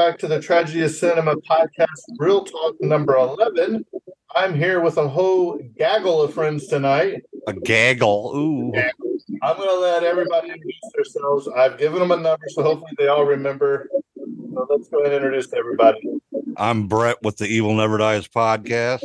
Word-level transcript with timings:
Back 0.00 0.16
to 0.20 0.28
the 0.28 0.40
Tragedy 0.40 0.82
of 0.82 0.92
Cinema 0.92 1.36
podcast, 1.36 2.00
Reel 2.16 2.42
Talk 2.42 2.74
number 2.80 3.16
11. 3.16 3.84
I'm 4.34 4.54
here 4.54 4.80
with 4.80 4.96
a 4.96 5.06
whole 5.06 5.60
gaggle 5.76 6.22
of 6.22 6.32
friends 6.32 6.68
tonight. 6.68 7.22
A 7.46 7.52
gaggle. 7.52 8.32
Ooh. 8.34 8.72
I'm 9.42 9.56
going 9.58 9.68
to 9.68 9.78
let 9.78 10.02
everybody 10.02 10.52
introduce 10.52 10.80
themselves. 10.94 11.48
I've 11.48 11.76
given 11.76 11.98
them 11.98 12.12
a 12.12 12.16
number, 12.16 12.46
so 12.48 12.62
hopefully 12.62 12.92
they 12.96 13.08
all 13.08 13.26
remember. 13.26 13.90
So 14.16 14.66
let's 14.70 14.88
go 14.88 15.00
ahead 15.00 15.12
and 15.12 15.22
introduce 15.22 15.52
everybody. 15.52 16.00
I'm 16.56 16.88
Brett 16.88 17.22
with 17.22 17.36
the 17.36 17.46
Evil 17.46 17.74
Never 17.74 17.98
Dies 17.98 18.26
podcast. 18.26 19.04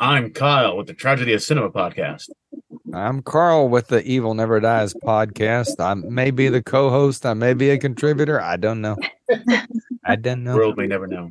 I'm 0.00 0.32
Kyle 0.32 0.76
with 0.76 0.88
the 0.88 0.94
Tragedy 0.94 1.32
of 1.32 1.44
Cinema 1.44 1.70
podcast. 1.70 2.28
I'm 2.92 3.22
Carl 3.22 3.68
with 3.68 3.86
the 3.86 4.02
Evil 4.02 4.34
Never 4.34 4.58
Dies 4.58 4.94
podcast. 4.94 5.78
I 5.78 5.94
may 5.94 6.32
be 6.32 6.48
the 6.48 6.62
co-host. 6.62 7.24
I 7.24 7.34
may 7.34 7.54
be 7.54 7.70
a 7.70 7.78
contributor. 7.78 8.40
I 8.40 8.56
don't 8.56 8.80
know. 8.80 8.96
I 10.08 10.16
don't 10.16 10.42
know. 10.42 10.56
World 10.56 10.78
may 10.78 10.86
never 10.86 11.06
know. 11.06 11.30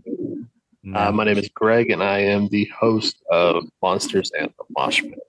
No. 0.84 1.00
Uh, 1.00 1.12
my 1.12 1.24
name 1.24 1.40
is 1.40 1.50
Greg, 1.50 1.90
and 1.90 2.04
I 2.04 2.20
am 2.20 2.48
the 2.50 2.66
host 2.66 3.18
of 3.32 3.64
Monsters 3.82 4.32
and 4.38 4.54
the 4.56 4.66
Mosh 4.78 5.02
Pit. 5.02 5.20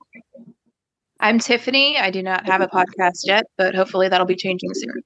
I'm 1.18 1.38
Tiffany. 1.38 1.96
I 1.96 2.10
do 2.10 2.22
not 2.22 2.44
have 2.46 2.60
a 2.60 2.68
podcast 2.68 3.20
yet, 3.24 3.46
but 3.56 3.74
hopefully 3.74 4.08
that'll 4.10 4.26
be 4.26 4.36
changing 4.36 4.68
soon. 4.74 5.02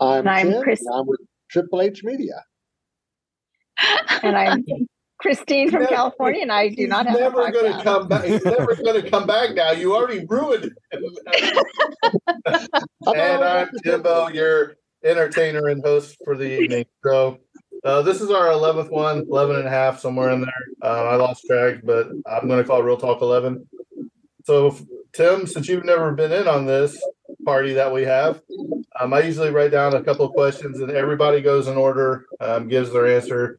I'm, 0.00 0.26
I'm 0.26 0.60
Chris. 0.60 0.82
I'm 0.92 1.06
with 1.06 1.20
Triple 1.48 1.82
H 1.82 2.02
Media. 2.02 2.42
and 4.24 4.36
I'm 4.36 4.64
Christine 5.20 5.70
from 5.70 5.82
never, 5.82 5.94
California, 5.94 6.42
and 6.42 6.50
I 6.50 6.68
do 6.68 6.88
not 6.88 7.06
have. 7.06 7.16
Never 7.16 7.52
going 7.52 7.72
to 7.72 7.82
come 7.82 8.08
back. 8.08 8.24
He's 8.24 8.44
never 8.44 8.74
going 8.84 9.02
to 9.02 9.08
come 9.08 9.24
back. 9.24 9.54
Now 9.54 9.70
you 9.70 9.94
already 9.94 10.26
ruined 10.28 10.72
it. 10.90 12.70
and 13.06 13.16
I'm 13.16 13.70
Jimbo, 13.84 14.28
your 14.30 14.74
entertainer 15.08 15.68
and 15.68 15.82
host 15.84 16.16
for 16.24 16.36
the 16.36 16.60
evening. 16.60 16.84
So 17.04 17.38
uh, 17.84 18.02
this 18.02 18.20
is 18.20 18.30
our 18.30 18.46
11th 18.46 18.90
one, 18.90 19.26
11 19.30 19.56
and 19.56 19.66
a 19.66 19.70
half, 19.70 20.00
somewhere 20.00 20.30
in 20.30 20.42
there. 20.42 20.66
Uh, 20.82 21.04
I 21.04 21.14
lost 21.16 21.44
track, 21.46 21.80
but 21.84 22.08
I'm 22.26 22.48
going 22.48 22.62
to 22.62 22.64
call 22.64 22.80
it 22.80 22.84
Reel 22.84 22.96
Talk 22.96 23.22
11. 23.22 23.66
So, 24.44 24.76
Tim, 25.12 25.46
since 25.46 25.68
you've 25.68 25.84
never 25.84 26.12
been 26.12 26.32
in 26.32 26.48
on 26.48 26.66
this 26.66 27.00
party 27.44 27.74
that 27.74 27.92
we 27.92 28.02
have, 28.02 28.40
um, 28.98 29.12
I 29.12 29.20
usually 29.20 29.50
write 29.50 29.70
down 29.70 29.94
a 29.94 30.02
couple 30.02 30.26
of 30.26 30.32
questions 30.32 30.80
and 30.80 30.90
everybody 30.90 31.40
goes 31.40 31.68
in 31.68 31.76
order, 31.76 32.26
um, 32.40 32.68
gives 32.68 32.92
their 32.92 33.06
answer. 33.06 33.58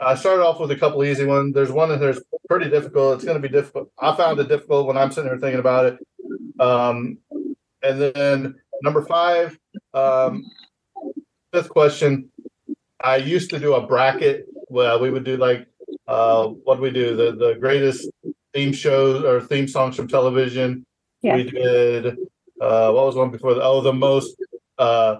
I 0.00 0.14
started 0.14 0.42
off 0.42 0.60
with 0.60 0.70
a 0.70 0.76
couple 0.76 1.04
easy 1.04 1.26
ones. 1.26 1.54
There's 1.54 1.70
one 1.70 1.96
that's 1.98 2.20
pretty 2.48 2.70
difficult. 2.70 3.16
It's 3.16 3.24
going 3.24 3.40
to 3.40 3.48
be 3.48 3.52
difficult. 3.52 3.90
I 3.98 4.16
found 4.16 4.40
it 4.40 4.48
difficult 4.48 4.86
when 4.86 4.96
I'm 4.96 5.12
sitting 5.12 5.30
here 5.30 5.38
thinking 5.38 5.60
about 5.60 5.86
it. 5.86 5.98
Um, 6.58 7.18
and 7.82 8.00
then 8.00 8.54
number 8.82 9.02
five, 9.02 9.58
um, 9.94 10.44
fifth 11.52 11.68
question. 11.68 12.30
I 13.02 13.16
used 13.16 13.50
to 13.50 13.58
do 13.58 13.74
a 13.74 13.86
bracket. 13.86 14.46
Well, 14.68 15.00
we 15.00 15.10
would 15.10 15.24
do 15.24 15.36
like 15.36 15.66
uh, 16.06 16.48
what 16.48 16.76
do 16.76 16.82
we 16.82 16.90
do? 16.90 17.16
The 17.16 17.32
the 17.32 17.54
greatest 17.54 18.10
theme 18.52 18.72
shows 18.72 19.24
or 19.24 19.40
theme 19.40 19.68
songs 19.68 19.96
from 19.96 20.08
television. 20.08 20.84
Yeah. 21.22 21.36
We 21.36 21.44
did 21.44 22.06
uh, 22.60 22.92
what 22.92 23.06
was 23.06 23.16
one 23.16 23.30
before? 23.30 23.54
The, 23.54 23.62
oh, 23.62 23.80
the 23.80 23.92
most 23.92 24.36
uh, 24.78 25.16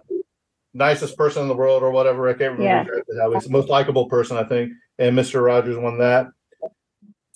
nicest 0.74 1.16
person 1.16 1.42
in 1.42 1.48
the 1.48 1.54
world 1.54 1.82
or 1.82 1.90
whatever. 1.90 2.28
I 2.28 2.34
can't 2.34 2.58
remember. 2.58 3.02
Yeah. 3.08 3.26
Was 3.26 3.44
the 3.44 3.50
most 3.50 3.68
likable 3.68 4.06
person, 4.06 4.36
I 4.36 4.44
think. 4.44 4.72
And 4.98 5.16
Mr. 5.16 5.42
Rogers 5.44 5.78
won 5.78 5.98
that. 5.98 6.26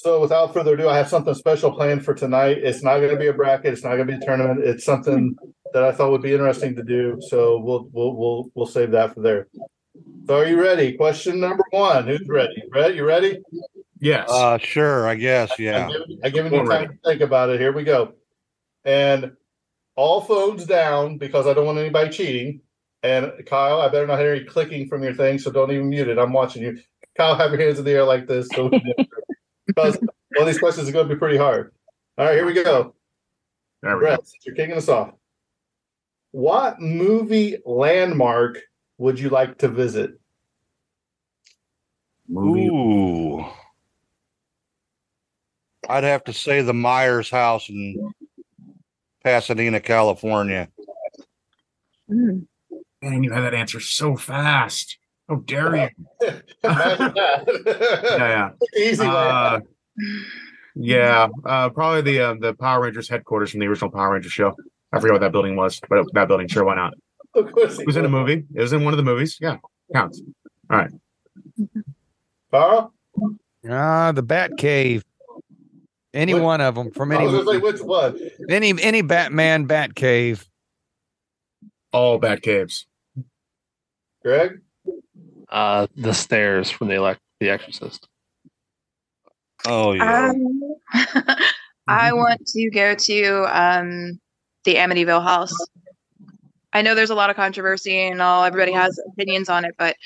So 0.05 0.21
without 0.21 0.53
further 0.53 0.75
ado, 0.75 0.87
I 0.87 0.99
have 0.99 1.09
something 1.09 1.33
special 1.33 1.73
planned 1.73 2.05
for 2.05 2.13
tonight. 2.13 2.59
It's 2.59 2.83
not 2.83 2.99
going 2.99 3.13
to 3.13 3.17
be 3.17 3.29
a 3.29 3.33
bracket. 3.33 3.73
It's 3.73 3.83
not 3.83 3.97
going 3.97 4.07
to 4.07 4.13
be 4.13 4.23
a 4.23 4.27
tournament. 4.27 4.61
It's 4.63 4.85
something 4.85 5.35
that 5.73 5.83
I 5.83 5.93
thought 5.93 6.11
would 6.11 6.21
be 6.21 6.35
interesting 6.35 6.77
to 6.77 6.83
do. 6.83 7.17
So 7.31 7.59
we'll 7.59 7.89
we'll 7.91 8.15
we'll 8.15 8.51
we'll 8.55 8.67
save 8.67 8.91
that 8.91 9.15
for 9.15 9.23
there. 9.23 9.49
So 10.27 10.41
are 10.41 10.47
you 10.47 10.61
ready? 10.61 10.93
Question 10.93 11.41
number 11.41 11.65
one. 11.71 12.07
Who's 12.07 12.29
ready? 12.29 12.65
Ready? 12.71 12.97
You 12.97 13.07
ready? 13.07 13.39
Yes. 13.99 14.29
Uh 14.31 14.59
sure, 14.59 15.09
I 15.09 15.15
guess. 15.15 15.59
Yeah. 15.59 15.89
I 16.23 16.29
give, 16.29 16.45
I 16.45 16.51
you 16.51 16.57
time 16.59 16.69
ready. 16.69 16.87
to 16.89 16.99
think 17.03 17.23
about 17.23 17.49
it. 17.49 17.59
Here 17.59 17.73
we 17.73 17.83
go. 17.83 18.13
And 18.85 19.33
all 19.97 20.21
phones 20.21 20.67
down 20.67 21.17
because 21.17 21.47
I 21.47 21.55
don't 21.55 21.65
want 21.65 21.79
anybody 21.79 22.11
cheating. 22.11 22.61
And 23.03 23.33
Kyle, 23.47 23.81
I 23.81 23.89
better 23.89 24.07
not 24.07 24.19
hear 24.19 24.35
you 24.35 24.45
clicking 24.45 24.87
from 24.87 25.03
your 25.03 25.15
thing, 25.15 25.39
so 25.39 25.51
don't 25.51 25.71
even 25.73 25.89
mute 25.89 26.09
it. 26.09 26.19
I'm 26.19 26.35
watching 26.35 26.63
you. 26.63 26.79
Kyle, 27.17 27.37
have 27.37 27.53
your 27.53 27.61
hands 27.61 27.79
in 27.79 27.87
the 27.87 27.93
air 27.93 28.05
like 28.05 28.27
this. 28.27 28.49
So 28.55 28.71
because 29.67 29.97
one 29.99 30.09
of 30.41 30.47
these 30.47 30.59
questions 30.59 30.89
are 30.89 30.93
going 30.93 31.09
to 31.09 31.15
be 31.15 31.19
pretty 31.19 31.37
hard. 31.37 31.73
All 32.19 32.27
right, 32.27 32.35
here 32.35 32.47
we 32.47 32.53
go. 32.53 32.95
There 33.83 33.97
we 33.97 34.01
Brett, 34.01 34.19
go. 34.19 34.25
you're 34.45 34.55
kicking 34.55 34.77
us 34.77 34.89
off. 34.89 35.13
What 36.33 36.81
movie 36.81 37.59
landmark 37.65 38.61
would 38.99 39.19
you 39.19 39.29
like 39.29 39.59
to 39.59 39.69
visit? 39.69 40.19
Movie. 42.29 42.67
Ooh. 42.69 43.45
I'd 45.89 46.05
have 46.05 46.25
to 46.25 46.33
say 46.33 46.63
the 46.63 46.73
Myers 46.73 47.31
house 47.31 47.69
in 47.69 48.13
Pasadena, 49.23 49.81
California. 49.81 50.69
Mm. 52.11 52.47
Man, 53.03 53.23
you 53.23 53.33
had 53.33 53.43
that 53.43 53.55
answer 53.55 53.81
so 53.81 54.17
fast. 54.17 54.99
How 55.29 55.37
dare 55.37 55.77
you? 55.77 55.89
yeah, 56.62 57.41
yeah. 58.19 58.51
Easy 58.77 59.05
uh, 59.05 59.61
yeah, 60.75 61.29
uh, 61.47 61.71
probably 61.71 62.03
the 62.03 62.21
uh, 62.21 62.35
the 62.41 62.55
Power 62.55 62.83
Rangers 62.83 63.09
headquarters 63.09 63.51
from 63.51 63.61
the 63.61 63.67
original 63.67 63.91
Power 63.91 64.12
Rangers 64.12 64.33
show. 64.33 64.55
I 64.93 65.01
forget 65.01 65.12
what 65.12 65.21
that 65.21 65.33
building 65.33 65.57
was, 65.57 65.81
but 65.89 66.05
that 66.12 66.29
building, 66.29 66.49
sure, 66.49 66.65
why 66.65 66.75
not? 66.75 66.95
Of 67.35 67.53
course, 67.53 67.79
it 67.79 67.87
was 67.87 67.97
in 67.97 68.05
a 68.05 68.09
movie. 68.09 68.45
It 68.55 68.61
was 68.61 68.73
in 68.73 68.85
one 68.85 68.93
of 68.93 68.99
the 68.99 69.05
movies. 69.05 69.39
Yeah, 69.41 69.59
counts. 69.93 70.21
All 70.71 70.79
right. 70.79 70.91
Carl. 72.51 72.94
Ah, 73.69 74.12
the 74.12 74.23
Bat 74.23 74.53
Cave. 74.59 75.05
Any 76.12 76.35
what? 76.35 76.43
one 76.43 76.61
of 76.61 76.75
them 76.75 76.91
from 76.91 77.12
any. 77.12 77.26
Like, 77.26 77.62
which 77.62 77.81
one? 77.81 78.19
Any 78.49 78.75
any 78.81 79.03
Batman 79.03 79.65
Bat 79.65 79.94
Cave. 79.94 80.47
All 81.93 82.19
Bat 82.19 82.43
Caves. 82.43 82.87
Greg? 84.23 84.61
Uh, 85.49 85.87
the 85.96 86.14
stairs 86.14 86.70
from 86.70 86.88
the 86.88 86.94
elect 86.94 87.20
the 87.41 87.50
Exorcist. 87.50 88.08
Oh 89.67 89.93
yeah. 89.93 90.31
Um, 90.31 90.61
I 91.87 92.12
want 92.12 92.46
to 92.46 92.70
go 92.70 92.94
to 92.94 93.44
um, 93.44 94.19
the 94.64 94.76
Amityville 94.76 95.23
house. 95.23 95.55
I 96.73 96.82
know 96.82 96.94
there's 96.94 97.11
a 97.11 97.14
lot 97.14 97.31
of 97.31 97.37
controversy 97.37 98.08
and 98.08 98.20
all 98.20 98.44
everybody 98.44 98.73
has 98.73 98.99
opinions 99.12 99.49
on 99.49 99.64
it, 99.64 99.75
but 99.79 99.96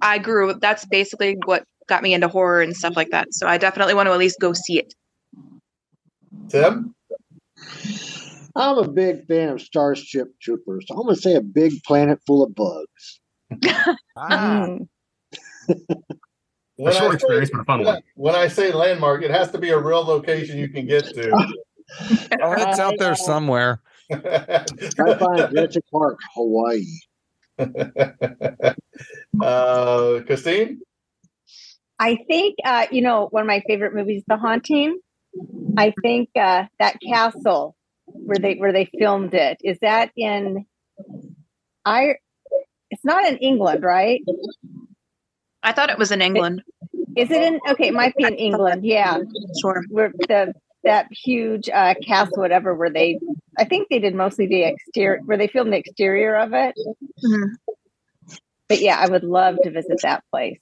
I 0.00 0.18
grew 0.18 0.54
that's 0.54 0.84
basically 0.86 1.36
what 1.44 1.64
got 1.88 2.02
me 2.02 2.14
into 2.14 2.28
horror 2.28 2.62
and 2.62 2.76
stuff 2.76 2.96
like 2.96 3.10
that. 3.10 3.28
So 3.32 3.48
I 3.48 3.58
definitely 3.58 3.94
want 3.94 4.06
to 4.06 4.12
at 4.12 4.18
least 4.18 4.38
go 4.40 4.52
see 4.52 4.78
it. 4.78 4.94
Tim? 6.50 6.94
I'm 8.54 8.78
a 8.78 8.88
big 8.88 9.26
fan 9.26 9.50
of 9.50 9.60
Starship 9.60 10.28
Troopers. 10.40 10.86
I'm 10.90 10.96
going 10.96 11.14
to 11.14 11.20
say 11.20 11.34
a 11.34 11.40
big 11.40 11.72
planet 11.84 12.20
full 12.26 12.42
of 12.42 12.54
bugs. 12.54 13.17
Ah. 14.16 14.76
When 16.76 16.92
short 16.94 17.14
experience, 17.14 17.48
say- 17.48 17.54
but 17.54 17.62
a 17.62 17.64
fun 17.64 17.84
one. 17.84 18.02
When 18.14 18.34
I 18.34 18.48
say 18.48 18.72
landmark, 18.72 19.22
it 19.22 19.30
has 19.30 19.50
to 19.50 19.58
be 19.58 19.70
a 19.70 19.78
real 19.78 20.04
location 20.04 20.58
you 20.58 20.68
can 20.68 20.86
get 20.86 21.04
to. 21.14 21.46
Oh, 22.42 22.52
it's 22.52 22.78
out 22.78 22.94
there 22.98 23.16
somewhere. 23.16 23.80
I 24.12 24.18
find 25.18 25.50
Jurassic 25.50 25.84
Park, 25.90 26.18
Hawaii. 26.34 26.84
uh, 29.42 30.20
Christine? 30.26 30.80
I 31.98 32.18
think 32.28 32.56
uh, 32.64 32.86
you 32.90 33.00
know 33.02 33.28
one 33.30 33.42
of 33.42 33.46
my 33.46 33.62
favorite 33.66 33.94
movies, 33.94 34.22
The 34.28 34.36
Haunting. 34.36 34.98
I 35.76 35.94
think 36.02 36.28
uh, 36.36 36.64
that 36.78 36.98
castle 37.00 37.74
where 38.04 38.38
they 38.38 38.56
where 38.56 38.72
they 38.72 38.90
filmed 38.98 39.32
it 39.34 39.58
is 39.64 39.78
that 39.80 40.10
in 40.16 40.66
I. 41.84 42.16
It's 42.90 43.04
not 43.04 43.26
in 43.26 43.36
England, 43.38 43.82
right? 43.82 44.22
I 45.62 45.72
thought 45.72 45.90
it 45.90 45.98
was 45.98 46.10
in 46.12 46.22
England. 46.22 46.62
Is 47.16 47.30
it 47.30 47.42
in? 47.42 47.60
Okay, 47.68 47.88
it 47.88 47.94
might 47.94 48.14
be 48.16 48.24
in 48.24 48.34
England. 48.34 48.84
Yeah, 48.84 49.18
Sure. 49.60 49.82
where 49.90 50.12
the 50.28 50.54
that 50.84 51.08
huge 51.10 51.68
uh, 51.68 51.94
castle, 52.06 52.38
whatever, 52.38 52.74
where 52.74 52.90
they. 52.90 53.18
I 53.58 53.64
think 53.64 53.88
they 53.88 53.98
did 53.98 54.14
mostly 54.14 54.46
the 54.46 54.62
exterior, 54.62 55.20
where 55.24 55.36
they 55.36 55.48
filmed 55.48 55.72
the 55.72 55.76
exterior 55.78 56.36
of 56.36 56.54
it. 56.54 56.74
Mhm. 57.24 57.50
But 58.68 58.80
yeah, 58.80 58.98
I 58.98 59.08
would 59.10 59.24
love 59.24 59.56
to 59.64 59.70
visit 59.70 59.98
that 60.02 60.22
place. 60.30 60.58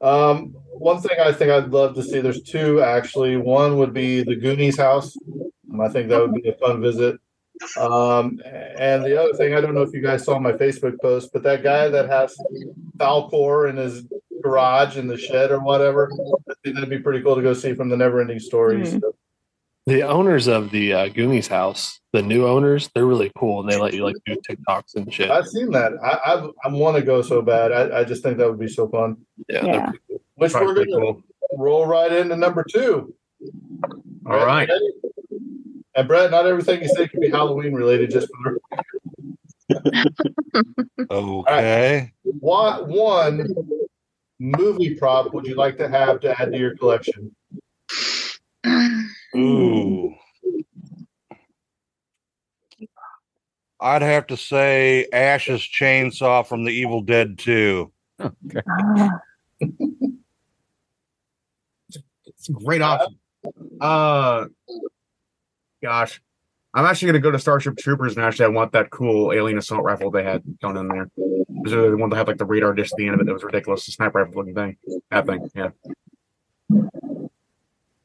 Um, 0.00 0.54
one 0.74 1.00
thing 1.00 1.18
I 1.20 1.32
think 1.32 1.50
I'd 1.50 1.70
love 1.72 1.94
to 1.96 2.02
see, 2.04 2.20
there's 2.20 2.42
two 2.42 2.80
actually. 2.82 3.36
One 3.36 3.78
would 3.78 3.92
be 3.92 4.22
the 4.22 4.36
Goonies 4.36 4.78
house. 4.78 5.16
Um, 5.72 5.80
I 5.80 5.88
think 5.88 6.08
that 6.08 6.20
would 6.20 6.34
be 6.34 6.48
a 6.48 6.54
fun 6.54 6.80
visit. 6.80 7.16
Um, 7.76 8.40
and 8.78 9.04
the 9.04 9.20
other 9.20 9.32
thing, 9.34 9.54
I 9.54 9.60
don't 9.60 9.74
know 9.74 9.82
if 9.82 9.92
you 9.92 10.00
guys 10.02 10.24
saw 10.24 10.38
my 10.38 10.52
Facebook 10.52 11.00
post, 11.00 11.30
but 11.32 11.42
that 11.42 11.62
guy 11.62 11.88
that 11.88 12.08
has 12.08 12.36
Falkor 12.98 13.68
in 13.70 13.76
his 13.76 14.04
garage 14.42 14.96
in 14.96 15.06
the 15.08 15.16
shed 15.16 15.50
or 15.50 15.60
whatever, 15.60 16.10
I 16.48 16.54
think 16.62 16.76
that'd 16.76 16.90
be 16.90 16.98
pretty 17.00 17.22
cool 17.22 17.34
to 17.36 17.42
go 17.42 17.54
see 17.54 17.74
from 17.74 17.88
the 17.88 17.96
Never 17.96 18.20
Ending 18.20 18.38
Stories. 18.40 18.94
Mhm. 18.94 19.02
The 19.86 20.02
owners 20.02 20.48
of 20.48 20.70
the 20.70 20.92
uh, 20.92 21.08
Goonies 21.08 21.48
house, 21.48 21.98
the 22.12 22.20
new 22.20 22.46
owners, 22.46 22.90
they're 22.94 23.06
really 23.06 23.32
cool 23.38 23.60
and 23.60 23.70
they 23.70 23.78
let 23.78 23.94
you 23.94 24.04
like 24.04 24.16
do 24.26 24.36
TikToks 24.48 24.96
and 24.96 25.12
shit. 25.12 25.30
I've 25.30 25.48
seen 25.48 25.70
that. 25.70 25.92
I 26.02 26.08
I, 26.34 26.48
I 26.64 26.68
want 26.68 26.96
to 26.98 27.02
go 27.02 27.22
so 27.22 27.40
bad. 27.40 27.72
I, 27.72 28.00
I 28.00 28.04
just 28.04 28.22
think 28.22 28.36
that 28.36 28.48
would 28.50 28.58
be 28.60 28.68
so 28.68 28.86
fun. 28.88 29.16
Yeah. 29.48 29.64
Yeah. 29.64 29.92
cool. 30.08 30.20
Which 30.34 30.52
Probably 30.52 30.74
we're 30.74 30.84
gonna 30.84 31.00
cool. 31.00 31.22
roll 31.56 31.86
right 31.86 32.12
into 32.12 32.36
number 32.36 32.64
two. 32.70 33.14
All 34.26 34.44
right. 34.44 34.68
And 35.98 36.06
Brett, 36.06 36.30
not 36.30 36.46
everything 36.46 36.80
you 36.80 36.86
say 36.86 37.08
can 37.08 37.18
be 37.18 37.28
Halloween 37.28 37.72
related. 37.74 38.12
Just 38.12 38.28
for 38.40 38.60
Okay. 41.10 42.12
what 42.22 42.86
one 42.86 43.44
movie 44.38 44.94
prop 44.94 45.34
would 45.34 45.44
you 45.44 45.56
like 45.56 45.76
to 45.78 45.88
have 45.88 46.20
to 46.20 46.40
add 46.40 46.52
to 46.52 46.58
your 46.58 46.76
collection? 46.76 47.34
Ooh. 49.36 50.14
I'd 53.80 54.02
have 54.02 54.28
to 54.28 54.36
say 54.36 55.08
Ash's 55.12 55.62
chainsaw 55.62 56.46
from 56.46 56.64
the 56.64 56.70
Evil 56.70 57.02
Dead 57.02 57.38
2. 57.40 57.90
Okay. 58.20 58.60
It's 62.28 62.48
a 62.48 62.52
great 62.52 62.82
option. 62.82 63.18
Uh, 63.80 64.44
gosh, 65.82 66.20
I'm 66.74 66.84
actually 66.84 67.06
gonna 67.08 67.20
go 67.20 67.30
to 67.30 67.38
Starship 67.38 67.76
Troopers 67.78 68.16
and 68.16 68.24
actually 68.24 68.46
I 68.46 68.48
want 68.48 68.72
that 68.72 68.90
cool 68.90 69.32
alien 69.32 69.58
assault 69.58 69.82
rifle 69.84 70.10
they 70.10 70.22
had 70.24 70.42
going 70.62 70.76
in 70.76 70.88
there. 70.88 71.08
Those 71.64 71.90
the 71.90 71.96
one 71.96 72.10
that 72.10 72.16
had 72.16 72.28
like 72.28 72.36
the 72.38 72.44
radar 72.44 72.72
dish 72.74 72.92
at 72.92 72.96
the 72.98 73.06
end 73.06 73.14
of 73.14 73.20
it. 73.20 73.26
That 73.26 73.32
was 73.32 73.42
ridiculous. 73.44 73.86
The 73.86 73.92
sniper 73.92 74.18
rifle 74.22 74.34
looking 74.36 74.54
thing. 74.54 74.76
That 75.10 75.26
thing. 75.26 75.48
Yeah. 75.54 75.70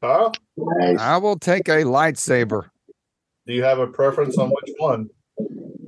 Carl, 0.00 0.32
Nice. 0.56 0.98
I 1.00 1.16
will 1.18 1.38
take 1.38 1.68
a 1.68 1.82
lightsaber. 1.84 2.68
do 3.46 3.54
you 3.54 3.62
have 3.64 3.78
a 3.78 3.86
preference 3.86 4.36
on 4.38 4.50
which 4.50 4.74
one? 4.78 5.08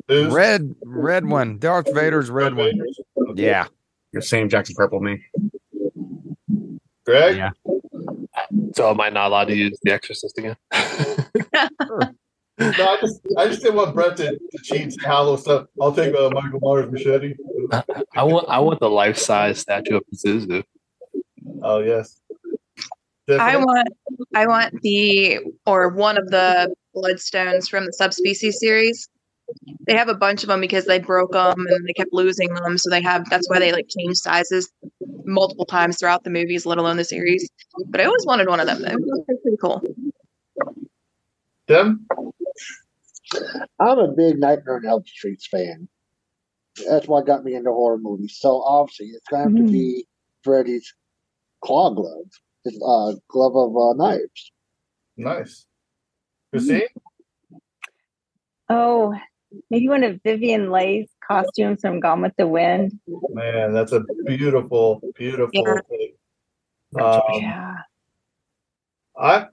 Who's 0.08 0.32
Red, 0.32 0.74
red 0.84 1.26
one. 1.26 1.58
Darth 1.58 1.92
Vader's 1.92 2.30
red 2.30 2.54
one. 2.54 2.70
Vader's? 2.72 3.00
Yeah. 3.34 3.66
You're 4.12 4.22
same 4.22 4.48
Jackson 4.48 4.74
Purple 4.76 5.00
me. 5.00 5.22
Greg, 7.04 7.36
Yeah. 7.36 7.50
So 8.74 8.90
am 8.90 9.00
I 9.00 9.10
not 9.10 9.28
allowed 9.28 9.46
to 9.46 9.56
use 9.56 9.78
the 9.82 9.92
Exorcist 9.92 10.38
again? 10.38 10.56
no, 12.58 12.68
I 12.68 12.98
just 13.00 13.20
I 13.36 13.46
just 13.46 13.62
didn't 13.62 13.76
want 13.76 13.94
Brett 13.94 14.16
to, 14.18 14.32
to 14.32 14.58
cheat 14.62 14.82
and 14.82 14.92
say 14.92 15.06
hollow 15.06 15.36
stuff. 15.36 15.66
I'll 15.80 15.92
take 15.92 16.14
uh, 16.14 16.30
Michael 16.32 16.60
Myers 16.60 16.90
machete. 16.90 17.34
I 18.14 18.22
want 18.22 18.48
I 18.48 18.58
want 18.60 18.80
the 18.80 18.90
life 18.90 19.18
size 19.18 19.58
statue 19.58 19.96
of 19.96 20.04
Pazuzu. 20.12 20.62
Oh 21.62 21.78
yes. 21.80 22.20
I 23.28 23.56
want 23.56 23.88
I 24.34 24.46
want 24.46 24.80
the 24.82 25.40
or 25.66 25.88
one 25.88 26.16
of 26.16 26.30
the 26.30 26.72
bloodstones 26.94 27.68
from 27.68 27.86
the 27.86 27.92
subspecies 27.92 28.58
series. 28.60 29.08
They 29.86 29.96
have 29.96 30.08
a 30.08 30.14
bunch 30.14 30.42
of 30.42 30.48
them 30.48 30.60
because 30.60 30.86
they 30.86 30.98
broke 30.98 31.32
them 31.32 31.54
and 31.56 31.86
they 31.86 31.92
kept 31.92 32.12
losing 32.12 32.52
them, 32.52 32.78
so 32.78 32.90
they 32.90 33.02
have 33.02 33.28
that's 33.30 33.48
why 33.48 33.58
they 33.58 33.72
like 33.72 33.86
change 33.88 34.16
sizes 34.16 34.70
multiple 35.24 35.66
times 35.66 35.98
throughout 35.98 36.24
the 36.24 36.30
movies, 36.30 36.66
let 36.66 36.78
alone 36.78 36.96
the 36.96 37.04
series. 37.04 37.48
But 37.88 38.00
I 38.00 38.04
always 38.04 38.26
wanted 38.26 38.48
one 38.48 38.60
of 38.60 38.66
them. 38.66 38.82
They're 38.82 38.96
they're 39.26 39.36
pretty 39.42 39.56
cool. 39.60 39.82
Tim? 41.68 42.06
I'm 43.80 43.98
a 43.98 44.08
big 44.08 44.38
Nightmare 44.38 44.76
on 44.76 44.86
Elm 44.86 45.04
Street 45.06 45.42
fan. 45.50 45.88
That's 46.88 47.08
what 47.08 47.26
got 47.26 47.44
me 47.44 47.54
into 47.54 47.70
horror 47.70 47.98
movies. 47.98 48.36
So 48.38 48.62
obviously, 48.62 49.06
it's 49.06 49.26
going 49.28 49.48
to 49.48 49.58
have 49.58 49.66
to 49.66 49.72
be 49.72 50.06
Freddy's 50.42 50.94
claw 51.62 51.90
glove, 51.90 52.26
his 52.64 52.80
uh, 52.86 53.14
glove 53.28 53.56
of 53.56 53.76
uh, 53.76 53.92
knives. 53.94 54.52
Nice. 55.16 55.66
Christine? 56.50 56.82
Oh, 58.68 59.14
maybe 59.70 59.88
one 59.88 60.04
of 60.04 60.20
Vivien 60.22 60.70
Leigh's 60.70 61.08
costumes 61.26 61.80
from 61.80 62.00
Gone 62.00 62.22
with 62.22 62.34
the 62.36 62.46
Wind. 62.46 62.98
Man, 63.30 63.72
that's 63.72 63.92
a 63.92 64.02
beautiful, 64.24 65.00
beautiful 65.14 65.50
Yeah. 65.52 65.80
thing. 65.88 66.12
Um, 66.98 67.20
yeah. 67.40 67.74
I 69.18 69.46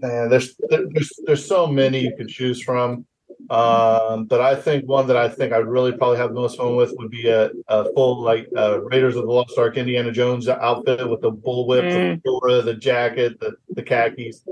man, 0.00 0.28
there's 0.30 0.56
there's 0.68 1.12
there's 1.26 1.44
so 1.44 1.66
many 1.66 2.00
you 2.00 2.16
can 2.16 2.28
choose 2.28 2.62
from. 2.62 3.06
Um, 3.48 4.26
but 4.26 4.40
I 4.40 4.54
think 4.54 4.86
one 4.86 5.06
that 5.08 5.16
I 5.16 5.28
think 5.28 5.52
I'd 5.52 5.66
really 5.66 5.92
probably 5.92 6.18
have 6.18 6.28
the 6.28 6.40
most 6.40 6.56
fun 6.58 6.76
with 6.76 6.92
would 6.98 7.10
be 7.10 7.28
a, 7.28 7.50
a 7.68 7.92
full 7.94 8.20
like 8.22 8.46
uh, 8.56 8.80
Raiders 8.82 9.16
of 9.16 9.24
the 9.24 9.32
Lost 9.32 9.58
Ark 9.58 9.76
Indiana 9.76 10.12
Jones 10.12 10.46
outfit 10.48 11.08
with 11.08 11.22
the 11.22 11.32
bullwhip, 11.32 11.90
the 11.90 11.98
Mm. 11.98 12.22
fedora, 12.22 12.62
the 12.62 12.74
jacket, 12.74 13.40
the, 13.40 13.54
the 13.70 13.82
khakis. 13.82 14.44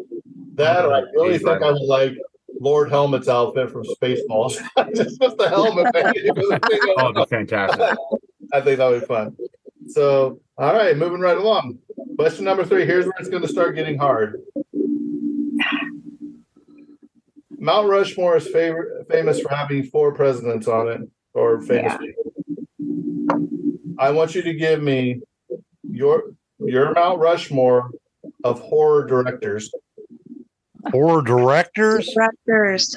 That 0.55 0.87
I 0.87 1.01
really 1.15 1.39
think 1.39 1.63
I 1.63 1.71
would 1.71 1.83
like 1.83 2.17
Lord 2.61 2.91
Helmet's 2.91 3.29
outfit 3.29 3.71
from 3.71 3.85
Spaceballs. 3.85 4.57
Just 4.95 5.21
with 5.21 5.37
the 5.37 5.49
helmet. 5.49 5.93
man. 5.95 6.61
Oh, 6.99 7.13
that's 7.13 7.31
fantastic. 7.31 7.81
I 8.53 8.61
think 8.61 8.79
that 8.79 8.89
would 8.91 9.01
be 9.01 9.07
fun. 9.07 9.37
So, 9.89 10.41
all 10.57 10.73
right, 10.75 10.97
moving 10.97 11.21
right 11.21 11.37
along. 11.37 11.79
Question 12.19 12.45
number 12.45 12.65
three. 12.65 12.85
Here's 12.85 13.05
where 13.05 13.15
it's 13.19 13.29
going 13.29 13.43
to 13.43 13.49
start 13.49 13.75
getting 13.75 13.99
hard. 13.99 14.43
Mount 17.51 17.89
Rushmore 17.89 18.37
is 18.37 18.47
favor- 18.49 19.05
famous 19.11 19.41
for 19.41 19.49
having 19.55 19.85
four 19.85 20.15
presidents 20.15 20.69
on 20.69 20.89
it, 20.89 21.01
or 21.35 21.61
famous. 21.61 21.95
Yeah. 22.01 23.37
I 23.99 24.11
want 24.11 24.35
you 24.35 24.43
to 24.43 24.55
give 24.55 24.81
me 24.83 25.21
your 25.83 26.25
your 26.61 26.93
Mount 26.93 27.19
Rushmore 27.19 27.91
of 28.45 28.61
horror 28.61 29.07
directors. 29.07 29.73
Horror 30.87 31.23
directors 31.23 32.15
Directors. 32.15 32.97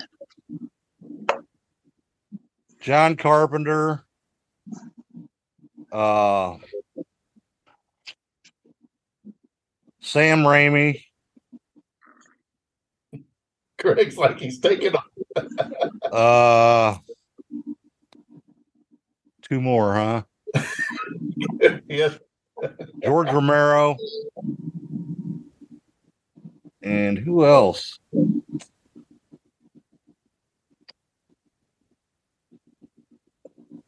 John 2.80 3.16
Carpenter, 3.16 4.04
uh, 5.92 6.58
Sam 10.00 10.40
Raimi, 10.40 11.04
Greg's 13.78 14.18
like 14.18 14.40
he's 14.40 14.60
taking. 14.60 14.94
uh, 16.12 16.98
two 19.44 19.62
more, 19.62 19.94
huh? 19.94 20.24
yes, 21.88 22.18
George 23.04 23.32
Romero, 23.32 23.96
and 26.82 27.18
who 27.18 27.46
else? 27.46 28.00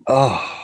Oh, 0.06 0.64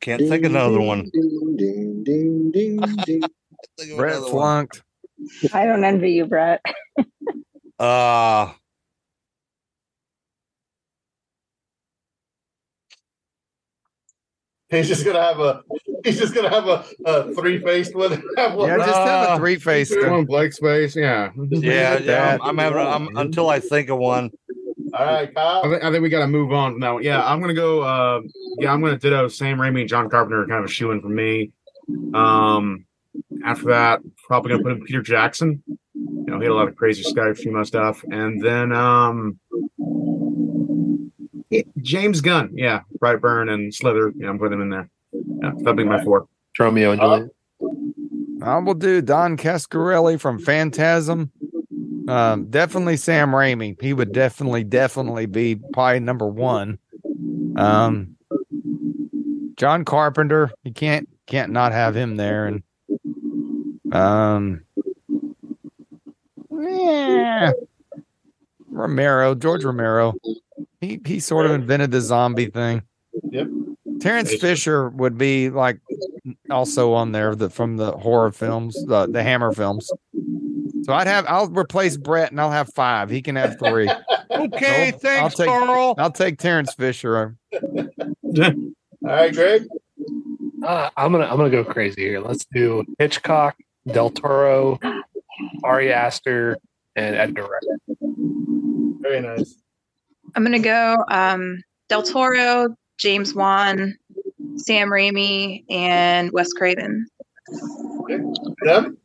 can't 0.00 0.20
think 0.20 0.44
of 0.44 0.50
another 0.50 0.80
one. 0.80 1.10
Ding, 1.12 1.56
ding, 1.56 2.04
ding, 2.04 2.50
ding, 2.50 2.96
ding. 3.04 3.22
Think 3.78 3.92
of 3.92 3.98
Brett 3.98 4.22
flunked. 4.22 4.82
I 5.52 5.66
don't 5.66 5.84
envy 5.84 6.12
you, 6.12 6.26
Brett. 6.26 6.62
Uh, 7.78 8.52
He's 14.70 14.88
just 14.88 15.04
gonna 15.04 15.22
have 15.22 15.40
a. 15.40 15.62
He's 16.04 16.18
just 16.18 16.34
gonna 16.34 16.48
have 16.48 16.66
a, 16.66 16.84
a 17.04 17.34
three 17.34 17.58
faced 17.58 17.94
one. 17.94 18.22
Have 18.36 18.54
one. 18.54 18.68
Yeah, 18.68 18.76
just 18.78 18.96
have 18.96 19.36
a 19.36 19.36
three 19.36 19.56
face. 19.56 19.94
One 19.94 20.24
Blake 20.24 20.52
space, 20.52 20.96
yeah. 20.96 21.30
Yeah, 21.36 21.98
yeah. 21.98 22.38
I'm, 22.40 22.58
I'm 22.58 22.58
having 22.58 22.78
I'm, 22.78 23.16
until 23.16 23.50
I 23.50 23.60
think 23.60 23.90
of 23.90 23.98
one. 23.98 24.30
All 24.94 25.04
right, 25.04 25.28
I 25.28 25.32
Kyle. 25.32 25.62
think, 25.62 25.84
I 25.84 25.90
think 25.90 26.02
we 26.02 26.08
got 26.08 26.20
to 26.20 26.28
move 26.28 26.52
on 26.52 26.72
from 26.72 26.80
that 26.80 26.94
one. 26.94 27.02
Yeah, 27.02 27.24
I'm 27.24 27.40
gonna 27.40 27.54
go. 27.54 27.82
Uh, 27.82 28.20
yeah, 28.58 28.72
I'm 28.72 28.80
gonna 28.80 28.98
ditto 28.98 29.28
Sam 29.28 29.58
Raimi 29.58 29.80
and 29.80 29.88
John 29.88 30.08
Carpenter, 30.08 30.46
kind 30.46 30.64
of 30.64 30.70
a 30.70 30.72
shoe 30.72 30.92
in 30.92 31.00
for 31.00 31.08
me. 31.08 31.50
Um, 32.14 32.86
after 33.44 33.66
that, 33.66 34.00
probably 34.26 34.52
gonna 34.52 34.62
put 34.62 34.72
in 34.72 34.84
Peter 34.84 35.02
Jackson. 35.02 35.62
You 35.94 36.24
know, 36.26 36.38
he 36.38 36.44
had 36.44 36.52
a 36.52 36.54
lot 36.54 36.68
of 36.68 36.76
crazy 36.76 37.02
Sky 37.02 37.32
stuff, 37.64 38.04
and 38.04 38.40
then 38.40 38.72
um, 38.72 39.39
yeah, 39.39 39.39
James 41.78 42.20
Gunn. 42.20 42.52
Yeah, 42.54 42.82
Brightburn 42.98 43.50
and 43.52 43.74
Slither. 43.74 44.12
Yeah, 44.16 44.28
I'm 44.28 44.38
putting 44.38 44.58
them 44.58 44.62
in 44.62 44.70
there. 44.70 44.90
Yeah, 45.12 45.52
that'll 45.58 45.74
be 45.74 45.84
my 45.84 46.02
four. 46.04 46.26
Romeo 46.58 46.92
and 46.92 47.00
Juliet. 47.00 47.30
I 48.42 48.58
will 48.58 48.74
do 48.74 49.02
Don 49.02 49.36
Coscarelli 49.36 50.20
from 50.20 50.38
Phantasm. 50.38 51.30
Um, 52.08 52.46
definitely 52.50 52.96
Sam 52.96 53.30
Raimi. 53.30 53.80
He 53.80 53.92
would 53.92 54.12
definitely, 54.12 54.64
definitely 54.64 55.26
be 55.26 55.56
probably 55.72 56.00
number 56.00 56.26
one. 56.26 56.78
Um, 57.56 58.16
John 59.56 59.84
Carpenter. 59.84 60.50
You 60.64 60.72
can't 60.72 61.08
can't 61.26 61.52
not 61.52 61.72
have 61.72 61.94
him 61.94 62.16
there. 62.16 62.46
And 62.46 62.62
um, 63.92 64.62
yeah, 66.50 67.52
Romero, 68.68 69.34
George 69.34 69.64
Romero. 69.64 70.14
He 70.80 71.00
he 71.04 71.20
sort 71.20 71.46
of 71.46 71.52
invented 71.52 71.90
the 71.90 72.00
zombie 72.00 72.46
thing. 72.46 72.82
Yep. 73.30 73.48
Terrence 74.00 74.34
Fisher 74.34 74.88
would 74.88 75.18
be 75.18 75.50
like 75.50 75.80
also 76.50 76.92
on 76.94 77.12
there 77.12 77.34
the 77.34 77.50
from 77.50 77.76
the 77.76 77.92
horror 77.92 78.32
films, 78.32 78.74
the 78.86 79.06
the 79.06 79.22
Hammer 79.22 79.52
films. 79.52 79.90
So 80.82 80.92
I'd 80.94 81.06
have 81.06 81.26
I'll 81.28 81.48
replace 81.48 81.96
Brett 81.98 82.30
and 82.30 82.40
I'll 82.40 82.50
have 82.50 82.72
five. 82.72 83.10
He 83.10 83.20
can 83.22 83.36
have 83.36 83.58
three. 83.58 83.90
Okay, 84.32 84.90
Nope, 84.92 85.00
thanks, 85.02 85.22
I'll 85.22 85.30
take- 85.30 85.48
Carl. 85.48 85.94
I'll 85.98 86.12
take 86.12 86.38
Terrence 86.38 86.72
Fisher. 86.72 87.36
All 87.52 88.54
right, 89.02 89.34
Greg. 89.34 89.66
Uh, 90.64 90.88
I'm 90.96 91.10
gonna 91.12 91.24
I'm 91.26 91.36
gonna 91.36 91.50
go 91.50 91.64
crazy 91.64 92.02
here. 92.02 92.20
Let's 92.20 92.44
do 92.46 92.84
Hitchcock, 92.98 93.56
Del 93.88 94.08
Toro, 94.10 94.78
Ari 95.64 95.92
Aster, 95.92 96.56
and 96.94 97.16
Edgar 97.16 97.42
Wright. 97.42 97.98
Very 99.00 99.20
nice. 99.20 99.60
I'm 100.34 100.44
gonna 100.44 100.58
go 100.58 100.96
um, 101.10 101.62
Del 101.88 102.02
Toro, 102.02 102.74
James 102.98 103.34
Wan, 103.34 103.96
Sam 104.56 104.88
Raimi, 104.88 105.64
and 105.70 106.30
Wes 106.32 106.52
Craven. 106.52 107.06
Deb? 108.64 108.96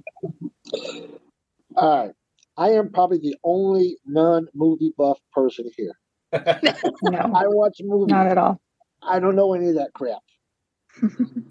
All 1.76 2.06
right. 2.06 2.12
I 2.58 2.70
am 2.70 2.92
probably 2.92 3.18
the 3.18 3.36
only 3.44 3.98
non 4.06 4.48
movie 4.54 4.94
buff 4.98 5.20
person 5.34 5.70
here. 5.76 5.94
No, 7.04 7.20
I 7.20 7.48
watch 7.48 7.78
movies. 7.82 8.12
not 8.12 8.28
at 8.28 8.38
all. 8.38 8.60
I 9.02 9.20
don't 9.20 9.36
know 9.36 9.54
any 9.54 9.70
of 9.70 9.76
that 9.76 9.94
crap. 9.94 10.20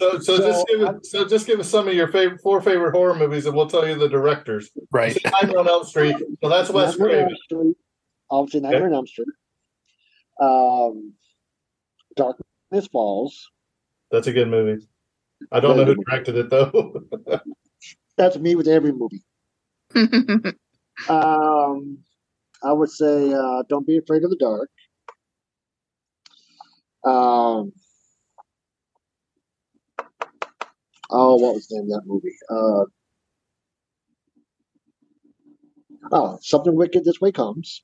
So, 0.01 0.19
so, 0.19 0.39
just 0.39 0.67
give 0.67 0.81
us, 0.83 1.11
so 1.11 1.25
just 1.27 1.47
give 1.47 1.61
us 1.61 1.69
some 1.69 1.87
of 1.87 1.95
your 1.95 2.09
favorite 2.09 2.41
four 2.41 2.61
favorite 2.61 2.93
horror 2.93 3.15
movies, 3.15 3.47
and 3.47 3.55
we'll 3.55 3.69
tell 3.69 3.87
you 3.87 3.95
the 3.95 4.09
directors. 4.09 4.71
Right. 4.91 5.17
Nightmare 5.25 5.61
on 5.61 5.69
Elm 5.69 5.85
Street. 5.85 6.17
So 6.43 6.49
that's 6.49 6.71
Wes 6.71 6.97
Craven. 6.97 7.35
Obviously 8.31 8.61
Nightmare 8.61 8.87
on 8.87 8.95
Elm 8.95 9.07
Street. 9.07 9.29
Um, 10.41 11.15
Darkness 12.17 12.87
Falls. 12.91 13.51
That's 14.11 14.27
a 14.27 14.33
good 14.33 14.49
movie. 14.49 14.87
I 15.53 15.61
don't 15.61 15.77
know 15.77 15.85
who 15.85 15.97
directed 15.97 16.37
it 16.37 16.51
though. 16.51 17.03
That's 18.17 18.39
me 18.39 18.55
with 18.55 18.69
every 18.69 18.93
movie. 18.93 19.23
Um, 21.09 21.99
I 22.63 22.73
would 22.73 22.91
say 22.91 23.33
uh, 23.33 23.63
Don't 23.69 23.87
Be 23.87 23.99
Afraid 23.99 24.25
of 24.25 24.31
the 24.31 24.37
Dark. 24.37 24.71
Um, 27.05 27.73
oh, 31.11 31.35
what 31.37 31.55
was 31.55 31.67
the 31.67 31.77
name 31.77 31.85
of 31.85 31.91
that 31.91 32.07
movie? 32.07 32.37
Uh, 32.49 32.85
oh, 36.13 36.39
Something 36.41 36.77
Wicked 36.77 37.05
This 37.05 37.21
Way 37.21 37.33
Comes. 37.33 37.83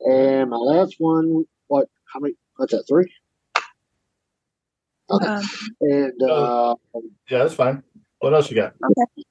And 0.00 0.50
my 0.50 0.56
last 0.56 0.96
one, 0.98 1.44
what? 1.66 1.88
How 2.12 2.20
many? 2.20 2.34
What's 2.56 2.72
that? 2.72 2.84
Three. 2.88 3.12
Okay. 5.10 5.26
Um, 5.26 5.42
And 5.80 6.22
uh, 6.22 6.74
yeah, 7.30 7.38
that's 7.38 7.54
fine. 7.54 7.82
What 8.20 8.34
else 8.34 8.50
you 8.50 8.56
got? 8.56 8.74
Okay. 8.84 9.24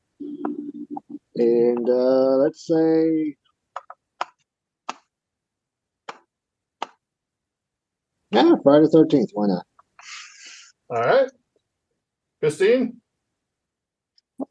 and 1.35 1.89
uh, 1.89 2.37
let's 2.37 2.65
say 2.65 3.35
yeah, 8.31 8.53
Friday 8.63 8.87
Thirteenth. 8.91 9.29
Why 9.33 9.47
not? 9.47 9.65
All 10.89 11.01
right, 11.01 11.29
Christine. 12.39 13.01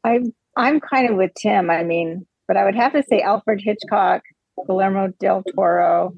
I'm 0.03 0.33
I'm 0.55 0.79
kind 0.79 1.09
of 1.09 1.17
with 1.17 1.31
Tim. 1.35 1.69
I 1.69 1.83
mean, 1.83 2.25
but 2.47 2.57
I 2.57 2.63
would 2.65 2.75
have 2.75 2.93
to 2.93 3.03
say 3.03 3.21
Alfred 3.21 3.61
Hitchcock, 3.63 4.21
Guillermo 4.65 5.09
del 5.19 5.43
Toro, 5.43 6.13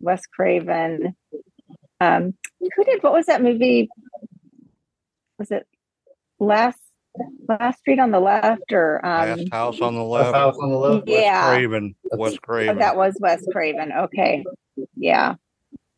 Wes 0.00 0.26
Craven. 0.26 1.14
Um, 2.00 2.34
who 2.60 2.84
did 2.84 3.02
what 3.02 3.12
was 3.12 3.26
that 3.26 3.42
movie? 3.42 3.88
Was 5.38 5.50
it 5.50 5.66
Last 6.38 6.80
Last 7.48 7.80
Street 7.80 7.98
on 7.98 8.10
the 8.10 8.20
Left 8.20 8.72
or 8.72 9.04
um, 9.04 9.38
Last 9.38 9.52
house 9.52 9.80
on 9.80 9.94
the 9.94 10.02
left. 10.02 10.34
House 10.34 10.56
on 10.60 10.70
the 10.70 10.76
left. 10.78 11.08
Yeah. 11.08 11.48
Craven. 11.48 11.94
Wes 12.12 12.34
oh, 12.34 12.38
Craven. 12.42 12.78
that 12.78 12.96
was 12.96 13.16
Wes 13.20 13.44
Craven. 13.52 13.92
Okay, 13.92 14.44
yeah, 14.96 15.34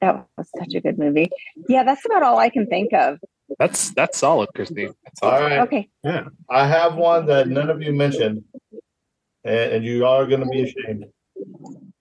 that 0.00 0.26
was 0.36 0.48
such 0.58 0.74
a 0.74 0.80
good 0.80 0.98
movie. 0.98 1.30
Yeah, 1.68 1.84
that's 1.84 2.04
about 2.06 2.22
all 2.22 2.38
I 2.38 2.48
can 2.48 2.66
think 2.66 2.92
of. 2.92 3.18
That's 3.58 3.90
that's 3.90 4.18
solid, 4.18 4.48
Christine. 4.54 4.94
That's 5.04 5.22
All 5.22 5.30
solid. 5.30 5.42
right, 5.42 5.60
Okay, 5.60 5.88
I 6.50 6.66
have 6.66 6.94
one 6.94 7.26
that 7.26 7.48
none 7.48 7.70
of 7.70 7.82
you 7.82 7.92
mentioned, 7.92 8.44
and, 9.44 9.72
and 9.72 9.84
you 9.84 10.06
are 10.06 10.26
going 10.26 10.40
to 10.40 10.46
be 10.46 10.62
ashamed. 10.62 11.06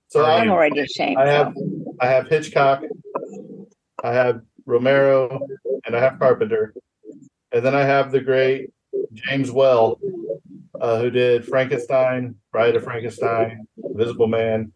So 0.10 0.24
I, 0.24 0.40
I'm 0.40 0.50
already 0.50 0.80
ashamed. 0.80 1.18
I 1.18 1.28
have 1.28 1.54
so. 1.56 1.96
I 2.00 2.08
have 2.08 2.28
Hitchcock, 2.28 2.84
I 4.04 4.14
have 4.14 4.42
Romero, 4.66 5.48
and 5.86 5.96
I 5.96 6.00
have 6.00 6.20
Carpenter, 6.20 6.74
and 7.52 7.66
then 7.66 7.76
I 7.76 7.84
have 7.84 8.12
the 8.12 8.20
great 8.20 8.72
James 9.14 9.52
Whale, 9.52 10.00
uh, 10.80 11.00
who 11.00 11.10
did 11.10 11.46
Frankenstein, 11.46 12.36
Bride 12.52 12.76
of 12.76 12.84
Frankenstein, 12.84 13.68
Invisible 13.84 14.28
Man. 14.28 14.74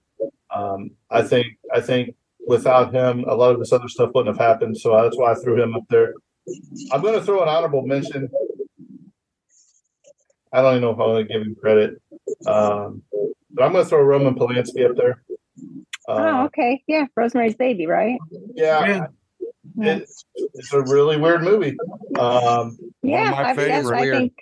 Um, 0.54 0.92
I 1.10 1.22
think 1.22 1.48
I 1.74 1.82
think 1.82 2.16
without 2.48 2.94
him, 2.94 3.26
a 3.28 3.36
lot 3.36 3.52
of 3.52 3.60
this 3.60 3.74
other 3.74 3.88
stuff 3.88 4.12
wouldn't 4.14 4.36
have 4.38 4.46
happened. 4.46 4.78
So 4.78 5.02
that's 5.02 5.18
why 5.18 5.32
I 5.32 5.36
threw 5.36 5.62
him 5.62 5.76
up 5.76 5.84
there. 5.90 6.14
I'm 6.92 7.02
going 7.02 7.16
to 7.16 7.26
throw 7.26 7.42
an 7.42 7.50
honorable 7.50 7.86
mention. 7.86 8.30
I 10.54 10.62
don't 10.62 10.74
even 10.74 10.82
know 10.82 10.92
if 10.92 11.00
I'm 11.00 11.08
going 11.08 11.28
to 11.28 11.34
give 11.34 11.42
him 11.42 11.56
credit, 11.60 12.02
um, 12.46 13.02
but 13.56 13.64
I'm 13.64 13.72
going 13.72 13.84
to 13.84 13.90
throw 13.90 14.02
Roman 14.04 14.36
Polanski 14.36 14.88
up 14.90 14.96
there. 14.96 15.24
oh, 16.08 16.14
Uh, 16.14 16.46
okay, 16.46 16.84
yeah, 16.88 17.06
Rosemary's 17.16 17.56
Baby, 17.56 17.88
right? 17.88 18.20
yeah, 18.56 19.08
it's, 19.78 20.26
it's 20.36 20.74
a 20.74 20.82
really 20.82 21.18
weird 21.18 21.42
movie. 21.44 21.76
Um, 22.20 22.78
Yeah, 23.02 23.32
my 23.32 23.38
I, 23.50 23.54
that's- 23.54 23.56
favorite. 23.88 23.98
I 23.98 24.12
think 24.20 24.34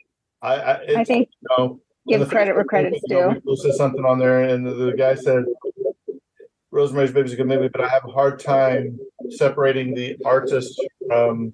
I, 0.41 0.53
I, 0.55 0.73
I 0.99 1.03
think 1.05 1.29
you 1.41 1.47
know, 1.57 1.79
give 2.07 2.27
credit 2.27 2.53
where 2.55 2.65
credit's 2.65 2.99
due. 3.07 3.29
we 3.29 3.39
posted 3.39 3.73
something 3.75 4.03
on 4.03 4.19
there, 4.19 4.41
and 4.43 4.65
the, 4.65 4.71
the 4.73 4.91
guy 4.91 5.15
said 5.15 5.45
Rosemary's 6.71 7.11
Baby 7.13 7.27
is 7.27 7.33
a 7.33 7.35
good 7.37 7.47
movie, 7.47 7.69
but 7.69 7.81
I 7.81 7.87
have 7.87 8.03
a 8.03 8.11
hard 8.11 8.39
time 8.39 8.99
separating 9.29 9.93
the 9.95 10.17
artist 10.25 10.81
from 11.07 11.53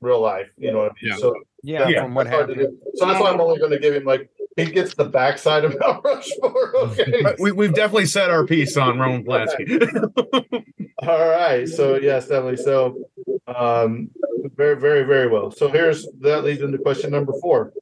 real 0.00 0.20
life. 0.20 0.48
You 0.56 0.72
know 0.72 0.78
what 0.78 0.92
I 0.92 0.94
mean? 1.02 1.12
Yeah. 1.12 1.16
So 1.18 1.34
Yeah, 1.62 1.88
Yeah, 1.88 2.02
from 2.04 2.14
what 2.14 2.24
that's 2.24 2.34
hard 2.36 2.48
to 2.48 2.54
happened. 2.54 2.78
So 2.94 3.06
that's 3.06 3.20
why 3.20 3.30
I'm 3.30 3.40
only 3.40 3.58
going 3.58 3.72
to 3.72 3.78
give 3.78 3.94
him 3.94 4.04
like 4.04 4.30
he 4.56 4.64
gets 4.64 4.94
the 4.94 5.04
backside 5.04 5.64
of 5.64 5.76
Mount 5.78 6.04
Rushmore. 6.04 6.72
Okay. 6.76 7.22
We, 7.38 7.52
we've 7.52 7.74
definitely 7.74 8.06
said 8.06 8.30
our 8.30 8.46
piece 8.46 8.76
on 8.76 8.98
Roman 8.98 9.24
Polanski. 9.24 10.64
All 10.98 11.28
right. 11.28 11.68
So 11.68 11.96
yes, 11.96 12.28
definitely. 12.28 12.56
So 12.56 13.08
um 13.46 14.10
very, 14.56 14.76
very, 14.76 15.04
very 15.04 15.28
well. 15.28 15.50
So 15.50 15.68
here's 15.68 16.06
that 16.20 16.44
leads 16.44 16.62
into 16.62 16.78
question 16.78 17.10
number 17.10 17.32
four. 17.40 17.72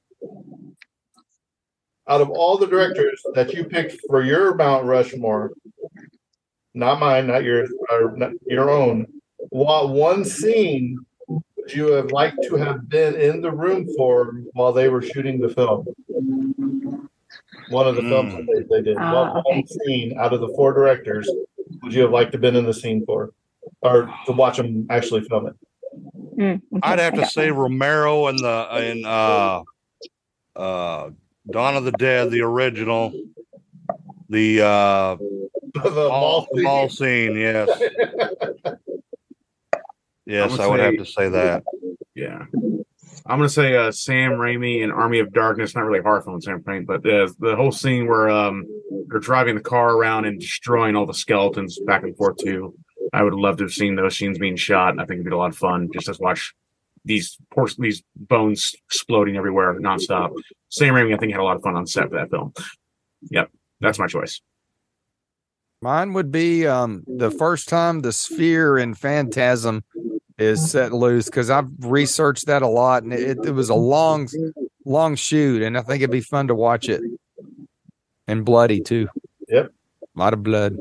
Out 2.08 2.20
of 2.20 2.30
all 2.30 2.58
the 2.58 2.66
directors 2.66 3.22
that 3.34 3.52
you 3.54 3.64
picked 3.64 3.98
for 4.08 4.22
your 4.22 4.54
Mount 4.54 4.84
Rushmore, 4.84 5.52
not 6.74 6.98
mine, 6.98 7.26
not 7.28 7.44
yours, 7.44 7.72
or 7.90 8.16
not 8.16 8.32
your 8.46 8.70
own, 8.70 9.06
what 9.50 9.90
one 9.90 10.24
scene 10.24 10.98
would 11.64 11.74
you 11.74 11.92
have 11.92 12.10
liked 12.10 12.42
to 12.44 12.56
have 12.56 12.88
been 12.88 13.14
in 13.14 13.40
the 13.40 13.50
room 13.50 13.88
for 13.96 14.42
while 14.52 14.72
they 14.72 14.88
were 14.88 15.02
shooting 15.02 15.40
the 15.40 15.48
film? 15.48 15.86
One 17.68 17.88
of 17.88 17.96
the 17.96 18.02
films 18.02 18.34
that 18.34 18.46
they, 18.46 18.76
they 18.76 18.82
did. 18.82 18.96
What 18.96 19.46
one 19.46 19.66
scene 19.66 20.18
out 20.18 20.34
of 20.34 20.40
the 20.40 20.48
four 20.48 20.74
directors 20.74 21.30
would 21.82 21.94
you 21.94 22.02
have 22.02 22.10
liked 22.10 22.32
to 22.32 22.36
have 22.36 22.42
been 22.42 22.56
in 22.56 22.66
the 22.66 22.74
scene 22.74 23.04
for? 23.06 23.32
or 23.80 24.12
to 24.26 24.32
watch 24.32 24.56
them 24.56 24.86
actually 24.90 25.22
film 25.22 25.48
it. 25.48 25.54
Mm, 26.38 26.54
okay, 26.54 26.80
I'd 26.82 26.98
have 26.98 27.14
to 27.14 27.26
say 27.26 27.50
one. 27.50 27.62
Romero 27.62 28.26
and 28.26 28.38
the 28.38 28.68
and 28.70 29.06
uh 29.06 29.62
uh 30.56 31.10
Dawn 31.48 31.76
of 31.76 31.84
the 31.84 31.92
Dead, 31.92 32.30
the 32.30 32.42
original. 32.42 33.12
The 34.28 34.62
uh 34.62 35.16
the 35.74 35.90
mall, 35.90 36.08
mall 36.10 36.48
mall 36.52 36.88
scene. 36.88 37.34
scene, 37.34 37.36
yes. 37.36 37.82
Yes, 40.26 40.50
would 40.52 40.60
I 40.60 40.66
would 40.66 40.80
have 40.80 40.96
to 40.96 41.04
say 41.04 41.28
that. 41.28 41.64
Yeah. 42.14 42.44
I'm 43.26 43.38
gonna 43.38 43.48
say 43.48 43.74
uh, 43.76 43.90
Sam 43.90 44.32
Raimi 44.32 44.82
and 44.82 44.92
Army 44.92 45.18
of 45.18 45.32
Darkness. 45.32 45.74
Not 45.74 45.84
really 45.84 46.00
a 46.00 46.02
horror 46.02 46.20
film, 46.20 46.40
Sam 46.40 46.60
Raimi, 46.60 46.86
but 46.86 47.02
the 47.02 47.34
the 47.38 47.56
whole 47.56 47.72
scene 47.72 48.06
where 48.06 48.28
um 48.28 48.66
they're 49.08 49.20
driving 49.20 49.54
the 49.54 49.62
car 49.62 49.96
around 49.96 50.26
and 50.26 50.38
destroying 50.38 50.94
all 50.94 51.06
the 51.06 51.14
skeletons 51.14 51.78
back 51.86 52.02
and 52.02 52.16
forth 52.16 52.36
too. 52.36 52.74
I 53.12 53.22
would 53.22 53.34
love 53.34 53.56
to 53.58 53.64
have 53.64 53.72
seen 53.72 53.96
those 53.96 54.16
scenes 54.16 54.38
being 54.38 54.56
shot. 54.56 54.98
I 54.98 55.04
think 55.04 55.20
it'd 55.20 55.26
be 55.26 55.32
a 55.32 55.36
lot 55.36 55.50
of 55.50 55.56
fun 55.56 55.88
just 55.92 56.06
to 56.06 56.16
watch 56.20 56.52
these 57.04 57.38
por- 57.50 57.68
these 57.78 58.02
bones 58.14 58.74
exploding 58.88 59.36
everywhere 59.36 59.74
nonstop. 59.80 60.32
Sam 60.68 60.94
Raimi, 60.94 61.14
I 61.14 61.18
think, 61.18 61.32
had 61.32 61.40
a 61.40 61.44
lot 61.44 61.56
of 61.56 61.62
fun 61.62 61.76
on 61.76 61.86
set 61.86 62.10
for 62.10 62.16
that 62.16 62.30
film. 62.30 62.52
Yep, 63.30 63.50
that's 63.80 63.98
my 63.98 64.06
choice. 64.06 64.40
Mine 65.80 66.12
would 66.12 66.30
be 66.30 66.66
um 66.66 67.04
the 67.06 67.30
first 67.30 67.70
time 67.70 68.00
the 68.00 68.12
sphere 68.12 68.76
in 68.76 68.94
Phantasm 68.94 69.82
is 70.38 70.70
set 70.70 70.92
loose 70.92 71.26
because 71.26 71.50
I've 71.50 71.68
researched 71.78 72.46
that 72.46 72.62
a 72.62 72.68
lot 72.68 73.02
and 73.02 73.12
it, 73.12 73.38
it 73.44 73.52
was 73.52 73.68
a 73.68 73.74
long, 73.74 74.28
long 74.84 75.14
shoot, 75.14 75.62
and 75.62 75.78
I 75.78 75.82
think 75.82 76.02
it'd 76.02 76.10
be 76.10 76.20
fun 76.20 76.48
to 76.48 76.54
watch 76.54 76.88
it. 76.88 77.02
And 78.26 78.44
bloody 78.44 78.80
too. 78.80 79.08
Yep. 79.48 79.72
A 80.02 80.18
lot 80.18 80.32
of 80.32 80.42
blood. 80.42 80.78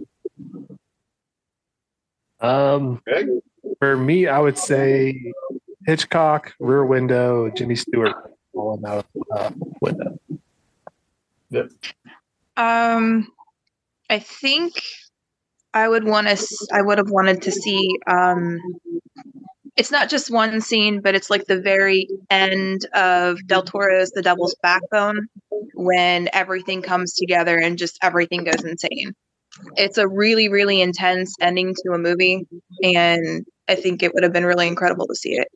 Um, 2.40 3.02
Greg? 3.06 3.28
for 3.80 3.98
me, 3.98 4.28
I 4.28 4.40
would 4.40 4.58
say 4.58 5.34
Hitchcock, 5.86 6.54
Rear 6.60 6.86
Window, 6.86 7.50
Jimmy 7.50 7.76
Stewart, 7.76 8.16
falling 8.54 8.86
out 8.86 9.00
of 9.00 9.06
the 9.14 9.36
uh, 9.36 9.52
window. 9.82 10.20
Um, 12.56 13.28
I 14.10 14.20
think 14.20 14.74
I 15.74 15.88
would 15.88 16.04
want 16.04 16.28
to. 16.28 16.68
I 16.72 16.82
would 16.82 16.98
have 16.98 17.10
wanted 17.10 17.42
to 17.44 17.52
see. 17.52 17.98
Um, 18.08 18.60
it's 19.76 19.92
not 19.92 20.10
just 20.10 20.32
one 20.32 20.62
scene, 20.62 21.02
but 21.02 21.16
it's 21.16 21.30
like 21.30 21.46
the 21.46 21.60
very 21.60 22.08
end 22.30 22.86
of 22.94 23.38
Del 23.48 23.64
Toro's 23.64 24.12
The 24.12 24.22
Devil's 24.22 24.56
Backbone, 24.62 25.28
when 25.74 26.30
everything 26.34 26.82
comes 26.82 27.14
together 27.14 27.58
and 27.58 27.78
just 27.78 27.98
everything 28.02 28.44
goes 28.44 28.64
insane. 28.64 29.14
It's 29.76 29.98
a 29.98 30.08
really, 30.08 30.50
really 30.50 30.82
intense 30.82 31.36
ending 31.40 31.74
to 31.74 31.94
a 31.94 31.98
movie, 31.98 32.46
and 32.84 33.46
I 33.68 33.76
think 33.76 34.04
it 34.04 34.14
would 34.14 34.24
have 34.24 34.34
been 34.34 34.46
really 34.46 34.68
incredible 34.68 35.08
to 35.08 35.16
see 35.16 35.38
it. 35.38 35.48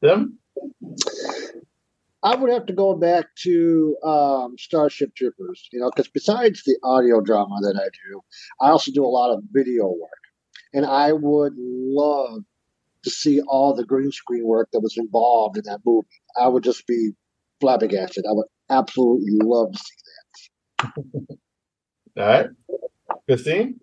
Them? 0.00 0.38
I 2.24 2.36
would 2.36 2.52
have 2.52 2.66
to 2.66 2.72
go 2.72 2.94
back 2.94 3.26
to 3.42 3.96
um, 4.04 4.54
Starship 4.56 5.14
Troopers, 5.16 5.68
you 5.72 5.80
know, 5.80 5.90
because 5.90 6.08
besides 6.08 6.62
the 6.64 6.76
audio 6.84 7.20
drama 7.20 7.56
that 7.62 7.76
I 7.76 7.88
do, 7.88 8.20
I 8.60 8.70
also 8.70 8.92
do 8.92 9.04
a 9.04 9.08
lot 9.08 9.34
of 9.34 9.42
video 9.50 9.88
work. 9.88 10.21
And 10.74 10.86
I 10.86 11.12
would 11.12 11.54
love 11.56 12.40
to 13.04 13.10
see 13.10 13.40
all 13.42 13.74
the 13.74 13.84
green 13.84 14.12
screen 14.12 14.44
work 14.44 14.68
that 14.72 14.80
was 14.80 14.96
involved 14.96 15.56
in 15.58 15.64
that 15.66 15.80
movie. 15.84 16.06
I 16.40 16.48
would 16.48 16.62
just 16.62 16.86
be 16.86 17.10
flabbergasted. 17.60 18.24
I 18.28 18.32
would 18.32 18.46
absolutely 18.70 19.32
love 19.42 19.72
to 19.72 19.78
see 19.78 19.94
that. 20.78 21.38
All 22.18 22.26
right. 22.26 22.46
Christine? 23.28 23.80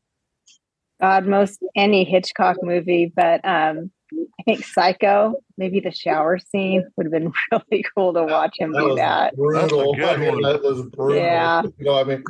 God, 1.01 1.27
most 1.27 1.60
any 1.75 2.03
Hitchcock 2.03 2.58
movie, 2.62 3.12
but 3.15 3.43
um, 3.46 3.89
I 4.39 4.43
think 4.43 4.65
Psycho, 4.65 5.36
maybe 5.58 5.80
the 5.80 5.91
shower 5.91 6.38
scene 6.38 6.84
would 6.97 7.06
have 7.06 7.12
been 7.13 7.32
really 7.52 7.86
cool 7.95 8.13
to 8.13 8.23
watch 8.23 8.56
him 8.60 8.71
That 8.73 8.80
do 8.80 8.86
was 8.89 8.95
that. 8.97 9.36
brutal. 9.36 9.62
That's 9.62 9.71
a 9.73 9.99
good 9.99 10.10
I 10.10 10.17
mean, 10.17 10.32
one. 10.34 10.41
that 10.41 10.62
was 10.63 10.82
brutal. 10.88 11.15
Yeah. 11.17 11.62
You 11.62 11.86
know, 11.86 11.99
I 11.99 12.04
mean, 12.04 12.23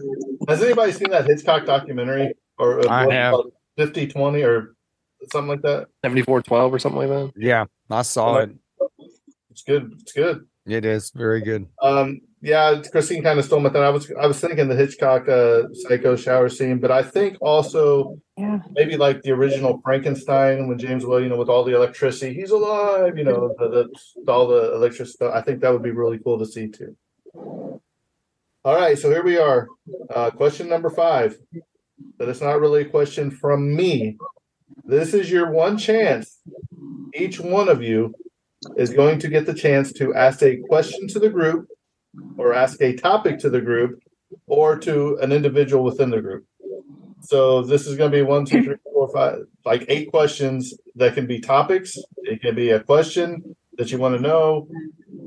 has 0.47 0.61
anybody 0.61 0.91
seen 0.91 1.09
that 1.11 1.25
Hitchcock 1.25 1.65
documentary 1.65 2.33
or 2.57 2.81
uh, 2.81 2.89
I 2.89 3.11
have. 3.13 3.33
about 3.33 3.53
50 3.79 4.07
20 4.07 4.41
or 4.43 4.75
something 5.31 5.47
like 5.47 5.61
that? 5.61 5.87
7412 6.03 6.73
or 6.73 6.79
something 6.79 6.99
like 6.99 7.09
that. 7.09 7.31
Yeah, 7.37 7.65
I 7.89 8.01
saw 8.01 8.39
it. 8.39 8.51
It's 9.49 9.63
good. 9.63 9.93
It's 10.01 10.11
good. 10.11 10.45
It 10.65 10.83
is 10.83 11.11
very 11.15 11.41
good. 11.41 11.67
Um, 11.81 12.19
yeah, 12.41 12.81
Christine 12.91 13.23
kind 13.23 13.39
of 13.39 13.45
stole 13.45 13.61
my 13.61 13.69
thing. 13.69 13.81
I 13.81 13.89
was 13.89 14.11
I 14.21 14.27
was 14.27 14.39
thinking 14.39 14.67
the 14.67 14.75
Hitchcock 14.75 15.27
uh, 15.29 15.63
psycho 15.73 16.17
shower 16.17 16.49
scene, 16.49 16.79
but 16.79 16.91
I 16.91 17.03
think 17.03 17.37
also 17.39 18.19
Yeah. 18.37 18.59
maybe 18.71 18.97
like 18.97 19.21
the 19.21 19.31
original 19.31 19.79
Frankenstein 19.83 20.67
when 20.67 20.77
James 20.77 21.05
Whale, 21.05 21.21
you 21.23 21.29
know, 21.29 21.37
with 21.37 21.49
all 21.49 21.63
the 21.63 21.75
electricity, 21.75 22.33
he's 22.33 22.51
alive, 22.51 23.17
you 23.17 23.23
know, 23.23 23.55
the, 23.57 23.67
the 23.69 24.31
all 24.31 24.45
the 24.47 24.73
electric 24.75 25.07
stuff. 25.07 25.33
I 25.33 25.41
think 25.41 25.61
that 25.61 25.71
would 25.71 25.83
be 25.83 25.91
really 25.91 26.19
cool 26.19 26.37
to 26.39 26.45
see 26.45 26.67
too. 26.67 26.95
All 28.65 28.75
right, 28.75 28.97
so 28.97 29.09
here 29.09 29.23
we 29.23 29.37
are. 29.37 29.67
Uh, 30.13 30.29
question 30.31 30.67
number 30.67 30.89
five. 30.89 31.37
But 32.17 32.29
it's 32.29 32.41
not 32.41 32.59
really 32.59 32.81
a 32.81 32.89
question 32.89 33.31
from 33.31 33.75
me. 33.75 34.17
This 34.83 35.13
is 35.13 35.31
your 35.31 35.51
one 35.51 35.77
chance. 35.77 36.39
Each 37.13 37.39
one 37.39 37.69
of 37.69 37.81
you 37.81 38.13
is 38.75 38.89
going 38.89 39.19
to 39.19 39.29
get 39.29 39.45
the 39.45 39.53
chance 39.53 39.93
to 39.93 40.13
ask 40.13 40.41
a 40.43 40.57
question 40.57 41.07
to 41.09 41.19
the 41.19 41.29
group, 41.29 41.67
or 42.37 42.53
ask 42.53 42.81
a 42.81 42.95
topic 42.95 43.39
to 43.39 43.49
the 43.49 43.61
group, 43.61 44.01
or 44.47 44.77
to 44.79 45.17
an 45.21 45.31
individual 45.31 45.83
within 45.83 46.09
the 46.09 46.21
group. 46.21 46.45
So 47.21 47.61
this 47.61 47.85
is 47.87 47.97
going 47.97 48.11
to 48.11 48.17
be 48.17 48.21
one, 48.21 48.45
two, 48.45 48.63
three, 48.63 48.75
four, 48.83 49.09
five, 49.09 49.39
like 49.65 49.85
eight 49.87 50.09
questions 50.09 50.73
that 50.95 51.13
can 51.15 51.27
be 51.27 51.39
topics. 51.39 51.97
It 52.23 52.41
can 52.41 52.55
be 52.55 52.71
a 52.71 52.79
question 52.79 53.55
that 53.77 53.91
you 53.91 53.97
want 53.97 54.15
to 54.15 54.21
know, 54.21 54.67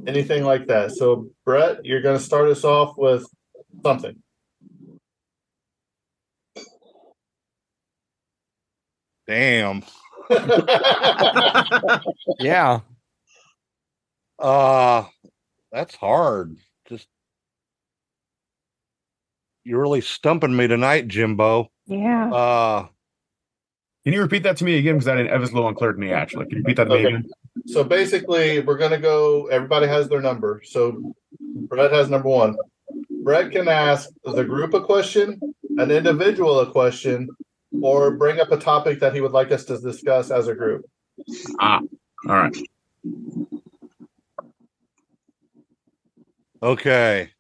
anything 0.07 0.45
like 0.45 0.67
that. 0.67 0.93
So 0.93 1.31
Brett, 1.45 1.85
you're 1.85 2.03
going 2.03 2.19
to 2.19 2.25
start 2.25 2.49
us 2.49 2.65
off 2.65 2.97
with 2.97 3.25
something. 3.83 4.17
Damn. 9.27 9.83
Yeah. 12.39 12.81
Uh 14.39 15.05
that's 15.71 15.95
hard. 15.95 16.57
Just 16.89 17.07
you're 19.65 19.81
really 19.81 20.01
stumping 20.01 20.57
me 20.57 20.67
tonight, 20.69 21.09
Jimbo. 21.09 21.71
Yeah. 21.87 22.33
Uh 22.33 22.87
Can 24.05 24.13
you 24.13 24.21
repeat 24.23 24.43
that 24.45 24.57
to 24.59 24.65
me 24.65 24.79
again? 24.79 24.95
Because 24.95 25.09
I 25.09 25.17
didn't. 25.17 25.33
It 25.35 25.39
was 25.39 25.51
a 25.51 25.55
little 25.55 25.69
unclear 25.69 25.93
to 25.93 25.99
me. 25.99 26.13
Actually, 26.13 26.47
can 26.47 26.59
you 26.59 26.63
repeat 26.63 26.77
that 26.77 26.85
to 26.85 26.91
me 26.91 27.05
again? 27.05 27.31
So 27.67 27.85
basically, 27.85 28.61
we're 28.61 28.79
going 28.79 28.91
to 28.91 28.99
go. 28.99 29.47
Everybody 29.47 29.87
has 29.87 30.09
their 30.09 30.21
number. 30.23 30.63
So 30.65 31.15
Brett 31.69 31.93
has 31.93 32.09
number 32.09 32.29
one. 32.29 32.57
Brett 33.23 33.53
can 33.53 33.69
ask 33.69 34.09
the 34.25 34.43
group 34.45 34.75
a 34.75 34.81
question, 34.81 35.39
an 35.79 35.91
individual 35.91 36.59
a 36.61 36.71
question, 36.73 37.29
or 37.81 38.11
bring 38.13 38.41
up 38.41 38.53
a 38.53 38.57
topic 38.57 39.01
that 39.01 39.15
he 39.15 39.21
would 39.21 39.33
like 39.33 39.53
us 39.53 39.65
to 39.67 39.79
discuss 39.79 40.31
as 40.31 40.49
a 40.49 40.55
group. 40.55 40.85
Ah, 41.61 41.81
all 42.29 42.35
right. 42.35 42.57
okay. 46.63 47.31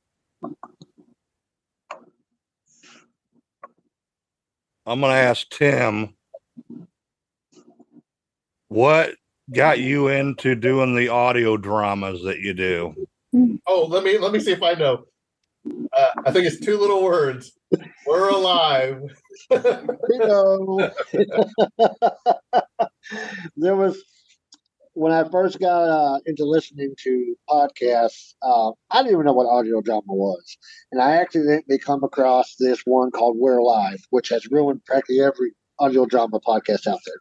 I'm 4.84 5.00
gonna 5.00 5.14
ask 5.14 5.48
Tim 5.50 6.14
what 8.68 9.14
got 9.52 9.78
you 9.78 10.08
into 10.08 10.54
doing 10.54 10.94
the 10.94 11.08
audio 11.08 11.56
dramas 11.56 12.22
that 12.24 12.40
you 12.40 12.54
do? 12.54 12.94
Oh, 13.66 13.86
let 13.86 14.02
me 14.02 14.18
let 14.18 14.32
me 14.32 14.40
see 14.40 14.52
if 14.52 14.62
I 14.62 14.74
know. 14.74 15.04
Uh, 15.96 16.10
I 16.24 16.32
think 16.32 16.46
it's 16.46 16.58
two 16.58 16.78
little 16.78 17.02
words. 17.02 17.52
We're 18.06 18.30
alive. 18.30 19.00
you 19.50 19.58
know, 20.10 20.90
there 23.56 23.76
was 23.76 24.02
when 24.94 25.12
I 25.12 25.28
first 25.28 25.58
got 25.58 25.88
uh, 25.88 26.18
into 26.26 26.44
listening 26.44 26.94
to 27.04 27.34
podcasts. 27.48 28.34
Uh, 28.42 28.72
I 28.90 28.98
didn't 28.98 29.12
even 29.12 29.26
know 29.26 29.32
what 29.32 29.46
audio 29.46 29.80
drama 29.80 30.02
was, 30.08 30.58
and 30.90 31.00
I 31.00 31.16
accidentally 31.16 31.78
come 31.78 32.04
across 32.04 32.56
this 32.58 32.82
one 32.84 33.10
called 33.10 33.36
"We're 33.38 33.58
Alive," 33.58 34.00
which 34.10 34.28
has 34.30 34.50
ruined 34.50 34.84
practically 34.84 35.20
every 35.20 35.52
audio 35.78 36.06
drama 36.06 36.40
podcast 36.40 36.86
out 36.86 37.00
there. 37.06 37.20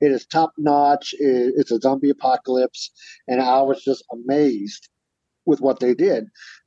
It 0.00 0.12
is 0.12 0.26
top 0.26 0.52
notch. 0.58 1.14
It's 1.18 1.70
a 1.70 1.80
zombie 1.80 2.10
apocalypse, 2.10 2.90
and 3.28 3.40
I 3.40 3.62
was 3.62 3.82
just 3.82 4.04
amazed 4.12 4.88
with 5.46 5.60
what 5.60 5.80
they 5.80 5.94
did. 5.94 6.24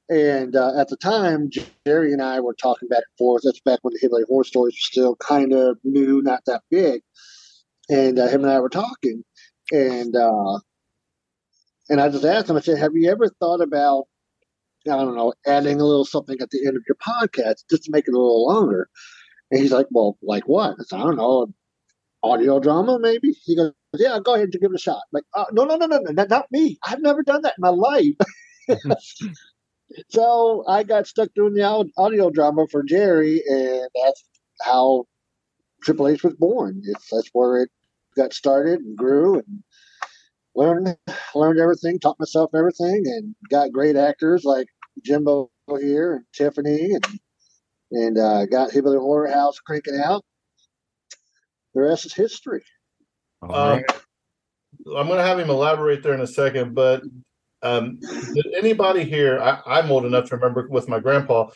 And 0.10 0.56
uh, 0.56 0.80
at 0.80 0.88
the 0.88 0.98
time, 0.98 1.50
Jerry 1.86 2.14
and 2.14 2.22
I 2.22 2.40
were 2.40 2.54
talking 2.54 2.88
back 2.88 3.00
and 3.00 3.18
forth. 3.18 3.42
That's 3.44 3.60
back 3.60 3.80
when 3.82 3.94
the 3.94 4.00
Hillbilly 4.02 4.24
Horror 4.28 4.46
Stories 4.46 4.74
were 4.74 4.78
still 4.92 5.16
kind 5.18 5.54
of 5.54 5.78
new, 5.84 6.22
not 6.22 6.44
that 6.46 6.62
big. 6.72 7.02
And 7.90 8.20
uh, 8.20 8.28
him 8.28 8.44
and 8.44 8.52
I 8.52 8.60
were 8.60 8.70
talking, 8.70 9.24
and 9.72 10.16
uh, 10.16 10.60
and 11.90 12.02
I 12.02 12.10
just 12.10 12.26
asked 12.26 12.50
him. 12.50 12.58
I 12.58 12.62
said, 12.62 12.80
"Have 12.80 12.96
you 12.96 13.10
ever 13.12 13.30
thought 13.40 13.62
about, 13.62 14.06
I 14.86 14.98
don't 14.98 15.16
know, 15.16 15.34
adding 15.46 15.80
a 15.82 15.86
little 15.86 16.06
something 16.06 16.38
at 16.42 16.50
the 16.50 16.66
end 16.68 16.78
of 16.78 16.84
your 16.88 16.98
podcast 16.98 17.64
just 17.70 17.84
to 17.86 17.92
make 17.92 18.06
it 18.08 18.14
a 18.14 18.18
little 18.20 18.48
longer?" 18.48 18.90
And 19.52 19.62
he's 19.62 19.72
like, 19.72 19.88
"Well, 19.92 20.18
like 20.22 20.48
what?" 20.48 20.76
I 20.80 20.84
said, 20.84 21.00
"I 21.00 21.04
don't 21.04 21.18
know, 21.18 21.48
audio 22.24 22.60
drama, 22.60 23.00
maybe. 23.00 23.34
He 23.46 23.56
goes, 23.56 23.74
yeah, 23.94 24.20
go 24.24 24.36
ahead 24.36 24.50
and 24.52 24.62
give 24.62 24.72
it 24.72 24.76
a 24.76 24.80
shot. 24.80 24.98
I'm 24.98 25.02
like, 25.14 25.24
uh, 25.34 25.46
no, 25.52 25.66
no, 25.66 25.76
no, 25.78 25.86
no, 25.88 26.00
no, 26.00 26.26
not 26.26 26.46
me. 26.52 26.78
I've 26.86 27.02
never 27.02 27.24
done 27.24 27.42
that 27.44 27.56
in 27.58 27.62
my 27.62 27.70
life. 27.70 28.16
so 30.10 30.64
I 30.68 30.84
got 30.84 31.08
stuck 31.08 31.30
doing 31.36 31.54
the 31.54 31.92
audio 31.98 32.30
drama 32.30 32.68
for 32.72 32.84
Jerry, 32.84 33.42
and 33.48 33.88
that's 34.04 34.24
how 34.62 35.06
Triple 35.84 36.08
H 36.08 36.24
was 36.24 36.34
born. 36.36 36.82
It's, 36.84 37.10
that's 37.12 37.30
where 37.34 37.64
it 37.64 37.70
got 38.16 38.34
started 38.34 38.80
and 38.80 38.98
grew 38.98 39.36
and 39.36 39.64
learned 40.56 40.98
learned 41.36 41.60
everything, 41.60 42.00
taught 42.00 42.20
myself 42.20 42.52
everything, 42.56 43.04
and 43.06 43.36
got 43.50 43.72
great 43.72 43.96
actors 43.96 44.44
like 44.44 44.68
Jimbo 45.04 45.50
here 45.80 46.16
and 46.16 46.26
Tiffany, 46.34 46.92
and 46.94 47.20
and 47.92 48.18
uh, 48.18 48.46
got 48.46 48.72
Hillbilly 48.72 48.98
Horror 48.98 49.32
House 49.32 49.60
cranking 49.60 50.02
out. 50.04 50.24
The 51.74 51.82
rest 51.82 52.06
is 52.06 52.14
history. 52.14 52.64
Um, 53.44 53.84
I'm 54.96 55.08
going 55.08 55.20
to 55.20 55.24
have 55.24 55.40
him 55.40 55.50
elaborate 55.50 56.04
there 56.04 56.14
in 56.14 56.22
a 56.22 56.28
second, 56.28 56.74
but 56.74 57.04
um, 57.64 58.00
did 58.34 58.46
anybody 58.56 59.04
here? 59.04 59.40
I, 59.40 59.80
am 59.80 59.92
old 59.92 60.06
enough 60.06 60.30
to 60.30 60.36
remember 60.36 60.68
with 60.70 60.88
my 60.88 61.00
grandpa 61.00 61.50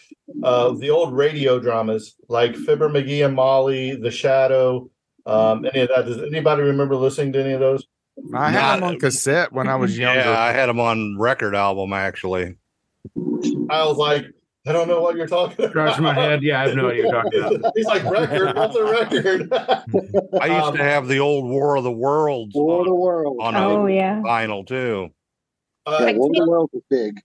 uh, 0.44 0.72
the 0.72 0.90
old 0.90 1.14
radio 1.14 1.60
dramas 1.60 2.16
like 2.28 2.56
Fibber 2.56 2.90
McGee 2.90 3.26
and 3.26 3.36
Molly, 3.36 3.96
The 3.96 4.12
Shadow, 4.12 4.90
um, 5.26 5.66
any 5.66 5.84
of 5.84 5.90
that. 5.90 6.06
Does 6.06 6.18
anybody 6.18 6.64
remember 6.64 6.96
listening 6.96 7.34
to 7.34 7.44
any 7.44 7.54
of 7.54 7.60
those? 7.60 7.86
I 8.34 8.50
had 8.50 8.78
them 8.78 8.84
on 8.84 9.00
cassette 9.00 9.52
when 9.52 9.68
I 9.68 9.76
was 9.76 9.98
younger. 9.98 10.22
Yeah, 10.22 10.40
I 10.40 10.52
had 10.52 10.68
them 10.68 10.80
on 10.80 11.18
record 11.18 11.56
album 11.56 11.94
actually. 11.94 12.56
I 13.70 13.86
was 13.86 13.98
like, 13.98 14.26
I 14.68 14.74
don't 14.74 14.88
know 14.88 15.02
what 15.02 15.16
you're 15.16 15.28
talking 15.28 15.56
about. 15.58 15.72
Scratch 15.72 16.00
my 16.00 16.14
head. 16.14 16.44
Yeah, 16.44 16.62
I 16.62 16.68
have 16.68 16.76
no 16.76 16.90
idea 16.90 17.08
what 17.08 17.34
you're 17.34 17.42
talking 17.44 17.56
about. 17.56 17.74
He's 17.76 17.86
like, 17.86 18.04
record? 18.04 18.56
What's 18.56 18.76
a 18.76 18.84
record? 18.84 19.54
I 20.40 20.46
used 20.46 20.68
um, 20.68 20.78
to 20.78 20.84
have 20.84 21.08
the 21.08 21.20
old 21.20 21.50
War 21.50 21.78
of 21.78 21.84
the 21.84 21.92
Worlds. 21.92 22.54
War 22.54 22.82
of 22.82 22.86
the 22.86 22.94
Worlds. 22.94 23.40
On 23.42 23.56
oh, 23.56 23.88
yeah. 23.88 24.22
vinyl, 24.22 24.68
too. 24.68 25.10
Uh, 25.86 25.98
yeah, 26.02 26.12
War 26.16 26.64
of 26.64 26.70
the 26.72 26.78
is 26.78 26.84
big. 26.90 27.22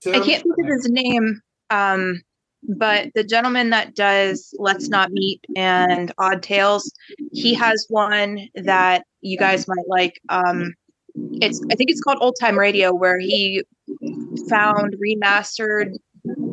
Tim? 0.00 0.14
I 0.14 0.24
can't 0.24 0.42
think 0.42 0.58
of 0.58 0.66
his 0.66 0.88
name, 0.88 1.40
um, 1.68 2.22
but 2.62 3.08
the 3.14 3.24
gentleman 3.24 3.70
that 3.70 3.94
does 3.94 4.54
Let's 4.58 4.88
Not 4.88 5.10
Meet 5.10 5.44
and 5.56 6.12
Odd 6.18 6.42
Tales, 6.42 6.92
he 7.32 7.54
has 7.54 7.86
one 7.88 8.48
that 8.54 9.04
you 9.20 9.36
guys 9.38 9.68
might 9.68 9.88
like. 9.88 10.20
Um, 10.28 10.74
it's 11.14 11.60
I 11.70 11.74
think 11.74 11.90
it's 11.90 12.00
called 12.00 12.18
Old 12.20 12.36
Time 12.40 12.58
Radio, 12.58 12.94
where 12.94 13.18
he 13.18 13.62
found 14.48 14.94
remastered 14.94 15.96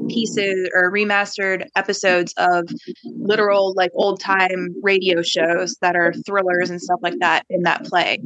pieces 0.08 0.70
or 0.74 0.92
remastered 0.92 1.66
episodes 1.76 2.34
of 2.38 2.68
literal 3.06 3.74
like 3.76 3.92
old 3.94 4.20
time 4.20 4.76
radio 4.82 5.22
shows 5.22 5.76
that 5.82 5.96
are 5.96 6.14
thrillers 6.26 6.70
and 6.70 6.82
stuff 6.82 7.00
like 7.02 7.18
that 7.20 7.46
in 7.50 7.64
that 7.64 7.86
play. 7.86 8.20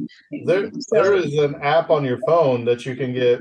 There, 0.44 0.70
there 0.90 1.14
is 1.14 1.36
an 1.38 1.56
app 1.62 1.90
on 1.90 2.04
your 2.04 2.18
phone 2.26 2.64
that 2.64 2.86
you 2.86 2.96
can 2.96 3.12
get 3.12 3.40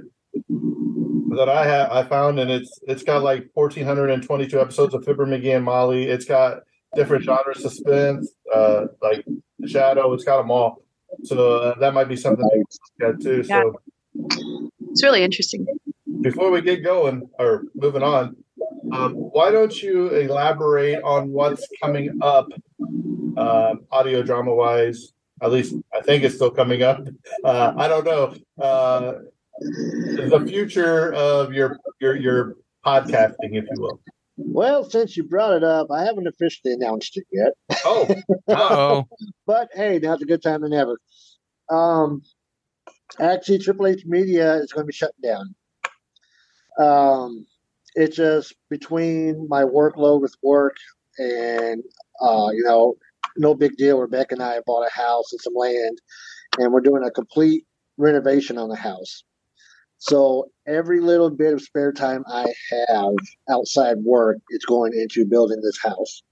that 1.37 1.49
I 1.49 1.65
have 1.65 1.91
I 1.91 2.03
found 2.03 2.39
and 2.39 2.51
it's 2.51 2.79
it's 2.87 3.03
got 3.03 3.23
like 3.23 3.49
1422 3.53 4.59
episodes 4.59 4.93
of 4.93 5.05
Fibber 5.05 5.25
McGee 5.25 5.55
and 5.55 5.65
Molly. 5.65 6.05
It's 6.05 6.25
got 6.25 6.59
different 6.95 7.23
genres, 7.23 7.61
suspense, 7.61 8.31
uh, 8.53 8.87
like 9.01 9.25
shadow. 9.65 10.13
It's 10.13 10.23
got 10.23 10.37
them 10.37 10.51
all. 10.51 10.83
So 11.23 11.57
uh, 11.57 11.79
that 11.79 11.93
might 11.93 12.09
be 12.09 12.15
something 12.15 12.45
to 12.47 13.05
look 13.05 13.15
at 13.15 13.21
too. 13.21 13.43
Yeah. 13.47 13.61
So 13.61 14.71
it's 14.89 15.03
really 15.03 15.23
interesting 15.23 15.65
before 16.21 16.51
we 16.51 16.61
get 16.61 16.83
going 16.83 17.29
or 17.39 17.63
moving 17.75 18.03
on, 18.03 18.35
um, 18.91 19.13
why 19.13 19.51
don't 19.51 19.81
you 19.81 20.09
elaborate 20.09 21.01
on 21.03 21.29
what's 21.31 21.67
coming 21.81 22.17
up, 22.21 22.47
uh, 23.37 23.75
audio 23.91 24.21
drama 24.23 24.53
wise? 24.53 25.13
At 25.41 25.51
least 25.51 25.75
I 25.93 26.01
think 26.01 26.23
it's 26.23 26.35
still 26.35 26.51
coming 26.51 26.83
up. 26.83 27.07
Uh, 27.43 27.73
I 27.75 27.87
don't 27.87 28.05
know 28.05 28.35
uh, 28.61 29.13
the 29.59 30.45
future 30.47 31.13
of 31.13 31.53
your 31.53 31.77
your 31.99 32.15
your 32.15 32.55
podcasting, 32.85 33.55
if 33.57 33.65
you 33.71 33.81
will. 33.81 33.99
Well, 34.37 34.89
since 34.89 35.17
you 35.17 35.23
brought 35.23 35.53
it 35.53 35.63
up, 35.63 35.87
I 35.91 36.03
haven't 36.03 36.27
officially 36.27 36.73
announced 36.73 37.17
it 37.17 37.25
yet. 37.31 37.53
Oh, 37.85 38.15
oh. 38.47 39.07
but 39.45 39.69
hey, 39.73 39.99
now's 39.99 40.21
a 40.21 40.25
good 40.25 40.41
time 40.41 40.61
than 40.61 40.73
ever. 40.73 40.99
Um, 41.69 42.21
actually, 43.19 43.59
Triple 43.59 43.87
H 43.87 44.03
Media 44.05 44.55
is 44.55 44.71
going 44.71 44.83
to 44.83 44.87
be 44.87 44.93
shutting 44.93 45.21
down. 45.23 45.55
Um, 46.79 47.45
it's 47.95 48.15
just 48.15 48.55
between 48.69 49.47
my 49.49 49.63
workload 49.63 50.21
with 50.21 50.35
work 50.41 50.75
and 51.17 51.83
uh, 52.21 52.49
you 52.53 52.63
know, 52.63 52.95
no 53.37 53.55
big 53.55 53.75
deal. 53.77 53.99
Rebecca 53.99 54.35
and 54.35 54.43
I 54.43 54.59
bought 54.65 54.87
a 54.87 54.93
house 54.93 55.31
and 55.31 55.41
some 55.41 55.53
land, 55.55 55.99
and 56.57 56.71
we're 56.71 56.81
doing 56.81 57.03
a 57.03 57.11
complete 57.11 57.65
renovation 57.97 58.57
on 58.57 58.69
the 58.69 58.75
house. 58.75 59.23
So 59.97 60.49
every 60.67 60.99
little 60.99 61.29
bit 61.29 61.53
of 61.53 61.61
spare 61.61 61.91
time 61.91 62.23
I 62.27 62.51
have 62.71 63.13
outside 63.49 63.97
work 63.99 64.37
is 64.49 64.65
going 64.65 64.93
into 64.93 65.25
building 65.25 65.61
this 65.61 65.79
house, 65.81 66.23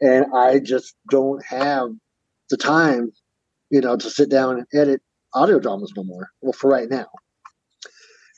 and 0.00 0.26
I 0.34 0.60
just 0.60 0.94
don't 1.10 1.44
have 1.44 1.88
the 2.50 2.56
time, 2.56 3.12
you 3.70 3.80
know, 3.80 3.96
to 3.96 4.10
sit 4.10 4.30
down 4.30 4.58
and 4.58 4.66
edit 4.72 5.02
audio 5.34 5.58
dramas 5.58 5.92
no 5.96 6.04
more. 6.04 6.30
Well, 6.40 6.52
for 6.52 6.70
right 6.70 6.88
now. 6.88 7.06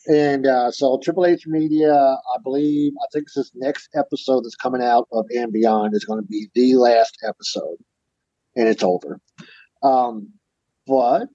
And 0.09 0.47
uh, 0.47 0.71
so 0.71 0.99
Triple 1.03 1.27
H 1.27 1.47
Media, 1.47 1.95
I 1.95 2.41
believe, 2.43 2.95
I 2.97 3.07
think 3.13 3.29
this 3.31 3.51
next 3.55 3.91
episode 3.95 4.43
that's 4.43 4.57
coming 4.57 4.83
out 4.83 5.07
of 5.13 5.27
And 5.37 5.53
Beyond 5.53 5.95
is 5.95 6.07
going 6.07 6.21
to 6.21 6.27
be 6.27 6.49
the 6.55 6.77
last 6.77 7.19
episode, 7.29 7.77
and 8.57 8.69
it's 8.69 8.83
over. 8.83 9.21
Um, 9.83 10.33
but 10.87 11.29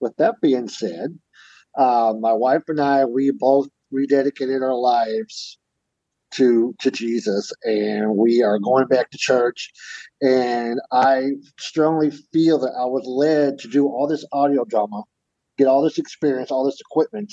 with 0.00 0.16
that 0.16 0.40
being 0.42 0.66
said, 0.68 1.16
uh, 1.78 2.14
my 2.18 2.32
wife 2.32 2.64
and 2.66 2.80
I, 2.80 3.04
we 3.04 3.30
both 3.30 3.68
rededicated 3.94 4.60
our 4.60 4.74
lives 4.74 5.58
to 6.32 6.74
to 6.80 6.90
Jesus, 6.90 7.52
and 7.62 8.16
we 8.16 8.42
are 8.42 8.58
going 8.58 8.88
back 8.88 9.10
to 9.10 9.18
church. 9.18 9.70
And 10.20 10.80
I 10.90 11.30
strongly 11.60 12.10
feel 12.32 12.58
that 12.58 12.74
I 12.76 12.86
was 12.86 13.06
led 13.06 13.60
to 13.60 13.68
do 13.68 13.86
all 13.86 14.08
this 14.08 14.24
audio 14.32 14.64
drama, 14.64 15.04
get 15.58 15.68
all 15.68 15.82
this 15.82 15.98
experience, 15.98 16.50
all 16.50 16.64
this 16.64 16.80
equipment 16.80 17.32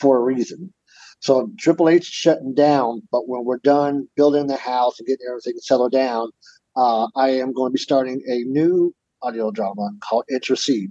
for 0.00 0.18
a 0.18 0.22
reason. 0.22 0.72
So 1.20 1.50
Triple 1.58 1.88
H 1.88 2.04
shutting 2.04 2.54
down, 2.54 3.02
but 3.10 3.28
when 3.28 3.44
we're 3.44 3.58
done 3.58 4.08
building 4.16 4.46
the 4.46 4.56
house 4.56 4.98
and 4.98 5.06
getting 5.06 5.26
everything 5.28 5.54
settled 5.58 5.92
down, 5.92 6.30
uh, 6.76 7.08
I 7.16 7.30
am 7.30 7.52
going 7.52 7.70
to 7.70 7.74
be 7.74 7.80
starting 7.80 8.22
a 8.28 8.44
new 8.44 8.94
audio 9.22 9.50
drama 9.50 9.90
called 10.08 10.24
Intercede. 10.30 10.90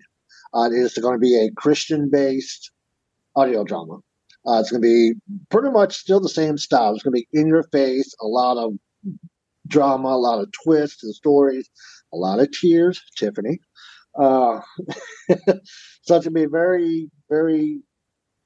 Uh, 0.54 0.70
it 0.72 0.74
is 0.74 0.98
going 0.98 1.16
to 1.16 1.20
be 1.20 1.36
a 1.38 1.52
Christian-based 1.56 2.72
audio 3.36 3.64
drama. 3.64 4.00
Uh, 4.46 4.60
it's 4.60 4.72
going 4.72 4.82
to 4.82 4.88
be 4.88 5.14
pretty 5.50 5.70
much 5.70 5.96
still 5.96 6.20
the 6.20 6.30
same 6.30 6.58
style. 6.58 6.94
It's 6.94 7.04
going 7.04 7.14
to 7.14 7.22
be 7.22 7.40
in 7.40 7.48
your 7.48 7.64
face, 7.64 8.14
a 8.22 8.28
lot 8.28 8.58
of 8.58 8.74
drama, 9.68 10.10
a 10.10 10.18
lot 10.18 10.40
of 10.40 10.50
twists 10.64 11.04
and 11.04 11.14
stories, 11.14 11.70
a 12.14 12.18
lot 12.18 12.40
of 12.40 12.52
tears. 12.52 13.02
Tiffany. 13.18 13.60
Uh, 14.20 14.62
so 15.30 15.36
it's 15.48 16.10
going 16.10 16.24
to 16.24 16.32
be 16.32 16.46
very, 16.46 17.10
very 17.30 17.82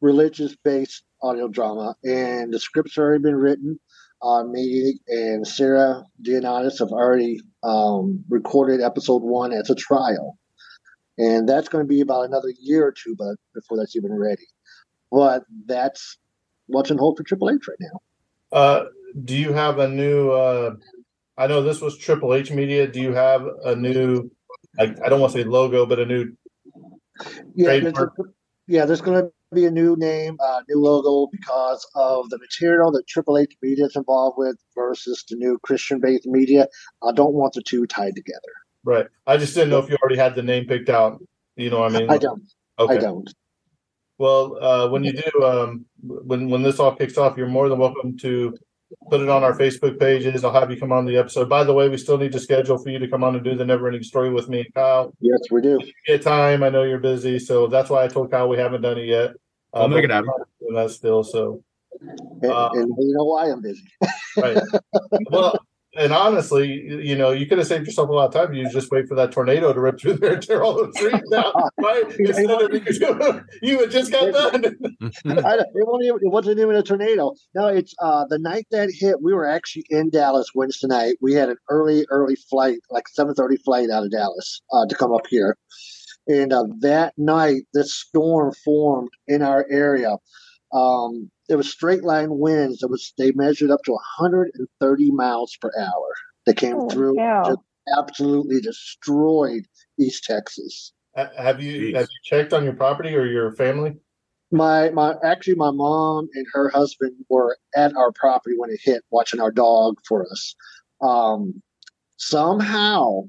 religious 0.02 0.56
based 0.64 1.04
audio 1.22 1.48
drama, 1.48 1.96
and 2.04 2.54
the 2.54 2.60
script's 2.60 2.96
have 2.96 3.04
already 3.04 3.22
been 3.22 3.36
written. 3.36 3.80
Uh, 4.22 4.44
me 4.44 5.00
and 5.08 5.48
Sarah 5.48 6.04
Dianatis 6.22 6.80
have 6.80 6.90
already 6.90 7.42
um, 7.64 8.24
recorded 8.30 8.82
episode 8.82 9.24
one 9.24 9.52
as 9.52 9.70
a 9.70 9.76
trial, 9.76 10.38
and 11.18 11.48
that's 11.48 11.70
going 11.70 11.84
to 11.84 11.88
be 11.88 12.02
about 12.02 12.26
another 12.26 12.52
year 12.60 12.86
or 12.86 12.92
two, 12.92 13.16
but 13.18 13.36
before 13.54 13.78
that's 13.78 13.96
even 13.96 14.14
ready. 14.14 14.46
But 15.12 15.44
that's 15.66 16.18
what's 16.68 16.92
in 16.92 16.98
hold 16.98 17.18
for 17.18 17.24
Triple 17.24 17.50
H 17.50 17.62
right 17.68 17.78
now. 17.80 18.02
Uh, 18.52 18.86
do 19.24 19.36
you 19.36 19.54
have 19.54 19.80
a 19.80 19.88
new? 19.88 20.32
Uh, 20.32 20.76
I 21.38 21.48
know 21.48 21.64
this 21.64 21.82
was 21.82 21.98
Triple 21.98 22.34
H 22.34 22.52
Media. 22.52 22.88
Do 22.88 23.02
you 23.02 23.14
have 23.14 23.46
a 23.66 23.76
new? 23.76 24.30
I, 24.80 24.94
I 25.04 25.10
don't 25.10 25.20
want 25.20 25.34
to 25.34 25.40
say 25.40 25.44
logo, 25.44 25.86
but 25.86 26.00
a 26.00 26.06
new. 26.06 26.32
Yeah, 27.56 27.80
there's 27.80 27.98
a, 27.98 28.08
yeah. 28.68 28.86
There's 28.86 29.02
going 29.02 29.24
to 29.24 29.32
be 29.54 29.66
a 29.66 29.72
new 29.72 29.96
name, 29.98 30.38
uh, 30.44 30.62
new 30.70 30.80
logo 30.80 31.30
because 31.32 31.86
of 31.96 32.30
the 32.30 32.38
material 32.38 32.92
that 32.92 33.08
Triple 33.08 33.38
H 33.38 33.56
Media 33.62 33.86
is 33.86 33.96
involved 33.96 34.38
with 34.38 34.58
versus 34.76 35.24
the 35.30 35.36
new 35.36 35.60
Christian 35.64 36.00
based 36.00 36.26
media. 36.26 36.68
I 37.04 37.12
don't 37.12 37.34
want 37.34 37.54
the 37.54 37.62
two 37.62 37.86
tied 37.86 38.16
together. 38.16 38.40
Right. 38.84 39.08
I 39.28 39.38
just 39.38 39.54
didn't 39.54 39.70
know 39.70 39.80
if 39.80 39.90
you 39.90 39.98
already 40.02 40.18
had 40.18 40.36
the 40.36 40.44
name 40.44 40.66
picked 40.66 40.90
out. 40.90 41.22
You 41.56 41.70
know 41.70 41.82
what 41.82 41.96
I 41.96 42.00
mean? 42.00 42.10
I 42.10 42.18
don't. 42.18 42.44
Okay. 42.80 42.96
I 42.96 42.98
don't. 42.98 43.32
Well, 44.18 44.64
uh, 44.64 44.90
when 44.90 45.04
you 45.04 45.14
do, 45.14 45.44
um, 45.44 45.86
when 46.02 46.50
when 46.50 46.64
this 46.64 46.80
all 46.80 46.96
kicks 46.96 47.18
off, 47.18 47.38
you're 47.38 47.48
more 47.48 47.70
than 47.70 47.80
welcome 47.80 48.18
to 48.20 48.56
put 49.10 49.22
it 49.22 49.30
on 49.30 49.44
our 49.44 49.58
Facebook 49.58 50.00
pages. 50.00 50.44
I'll 50.44 50.54
have 50.54 50.70
you 50.70 50.80
come 50.80 50.92
on 50.92 51.06
the 51.06 51.18
episode. 51.18 51.50
By 51.50 51.64
the 51.64 51.74
way, 51.74 51.90
we 51.90 51.98
still 51.98 52.18
need 52.18 52.32
to 52.34 52.40
schedule 52.40 52.78
for 52.78 52.90
you 52.90 53.00
to 53.00 53.08
come 53.08 53.24
on 53.24 53.36
and 53.36 53.44
do 53.44 53.56
the 53.56 53.66
never 53.66 53.88
ending 53.88 54.04
story 54.04 54.32
with 54.32 54.48
me 54.48 54.60
and 54.60 54.74
Kyle. 54.74 55.14
Yes, 55.20 55.40
we 55.50 55.62
do. 55.62 55.80
Get 56.06 56.22
time. 56.22 56.64
I 56.64 56.70
know 56.70 56.84
you're 56.84 57.00
busy, 57.00 57.40
so 57.40 57.68
that's 57.68 57.90
why 57.90 58.04
I 58.04 58.08
told 58.08 58.32
Kyle 58.32 58.50
we 58.50 58.58
haven't 58.58 58.82
done 58.82 58.98
it 58.98 59.06
yet. 59.06 59.32
I'll 59.74 59.88
make 59.88 60.04
it 60.04 60.12
happen. 60.12 60.30
That 60.74 60.92
still 60.92 61.24
so. 61.24 61.64
And, 62.42 62.52
uh, 62.52 62.70
and, 62.74 62.90
you 62.98 63.14
know 63.14 63.26
why 63.26 63.52
I'm 63.52 63.62
busy. 63.62 63.84
right. 64.38 64.58
Well, 65.30 65.60
and 65.98 66.14
honestly, 66.14 66.72
you 67.04 67.18
know, 67.18 67.32
you 67.32 67.46
could 67.46 67.58
have 67.58 67.68
saved 67.68 67.86
yourself 67.86 68.08
a 68.08 68.14
lot 68.14 68.28
of 68.28 68.34
time. 68.34 68.54
You 68.54 68.70
just 68.70 68.92
wait 68.92 69.10
for 69.10 69.16
that 69.16 69.34
tornado 69.34 69.74
to 69.74 69.80
rip 69.80 70.00
through 70.00 70.14
there 70.16 70.34
and 70.36 70.42
tear 70.42 70.64
all 70.64 70.76
the 70.76 70.92
trees 70.94 71.22
down, 71.30 71.52
right? 71.82 72.04
Instead 72.20 72.50
of 73.22 73.44
you 73.62 73.80
had 73.80 73.92
just 73.92 74.10
got 74.10 74.32
done. 74.32 74.64
I, 74.64 75.56
it, 75.56 75.68
wasn't 75.74 76.04
even, 76.06 76.20
it 76.22 76.32
wasn't 76.32 76.60
even 76.60 76.76
a 76.76 76.84
tornado. 76.84 77.34
No, 77.56 77.68
it's 77.68 77.94
uh, 78.02 78.26
the 78.30 78.40
night 78.40 78.68
that 78.72 78.90
hit. 78.94 79.22
We 79.22 79.34
were 79.34 79.46
actually 79.46 79.86
in 79.90 80.10
Dallas 80.10 80.52
Wednesday 80.56 80.88
night. 80.88 81.18
We 81.20 81.34
had 81.34 81.50
an 81.50 81.58
early, 81.70 82.06
early 82.10 82.38
flight, 82.50 82.80
like 82.90 83.10
seven 83.10 83.36
thirty 83.36 83.58
flight 83.58 83.90
out 83.90 84.06
of 84.06 84.12
Dallas 84.12 84.62
uh, 84.72 84.86
to 84.86 84.96
come 84.96 85.14
up 85.14 85.28
here. 85.30 85.58
And 86.28 86.54
uh, 86.54 86.64
that 86.80 87.14
night, 87.18 87.64
this 87.74 87.94
storm 87.94 88.54
formed 88.64 89.10
in 89.28 89.42
our 89.42 89.66
area. 89.70 90.18
Um, 90.74 91.30
there 91.48 91.58
was 91.58 91.72
straight 91.72 92.04
line 92.04 92.30
winds. 92.30 92.84
It 92.84 92.90
was 92.90 93.14
they 93.18 93.32
measured 93.34 93.72
up 93.72 93.84
to 93.86 93.92
130 93.92 95.12
miles 95.12 95.58
per 95.60 95.72
hour. 95.78 96.14
They 96.46 96.54
came 96.54 96.78
Oh, 96.80 96.90
through, 96.90 97.18
yeah. 97.18 97.44
just 97.46 97.60
absolutely 97.98 98.62
destroyed 98.62 99.66
East 100.00 100.24
Texas. 100.24 100.94
Ha- 101.18 101.32
Have 101.38 101.62
you 101.62 101.96
have 101.96 102.08
you 102.10 102.20
checked 102.24 102.54
on 102.54 102.64
your 102.64 102.74
property 102.74 103.16
or 103.16 103.26
your 103.26 103.52
family? 103.54 103.98
My 104.52 104.90
my 104.92 105.16
actually 105.24 105.56
my 105.56 105.72
mom 105.72 106.28
and 106.34 106.46
her 106.54 106.70
husband 106.70 107.14
were 107.30 107.58
at 107.76 107.96
our 107.96 108.12
property 108.14 108.56
when 108.58 108.70
it 108.70 108.80
hit, 108.82 109.04
watching 109.10 109.40
our 109.42 109.52
dog 109.52 109.98
for 110.08 110.26
us. 110.30 110.56
Um, 111.02 111.62
somehow, 112.18 113.24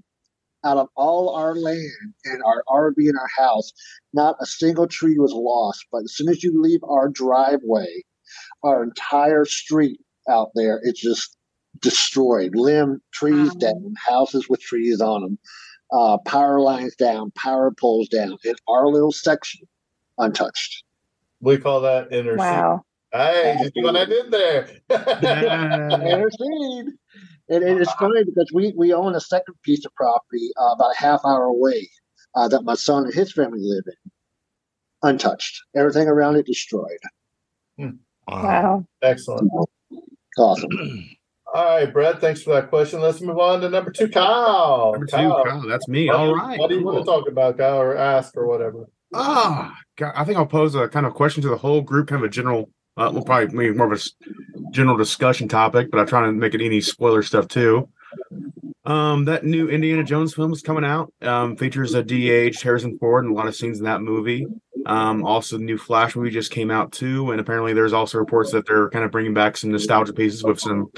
out 0.64 0.76
of 0.76 0.88
all 0.96 1.34
our 1.34 1.54
land 1.54 2.14
and 2.24 2.42
our 2.44 2.62
RV 2.68 2.94
and 2.96 3.18
our 3.18 3.44
house, 3.44 3.72
not 4.12 4.36
a 4.40 4.46
single 4.46 4.86
tree 4.86 5.18
was 5.18 5.32
lost. 5.32 5.86
But 5.90 6.04
as 6.04 6.14
soon 6.14 6.28
as 6.28 6.42
you 6.42 6.60
leave 6.60 6.82
our 6.84 7.08
driveway, 7.08 8.02
our 8.62 8.82
entire 8.82 9.44
street 9.44 10.00
out 10.28 10.50
there 10.54 10.80
it's 10.82 11.00
just 11.00 11.36
destroyed. 11.80 12.52
Limb 12.54 13.00
trees 13.12 13.54
down, 13.56 13.94
houses 14.06 14.48
with 14.48 14.60
trees 14.60 15.00
on 15.00 15.22
them, 15.22 15.38
uh, 15.92 16.18
power 16.18 16.60
lines 16.60 16.94
down, 16.96 17.32
power 17.32 17.72
poles 17.72 18.08
down, 18.08 18.36
and 18.44 18.56
our 18.68 18.88
little 18.88 19.12
section 19.12 19.66
untouched. 20.18 20.84
We 21.40 21.58
call 21.58 21.80
that 21.82 22.12
inner. 22.12 22.36
Wow. 22.36 22.84
Hey, 23.12 23.58
you 23.60 23.70
see 23.74 23.82
what 23.82 23.96
I 23.96 24.06
did 24.06 24.30
there? 24.30 24.68
Intercede. 24.90 26.94
And 27.52 27.62
it 27.62 27.80
is 27.82 27.92
funny 27.92 28.24
because 28.24 28.50
we, 28.54 28.72
we 28.76 28.94
own 28.94 29.14
a 29.14 29.20
second 29.20 29.54
piece 29.62 29.84
of 29.84 29.94
property 29.94 30.50
uh, 30.58 30.72
about 30.72 30.92
a 30.92 30.98
half 30.98 31.20
hour 31.24 31.44
away 31.44 31.88
uh, 32.34 32.48
that 32.48 32.62
my 32.62 32.74
son 32.74 33.04
and 33.04 33.12
his 33.12 33.30
family 33.32 33.60
live 33.60 33.84
in, 33.86 34.10
untouched. 35.02 35.62
Everything 35.76 36.08
around 36.08 36.36
it 36.36 36.46
destroyed. 36.46 36.98
Wow. 38.26 38.86
Excellent. 39.02 39.50
Awesome. 40.38 40.70
All 41.54 41.64
right, 41.76 41.92
Brett. 41.92 42.18
Thanks 42.22 42.42
for 42.42 42.54
that 42.54 42.70
question. 42.70 43.00
Let's 43.02 43.20
move 43.20 43.38
on 43.38 43.60
to 43.60 43.68
number 43.68 43.90
two, 43.90 44.08
Kyle. 44.08 44.92
Number 44.92 45.04
two, 45.04 45.16
Kyle, 45.16 45.62
that's 45.68 45.86
me. 45.86 46.06
What 46.06 46.16
All 46.16 46.28
you- 46.28 46.34
right, 46.36 46.58
What 46.58 46.70
do 46.70 46.76
you 46.78 46.84
want 46.84 46.98
to 47.00 47.04
talk 47.04 47.28
about, 47.28 47.58
Kyle, 47.58 47.76
or 47.78 47.94
ask, 47.94 48.34
or 48.34 48.46
whatever? 48.46 48.86
Ah, 49.12 49.76
God, 49.98 50.12
I 50.16 50.24
think 50.24 50.38
I'll 50.38 50.46
pose 50.46 50.74
a 50.74 50.88
kind 50.88 51.04
of 51.04 51.12
question 51.12 51.42
to 51.42 51.50
the 51.50 51.58
whole 51.58 51.82
group, 51.82 52.08
kind 52.08 52.22
of 52.24 52.26
a 52.26 52.32
general, 52.32 52.70
uh, 52.96 53.10
well, 53.12 53.24
probably 53.24 53.54
maybe 53.56 53.74
more 53.74 53.92
of 53.92 53.98
a 53.98 54.70
general 54.70 54.96
discussion 54.96 55.48
topic, 55.48 55.90
but 55.90 55.98
I'm 55.98 56.06
trying 56.06 56.24
to 56.24 56.32
make 56.32 56.54
it 56.54 56.62
any 56.62 56.80
spoiler 56.80 57.22
stuff 57.22 57.48
too. 57.48 57.88
Um, 58.84 59.24
that 59.26 59.44
new 59.44 59.68
Indiana 59.68 60.02
Jones 60.02 60.34
film 60.34 60.52
is 60.52 60.60
coming 60.60 60.84
out. 60.84 61.12
Um, 61.22 61.56
features 61.56 61.94
a 61.94 62.02
DH 62.02 62.60
Harrison 62.60 62.98
Ford 62.98 63.24
and 63.24 63.32
a 63.32 63.36
lot 63.36 63.46
of 63.46 63.54
scenes 63.54 63.78
in 63.78 63.84
that 63.84 64.02
movie. 64.02 64.46
Um, 64.86 65.24
also 65.24 65.56
the 65.56 65.64
new 65.64 65.78
Flash 65.78 66.16
movie 66.16 66.30
just 66.30 66.50
came 66.50 66.70
out 66.70 66.90
too, 66.90 67.30
and 67.30 67.40
apparently 67.40 67.72
there's 67.72 67.92
also 67.92 68.18
reports 68.18 68.50
that 68.52 68.66
they're 68.66 68.90
kind 68.90 69.04
of 69.04 69.12
bringing 69.12 69.34
back 69.34 69.56
some 69.56 69.70
nostalgia 69.70 70.12
pieces 70.12 70.42
with 70.42 70.58
some 70.58 70.90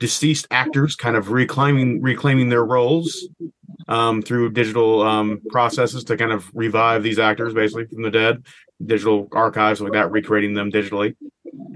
deceased 0.00 0.48
actors, 0.50 0.96
kind 0.96 1.14
of 1.14 1.30
reclaiming 1.30 2.02
reclaiming 2.02 2.48
their 2.48 2.64
roles 2.64 3.28
um, 3.86 4.20
through 4.20 4.50
digital 4.50 5.02
um, 5.02 5.40
processes 5.50 6.02
to 6.04 6.16
kind 6.16 6.32
of 6.32 6.50
revive 6.54 7.04
these 7.04 7.20
actors 7.20 7.54
basically 7.54 7.86
from 7.86 8.02
the 8.02 8.10
dead, 8.10 8.44
digital 8.84 9.28
archives 9.32 9.80
like 9.80 9.92
that, 9.92 10.10
recreating 10.10 10.54
them 10.54 10.70
digitally. 10.70 11.16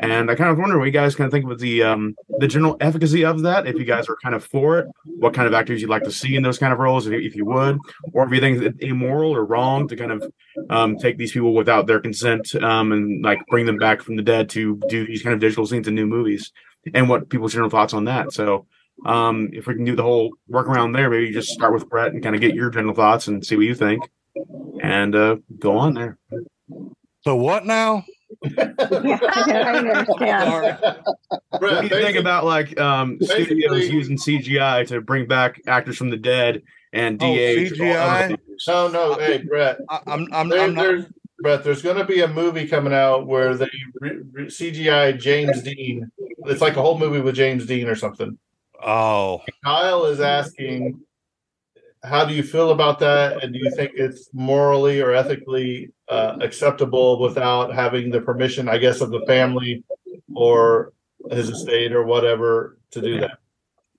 And 0.01 0.31
I 0.31 0.35
kind 0.35 0.51
of 0.51 0.59
wonder 0.59 0.79
what 0.79 0.87
you 0.87 0.91
guys 0.91 1.15
kind 1.15 1.27
of 1.27 1.33
think 1.33 1.51
of 1.51 1.59
the 1.59 1.83
um, 1.83 2.15
the 2.39 2.49
general 2.49 2.77
efficacy 2.81 3.25
of 3.25 3.43
that. 3.43 3.67
If 3.67 3.77
you 3.77 3.85
guys 3.85 4.09
are 4.09 4.17
kind 4.23 4.35
of 4.35 4.45
for 4.45 4.79
it, 4.79 4.89
what 5.05 5.35
kind 5.35 5.47
of 5.47 5.55
actors 5.55 5.81
you'd 5.81 5.91
like 5.91 6.03
to 6.05 6.13
see 6.13 6.37
in 6.37 6.43
those 6.43 6.59
kind 6.59 6.73
of 6.73 6.79
roles, 6.79 7.07
if 7.07 7.13
you, 7.13 7.21
if 7.21 7.37
you 7.37 7.45
would, 7.47 7.79
or 8.13 8.25
if 8.25 8.33
you 8.33 8.41
think 8.41 8.63
it's 8.63 8.79
immoral 8.81 9.35
or 9.35 9.45
wrong 9.45 9.87
to 9.89 9.97
kind 9.97 10.13
of 10.13 10.33
um, 10.71 10.97
take 10.97 11.17
these 11.17 11.33
people 11.33 11.55
without 11.55 11.87
their 11.87 12.01
consent 12.01 12.55
um, 12.57 12.93
and 12.93 13.25
like 13.25 13.39
bring 13.47 13.67
them 13.67 13.79
back 13.79 14.03
from 14.03 14.17
the 14.17 14.23
dead 14.23 14.49
to 14.51 14.81
do 14.89 15.07
these 15.07 15.23
kind 15.23 15.35
of 15.35 15.41
digital 15.41 15.67
scenes 15.67 15.89
in 15.89 15.95
new 15.95 16.07
movies, 16.07 16.53
and 16.93 17.09
what 17.09 17.29
people's 17.29 17.53
general 17.53 17.71
thoughts 17.71 17.95
on 17.95 18.05
that. 18.05 18.33
So 18.33 18.67
um, 19.07 19.51
if 19.53 19.67
we 19.67 19.75
can 19.75 19.85
do 19.85 19.97
the 19.97 20.03
whole 20.03 20.33
workaround 20.51 20.95
there, 20.95 21.11
maybe 21.11 21.33
just 21.33 21.51
start 21.51 21.73
with 21.73 21.89
Brett 21.89 22.13
and 22.13 22.23
kind 22.23 22.35
of 22.35 22.41
get 22.41 22.55
your 22.55 22.71
general 22.71 22.95
thoughts 22.95 23.29
and 23.29 23.45
see 23.45 23.57
what 23.57 23.67
you 23.67 23.75
think, 23.75 24.03
and 24.83 25.15
uh, 25.15 25.37
go 25.59 25.77
on 25.77 25.95
there. 25.95 26.19
So 27.23 27.37
what 27.37 27.65
now? 27.65 28.05
Yeah, 28.43 28.73
I 28.79 29.79
understand. 29.79 30.79
What 31.51 31.61
do 31.61 31.83
you 31.83 31.89
think 31.89 32.19
about 32.19 32.45
like 32.45 32.79
um, 32.79 33.19
studios 33.21 33.89
using 33.89 34.17
CGI 34.17 34.87
to 34.89 35.01
bring 35.01 35.27
back 35.27 35.61
actors 35.67 35.97
from 35.97 36.11
the 36.11 36.17
dead 36.17 36.63
and 36.93 37.19
DA? 37.19 37.57
Oh, 37.57 37.65
DH? 37.65 37.73
CGI? 37.73 38.39
No, 38.69 38.89
no. 38.89 39.15
Hey, 39.15 39.39
Brett. 39.39 39.79
I, 39.89 40.01
I'm 40.07 40.29
I'm, 40.33 40.49
There, 40.49 40.61
I'm 40.61 40.75
not. 40.75 40.83
there's, 40.83 41.05
Brett, 41.41 41.65
there's 41.65 41.83
going 41.83 41.97
to 41.97 42.05
be 42.05 42.21
a 42.21 42.29
movie 42.29 42.67
coming 42.67 42.93
out 42.93 43.27
where 43.27 43.55
they 43.57 43.71
re- 44.01 44.21
re- 44.33 44.47
CGI 44.47 45.19
James 45.19 45.63
Dean. 45.63 46.11
It's 46.47 46.61
like 46.61 46.77
a 46.77 46.83
whole 46.83 46.99
movie 46.99 47.21
with 47.21 47.35
James 47.35 47.67
Dean 47.67 47.89
or 47.89 47.95
something. 47.95 48.39
Oh, 48.85 49.43
Kyle 49.65 50.07
is 50.07 50.21
asking, 50.21 51.01
how 52.05 52.25
do 52.25 52.35
you 52.35 52.43
feel 52.43 52.71
about 52.71 52.99
that? 53.01 53.43
And 53.43 53.53
do 53.53 53.59
you 53.59 53.71
think 53.71 53.93
it's 53.95 54.29
morally 54.33 55.01
or 55.01 55.15
ethically 55.15 55.91
uh, 56.09 56.37
acceptable 56.41 57.21
without 57.21 57.75
having 57.75 58.11
the 58.11 58.21
permission, 58.21 58.69
I 58.69 58.79
guess, 58.79 59.01
of 59.01 59.11
the 59.11 59.25
family 59.27 59.85
or 60.35 60.93
his 61.31 61.49
estate 61.49 61.93
or 61.93 62.05
whatever 62.05 62.79
to 62.91 63.01
do 63.01 63.21
that? 63.21 63.39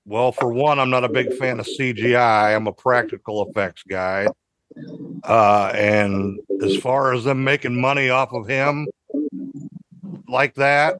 well, 0.05 0.31
for 0.31 0.53
one, 0.53 0.79
I'm 0.79 0.91
not 0.91 1.03
a 1.03 1.09
big 1.09 1.33
fan 1.33 1.59
of 1.59 1.65
CGI. 1.65 2.55
I'm 2.55 2.67
a 2.67 2.73
practical 2.73 3.49
effects 3.49 3.83
guy. 3.89 4.27
Uh, 5.23 5.71
and 5.73 6.39
as 6.61 6.77
far 6.77 7.13
as 7.13 7.23
them 7.23 7.43
making 7.43 7.79
money 7.79 8.09
off 8.09 8.31
of 8.31 8.47
him 8.47 8.87
like 10.27 10.53
that, 10.55 10.99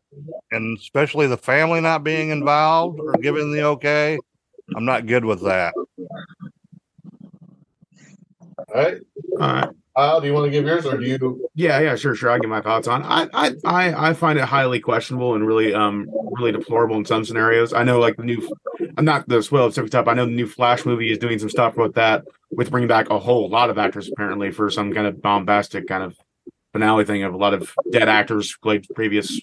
and 0.52 0.78
especially 0.78 1.28
the 1.28 1.38
family 1.38 1.82
not 1.82 2.04
being 2.04 2.30
involved 2.30 3.00
or 3.00 3.14
giving 3.14 3.52
the 3.52 3.64
okay, 3.64 4.18
I'm 4.76 4.86
not 4.86 5.06
good 5.06 5.26
with 5.26 5.44
that. 5.44 5.74
All 8.76 8.82
right. 8.82 8.98
All 9.34 9.54
right. 9.54 9.70
Kyle, 9.96 10.20
do 10.20 10.28
you 10.28 10.34
want 10.34 10.46
to 10.46 10.52
give 10.52 10.66
yours 10.66 10.86
or 10.86 10.98
do 10.98 11.06
you? 11.06 11.50
Yeah, 11.56 11.80
yeah, 11.80 11.96
sure, 11.96 12.14
sure. 12.16 12.30
I 12.30 12.38
give 12.38 12.50
my 12.50 12.60
thoughts 12.60 12.90
on. 12.90 13.04
I, 13.04 13.30
I, 13.34 13.52
I, 13.64 14.10
I 14.10 14.14
find 14.14 14.38
it 14.38 14.44
highly 14.44 14.82
questionable 14.82 15.36
and 15.36 15.48
really, 15.48 15.74
um, 15.74 16.08
really 16.32 16.52
deplorable 16.52 16.98
in 16.98 17.06
some 17.06 17.24
scenarios. 17.24 17.72
I 17.72 17.84
know, 17.84 18.02
like 18.02 18.18
the 18.18 18.24
new, 18.24 18.54
I'm 18.98 19.06
not 19.06 19.30
the 19.30 19.42
spoil 19.42 19.72
subject 19.72 19.96
up. 19.96 20.10
I 20.10 20.14
know 20.14 20.26
the 20.26 20.34
new 20.34 20.48
Flash 20.48 20.86
movie 20.86 21.10
is 21.10 21.18
doing 21.18 21.40
some 21.40 21.50
stuff 21.50 21.78
with 21.78 21.94
that, 21.94 22.26
with 22.52 22.72
bringing 22.72 22.90
back 22.90 23.10
a 23.10 23.18
whole 23.18 23.48
lot 23.48 23.70
of 23.70 23.78
actors 23.78 24.10
apparently 24.12 24.52
for 24.52 24.70
some 24.70 24.94
kind 24.94 25.08
of 25.08 25.22
bombastic 25.22 25.88
kind 25.88 26.04
of 26.04 26.18
finale 26.74 27.06
thing 27.06 27.24
of 27.24 27.34
a 27.34 27.38
lot 27.38 27.54
of 27.54 27.74
dead 27.90 28.10
actors 28.10 28.52
who 28.52 28.58
played 28.62 28.86
previous 28.94 29.40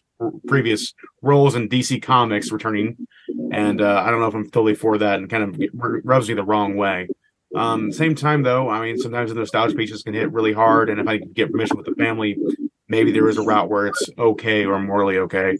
previous 0.46 0.92
roles 1.22 1.54
in 1.54 1.70
DC 1.70 2.02
Comics 2.02 2.52
returning, 2.52 3.08
and 3.52 3.80
uh, 3.80 4.02
I 4.04 4.10
don't 4.10 4.20
know 4.20 4.26
if 4.26 4.34
I'm 4.34 4.50
totally 4.50 4.74
for 4.74 4.98
that 4.98 5.18
and 5.18 5.30
kind 5.30 5.44
of 5.44 5.58
rubs 6.04 6.28
me 6.28 6.34
the 6.34 6.44
wrong 6.44 6.76
way. 6.76 7.08
Um, 7.54 7.92
same 7.92 8.14
time 8.14 8.42
though, 8.42 8.68
I 8.68 8.80
mean, 8.80 8.98
sometimes 8.98 9.30
the 9.30 9.36
nostalgia 9.36 9.74
pieces 9.74 10.02
can 10.02 10.14
hit 10.14 10.32
really 10.32 10.52
hard, 10.52 10.88
and 10.88 11.00
if 11.00 11.06
I 11.06 11.18
get 11.18 11.50
permission 11.50 11.76
with 11.76 11.86
the 11.86 11.94
family, 11.94 12.38
maybe 12.88 13.12
there 13.12 13.28
is 13.28 13.38
a 13.38 13.42
route 13.42 13.68
where 13.68 13.86
it's 13.86 14.08
okay 14.18 14.64
or 14.64 14.78
morally 14.78 15.18
okay 15.18 15.58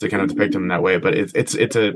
to 0.00 0.08
kind 0.08 0.22
of 0.22 0.28
depict 0.28 0.54
them 0.54 0.62
in 0.62 0.68
that 0.68 0.82
way. 0.82 0.98
But 0.98 1.14
it's 1.14 1.32
it's 1.34 1.54
it's 1.54 1.76
a 1.76 1.94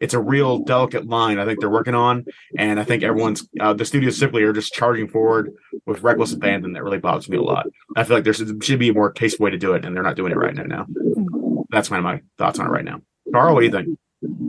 it's 0.00 0.14
a 0.14 0.20
real 0.20 0.58
delicate 0.60 1.06
line 1.06 1.38
I 1.38 1.44
think 1.44 1.60
they're 1.60 1.70
working 1.70 1.94
on, 1.94 2.24
and 2.56 2.80
I 2.80 2.84
think 2.84 3.02
everyone's 3.02 3.48
uh, 3.60 3.72
the 3.72 3.84
studios 3.84 4.16
simply 4.18 4.42
are 4.42 4.52
just 4.52 4.72
charging 4.72 5.08
forward 5.08 5.52
with 5.86 6.02
reckless 6.02 6.32
abandon 6.32 6.72
that 6.72 6.82
really 6.82 6.98
bothers 6.98 7.28
me 7.28 7.36
a 7.36 7.42
lot. 7.42 7.66
I 7.96 8.04
feel 8.04 8.16
like 8.16 8.24
there 8.24 8.34
should 8.34 8.78
be 8.78 8.88
a 8.88 8.94
more 8.94 9.12
tasteful 9.12 9.44
way 9.44 9.50
to 9.50 9.58
do 9.58 9.74
it, 9.74 9.84
and 9.84 9.94
they're 9.94 10.02
not 10.02 10.16
doing 10.16 10.32
it 10.32 10.38
right 10.38 10.54
now. 10.54 10.64
Now, 10.64 10.86
that's 11.70 11.88
kind 11.88 11.98
of 11.98 12.04
my 12.04 12.20
thoughts 12.36 12.58
on 12.58 12.66
it 12.66 12.70
right 12.70 12.84
now. 12.84 13.00
Carl, 13.32 13.54
what 13.54 13.60
do 13.60 13.66
you 13.66 13.72
think? 13.72 13.98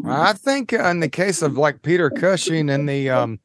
I 0.06 0.34
think 0.34 0.74
in 0.74 1.00
the 1.00 1.10
case 1.10 1.42
of 1.42 1.58
like 1.58 1.82
Peter 1.84 2.10
Cushing 2.10 2.70
and 2.70 2.88
the 2.90 3.10
um, 3.10 3.40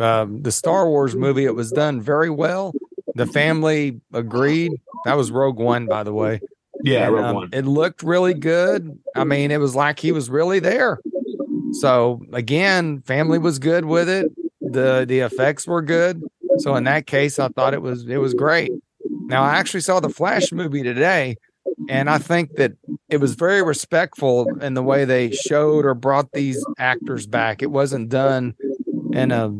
uh, 0.00 0.26
the 0.28 0.52
Star 0.52 0.88
Wars 0.88 1.14
movie, 1.14 1.44
it 1.44 1.54
was 1.54 1.70
done 1.70 2.00
very 2.00 2.30
well. 2.30 2.74
The 3.14 3.26
family 3.26 4.00
agreed. 4.12 4.72
That 5.04 5.16
was 5.16 5.30
Rogue 5.30 5.58
One, 5.58 5.86
by 5.86 6.02
the 6.02 6.12
way. 6.12 6.40
Yeah, 6.82 7.06
And, 7.06 7.14
Rogue 7.14 7.24
um, 7.24 7.34
One. 7.34 7.48
It 7.52 7.64
looked 7.64 8.02
really 8.02 8.34
good. 8.34 8.98
I 9.14 9.24
mean, 9.24 9.50
it 9.50 9.58
was 9.58 9.74
like 9.74 9.98
he 9.98 10.12
was 10.12 10.28
really 10.28 10.58
there. 10.58 11.00
So 11.72 12.20
again, 12.32 13.02
family 13.02 13.38
was 13.38 13.58
good 13.58 13.84
with 13.84 14.08
it. 14.08 14.26
the 14.60 15.04
The 15.06 15.20
effects 15.20 15.66
were 15.66 15.82
good. 15.82 16.22
So 16.58 16.74
in 16.76 16.84
that 16.84 17.06
case, 17.06 17.38
I 17.38 17.48
thought 17.48 17.74
it 17.74 17.82
was 17.82 18.06
it 18.06 18.18
was 18.18 18.34
great. 18.34 18.70
Now 19.26 19.42
I 19.42 19.56
actually 19.56 19.80
saw 19.80 20.00
the 20.00 20.08
Flash 20.08 20.52
movie 20.52 20.82
today, 20.82 21.36
and 21.88 22.08
I 22.08 22.18
think 22.18 22.56
that 22.56 22.72
it 23.08 23.18
was 23.18 23.34
very 23.34 23.62
respectful 23.62 24.46
in 24.60 24.74
the 24.74 24.82
way 24.82 25.04
they 25.04 25.32
showed 25.32 25.84
or 25.84 25.94
brought 25.94 26.32
these 26.32 26.64
actors 26.78 27.26
back. 27.26 27.62
It 27.62 27.70
wasn't 27.70 28.08
done 28.08 28.54
in 29.12 29.32
a 29.32 29.52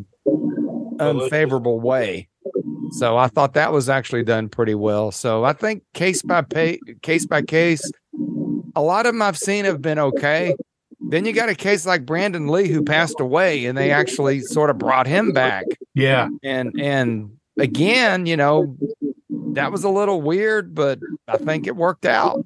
unfavorable 0.98 1.80
way. 1.80 2.28
So 2.92 3.16
I 3.16 3.28
thought 3.28 3.54
that 3.54 3.72
was 3.72 3.88
actually 3.88 4.24
done 4.24 4.48
pretty 4.48 4.74
well. 4.74 5.10
So 5.10 5.44
I 5.44 5.52
think 5.52 5.82
case 5.94 6.22
by 6.22 6.42
pay, 6.42 6.78
case 7.02 7.26
by 7.26 7.42
case, 7.42 7.90
a 8.74 8.82
lot 8.82 9.06
of 9.06 9.12
them 9.12 9.22
I've 9.22 9.38
seen 9.38 9.64
have 9.64 9.82
been 9.82 9.98
okay. 9.98 10.54
Then 11.00 11.24
you 11.24 11.32
got 11.32 11.48
a 11.48 11.54
case 11.54 11.86
like 11.86 12.06
Brandon 12.06 12.48
Lee 12.48 12.68
who 12.68 12.82
passed 12.82 13.20
away, 13.20 13.66
and 13.66 13.76
they 13.76 13.90
actually 13.90 14.40
sort 14.40 14.70
of 14.70 14.78
brought 14.78 15.06
him 15.06 15.32
back. 15.32 15.64
Yeah, 15.94 16.28
and 16.42 16.78
and 16.80 17.36
again, 17.58 18.26
you 18.26 18.36
know, 18.36 18.76
that 19.52 19.70
was 19.70 19.84
a 19.84 19.88
little 19.88 20.20
weird, 20.20 20.74
but 20.74 20.98
I 21.28 21.36
think 21.36 21.66
it 21.66 21.76
worked 21.76 22.06
out. 22.06 22.44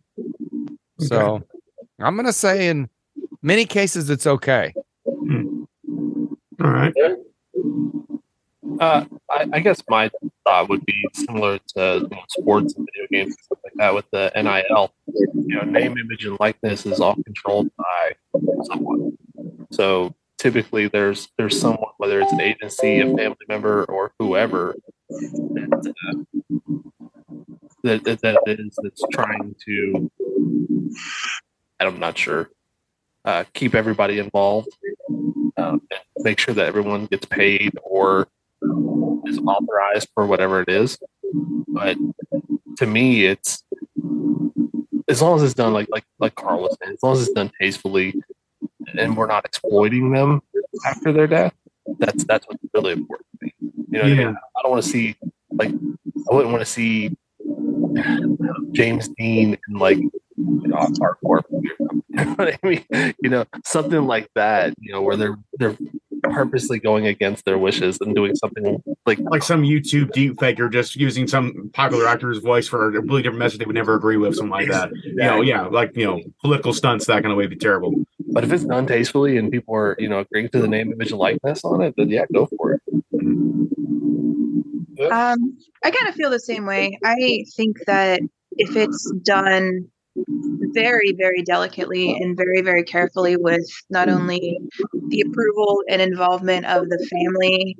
So 0.98 1.18
okay. 1.18 1.44
I'm 2.00 2.16
gonna 2.16 2.32
say 2.32 2.68
in 2.68 2.88
many 3.40 3.64
cases 3.64 4.10
it's 4.10 4.26
okay. 4.26 4.74
Hmm. 5.06 5.64
All 6.62 6.70
right. 6.70 6.92
Uh, 8.80 9.04
I, 9.30 9.46
I, 9.52 9.60
guess 9.60 9.82
my 9.90 10.10
thought 10.44 10.70
would 10.70 10.86
be 10.86 11.06
similar 11.12 11.58
to 11.76 12.08
sports 12.30 12.74
and 12.74 12.88
video 12.90 13.06
games 13.12 13.36
and 13.36 13.44
stuff 13.44 13.58
like 13.62 13.74
that 13.76 13.94
with 13.94 14.06
the 14.10 14.32
NIL. 14.34 14.90
You 15.06 15.56
know, 15.56 15.62
name, 15.64 15.98
image, 15.98 16.24
and 16.24 16.40
likeness 16.40 16.86
is 16.86 16.98
all 16.98 17.14
controlled 17.22 17.70
by 17.76 18.14
someone. 18.64 19.18
So 19.70 20.14
typically, 20.38 20.88
there's 20.88 21.28
there's 21.36 21.60
someone, 21.60 21.90
whether 21.98 22.22
it's 22.22 22.32
an 22.32 22.40
agency, 22.40 23.00
a 23.00 23.04
family 23.04 23.36
member, 23.48 23.84
or 23.84 24.12
whoever, 24.18 24.74
that 25.10 25.94
uh, 26.08 26.40
that, 27.84 28.04
that, 28.04 28.20
that 28.22 28.40
is 28.46 28.78
that's 28.82 29.02
trying 29.12 29.54
to. 29.66 30.10
I'm 31.78 31.98
not 31.98 32.16
sure. 32.16 32.48
Uh, 33.26 33.44
keep 33.52 33.74
everybody 33.74 34.18
involved, 34.18 34.70
um, 35.58 35.82
make 36.18 36.38
sure 36.38 36.54
that 36.54 36.66
everyone 36.66 37.04
gets 37.04 37.26
paid 37.26 37.78
or 37.82 38.26
is 39.26 39.38
authorized 39.38 40.08
for 40.14 40.26
whatever 40.26 40.60
it 40.62 40.68
is. 40.68 40.98
But 41.68 41.96
to 42.78 42.86
me, 42.86 43.26
it's 43.26 43.62
as 45.08 45.20
long 45.20 45.36
as 45.36 45.42
it's 45.42 45.54
done 45.54 45.72
like 45.72 45.88
like 45.90 46.04
like 46.18 46.34
Carl 46.34 46.62
was 46.62 46.76
saying, 46.82 46.94
as 46.94 47.02
long 47.02 47.14
as 47.14 47.22
it's 47.22 47.32
done 47.32 47.50
tastefully, 47.60 48.14
and 48.98 49.16
we're 49.16 49.26
not 49.26 49.44
exploiting 49.44 50.12
them 50.12 50.40
after 50.86 51.12
their 51.12 51.26
death. 51.26 51.54
That's 51.98 52.24
that's 52.24 52.46
what's 52.46 52.62
really 52.74 52.92
important 52.92 53.26
to 53.40 53.46
me. 53.46 53.54
You 53.60 53.84
know, 53.88 54.06
yeah. 54.06 54.14
I, 54.14 54.24
mean? 54.26 54.36
I 54.56 54.62
don't 54.62 54.70
want 54.70 54.84
to 54.84 54.88
see 54.88 55.16
like 55.52 55.70
I 55.70 56.34
wouldn't 56.34 56.52
want 56.52 56.60
to 56.60 56.66
see 56.66 57.16
James 58.72 59.08
Dean 59.08 59.58
and 59.66 59.78
like 59.78 59.98
you 59.98 60.12
know, 60.36 60.76
hardcore. 60.76 61.42
You 62.08 62.24
know 62.24 62.34
what 62.34 62.58
I 62.62 62.66
mean? 62.66 63.14
You 63.22 63.30
know, 63.30 63.44
something 63.64 64.06
like 64.06 64.28
that. 64.34 64.74
You 64.78 64.92
know, 64.92 65.02
where 65.02 65.16
they're 65.16 65.38
they're 65.58 65.76
purposely 66.22 66.78
going 66.78 67.06
against 67.06 67.44
their 67.44 67.58
wishes 67.58 67.98
and 68.00 68.14
doing 68.14 68.34
something 68.34 68.82
like 69.06 69.18
like 69.20 69.42
some 69.42 69.62
YouTube 69.62 70.12
deep 70.12 70.38
fake 70.38 70.60
or 70.60 70.68
just 70.68 70.96
using 70.96 71.26
some 71.26 71.70
popular 71.72 72.06
actor's 72.06 72.38
voice 72.38 72.68
for 72.68 72.88
a 72.88 72.92
completely 72.92 73.22
different 73.22 73.38
message 73.38 73.58
they 73.58 73.64
would 73.64 73.74
never 73.74 73.94
agree 73.94 74.16
with, 74.16 74.34
something 74.34 74.50
like 74.50 74.68
that. 74.68 74.90
Exactly. 74.92 75.10
You 75.10 75.24
know, 75.24 75.40
yeah, 75.42 75.66
like 75.66 75.96
you 75.96 76.04
know, 76.04 76.20
political 76.40 76.72
stunts 76.72 77.06
that 77.06 77.22
kind 77.22 77.32
of 77.32 77.38
way 77.38 77.44
would 77.44 77.50
be 77.50 77.56
terrible. 77.56 77.94
But 78.32 78.44
if 78.44 78.52
it's 78.52 78.64
done 78.64 78.86
tastefully 78.86 79.36
and 79.38 79.50
people 79.50 79.74
are 79.74 79.96
you 79.98 80.08
know 80.08 80.20
agreeing 80.20 80.48
to 80.50 80.60
the 80.60 80.68
name, 80.68 80.92
image, 80.92 81.10
and 81.10 81.18
likeness 81.18 81.64
on 81.64 81.82
it, 81.82 81.94
then 81.96 82.08
yeah, 82.08 82.24
go 82.32 82.48
for 82.56 82.74
it. 82.74 82.82
Um, 85.10 85.58
I 85.82 85.90
kind 85.90 86.08
of 86.08 86.14
feel 86.14 86.30
the 86.30 86.38
same 86.38 86.66
way. 86.66 86.98
I 87.04 87.44
think 87.56 87.78
that 87.86 88.20
if 88.52 88.76
it's 88.76 89.10
done 89.24 89.88
very, 90.72 91.12
very 91.18 91.42
delicately 91.42 92.10
and 92.12 92.36
very, 92.36 92.62
very 92.62 92.84
carefully 92.84 93.36
with 93.36 93.66
not 93.90 94.08
only 94.08 94.58
the 95.08 95.20
approval 95.20 95.82
and 95.88 96.00
involvement 96.00 96.66
of 96.66 96.88
the 96.88 97.08
family 97.10 97.76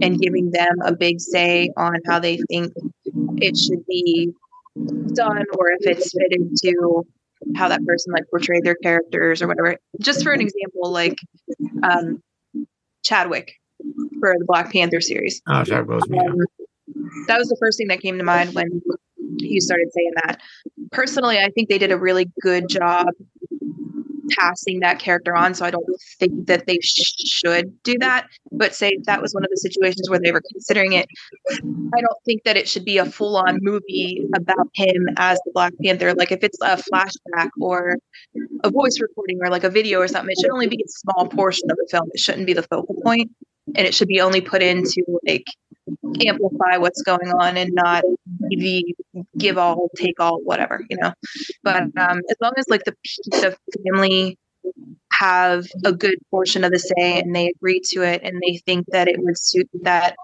and 0.00 0.20
giving 0.20 0.50
them 0.50 0.76
a 0.84 0.94
big 0.94 1.20
say 1.20 1.70
on 1.76 1.94
how 2.06 2.18
they 2.18 2.38
think 2.48 2.72
it 3.36 3.56
should 3.56 3.84
be 3.86 4.30
done 5.14 5.44
or 5.58 5.70
if 5.78 5.86
it's 5.86 6.10
fitted 6.12 6.56
to 6.56 7.06
how 7.56 7.68
that 7.68 7.84
person 7.84 8.12
like 8.12 8.24
portrayed 8.30 8.64
their 8.64 8.76
characters 8.76 9.42
or 9.42 9.48
whatever. 9.48 9.76
Just 10.00 10.22
for 10.22 10.32
an 10.32 10.40
example, 10.40 10.90
like 10.90 11.18
um, 11.82 12.22
Chadwick 13.04 13.52
for 14.20 14.34
the 14.38 14.44
Black 14.46 14.72
Panther 14.72 15.00
series. 15.00 15.42
Oh, 15.48 15.64
Chadwick 15.64 16.02
um, 16.02 16.36
that 17.26 17.38
was 17.38 17.48
the 17.48 17.56
first 17.60 17.78
thing 17.78 17.88
that 17.88 18.00
came 18.00 18.18
to 18.18 18.24
mind 18.24 18.54
when 18.54 18.82
you 19.38 19.60
started 19.60 19.88
saying 19.92 20.12
that. 20.24 20.40
Personally, 20.92 21.38
I 21.38 21.50
think 21.50 21.68
they 21.68 21.78
did 21.78 21.90
a 21.90 21.98
really 21.98 22.30
good 22.40 22.68
job 22.68 23.06
passing 24.38 24.80
that 24.80 24.98
character 24.98 25.34
on. 25.36 25.54
So 25.54 25.64
I 25.64 25.70
don't 25.70 25.86
think 26.18 26.46
that 26.46 26.66
they 26.66 26.78
sh- 26.80 27.14
should 27.26 27.82
do 27.82 27.96
that. 27.98 28.26
But 28.50 28.74
say 28.74 28.98
that 29.04 29.20
was 29.20 29.34
one 29.34 29.44
of 29.44 29.50
the 29.50 29.56
situations 29.56 30.08
where 30.08 30.18
they 30.18 30.32
were 30.32 30.42
considering 30.52 30.92
it, 30.92 31.06
I 31.50 32.00
don't 32.00 32.22
think 32.24 32.44
that 32.44 32.56
it 32.56 32.68
should 32.68 32.84
be 32.84 32.98
a 32.98 33.04
full 33.04 33.36
on 33.36 33.58
movie 33.62 34.26
about 34.34 34.68
him 34.74 35.08
as 35.16 35.38
the 35.44 35.52
Black 35.52 35.72
Panther. 35.82 36.14
Like 36.14 36.32
if 36.32 36.42
it's 36.42 36.58
a 36.62 36.76
flashback 36.76 37.50
or 37.60 37.96
a 38.64 38.70
voice 38.70 38.98
recording 39.00 39.38
or 39.42 39.50
like 39.50 39.64
a 39.64 39.70
video 39.70 40.00
or 40.00 40.08
something, 40.08 40.30
it 40.30 40.40
should 40.40 40.52
only 40.52 40.68
be 40.68 40.82
a 40.84 40.88
small 40.88 41.28
portion 41.28 41.70
of 41.70 41.76
the 41.76 41.88
film. 41.90 42.08
It 42.12 42.20
shouldn't 42.20 42.46
be 42.46 42.54
the 42.54 42.62
focal 42.62 42.94
point, 43.02 43.30
and 43.74 43.86
it 43.86 43.94
should 43.94 44.08
be 44.08 44.20
only 44.20 44.40
put 44.40 44.62
in 44.62 44.84
to 44.84 45.02
like 45.26 45.46
amplify 46.26 46.76
what's 46.76 47.02
going 47.02 47.32
on 47.40 47.56
and 47.56 47.72
not 47.74 48.04
the 48.56 48.94
give 49.38 49.58
all 49.58 49.88
take 49.96 50.20
all 50.20 50.40
whatever 50.42 50.84
you 50.88 50.96
know? 50.96 51.12
But 51.62 51.82
um, 51.82 52.20
as 52.30 52.36
long 52.40 52.52
as 52.56 52.66
like 52.68 52.84
the 52.84 52.94
the 53.26 53.56
family 53.84 54.38
have 55.12 55.66
a 55.84 55.92
good 55.92 56.16
portion 56.30 56.64
of 56.64 56.72
the 56.72 56.78
say 56.78 57.20
and 57.20 57.34
they 57.34 57.48
agree 57.48 57.80
to 57.90 58.02
it 58.02 58.20
and 58.24 58.40
they 58.44 58.58
think 58.58 58.86
that 58.88 59.08
it 59.08 59.16
would 59.18 59.38
suit 59.38 59.68
that 59.82 60.16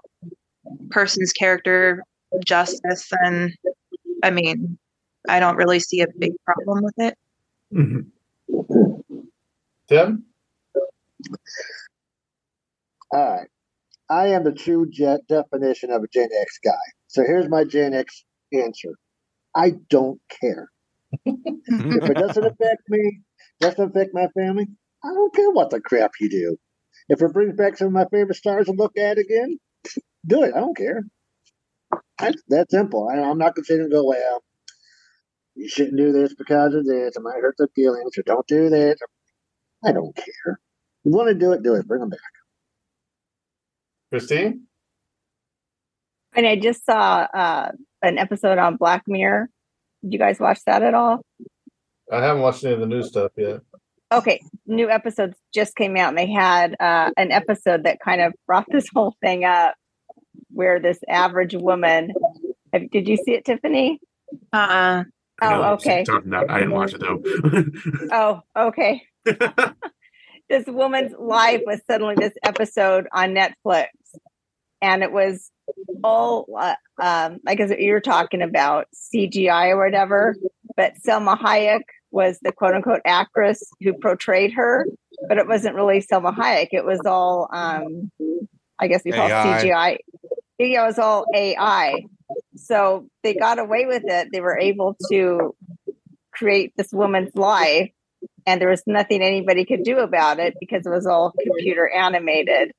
person's 0.89 1.31
character 1.31 2.03
justice 2.45 3.09
then 3.23 3.53
i 4.23 4.29
mean 4.29 4.77
i 5.27 5.39
don't 5.39 5.55
really 5.55 5.79
see 5.79 6.01
a 6.01 6.07
big 6.17 6.33
problem 6.45 6.83
with 6.83 6.93
it. 6.97 7.17
Mm-hmm. 7.73 9.01
tim? 9.87 10.25
All 13.11 13.19
right. 13.19 13.47
I 14.09 14.27
am 14.27 14.43
the 14.43 14.51
true 14.51 14.87
jet 14.89 15.21
definition 15.27 15.91
of 15.91 16.03
a 16.03 16.07
Gen 16.07 16.29
X 16.41 16.59
guy. 16.63 16.71
So 17.09 17.23
here's 17.23 17.49
my 17.49 17.63
Gen 17.63 17.95
X 17.95 18.23
answer. 18.53 18.91
I 19.55 19.73
don't 19.89 20.21
care. 20.29 20.69
if 21.25 22.09
it 22.09 22.17
doesn't 22.17 22.45
affect 22.45 22.83
me, 22.87 23.21
doesn't 23.59 23.89
affect 23.89 24.11
my 24.13 24.27
family, 24.37 24.67
I 25.03 25.07
don't 25.07 25.33
care 25.33 25.49
what 25.49 25.71
the 25.71 25.81
crap 25.81 26.11
you 26.19 26.29
do. 26.29 26.57
If 27.09 27.21
it 27.23 27.33
brings 27.33 27.55
back 27.55 27.77
some 27.77 27.87
of 27.87 27.93
my 27.93 28.05
favorite 28.11 28.35
stars 28.35 28.67
to 28.67 28.73
look 28.73 28.95
at 28.95 29.17
again, 29.17 29.57
do 30.27 30.43
it. 30.43 30.53
I 30.55 30.59
don't 30.59 30.77
care. 30.77 31.03
That's 32.19 32.43
that 32.49 32.69
simple. 32.69 33.09
I, 33.09 33.17
am 33.17 33.39
not 33.39 33.55
going 33.55 33.65
to 33.65 33.89
go, 33.89 34.05
well, 34.05 34.43
you 35.55 35.67
shouldn't 35.67 35.97
do 35.97 36.11
this 36.11 36.35
because 36.35 36.75
of 36.75 36.85
this. 36.85 37.15
It 37.15 37.23
might 37.23 37.41
hurt 37.41 37.55
their 37.57 37.69
feelings, 37.75 38.11
or 38.17 38.23
don't 38.23 38.45
do 38.45 38.69
this. 38.69 38.99
I 39.83 39.93
don't 39.93 40.15
care. 40.15 40.59
You 41.03 41.11
want 41.11 41.29
to 41.29 41.33
do 41.33 41.53
it, 41.53 41.63
do 41.63 41.73
it. 41.73 41.87
Bring 41.87 42.01
them 42.01 42.09
back. 42.09 42.19
Christine? 44.11 44.67
And 46.39 46.47
I 46.47 46.55
just 46.55 46.85
saw 46.85 47.27
uh, 47.33 47.71
an 48.01 48.17
episode 48.17 48.59
on 48.59 48.77
Black 48.77 49.03
Mirror. 49.07 49.49
Did 50.01 50.13
you 50.13 50.19
guys 50.19 50.39
watch 50.39 50.61
that 50.67 50.81
at 50.81 50.93
all? 50.93 51.19
I 52.09 52.21
haven't 52.21 52.41
watched 52.41 52.63
any 52.63 52.75
of 52.75 52.79
the 52.79 52.85
new 52.85 53.03
stuff 53.03 53.33
yet. 53.35 53.59
Okay, 54.09 54.41
new 54.65 54.89
episodes 54.89 55.37
just 55.53 55.75
came 55.75 55.97
out, 55.97 56.07
and 56.07 56.17
they 56.17 56.31
had 56.31 56.77
uh, 56.79 57.11
an 57.17 57.33
episode 57.33 57.83
that 57.83 57.99
kind 57.99 58.21
of 58.21 58.33
brought 58.47 58.67
this 58.71 58.87
whole 58.95 59.17
thing 59.21 59.43
up, 59.43 59.75
where 60.49 60.79
this 60.79 60.99
average 61.09 61.55
woman. 61.55 62.13
Have, 62.71 62.89
did 62.89 63.09
you 63.09 63.17
see 63.17 63.33
it, 63.33 63.43
Tiffany? 63.43 63.99
Uh. 64.53 65.03
Uh-uh. 65.41 65.57
Oh, 65.57 65.73
okay. 65.73 66.05
About, 66.07 66.49
I 66.49 66.59
didn't 66.59 66.71
watch 66.71 66.93
it 66.93 67.01
though. 67.01 67.21
oh, 68.55 68.67
okay. 68.69 69.01
this 70.49 70.65
woman's 70.67 71.13
life 71.19 71.63
was 71.65 71.81
suddenly 71.89 72.15
this 72.17 72.33
episode 72.45 73.07
on 73.11 73.35
Netflix 73.35 73.87
and 74.81 75.03
it 75.03 75.11
was 75.11 75.51
all 76.03 76.45
uh, 76.57 76.75
um, 77.01 77.39
I 77.47 77.55
guess 77.55 77.71
you 77.77 77.93
were 77.93 78.01
talking 78.01 78.41
about 78.41 78.87
CGI 78.93 79.71
or 79.71 79.83
whatever, 79.83 80.35
but 80.75 80.93
Salma 81.05 81.37
Hayek 81.37 81.81
was 82.11 82.39
the 82.41 82.51
quote 82.51 82.73
unquote 82.73 83.01
actress 83.05 83.63
who 83.81 83.93
portrayed 83.93 84.53
her, 84.53 84.85
but 85.27 85.37
it 85.37 85.47
wasn't 85.47 85.75
really 85.75 86.01
Salma 86.01 86.35
Hayek. 86.35 86.69
It 86.71 86.85
was 86.85 87.01
all 87.05 87.49
um, 87.51 88.11
I 88.79 88.87
guess 88.87 89.01
you 89.05 89.13
call 89.13 89.27
it 89.27 89.31
CGI. 89.31 89.97
Yeah, 90.57 90.83
it 90.83 90.87
was 90.87 90.99
all 90.99 91.25
AI. 91.35 92.03
So 92.55 93.07
they 93.23 93.33
got 93.33 93.59
away 93.59 93.85
with 93.85 94.03
it. 94.05 94.29
They 94.31 94.41
were 94.41 94.57
able 94.57 94.95
to 95.09 95.55
create 96.31 96.73
this 96.77 96.91
woman's 96.91 97.35
life 97.35 97.91
and 98.45 98.59
there 98.59 98.69
was 98.69 98.83
nothing 98.87 99.21
anybody 99.21 99.65
could 99.65 99.83
do 99.83 99.99
about 99.99 100.39
it 100.39 100.55
because 100.59 100.85
it 100.85 100.89
was 100.89 101.05
all 101.05 101.33
computer 101.43 101.89
animated 101.89 102.71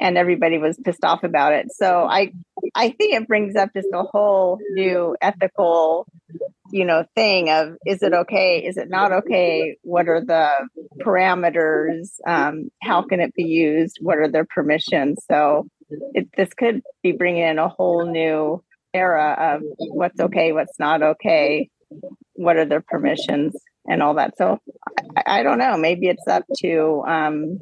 and 0.00 0.16
everybody 0.18 0.58
was 0.58 0.78
pissed 0.82 1.04
off 1.04 1.24
about 1.24 1.52
it. 1.52 1.66
So 1.72 2.04
I 2.04 2.32
I 2.74 2.90
think 2.90 3.14
it 3.14 3.28
brings 3.28 3.56
up 3.56 3.70
just 3.74 3.88
a 3.92 4.02
whole 4.02 4.58
new 4.70 5.16
ethical 5.20 6.06
you 6.70 6.84
know 6.84 7.04
thing 7.14 7.50
of 7.50 7.76
is 7.86 8.02
it 8.02 8.12
okay? 8.12 8.64
Is 8.64 8.76
it 8.76 8.88
not 8.90 9.12
okay? 9.12 9.76
What 9.82 10.08
are 10.08 10.24
the 10.24 10.50
parameters? 11.00 12.10
Um, 12.26 12.70
how 12.82 13.02
can 13.02 13.20
it 13.20 13.34
be 13.34 13.44
used? 13.44 13.98
What 14.00 14.18
are 14.18 14.28
their 14.30 14.46
permissions? 14.46 15.24
So 15.30 15.66
it, 16.14 16.28
this 16.36 16.52
could 16.54 16.82
be 17.02 17.12
bringing 17.12 17.42
in 17.42 17.58
a 17.58 17.68
whole 17.68 18.06
new 18.06 18.62
era 18.94 19.36
of 19.38 19.62
what's 19.78 20.18
okay 20.18 20.52
what's 20.52 20.78
not 20.78 21.02
okay 21.02 21.68
what 22.32 22.56
are 22.56 22.64
their 22.64 22.80
permissions 22.80 23.54
and 23.88 24.02
all 24.02 24.14
that. 24.14 24.36
So 24.36 24.58
i, 25.16 25.40
I 25.40 25.42
don't 25.42 25.58
know. 25.58 25.76
Maybe 25.76 26.06
it's 26.06 26.26
up 26.26 26.44
to 26.58 27.02
um, 27.06 27.58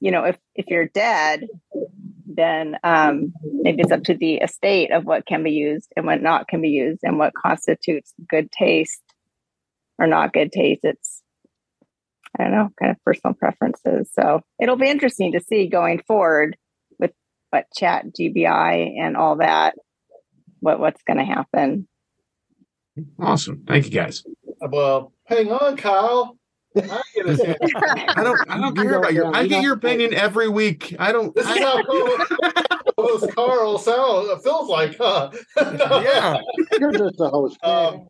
you 0.00 0.10
know 0.10 0.24
if 0.24 0.38
if 0.54 0.66
you're 0.68 0.86
dead 0.86 1.46
then 2.38 2.76
um, 2.84 3.32
maybe 3.42 3.82
it's 3.82 3.90
up 3.90 4.04
to 4.04 4.14
the 4.14 4.36
estate 4.36 4.92
of 4.92 5.04
what 5.04 5.26
can 5.26 5.42
be 5.42 5.50
used 5.50 5.92
and 5.96 6.06
what 6.06 6.22
not 6.22 6.46
can 6.46 6.62
be 6.62 6.68
used 6.68 7.00
and 7.02 7.18
what 7.18 7.34
constitutes 7.34 8.14
good 8.30 8.50
taste 8.52 9.02
or 9.98 10.06
not 10.06 10.32
good 10.32 10.52
taste. 10.52 10.80
It's, 10.84 11.22
I 12.38 12.44
don't 12.44 12.52
know, 12.52 12.68
kind 12.78 12.92
of 12.92 13.02
personal 13.04 13.34
preferences. 13.34 14.10
So 14.12 14.42
it'll 14.60 14.76
be 14.76 14.88
interesting 14.88 15.32
to 15.32 15.40
see 15.40 15.66
going 15.66 16.00
forward 16.06 16.56
with 17.00 17.10
what 17.50 17.66
chat 17.74 18.06
GPT 18.18 19.00
and 19.00 19.16
all 19.16 19.36
that, 19.36 19.74
what 20.60 20.78
what's 20.78 21.02
going 21.02 21.18
to 21.18 21.24
happen. 21.24 21.88
Awesome. 23.18 23.64
Thank 23.66 23.86
you 23.86 23.90
guys. 23.90 24.22
Well, 24.60 25.12
hang 25.24 25.50
on, 25.50 25.76
Kyle. 25.76 26.37
I, 26.78 27.02
I 28.16 28.22
don't. 28.22 28.50
I 28.50 28.58
don't 28.60 28.76
care 28.76 28.98
about 28.98 29.14
your. 29.14 29.34
I 29.34 29.46
get 29.46 29.62
your 29.62 29.74
opinion 29.74 30.14
every 30.14 30.48
week. 30.48 30.94
I 30.98 31.12
don't. 31.12 31.34
This 31.34 31.48
is 31.48 31.58
how 31.58 31.82
host 32.98 33.34
Carl 33.34 33.78
sounds 33.78 34.28
It 34.28 34.42
feels 34.42 34.68
like, 34.68 34.96
huh? 34.98 35.30
yeah, 35.56 36.38
you're 36.78 36.92
just 36.92 37.20
a 37.20 37.28
host. 37.28 37.58
Um, 37.62 38.08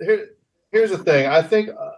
here, 0.00 0.30
here's 0.72 0.90
the 0.90 0.98
thing. 0.98 1.26
I 1.26 1.42
think 1.42 1.68
a 1.68 1.78
uh, 1.78 1.92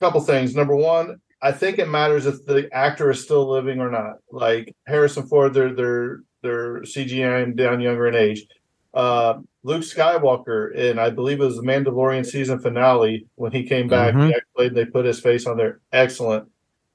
couple 0.00 0.20
things. 0.20 0.54
Number 0.54 0.76
one, 0.76 1.20
I 1.42 1.52
think 1.52 1.78
it 1.78 1.88
matters 1.88 2.26
if 2.26 2.44
the 2.46 2.68
actor 2.72 3.10
is 3.10 3.22
still 3.22 3.48
living 3.48 3.80
or 3.80 3.90
not. 3.90 4.16
Like 4.30 4.74
Harrison 4.86 5.26
Ford, 5.26 5.54
they're 5.54 5.74
they're 5.74 6.20
they're 6.42 6.80
CGI 6.80 7.54
down 7.56 7.80
younger 7.80 8.08
in 8.08 8.14
age. 8.14 8.46
Uh, 8.92 9.40
Luke 9.62 9.82
Skywalker, 9.82 10.76
and 10.76 10.98
I 10.98 11.10
believe 11.10 11.40
it 11.40 11.44
was 11.44 11.56
the 11.56 11.62
Mandalorian 11.62 12.24
season 12.24 12.58
finale 12.58 13.26
when 13.34 13.52
he 13.52 13.62
came 13.64 13.88
back. 13.88 14.14
Mm-hmm. 14.14 14.28
He 14.28 14.34
played, 14.56 14.74
they 14.74 14.84
put 14.86 15.04
his 15.04 15.20
face 15.20 15.46
on 15.46 15.56
there. 15.56 15.80
Excellent. 15.92 16.48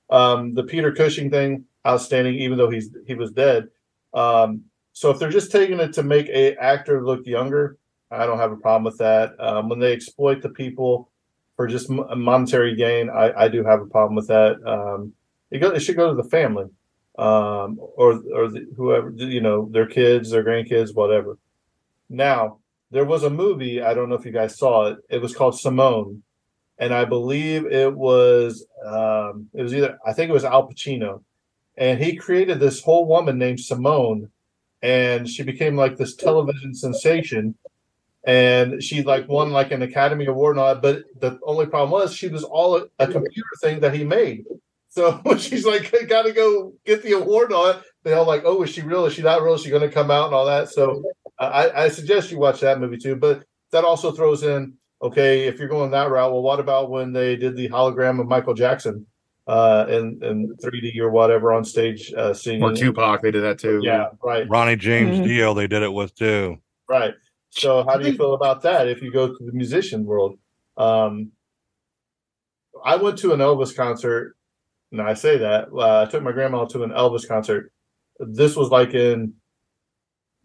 Um, 0.10 0.54
the 0.54 0.64
Peter 0.64 0.92
Cushing 0.92 1.30
thing, 1.30 1.66
outstanding, 1.86 2.36
even 2.36 2.58
though 2.58 2.70
he's 2.70 2.90
he 3.08 3.16
was 3.16 3.32
dead. 3.32 3.68
Um, 4.14 4.64
so 4.94 5.10
if 5.10 5.20
they're 5.20 5.30
just 5.30 5.52
taking 5.52 5.80
it 5.80 5.94
to 5.94 6.04
make 6.04 6.28
a 6.30 6.56
actor 6.56 7.06
look 7.06 7.26
younger, 7.26 7.78
I 8.12 8.26
don't 8.26 8.40
have 8.40 8.52
a 8.52 8.58
problem 8.58 8.84
with 8.84 8.98
that. 8.98 9.36
Um, 9.40 9.70
when 9.70 9.80
they 9.80 9.94
exploit 9.94 10.42
the 10.42 10.50
people 10.50 11.10
for 11.56 11.68
just 11.68 11.90
monetary 11.90 12.76
gain, 12.76 13.10
I, 13.10 13.32
I 13.44 13.48
do 13.48 13.64
have 13.64 13.82
a 13.82 13.86
problem 13.86 14.16
with 14.16 14.28
that. 14.28 14.58
Um, 14.66 15.14
it, 15.52 15.60
go, 15.60 15.70
it 15.70 15.80
should 15.80 15.96
go 15.96 16.14
to 16.14 16.22
the 16.22 16.30
family 16.30 16.66
um, 17.18 17.80
or 17.80 18.22
or 18.34 18.48
the, 18.50 18.68
whoever 18.76 19.12
you 19.12 19.42
know, 19.42 19.70
their 19.72 19.86
kids, 19.86 20.32
their 20.32 20.44
grandkids, 20.44 20.96
whatever. 20.96 21.38
Now, 22.10 22.60
there 22.92 23.06
was 23.06 23.24
a 23.24 23.30
movie, 23.30 23.82
I 23.82 23.94
don't 23.94 24.10
know 24.10 24.16
if 24.16 24.26
you 24.26 24.32
guys 24.32 24.58
saw 24.58 24.88
it. 24.88 25.00
It 25.10 25.22
was 25.22 25.36
called 25.36 25.60
Simone. 25.60 26.24
And 26.78 26.94
I 26.94 27.06
believe 27.06 27.66
it 27.66 27.96
was 27.96 28.66
um, 28.86 29.48
it 29.54 29.64
was 29.64 29.74
either 29.74 29.98
I 30.06 30.12
think 30.12 30.30
it 30.30 30.34
was 30.34 30.44
Al 30.44 30.68
Pacino. 30.68 31.24
And 31.78 32.02
he 32.02 32.16
created 32.16 32.60
this 32.60 32.82
whole 32.82 33.06
woman 33.06 33.38
named 33.38 33.62
Simone 33.62 34.30
and 34.82 35.28
she 35.28 35.42
became 35.42 35.76
like 35.76 35.98
this 35.98 36.16
television 36.16 36.76
sensation 36.76 37.56
and 38.26 38.84
she 38.84 39.04
like 39.04 39.28
won 39.28 39.52
like 39.52 39.72
an 39.72 39.82
academy 39.82 40.26
award 40.26 40.56
and 40.56 40.64
all 40.64 40.74
that 40.74 40.82
but 40.82 41.04
the 41.20 41.40
only 41.44 41.66
problem 41.66 41.92
was 41.92 42.14
she 42.14 42.28
was 42.28 42.44
all 42.44 42.78
a, 42.78 42.86
a 43.00 43.08
computer 43.08 43.50
thing 43.62 43.80
that 43.80 43.94
he 43.94 44.04
made 44.04 44.46
so 44.90 45.22
she's 45.40 45.66
like 45.66 45.94
gotta 46.08 46.32
go 46.32 46.74
get 46.86 47.02
the 47.02 47.14
award 47.14 47.52
on 47.52 47.82
they 48.04 48.14
all 48.14 48.28
like 48.28 48.44
oh 48.46 48.62
is 48.64 48.70
she 48.70 48.82
real 48.82 49.06
is 49.06 49.14
she 49.14 49.22
not 49.22 49.42
real 49.42 49.56
is 49.56 49.64
she 49.64 49.70
to 49.70 49.90
come 49.90 50.12
out 50.12 50.26
and 50.26 50.36
all 50.36 50.46
that 50.46 50.70
so 50.70 51.04
I, 51.38 51.86
I 51.86 51.90
suggest 51.90 52.32
you 52.32 52.40
watch 52.40 52.62
that 52.62 52.80
movie 52.80 52.98
too. 52.98 53.16
But 53.16 53.44
that 53.72 53.84
also 53.84 54.12
throws 54.12 54.44
in 54.44 54.74
okay, 55.02 55.48
if 55.48 55.60
you're 55.60 55.68
going 55.68 55.92
that 55.92 56.10
route, 56.10 56.32
well, 56.32 56.42
what 56.42 56.60
about 56.60 56.90
when 56.90 57.14
they 57.14 57.36
did 57.36 57.56
the 57.56 57.70
hologram 57.70 58.20
of 58.20 58.28
Michael 58.28 58.54
Jackson 58.54 59.06
uh, 59.48 59.86
in 59.90 60.20
in 60.24 60.56
3D 60.58 60.98
or 61.00 61.12
whatever 61.12 61.54
on 61.54 61.66
stage 61.66 62.14
uh, 62.14 62.34
singing? 62.34 62.64
Or 62.64 62.74
Tupac, 62.74 63.22
they 63.22 63.32
did 63.32 63.44
that 63.44 63.60
too. 63.60 63.82
Yeah, 63.84 64.08
right. 64.24 64.48
Ronnie 64.50 64.76
James 64.76 65.18
mm-hmm. 65.18 65.28
Dio, 65.28 65.54
they 65.54 65.68
did 65.68 65.84
it 65.84 65.94
with 65.94 66.16
too. 66.16 66.58
Right. 66.88 67.14
So 67.50 67.86
how 67.86 67.98
do 67.98 68.10
you 68.10 68.18
feel 68.18 68.34
about 68.34 68.62
that? 68.64 68.88
If 68.88 69.02
you 69.02 69.12
go 69.12 69.28
to 69.28 69.38
the 69.40 69.54
musician 69.54 70.06
world, 70.06 70.38
um, 70.78 71.32
I 72.84 72.98
went 72.98 73.18
to 73.20 73.34
an 73.34 73.40
Elvis 73.40 73.76
concert. 73.76 74.36
And 74.92 75.02
I 75.02 75.14
say 75.14 75.38
that 75.40 75.68
uh, 75.74 76.06
I 76.08 76.10
took 76.10 76.24
my 76.24 76.32
grandma 76.32 76.66
to 76.66 76.84
an 76.84 76.92
Elvis 76.92 77.28
concert. 77.28 77.72
This 78.20 78.56
was 78.56 78.70
like 78.70 78.94
in 78.94 79.34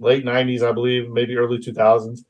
late 0.00 0.24
90s, 0.24 0.62
I 0.62 0.72
believe, 0.72 1.10
maybe 1.10 1.36
early 1.36 1.58
2000s. 1.58 2.24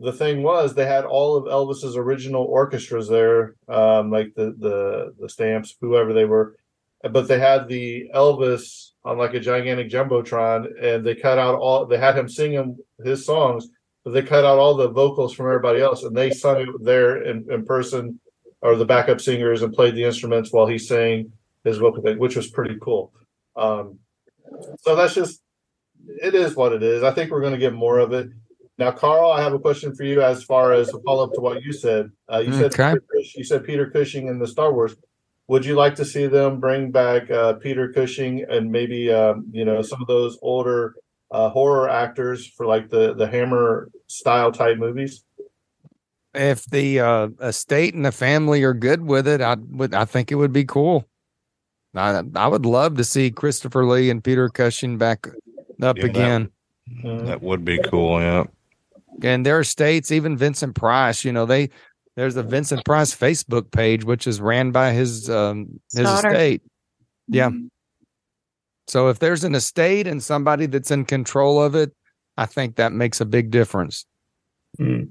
The 0.00 0.12
thing 0.12 0.42
was, 0.42 0.74
they 0.74 0.86
had 0.86 1.04
all 1.04 1.36
of 1.36 1.44
Elvis's 1.44 1.96
original 1.96 2.44
orchestras 2.44 3.08
there, 3.08 3.54
um, 3.68 4.10
like 4.10 4.34
the, 4.34 4.54
the 4.58 5.14
the 5.18 5.28
Stamps, 5.28 5.74
whoever 5.80 6.12
they 6.12 6.26
were, 6.26 6.56
but 7.10 7.28
they 7.28 7.38
had 7.38 7.66
the 7.66 8.10
Elvis 8.14 8.90
on 9.06 9.16
like 9.16 9.32
a 9.32 9.40
gigantic 9.40 9.88
jumbotron, 9.88 10.66
and 10.82 11.06
they 11.06 11.14
cut 11.14 11.38
out 11.38 11.54
all. 11.54 11.86
They 11.86 11.96
had 11.96 12.18
him 12.18 12.28
singing 12.28 12.76
his 13.02 13.24
songs, 13.24 13.68
but 14.04 14.10
they 14.10 14.22
cut 14.22 14.44
out 14.44 14.58
all 14.58 14.74
the 14.74 14.90
vocals 14.90 15.32
from 15.32 15.46
everybody 15.46 15.80
else, 15.80 16.02
and 16.02 16.14
they 16.14 16.30
sung 16.30 16.60
it 16.60 16.68
there 16.82 17.22
in, 17.22 17.50
in 17.50 17.64
person, 17.64 18.20
or 18.60 18.76
the 18.76 18.84
backup 18.84 19.20
singers, 19.22 19.62
and 19.62 19.72
played 19.72 19.94
the 19.94 20.04
instruments 20.04 20.52
while 20.52 20.66
he 20.66 20.76
sang 20.78 21.32
his 21.64 21.78
vocal 21.78 22.02
thing, 22.02 22.18
which 22.18 22.36
was 22.36 22.50
pretty 22.50 22.76
cool. 22.82 23.14
Um, 23.56 23.98
so 24.80 24.94
that's 24.94 25.14
just 25.14 25.40
it 26.08 26.34
is 26.34 26.56
what 26.56 26.72
it 26.72 26.82
is. 26.82 27.02
I 27.02 27.12
think 27.12 27.30
we're 27.30 27.40
going 27.40 27.52
to 27.52 27.58
get 27.58 27.74
more 27.74 27.98
of 27.98 28.12
it. 28.12 28.30
Now, 28.78 28.90
Carl, 28.90 29.30
I 29.30 29.40
have 29.42 29.54
a 29.54 29.58
question 29.58 29.94
for 29.94 30.04
you 30.04 30.20
as 30.20 30.44
far 30.44 30.72
as 30.72 30.92
a 30.92 31.00
follow 31.00 31.24
up 31.24 31.32
to 31.34 31.40
what 31.40 31.62
you 31.62 31.72
said. 31.72 32.10
Uh, 32.30 32.38
you 32.38 32.52
said 32.52 32.78
okay. 32.78 32.94
you 33.34 33.44
said 33.44 33.64
Peter 33.64 33.88
Cushing 33.90 34.28
in 34.28 34.38
the 34.38 34.46
Star 34.46 34.72
Wars. 34.72 34.94
Would 35.48 35.64
you 35.64 35.76
like 35.76 35.94
to 35.96 36.04
see 36.04 36.26
them 36.26 36.60
bring 36.60 36.90
back 36.90 37.30
uh, 37.30 37.54
Peter 37.54 37.92
Cushing 37.92 38.44
and 38.48 38.70
maybe 38.70 39.10
um, 39.10 39.46
you 39.50 39.64
know 39.64 39.80
some 39.80 40.02
of 40.02 40.08
those 40.08 40.38
older 40.42 40.94
uh, 41.30 41.48
horror 41.48 41.88
actors 41.88 42.46
for 42.46 42.66
like 42.66 42.90
the 42.90 43.14
the 43.14 43.26
Hammer 43.26 43.88
style 44.08 44.52
type 44.52 44.76
movies? 44.76 45.24
If 46.34 46.66
the 46.66 47.00
uh, 47.00 47.28
estate 47.40 47.94
and 47.94 48.04
the 48.04 48.12
family 48.12 48.62
are 48.62 48.74
good 48.74 49.00
with 49.00 49.26
it, 49.26 49.40
I 49.40 49.54
would. 49.54 49.94
I 49.94 50.04
think 50.04 50.30
it 50.30 50.34
would 50.34 50.52
be 50.52 50.64
cool. 50.64 51.06
I 51.94 52.22
I 52.34 52.46
would 52.46 52.66
love 52.66 52.96
to 52.96 53.04
see 53.04 53.30
Christopher 53.30 53.86
Lee 53.86 54.10
and 54.10 54.22
Peter 54.22 54.50
Cushing 54.50 54.98
back 54.98 55.28
up 55.82 55.98
yeah, 55.98 56.06
again. 56.06 56.50
That, 57.02 57.26
that 57.26 57.42
would 57.42 57.64
be 57.64 57.78
cool. 57.78 58.20
Yeah. 58.20 58.44
And 59.22 59.44
there 59.44 59.58
are 59.58 59.64
states, 59.64 60.12
even 60.12 60.36
Vincent 60.36 60.74
Price, 60.74 61.24
you 61.24 61.32
know, 61.32 61.46
they 61.46 61.70
there's 62.16 62.36
a 62.36 62.42
Vincent 62.42 62.84
Price 62.84 63.14
Facebook 63.14 63.70
page, 63.70 64.04
which 64.04 64.26
is 64.26 64.40
ran 64.40 64.70
by 64.70 64.92
his 64.92 65.28
um 65.30 65.80
his 65.92 66.08
estate. 66.08 66.62
Yeah. 67.28 67.50
Mm-hmm. 67.50 67.66
So 68.88 69.08
if 69.08 69.18
there's 69.18 69.44
an 69.44 69.54
estate 69.54 70.06
and 70.06 70.22
somebody 70.22 70.66
that's 70.66 70.90
in 70.90 71.04
control 71.04 71.60
of 71.62 71.74
it, 71.74 71.92
I 72.36 72.46
think 72.46 72.76
that 72.76 72.92
makes 72.92 73.20
a 73.20 73.24
big 73.24 73.50
difference. 73.50 74.06
Mm. 74.78 75.08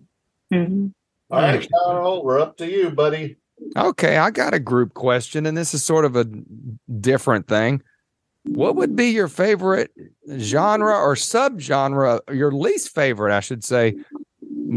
Mm-hmm. 0.54 0.88
All 1.32 1.42
right, 1.42 1.68
Carl, 1.84 2.24
we're 2.24 2.40
up 2.40 2.56
to 2.58 2.70
you, 2.70 2.92
buddy. 2.92 3.38
Okay, 3.76 4.18
I 4.18 4.30
got 4.30 4.54
a 4.54 4.60
group 4.60 4.94
question, 4.94 5.46
and 5.46 5.58
this 5.58 5.74
is 5.74 5.84
sort 5.84 6.06
of 6.06 6.16
a 6.16 6.26
different 7.00 7.48
thing. 7.48 7.82
What 8.48 8.76
would 8.76 8.96
be 8.96 9.08
your 9.08 9.28
favorite 9.28 9.92
genre 10.38 10.94
or 10.94 11.16
subgenre, 11.16 12.20
your 12.34 12.52
least 12.52 12.94
favorite, 12.94 13.36
I 13.36 13.40
should 13.40 13.64
say, 13.64 13.96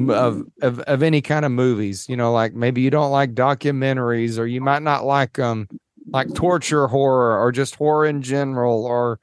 of, 0.08 0.42
of 0.62 0.80
of 0.80 1.02
any 1.02 1.20
kind 1.20 1.44
of 1.44 1.52
movies? 1.52 2.08
You 2.08 2.16
know, 2.16 2.32
like 2.32 2.54
maybe 2.54 2.80
you 2.80 2.90
don't 2.90 3.10
like 3.10 3.34
documentaries, 3.34 4.38
or 4.38 4.46
you 4.46 4.60
might 4.60 4.82
not 4.82 5.04
like 5.04 5.38
um 5.38 5.68
like 6.10 6.32
torture 6.34 6.86
horror, 6.86 7.38
or 7.38 7.52
just 7.52 7.74
horror 7.74 8.06
in 8.06 8.22
general, 8.22 8.86
or 8.86 9.20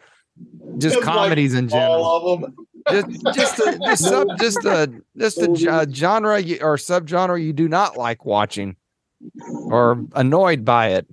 just, 0.77 0.95
just 0.95 1.01
comedies 1.01 1.53
like 1.53 1.63
in 1.63 1.69
general. 1.69 2.03
All 2.03 2.33
of 2.33 2.41
them. 2.41 2.55
just 2.91 3.35
just 3.35 3.59
a, 3.59 3.79
just 3.83 4.03
sub 4.09 4.27
just 4.37 4.65
a 4.65 5.01
just 5.17 5.37
a 5.39 5.87
genre 5.91 6.37
or 6.61 6.77
subgenre 6.77 7.43
you 7.43 7.53
do 7.53 7.67
not 7.67 7.97
like 7.97 8.25
watching 8.25 8.75
or 9.65 10.05
annoyed 10.13 10.63
by 10.63 10.89
it. 10.89 11.07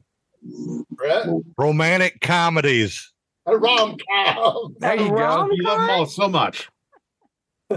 Brett? 0.90 1.28
Romantic 1.56 2.20
comedies. 2.20 3.11
A 3.46 3.56
rom 3.56 3.96
com. 4.08 4.76
There 4.78 4.94
you 4.94 5.08
go. 5.10 5.48
You 5.50 5.62
love 5.64 5.80
them 5.80 5.90
all 5.90 6.06
so 6.06 6.28
much. 6.28 6.70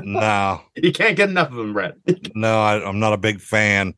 No. 0.03 0.61
you 0.75 0.91
can't 0.91 1.17
get 1.17 1.29
enough 1.29 1.49
of 1.49 1.55
them, 1.55 1.73
Brett. 1.73 1.95
no, 2.35 2.61
I, 2.61 2.87
am 2.87 2.99
not 2.99 3.13
a 3.13 3.17
big 3.17 3.41
fan. 3.41 3.95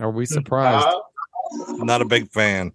Are 0.00 0.10
we 0.10 0.26
surprised? 0.26 0.86
Uh, 0.86 1.84
not 1.84 2.02
a 2.02 2.06
big 2.06 2.30
fan. 2.32 2.72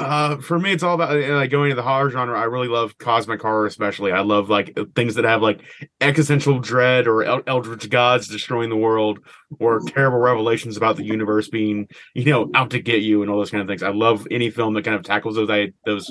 Uh, 0.00 0.36
for 0.38 0.58
me, 0.58 0.72
it's 0.72 0.82
all 0.82 0.94
about 0.94 1.16
uh, 1.16 1.34
like 1.36 1.50
going 1.50 1.70
into 1.70 1.76
the 1.76 1.82
horror 1.86 2.10
genre. 2.10 2.38
I 2.38 2.44
really 2.44 2.66
love 2.68 2.98
cosmic 2.98 3.40
horror, 3.40 3.66
especially. 3.66 4.10
I 4.10 4.20
love 4.22 4.50
like 4.50 4.76
things 4.96 5.14
that 5.14 5.24
have 5.24 5.40
like 5.40 5.60
existential 6.00 6.58
dread 6.58 7.06
or 7.06 7.22
el- 7.22 7.42
eldritch 7.46 7.88
gods 7.90 8.26
destroying 8.26 8.70
the 8.70 8.76
world, 8.76 9.20
or 9.60 9.80
terrible 9.86 10.18
revelations 10.18 10.76
about 10.76 10.96
the 10.96 11.04
universe 11.04 11.48
being, 11.48 11.86
you 12.14 12.24
know, 12.24 12.50
out 12.54 12.70
to 12.70 12.80
get 12.80 13.02
you, 13.02 13.22
and 13.22 13.30
all 13.30 13.38
those 13.38 13.50
kind 13.52 13.62
of 13.62 13.68
things. 13.68 13.84
I 13.84 13.90
love 13.90 14.26
any 14.32 14.50
film 14.50 14.74
that 14.74 14.84
kind 14.84 14.96
of 14.96 15.04
tackles 15.04 15.36
those 15.36 15.50
i- 15.50 15.72
those 15.86 16.10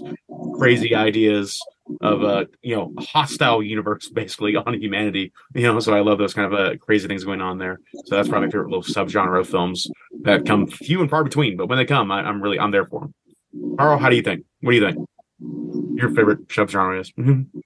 crazy 0.57 0.95
ideas 0.95 1.59
of 2.01 2.23
a 2.23 2.47
you 2.61 2.73
know 2.75 2.93
hostile 2.99 3.61
universe 3.61 4.07
basically 4.13 4.55
on 4.65 4.79
humanity. 4.81 5.33
You 5.55 5.63
know, 5.63 5.79
so 5.81 5.93
I 5.93 5.99
love 5.99 6.19
those 6.19 6.33
kind 6.33 6.53
of 6.53 6.57
uh, 6.57 6.77
crazy 6.77 7.07
things 7.09 7.25
going 7.25 7.41
on 7.41 7.57
there. 7.57 7.79
So 8.05 8.15
that's 8.15 8.29
probably 8.29 8.47
my 8.47 8.51
favorite 8.51 8.69
little 8.69 8.83
subgenre 8.83 9.41
of 9.41 9.49
films 9.49 9.87
that 10.21 10.45
come 10.45 10.67
few 10.67 11.01
and 11.01 11.09
far 11.09 11.23
between, 11.25 11.57
but 11.57 11.67
when 11.67 11.77
they 11.77 11.85
come, 11.85 12.11
I, 12.11 12.21
I'm 12.21 12.41
really 12.41 12.59
I'm 12.59 12.71
there 12.71 12.85
for 12.85 13.01
them. 13.01 13.13
Carl, 13.77 13.97
how 13.97 14.09
do 14.09 14.15
you 14.15 14.21
think? 14.21 14.45
What 14.61 14.71
do 14.71 14.77
you 14.77 14.85
think? 14.85 15.07
Your 15.95 16.09
favorite 16.13 16.47
subgenre 16.47 17.01
is? 17.01 17.11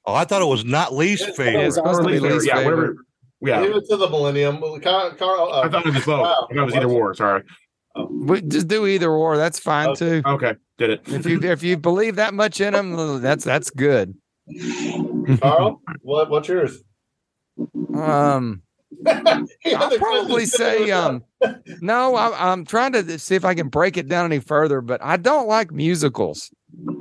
Oh, 0.06 0.14
I 0.14 0.26
thought 0.26 0.42
it 0.42 0.46
was 0.46 0.66
not 0.66 0.94
least 0.94 1.26
favorite. 1.36 1.66
it's 1.66 1.76
supposed 1.76 2.02
to 2.02 2.08
be 2.08 2.20
least 2.20 2.48
yeah, 2.48 2.58
favorite. 2.58 2.76
whatever. 2.76 3.06
Yeah, 3.42 3.62
Leave 3.62 3.76
it 3.76 3.86
to 3.90 3.98
the 3.98 4.10
millennium. 4.10 4.60
Carl, 4.82 5.12
Carl, 5.12 5.50
uh, 5.54 5.62
I 5.62 5.70
thought 5.70 5.86
it 5.86 5.94
was 5.94 6.06
both. 6.06 6.22
wow. 6.22 6.48
I 6.50 6.54
thought 6.54 6.62
it 6.62 6.66
was 6.66 6.76
either 6.76 6.88
war. 6.88 7.14
Sorry. 7.14 7.44
We 8.10 8.42
just 8.42 8.68
do 8.68 8.86
either 8.88 9.10
or. 9.10 9.38
That's 9.38 9.60
fine 9.60 9.96
too. 9.96 10.22
Okay, 10.26 10.56
did 10.78 10.90
it. 10.92 11.02
If 11.08 11.26
you 11.26 11.42
if 11.42 11.64
you 11.64 11.78
believe 11.78 12.16
that 12.18 12.34
much 12.34 12.62
in 12.62 12.74
them, 12.74 13.22
that's 13.22 13.44
that's 13.44 13.70
good. 13.70 14.16
Carl, 15.40 15.82
what, 16.02 16.30
what's 16.30 16.48
yours? 16.48 16.84
Um, 17.96 18.62
I'll 19.08 19.98
probably 19.98 20.46
say 20.46 20.92
um, 20.92 21.24
no. 21.82 22.16
I, 22.16 22.52
I'm 22.52 22.66
trying 22.66 22.94
to 22.94 23.20
see 23.20 23.36
if 23.36 23.44
I 23.46 23.54
can 23.54 23.68
break 23.68 23.98
it 23.98 24.08
down 24.08 24.26
any 24.26 24.40
further, 24.40 24.82
but 24.82 25.04
I 25.04 25.18
don't 25.18 25.48
like 25.48 25.72
musicals. 25.72 26.50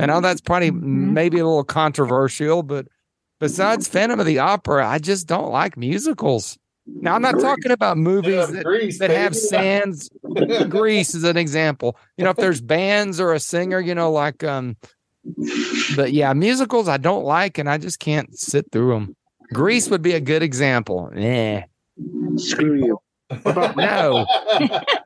I 0.01 0.07
know 0.07 0.21
that's 0.21 0.41
probably 0.41 0.71
maybe 0.71 1.39
a 1.39 1.47
little 1.47 1.65
controversial, 1.65 2.63
but 2.63 2.87
besides 3.41 3.89
Phantom 3.89 4.19
of 4.21 4.27
the 4.27 4.39
Opera, 4.39 4.87
I 4.87 4.99
just 4.99 5.27
don't 5.27 5.51
like 5.51 5.77
musicals. 5.77 6.59
Now 6.87 7.15
I'm 7.15 7.23
not 7.23 7.35
Grease. 7.35 7.45
talking 7.45 7.73
about 7.73 7.99
movies 7.99 8.35
Yeah, 8.35 8.47
that, 8.47 8.65
Grease, 8.65 8.99
that 9.01 9.11
have 9.11 9.33
baby. 9.33 9.41
sands. 9.47 10.09
Grease 10.69 11.15
is 11.15 11.25
an 11.25 11.37
example. 11.37 11.97
You 12.17 12.25
know, 12.25 12.31
if 12.31 12.37
there's 12.37 12.61
bands 12.61 13.19
or 13.21 13.33
a 13.33 13.41
singer, 13.41 13.81
you 13.81 13.95
know, 13.95 14.11
like 14.13 14.45
um, 14.45 14.77
but 15.97 16.13
yeah, 16.13 16.33
musicals 16.33 16.89
I 16.89 16.97
don't 16.97 17.25
like, 17.25 17.59
and 17.59 17.69
I 17.69 17.79
just 17.79 17.99
can't 17.99 18.37
sit 18.39 18.67
through 18.71 18.93
them. 18.95 19.17
Greece 19.53 19.89
would 19.91 20.03
be 20.03 20.13
a 20.13 20.21
good 20.21 20.43
example. 20.43 21.11
Yeah. 21.15 21.65
Screw 22.39 22.75
you. 22.75 22.99
No. 23.31 24.25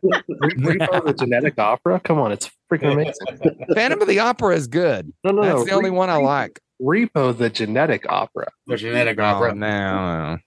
Repo 0.04 1.04
the 1.06 1.14
genetic 1.18 1.58
opera. 1.58 2.00
Come 2.00 2.18
on, 2.18 2.32
it's 2.32 2.50
freaking 2.70 2.92
amazing. 2.92 3.66
Phantom 3.74 4.00
of 4.02 4.08
the 4.08 4.18
Opera 4.18 4.54
is 4.54 4.66
good. 4.66 5.12
No, 5.24 5.30
no, 5.32 5.42
That's 5.42 5.54
no. 5.60 5.64
the 5.64 5.72
only 5.72 5.90
one 5.90 6.10
I 6.10 6.16
like. 6.16 6.60
Repo 6.82 7.36
the 7.36 7.48
genetic 7.50 8.04
opera. 8.10 8.48
The 8.66 8.76
genetic 8.76 9.18
Oh, 9.18 9.24
opera. 9.24 9.54
no. 9.54 10.38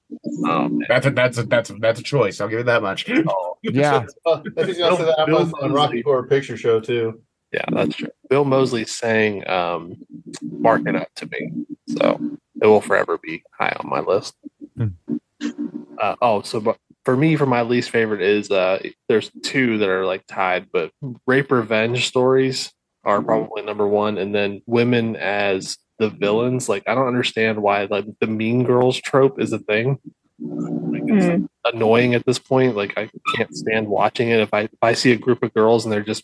Oh, 0.45 0.69
man. 0.69 0.79
That's 0.87 1.05
a 1.07 1.11
that's 1.11 1.37
a 1.39 1.43
that's 1.43 1.69
a, 1.69 1.73
that's 1.75 1.99
a 1.99 2.03
choice. 2.03 2.41
I'll 2.41 2.47
give 2.47 2.59
it 2.59 2.65
that 2.67 2.81
much. 2.81 3.07
Oh, 3.27 3.57
Yeah. 3.63 4.05
If 4.27 4.67
he's 4.67 4.77
gonna 4.77 4.95
say 4.97 5.05
that, 5.05 5.15
I'm 5.19 5.25
Bill 5.27 5.51
on 5.61 5.73
Rocky 5.73 6.01
Horror 6.01 6.27
Picture 6.27 6.57
Show 6.57 6.79
too. 6.79 7.21
yeah, 7.51 7.65
that's 7.71 7.95
true. 7.95 8.09
Bill 8.29 8.45
Moseley 8.45 8.85
sang 8.85 9.47
um, 9.49 9.95
"Bark 10.41 10.83
It 10.87 10.95
Up 10.95 11.07
to 11.15 11.27
Me," 11.27 11.51
so 11.87 12.19
it 12.61 12.67
will 12.67 12.81
forever 12.81 13.17
be 13.17 13.43
high 13.57 13.75
on 13.79 13.89
my 13.89 13.99
list. 13.99 14.35
Hmm. 14.77 14.87
Uh, 15.99 16.15
oh, 16.21 16.41
so 16.41 16.59
but 16.59 16.77
for 17.05 17.15
me, 17.15 17.35
for 17.35 17.45
my 17.45 17.61
least 17.61 17.89
favorite 17.89 18.21
is 18.21 18.49
uh, 18.49 18.81
there's 19.09 19.29
two 19.43 19.77
that 19.79 19.89
are 19.89 20.05
like 20.05 20.25
tied, 20.27 20.67
but 20.71 20.91
rape 21.27 21.51
revenge 21.51 22.07
stories 22.07 22.71
are 23.03 23.21
probably 23.21 23.61
number 23.61 23.87
one, 23.87 24.17
and 24.17 24.33
then 24.33 24.61
women 24.65 25.15
as 25.15 25.77
the 25.99 26.09
villains. 26.09 26.69
Like 26.69 26.83
I 26.87 26.95
don't 26.95 27.07
understand 27.07 27.61
why 27.61 27.85
like 27.85 28.05
the 28.19 28.27
Mean 28.27 28.63
Girls 28.63 28.99
trope 28.99 29.39
is 29.39 29.51
a 29.53 29.59
thing. 29.59 29.99
Like, 30.39 31.03
it's 31.07 31.25
Mm. 31.25 31.47
annoying 31.65 32.13
at 32.15 32.25
this 32.25 32.39
point. 32.39 32.75
Like 32.75 32.97
I 32.97 33.09
can't 33.35 33.55
stand 33.55 33.87
watching 33.87 34.29
it. 34.29 34.39
If 34.39 34.53
I 34.53 34.61
if 34.61 34.71
I 34.81 34.93
see 34.93 35.11
a 35.11 35.17
group 35.17 35.43
of 35.43 35.53
girls 35.53 35.85
and 35.85 35.91
they're 35.91 36.01
just 36.01 36.23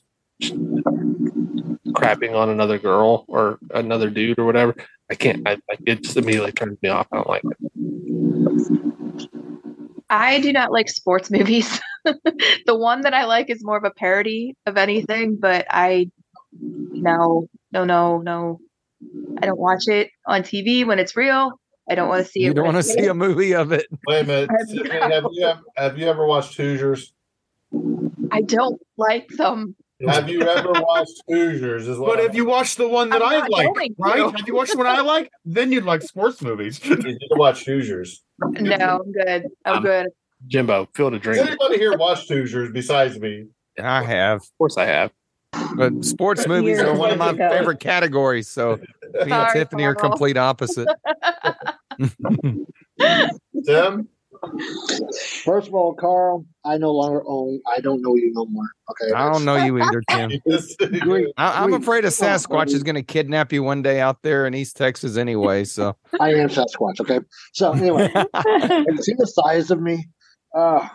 crapping 1.90 2.34
on 2.36 2.50
another 2.50 2.78
girl 2.80 3.26
or 3.28 3.60
another 3.74 4.10
dude 4.10 4.40
or 4.40 4.46
whatever, 4.46 4.76
I 5.12 5.16
can't. 5.16 5.47
I, 5.47 5.53
I 5.53 5.78
it 5.86 6.03
just 6.03 6.18
immediately 6.18 6.51
turns 6.51 6.78
me 6.82 6.89
off. 6.89 7.07
I 7.12 7.16
don't 7.18 7.28
like 7.30 7.43
it. 7.43 8.89
I 10.10 10.39
do 10.39 10.51
not 10.53 10.72
like 10.72 10.89
sports 10.89 11.30
movies. 11.32 11.80
the 12.03 12.78
one 12.78 13.01
that 13.01 13.14
I 13.14 13.26
like 13.26 13.49
is 13.49 13.64
more 13.64 13.78
of 13.78 13.84
a 13.84 13.91
parody 13.91 14.55
of 14.66 14.78
anything, 14.78 15.38
but 15.39 15.66
I 15.70 16.10
no, 16.60 17.47
no, 17.72 17.84
no, 17.86 18.20
no. 18.20 18.60
I 19.41 19.45
don't 19.45 19.60
watch 19.60 19.88
it 19.88 20.10
on 20.26 20.41
TV 20.43 20.86
when 20.86 20.99
it's 20.99 21.16
real. 21.16 21.60
I 21.89 21.95
don't 21.95 22.10
want 22.10 22.26
to 22.26 22.32
see 22.32 22.41
You 22.41 22.51
it. 22.51 22.53
don't 22.55 22.66
want 22.66 22.76
to 22.76 22.80
it's 22.80 22.93
see 22.93 23.07
a 23.07 23.14
movie 23.14 23.53
of 23.53 23.72
it. 23.72 23.88
Wait 24.07 24.22
a 24.22 24.24
minute, 24.28 24.49
I 24.91 25.10
have 25.10 25.26
you 25.32 25.45
ever, 25.45 25.62
have 25.78 25.97
you 25.97 26.07
ever 26.07 26.26
watched 26.26 26.55
Hoosiers? 26.55 27.14
I 28.32 28.41
don't 28.41 28.80
like 28.97 29.28
them. 29.30 29.76
Have 30.08 30.30
you 30.30 30.41
ever 30.41 30.72
watched 30.72 31.22
Hoosiers? 31.28 31.88
Is 31.88 31.97
what 31.97 32.16
But 32.18 32.26
if 32.26 32.34
you 32.36 32.45
watch 32.45 32.76
the 32.76 32.88
one 32.88 33.10
that 33.10 33.22
I'm 33.22 33.43
I 33.43 33.47
like, 33.47 33.68
right? 33.97 34.20
Have 34.22 34.47
you 34.47 34.56
watched 34.56 34.72
the 34.72 34.78
one 34.78 34.88
I 34.88 35.02
like, 35.02 35.30
then 35.45 35.72
you'd 35.74 35.84
like 35.84 36.02
sports 36.02 36.41
movies. 36.41 36.84
you 36.86 36.95
need 36.95 37.20
to 37.20 37.28
watch 37.32 37.66
Hoosiers. 37.66 38.24
No, 38.39 39.02
I'm 39.04 39.12
good. 39.12 39.43
I'm 39.66 39.78
Um, 39.78 39.84
good. 39.84 40.08
Jimbo, 40.47 40.88
feel 40.93 41.10
the 41.12 41.18
Has 41.18 41.24
drink. 41.24 41.41
Of 41.41 41.47
anybody 41.47 41.78
here 41.80 41.97
watched 41.97 42.30
Hoosiers 42.30 42.72
besides 42.72 43.20
me? 43.20 43.47
I 43.78 44.02
have, 44.04 44.38
Of 44.38 44.47
course, 44.58 44.78
I 44.78 44.86
have. 44.86 45.12
but 45.76 46.06
sports 46.06 46.47
movies 46.47 46.80
are 46.80 46.95
one 46.95 47.12
of 47.12 47.18
my 47.18 47.32
ago. 47.32 47.50
favorite 47.50 47.80
categories. 47.82 48.47
So 48.47 48.78
me 48.78 48.84
and 49.22 49.30
Sorry, 49.30 49.52
Tiffany 49.60 49.84
are 49.84 49.95
complete 49.95 50.38
opposite. 50.38 50.88
Tim? 53.66 54.08
First 55.44 55.68
of 55.68 55.74
all, 55.74 55.94
Carl, 55.94 56.46
I 56.66 56.78
no 56.78 56.92
longer 56.92 57.24
own. 57.28 57.60
I 57.76 57.82
don't 57.82 58.02
know 58.02 58.16
you 58.16 58.32
no 58.34 58.46
more. 58.46 58.70
Okay. 58.92 59.14
I 59.14 59.32
don't 59.32 59.46
know 59.46 59.56
you 59.56 59.82
either, 59.82 60.02
Tim. 60.10 60.32
Great. 61.02 61.28
I, 61.38 61.64
I'm 61.64 61.72
Great. 61.72 61.82
afraid 61.82 62.06
a 62.06 62.10
Sasquatch 62.10 62.74
is 62.74 62.84
going 62.84 62.96
to 62.96 63.04
kidnap 63.04 63.52
you 63.52 63.64
one 63.64 63.82
day 63.82 64.00
out 64.00 64.22
there 64.24 64.46
in 64.48 64.54
East 64.54 64.78
Texas 64.78 65.18
anyway. 65.18 65.64
So 65.64 65.96
I 66.20 66.34
am 66.34 66.50
Sasquatch. 66.50 67.00
Okay. 67.02 67.20
So 67.54 67.72
anyway, 67.74 68.10
have 68.34 68.86
you 68.88 68.98
seen 69.02 69.18
the 69.18 69.28
size 69.28 69.72
of 69.72 69.82
me? 69.82 70.08
Uh, 70.56 70.88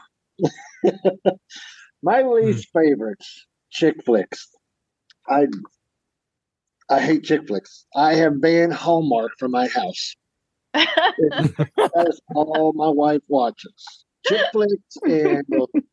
my 2.02 2.22
least 2.22 2.68
favorites 2.72 3.46
chick 3.70 3.96
flicks. 4.04 4.48
I 5.28 5.46
I 6.90 7.00
hate 7.00 7.24
chick 7.24 7.42
flicks. 7.46 7.86
I 7.94 8.14
have 8.14 8.40
banned 8.40 8.72
Hallmark 8.74 9.32
from 9.38 9.52
my 9.52 9.68
house. 9.68 10.14
That 10.74 12.06
is 12.08 12.20
all 12.34 12.72
my 12.74 12.88
wife 12.88 13.22
watches. 13.28 14.04
Chick 14.26 14.40
flicks 14.52 14.96
and 15.04 15.44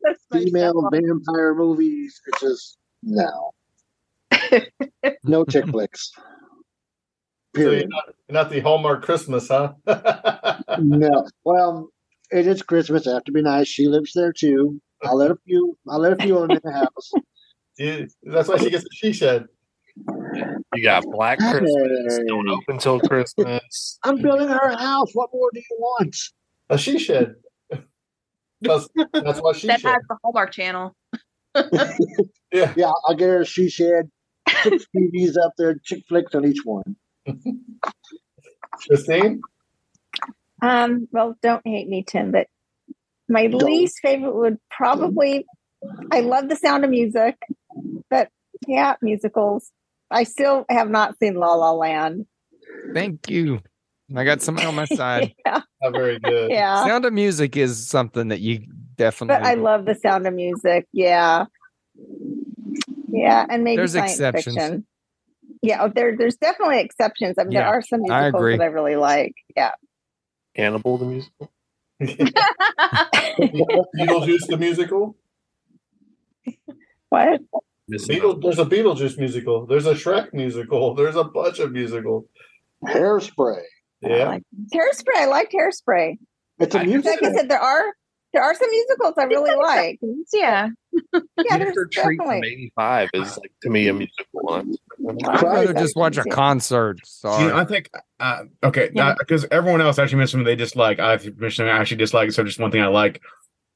That's 0.02 0.26
my 0.32 0.40
female 0.40 0.90
vampire 0.92 1.54
movies. 1.56 2.20
It's 2.28 2.42
just 2.42 2.78
no, 3.04 3.52
no 5.24 5.46
chick 5.46 5.68
flicks. 5.70 6.12
So 7.54 7.60
you're 7.64 7.70
Period. 7.72 7.90
not, 7.90 8.04
you're 8.30 8.34
not 8.34 8.50
the 8.50 8.62
Hallmark 8.62 9.04
Christmas, 9.04 9.50
huh? 9.50 9.74
no. 10.80 11.28
Well, 11.44 11.90
it 12.32 12.48
is 12.48 12.62
Christmas. 12.64 13.06
I 13.06 13.16
have 13.16 13.26
to 13.26 13.34
be 13.34 13.42
nice. 13.42 13.68
She 13.68 13.88
lives 13.90 14.14
there 14.16 14.32
too. 14.32 14.80
I'll 15.04 15.18
let 15.18 15.32
a 15.32 15.36
few. 15.46 15.78
I'll 15.90 16.00
let 16.00 16.14
a 16.14 16.16
few 16.16 16.42
in 16.44 16.52
the 16.64 16.72
house. 16.72 17.12
You- 17.78 18.08
that's 18.24 18.48
why 18.48 18.56
she 18.58 18.70
gets 18.70 18.86
a 18.86 18.88
she 18.94 19.12
shed. 19.12 19.48
You 19.98 20.84
got 20.84 21.04
Black 21.06 21.38
Christmas. 21.40 22.18
Hey. 22.18 22.24
Don't 22.28 22.50
open 22.50 22.78
till 22.78 23.00
Christmas. 23.00 24.00
I'm 24.04 24.22
building 24.22 24.48
her 24.48 24.70
house. 24.78 25.10
What 25.14 25.30
more 25.34 25.50
do 25.54 25.60
you 25.60 25.78
want? 25.80 26.16
A 26.70 26.78
she 26.78 26.98
shed. 27.00 27.36
That's, 28.62 28.88
that's 29.14 29.42
what 29.42 29.56
she 29.56 29.68
That 29.68 29.82
shed. 29.82 29.92
has 29.92 30.02
the 30.08 30.18
Hallmark 30.24 30.52
channel. 30.52 30.96
Yeah. 32.54 32.74
Yeah, 32.76 32.92
I'll 33.08 33.16
get 33.16 33.30
her 33.30 33.42
a 33.42 33.46
she 33.46 33.70
shed. 33.70 34.10
Six 34.64 34.86
TVs 34.96 35.36
up 35.42 35.54
there, 35.58 35.76
chick 35.86 36.04
flicks 36.10 36.36
on 36.36 36.44
each 36.46 36.60
one. 36.66 36.98
Christine? 38.86 39.42
Um, 40.62 41.08
well, 41.12 41.36
don't 41.42 41.66
hate 41.66 41.88
me, 41.88 42.04
Tim, 42.06 42.32
but 42.32 42.48
my 43.30 43.48
Don't. 43.48 43.64
least 43.64 44.00
favorite 44.02 44.36
would 44.36 44.58
probably 44.70 45.46
I 46.12 46.20
love 46.20 46.50
the 46.50 46.56
sound 46.58 46.84
of 46.84 46.90
music, 46.90 47.38
but 48.10 48.30
yeah, 48.68 48.96
musicals. 49.02 49.72
I 50.12 50.24
still 50.24 50.66
have 50.70 50.90
not 50.90 51.18
seen 51.20 51.36
La 51.36 51.54
La 51.56 51.72
Land. 51.72 52.26
thank 52.94 53.30
you. 53.30 53.62
I 54.16 54.26
got 54.26 54.42
somebody 54.42 54.68
on 54.68 54.76
my 54.76 54.86
side. 55.00 55.34
yeah, 55.46 55.62
Not 55.82 55.94
very 55.94 56.20
good. 56.20 56.52
yeah. 56.52 56.86
Sound 56.86 57.06
of 57.06 57.14
Music 57.14 57.56
is 57.56 57.88
something 57.88 58.28
that 58.28 58.42
you 58.42 58.66
definitely. 58.98 59.42
But 59.42 59.46
I 59.50 59.54
love 59.54 59.86
the 59.86 59.96
sound 59.96 60.28
of 60.28 60.34
music. 60.34 60.86
Yeah. 60.92 61.46
Yeah, 63.08 63.46
and 63.50 63.64
maybe 63.64 63.78
There's 63.78 63.94
science 63.94 64.12
exceptions. 64.20 64.56
fiction. 64.56 64.86
Yeah, 65.62 65.84
oh, 65.84 65.88
there 65.94 66.18
there's 66.18 66.36
definitely 66.38 66.80
exceptions. 66.82 67.36
I 67.38 67.44
mean, 67.44 67.54
Yeah, 67.54 67.62
there 67.62 67.70
are 67.70 67.82
some 67.82 68.02
I 68.10 68.22
musicals 68.24 68.42
agree. 68.42 68.58
that 68.58 68.64
I 68.64 68.68
really 68.68 68.96
like. 68.98 69.34
Yeah. 69.56 69.72
Cannibal 70.56 70.98
the 70.98 71.06
musical. 71.06 71.52
Beetlejuice 72.02 72.34
the 74.48 74.58
musical? 74.58 75.16
What? 77.10 77.42
Missing 77.92 78.16
Beetle, 78.16 78.40
there's 78.40 78.60
a 78.60 78.66
Beetlejuice 78.66 79.18
musical. 79.20 79.66
There's 79.68 79.86
a 79.86 79.94
Shrek 79.94 80.34
musical. 80.34 80.96
There's 80.96 81.16
a 81.16 81.24
bunch 81.24 81.60
of 81.60 81.72
musicals. 81.72 82.26
Hairspray. 82.88 83.62
Yeah. 84.02 84.40
Hairspray. 84.74 85.16
I 85.18 85.26
liked 85.26 85.54
Hairspray. 85.54 86.18
It's 86.60 86.74
a 86.76 86.84
musical. 86.84 87.12
Like 87.12 87.24
I 87.24 87.36
said, 87.38 87.50
there 87.50 87.60
are 87.60 87.84
there 88.34 88.42
are 88.44 88.56
some 88.56 88.70
musicals 88.70 89.14
I 89.18 89.24
really 89.26 89.56
like. 89.62 90.00
Yeah. 90.34 90.70
Yeah, 91.14 91.58
there's 91.58 91.76
Treat 91.92 92.18
from 92.18 92.18
definitely. 92.18 92.48
'85 92.78 93.10
is 93.14 93.38
like 93.38 93.52
to 93.64 93.70
me 93.70 93.88
a 93.88 93.94
musical 93.94 94.26
one. 94.32 94.76
I'd 95.28 95.42
rather 95.42 95.74
just 95.74 95.96
watch 95.96 96.18
a 96.18 96.24
concert. 96.24 96.98
You 96.98 97.06
Sorry. 97.06 97.48
know, 97.48 97.58
I 97.58 97.66
think 97.66 97.90
uh, 98.20 98.44
okay 98.64 98.90
Yeah. 98.94 99.16
because 99.18 99.46
everyone 99.52 99.82
else 99.82 100.00
actually 100.00 100.18
mentioned 100.20 100.46
they 100.48 100.56
dislike. 100.56 101.00
I've 101.00 101.38
mentioned 101.38 101.70
I 101.70 101.78
actually 101.78 101.98
dislike. 101.98 102.32
So 102.32 102.44
just 102.44 102.60
one 102.60 102.72
thing 102.72 102.82
I 102.82 102.88
like. 102.88 103.22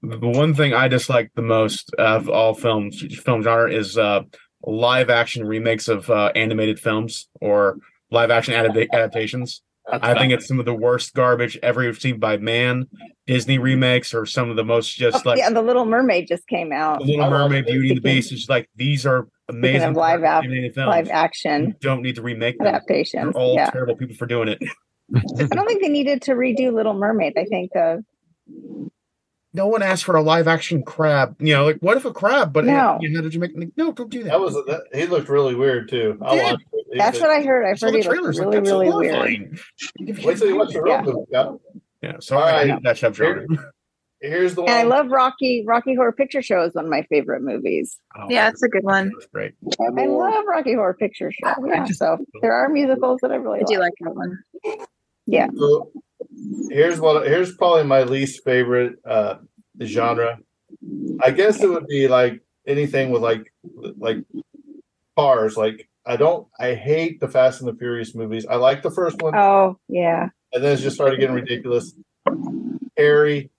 The 0.01 0.27
one 0.27 0.53
thing 0.53 0.73
I 0.73 0.87
dislike 0.87 1.31
the 1.35 1.41
most 1.41 1.93
of 1.97 2.29
all 2.29 2.53
films, 2.53 3.03
film 3.23 3.41
genre, 3.41 3.71
is 3.71 3.97
uh, 3.97 4.21
live 4.63 5.09
action 5.09 5.45
remakes 5.45 5.87
of 5.87 6.09
uh, 6.09 6.31
animated 6.35 6.79
films 6.79 7.27
or 7.41 7.77
live 8.11 8.29
action 8.31 8.53
adap- 8.53 8.89
adaptations. 8.93 9.61
I 9.87 10.17
think 10.17 10.33
it's 10.33 10.47
some 10.47 10.59
of 10.59 10.65
the 10.65 10.73
worst 10.73 11.13
garbage 11.13 11.59
ever 11.61 11.81
received 11.81 12.19
by 12.19 12.37
man. 12.37 12.87
Disney 13.27 13.59
remakes 13.59 14.15
or 14.15 14.25
some 14.25 14.49
of 14.49 14.55
the 14.55 14.63
most 14.63 14.95
just 14.95 15.25
like 15.27 15.37
yeah, 15.37 15.51
The 15.51 15.61
Little 15.61 15.85
Mermaid 15.85 16.27
just 16.27 16.47
came 16.47 16.71
out. 16.71 16.99
The 16.99 17.05
Little 17.05 17.29
Mermaid. 17.29 17.67
Beauty 17.67 17.89
and 17.89 17.97
the 17.97 18.01
Beast. 18.01 18.31
is 18.31 18.49
like 18.49 18.67
these 18.75 19.05
are 19.05 19.27
amazing 19.47 19.93
live 19.93 20.23
ap-. 20.23 20.43
Live 20.43 21.05
You 21.05 21.11
action 21.11 21.75
don't 21.81 22.01
need 22.01 22.15
to 22.15 22.23
remake 22.23 22.57
them. 22.57 22.65
They're 22.65 22.75
adaptations. 22.75 23.35
all 23.35 23.53
Yeah, 23.53 23.69
terrible 23.69 23.95
people 23.95 24.15
for 24.15 24.25
doing 24.25 24.47
it. 24.47 24.59
I 25.15 25.45
don't 25.55 25.67
think 25.67 25.83
they 25.83 25.89
needed 25.89 26.23
to 26.23 26.31
redo 26.31 26.73
Little 26.73 26.95
Mermaid. 26.95 27.33
I 27.37 27.45
think 27.45 27.69
uh, 27.75 27.97
no 29.55 29.67
one 29.67 29.81
asked 29.81 30.03
for 30.03 30.15
a 30.15 30.21
live 30.21 30.47
action 30.47 30.83
crab. 30.83 31.35
You 31.39 31.53
know, 31.55 31.65
like 31.65 31.77
what 31.79 31.97
if 31.97 32.05
a 32.05 32.11
crab? 32.13 32.53
But 32.53 32.65
No. 32.65 32.97
you 33.01 33.15
had 33.15 33.31
to 33.31 33.39
make 33.39 33.51
like, 33.55 33.71
no, 33.77 33.91
don't 33.93 34.09
do 34.09 34.23
that. 34.23 34.29
That 34.29 34.39
was 34.39 34.53
that, 34.53 34.83
he 34.93 35.05
looked 35.07 35.29
really 35.29 35.55
weird 35.55 35.89
too. 35.89 36.17
I 36.21 36.35
Did? 36.35 36.53
it. 36.73 36.97
That's 36.97 37.17
said- 37.19 37.27
what 37.27 37.39
I 37.39 37.43
heard. 37.43 37.65
I've 37.65 37.79
Saw 37.79 37.87
heard 37.87 37.93
the 37.95 37.97
he 37.99 38.03
looked 38.03 38.15
trailers, 38.19 38.39
like, 38.39 38.45
really, 38.45 38.57
that's 38.57 38.69
really 38.69 38.89
weird. 38.89 40.23
Wait 40.25 40.37
till 40.37 40.47
you 40.49 40.57
watch 40.57 40.73
the 40.73 40.81
real 40.81 40.93
Yeah. 40.95 41.01
movie. 41.01 41.19
Yeah. 41.29 41.51
Yeah, 42.01 42.15
so 42.19 42.37
All 42.37 42.43
I 42.43 42.51
right. 42.51 42.69
hate 42.71 42.83
that 42.83 42.97
stuff 42.97 43.15
genre. 43.15 43.45
Here's 44.21 44.55
the 44.55 44.61
one. 44.61 44.69
And 44.71 44.79
I 44.79 44.83
love 44.83 45.09
Rocky. 45.11 45.63
Rocky 45.67 45.93
Horror 45.95 46.11
Picture 46.13 46.41
Show 46.41 46.63
is 46.63 46.73
one 46.73 46.85
of 46.85 46.89
my 46.91 47.03
favorite 47.03 47.41
movies. 47.43 47.97
Oh, 48.17 48.25
Yeah, 48.29 48.49
it's 48.49 48.63
a 48.63 48.67
good 48.69 48.83
one. 48.83 49.11
Great. 49.33 49.53
I'm 49.79 49.97
I 49.99 50.03
a- 50.03 50.09
love 50.09 50.45
Rocky 50.47 50.73
Horror 50.73 50.93
Picture 50.95 51.31
Show. 51.31 51.53
Oh, 51.57 51.65
yeah, 51.67 51.85
so 51.85 52.17
there 52.41 52.53
are 52.53 52.69
musicals 52.69 53.19
that 53.21 53.31
I 53.31 53.35
really 53.35 53.59
I 53.59 53.63
do 53.63 53.73
like. 53.79 53.81
like 53.81 53.93
that 54.01 54.15
one. 54.15 54.39
Yeah. 55.27 55.47
So, 55.55 55.91
here's 56.69 56.99
what 56.99 57.27
here's 57.27 57.55
probably 57.55 57.83
my 57.83 58.03
least 58.03 58.43
favorite 58.43 58.93
uh 59.05 59.35
genre. 59.83 60.39
I 61.21 61.31
guess 61.31 61.61
it 61.61 61.69
would 61.69 61.87
be 61.87 62.07
like 62.07 62.41
anything 62.67 63.11
with 63.11 63.21
like 63.21 63.51
like 63.97 64.17
cars. 65.17 65.57
Like 65.57 65.87
I 66.05 66.15
don't 66.17 66.47
I 66.59 66.73
hate 66.75 67.19
the 67.19 67.27
Fast 67.27 67.61
and 67.61 67.67
the 67.69 67.77
Furious 67.77 68.15
movies. 68.15 68.45
I 68.45 68.55
like 68.55 68.83
the 68.83 68.91
first 68.91 69.21
one, 69.21 69.35
Oh 69.35 69.79
yeah. 69.87 70.29
and 70.53 70.63
then 70.63 70.73
it 70.73 70.81
just 70.81 70.95
started 70.95 71.19
getting 71.19 71.35
ridiculous. 71.35 71.93
Carrie, 72.97 73.49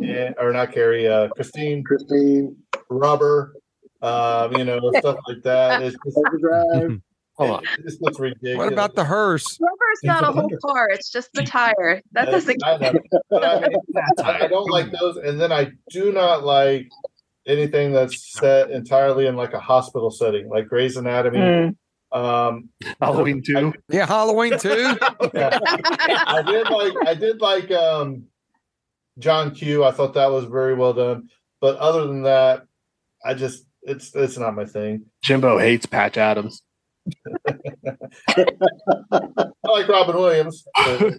yeah, 0.00 0.32
or 0.38 0.52
not 0.52 0.72
Carrie, 0.72 1.08
uh 1.08 1.28
Christine, 1.28 1.82
Christine. 1.84 2.56
Rubber, 2.90 3.54
uh, 4.02 4.48
you 4.56 4.64
know, 4.64 4.78
stuff 4.98 5.16
like 5.26 5.42
that. 5.42 5.82
It's 5.82 5.96
just, 6.04 6.18
Overdrive. 6.18 7.00
Hold 7.36 7.50
on. 7.50 7.64
it 7.64 7.82
just 7.84 8.00
looks 8.00 8.18
ridiculous. 8.18 8.58
What 8.58 8.72
about 8.72 8.94
the 8.94 9.04
hearse? 9.04 9.58
Rubber's 9.60 10.00
not 10.04 10.22
a 10.22 10.32
whole 10.32 10.50
car; 10.64 10.88
it's 10.90 11.10
just 11.10 11.32
the 11.32 11.42
tire. 11.46 12.00
That 12.12 12.26
doesn't. 12.26 12.62
I 12.64 12.76
know. 12.76 12.92
I, 13.42 13.60
mean, 13.60 13.76
I 14.24 14.44
I 14.44 14.46
don't 14.46 14.70
like 14.70 14.92
those, 14.92 15.16
and 15.16 15.40
then 15.40 15.50
I 15.50 15.72
do 15.90 16.12
not 16.12 16.44
like 16.44 16.88
anything 17.46 17.92
that's 17.92 18.32
set 18.38 18.70
entirely 18.70 19.26
in 19.26 19.36
like 19.36 19.52
a 19.52 19.60
hospital 19.60 20.10
setting, 20.10 20.48
like 20.48 20.68
Grey's 20.68 20.96
Anatomy. 20.96 21.38
Mm. 21.38 21.76
Um, 22.12 22.68
Halloween 23.00 23.42
two. 23.42 23.74
Yeah, 23.88 24.06
Halloween 24.06 24.56
too. 24.58 24.96
yeah. 25.34 25.58
I 26.26 26.42
did 26.46 26.70
like 26.70 26.92
I 27.08 27.14
did 27.14 27.40
like 27.40 27.70
um, 27.72 28.26
John 29.18 29.52
Q. 29.52 29.82
I 29.82 29.90
thought 29.90 30.14
that 30.14 30.30
was 30.30 30.44
very 30.44 30.74
well 30.74 30.92
done, 30.92 31.28
but 31.60 31.76
other 31.78 32.06
than 32.06 32.22
that, 32.22 32.62
I 33.24 33.34
just 33.34 33.64
it's 33.82 34.14
it's 34.14 34.38
not 34.38 34.54
my 34.54 34.64
thing. 34.64 35.06
Jimbo 35.24 35.58
hates 35.58 35.86
Patch 35.86 36.16
Adams. 36.16 36.62
I 39.12 39.20
like 39.64 39.88
Robin 39.88 40.16
Williams. 40.16 40.64
but, 40.74 41.14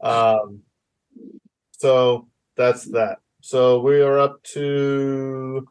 um, 0.00 0.62
so 1.72 2.28
that's 2.56 2.84
that. 2.92 3.18
So 3.40 3.80
we 3.80 4.00
are 4.00 4.18
up 4.18 4.42
to 4.54 5.66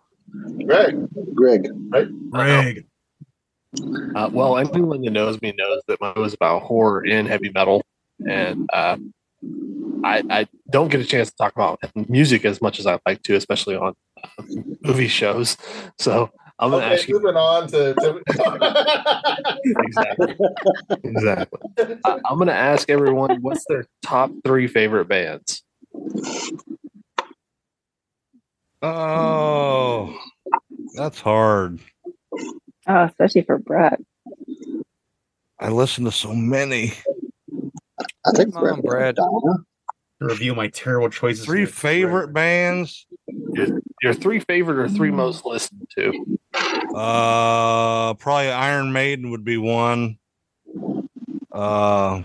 Greg. 0.65 1.07
Greg. 1.33 1.67
Greg. 2.29 2.85
Uh, 4.15 4.29
well, 4.31 4.57
anyone 4.57 5.01
that 5.01 5.11
knows 5.11 5.41
me 5.41 5.53
knows 5.57 5.81
that 5.87 5.99
my 6.01 6.13
was 6.13 6.33
about 6.33 6.63
horror 6.63 7.05
and 7.05 7.27
heavy 7.27 7.51
metal, 7.53 7.83
and 8.27 8.67
uh, 8.73 8.97
I, 10.03 10.23
I 10.29 10.47
don't 10.71 10.89
get 10.89 11.01
a 11.01 11.05
chance 11.05 11.29
to 11.29 11.35
talk 11.35 11.53
about 11.55 11.79
music 12.09 12.45
as 12.45 12.61
much 12.61 12.79
as 12.79 12.87
I'd 12.87 13.01
like 13.05 13.21
to, 13.23 13.35
especially 13.35 13.75
on 13.75 13.93
uh, 14.23 14.43
movie 14.81 15.07
shows. 15.07 15.57
So 15.99 16.31
I'm 16.59 16.71
gonna 16.71 16.83
Okay, 16.85 16.95
ask 16.95 17.07
you 17.07 17.15
moving 17.19 17.35
on 17.37 17.67
to. 17.67 17.93
to 17.93 18.21
exactly, 19.63 20.35
exactly. 21.03 21.59
I, 22.03 22.19
I'm 22.25 22.39
gonna 22.39 22.51
ask 22.51 22.89
everyone 22.89 23.41
what's 23.41 23.65
their 23.65 23.85
top 24.01 24.31
three 24.43 24.67
favorite 24.67 25.05
bands. 25.05 25.63
Oh, 28.81 30.17
that's 30.95 31.19
hard. 31.21 31.79
Oh, 32.87 33.03
especially 33.03 33.41
for 33.43 33.57
Brett. 33.59 33.99
I 35.59 35.69
listen 35.69 36.05
to 36.05 36.11
so 36.11 36.33
many. 36.33 36.93
I 38.25 38.31
think 38.31 38.53
Come 38.53 38.63
on, 38.63 38.81
Brad. 38.81 39.17
Madonna. 40.19 40.33
Review 40.33 40.55
my 40.55 40.67
terrible 40.69 41.09
choices. 41.09 41.45
Three 41.45 41.59
here. 41.59 41.67
favorite 41.67 42.33
bands. 42.33 43.05
Your 44.01 44.13
three 44.13 44.39
favorite 44.39 44.77
or 44.77 44.89
three 44.89 45.11
most 45.11 45.45
listened 45.45 45.87
to. 45.97 46.37
Uh, 46.95 48.13
probably 48.15 48.49
Iron 48.49 48.91
Maiden 48.93 49.31
would 49.31 49.43
be 49.43 49.57
one. 49.57 50.17
Uh, 51.51 52.21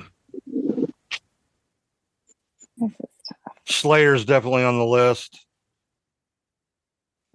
This 2.78 2.90
is 2.90 3.07
tough. 3.28 3.57
Slayer's 3.66 4.24
definitely 4.24 4.64
on 4.64 4.78
the 4.78 4.84
list. 4.84 5.47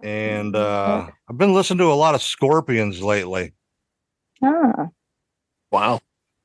And 0.00 0.54
uh, 0.54 1.08
I've 1.28 1.38
been 1.38 1.54
listening 1.54 1.78
to 1.78 1.92
a 1.92 1.94
lot 1.94 2.14
of 2.14 2.22
Scorpions 2.22 3.02
lately. 3.02 3.52
Ah, 4.42 4.88
Wow. 5.72 6.00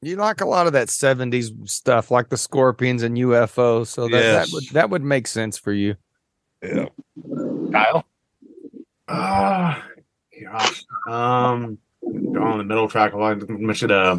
You 0.06 0.16
like 0.18 0.42
a 0.42 0.46
lot 0.46 0.68
of 0.68 0.74
that 0.74 0.88
'70s 0.90 1.70
stuff, 1.70 2.12
like 2.12 2.30
the 2.30 2.38
Scorpions 2.38 3.04
and 3.04 3.18
UFO. 3.18 3.86
So 3.88 4.08
that, 4.08 4.12
Yes. 4.12 4.48
that 4.50 4.54
would 4.54 4.64
that 4.74 4.90
would 4.90 5.04
make 5.04 5.28
sense 5.28 5.58
for 5.58 5.72
you. 5.74 5.96
Yeah. 6.62 6.86
Kyle. 7.72 8.06
Ah, 9.08 9.84
gosh. 10.42 10.86
Um, 11.08 11.78
on 12.04 12.58
the 12.58 12.64
middle 12.64 12.88
track. 12.88 13.14
I 13.14 13.36
mentioned 13.36 13.92
uh, 13.92 14.18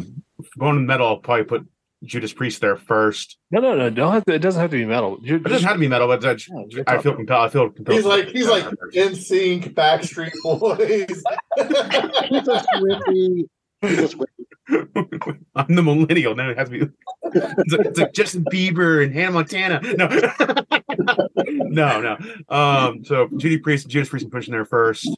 going 0.59 0.75
to 0.75 0.81
metal. 0.81 1.07
I'll 1.07 1.17
probably 1.17 1.45
put 1.45 1.65
Judas 2.03 2.33
Priest 2.33 2.61
there 2.61 2.75
first. 2.75 3.37
No, 3.51 3.59
no, 3.59 3.75
no. 3.75 3.89
Don't 3.89 4.13
have 4.13 4.25
to, 4.25 4.33
it 4.33 4.39
doesn't 4.39 4.61
have 4.61 4.69
to 4.71 4.77
be 4.77 4.85
metal. 4.85 5.17
You're 5.23 5.37
It 5.37 5.43
doesn't 5.43 5.65
have 5.67 5.75
to 5.75 5.79
be 5.79 5.87
metal, 5.87 6.07
but 6.07 6.21
that's, 6.21 6.47
Yeah, 6.47 6.83
I 6.87 6.93
feel 6.97 7.13
talking- 7.13 7.15
compelled. 7.25 7.45
I 7.45 7.49
feel 7.49 7.69
compelled. 7.69 7.95
he's 7.97 8.05
like 8.05 8.27
he's 8.27 8.47
like 8.47 8.65
NSYNC, 8.65 9.73
Backstreet 9.73 10.31
Boys. 10.43 11.23
He's 12.29 12.47
a 12.47 12.65
Swiftie. 12.75 13.47
He's 13.81 13.99
a 13.99 14.07
Swiftie. 14.15 14.25
I'm 15.55 15.75
the 15.75 15.83
millennial. 15.83 16.35
Now 16.35 16.49
it 16.49 16.57
has 16.57 16.69
to 16.69 16.79
be. 16.79 16.91
It's 17.23 17.71
like, 17.71 17.85
it's 17.87 17.99
like 17.99 18.13
Justin 18.13 18.45
Bieber 18.45 19.03
and 19.03 19.13
Hannah 19.13 19.31
Montana. 19.31 19.81
No, 19.81 20.07
no, 21.47 22.01
no. 22.01 22.55
Um, 22.55 23.03
so 23.03 23.27
Judy 23.37 23.59
Priest, 23.59 23.87
Judas 23.87 24.09
Priest, 24.09 24.23
and 24.23 24.31
pushing 24.31 24.53
there 24.53 24.65
first. 24.65 25.09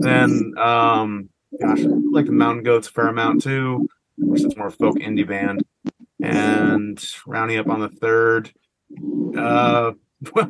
Then, 0.00 0.54
um, 0.56 1.28
gosh, 1.60 1.80
I 1.80 1.88
like 2.10 2.26
the 2.26 2.32
Mountain 2.32 2.64
Goats 2.64 2.88
a 2.88 2.92
fair 2.92 3.08
amount 3.08 3.42
too. 3.42 3.88
Of 4.20 4.28
course, 4.28 4.44
it's 4.44 4.56
more 4.56 4.70
folk 4.70 4.96
indie 4.96 5.26
band. 5.26 5.62
And 6.22 7.02
rounding 7.26 7.58
up 7.58 7.68
on 7.68 7.80
the 7.80 7.88
third, 7.88 8.52
uh, 9.36 9.92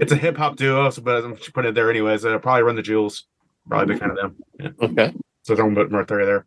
it's 0.00 0.12
a 0.12 0.16
hip 0.16 0.36
hop 0.36 0.56
duo, 0.56 0.90
so 0.90 1.02
but 1.02 1.24
I'm 1.24 1.36
just 1.36 1.52
putting 1.52 1.70
it 1.70 1.74
there 1.74 1.90
anyways. 1.90 2.24
Uh, 2.24 2.38
probably 2.38 2.62
Run 2.62 2.76
the 2.76 2.82
Jewels. 2.82 3.24
Probably 3.68 3.84
a 3.84 3.88
big 3.88 4.00
fan 4.00 4.10
of 4.10 4.16
them. 4.16 4.36
Yeah. 4.58 4.70
Okay. 4.82 5.14
So 5.42 5.56
I'm 5.56 5.74
putting 5.74 5.92
right 5.92 6.06
there 6.06 6.26
there. 6.26 6.46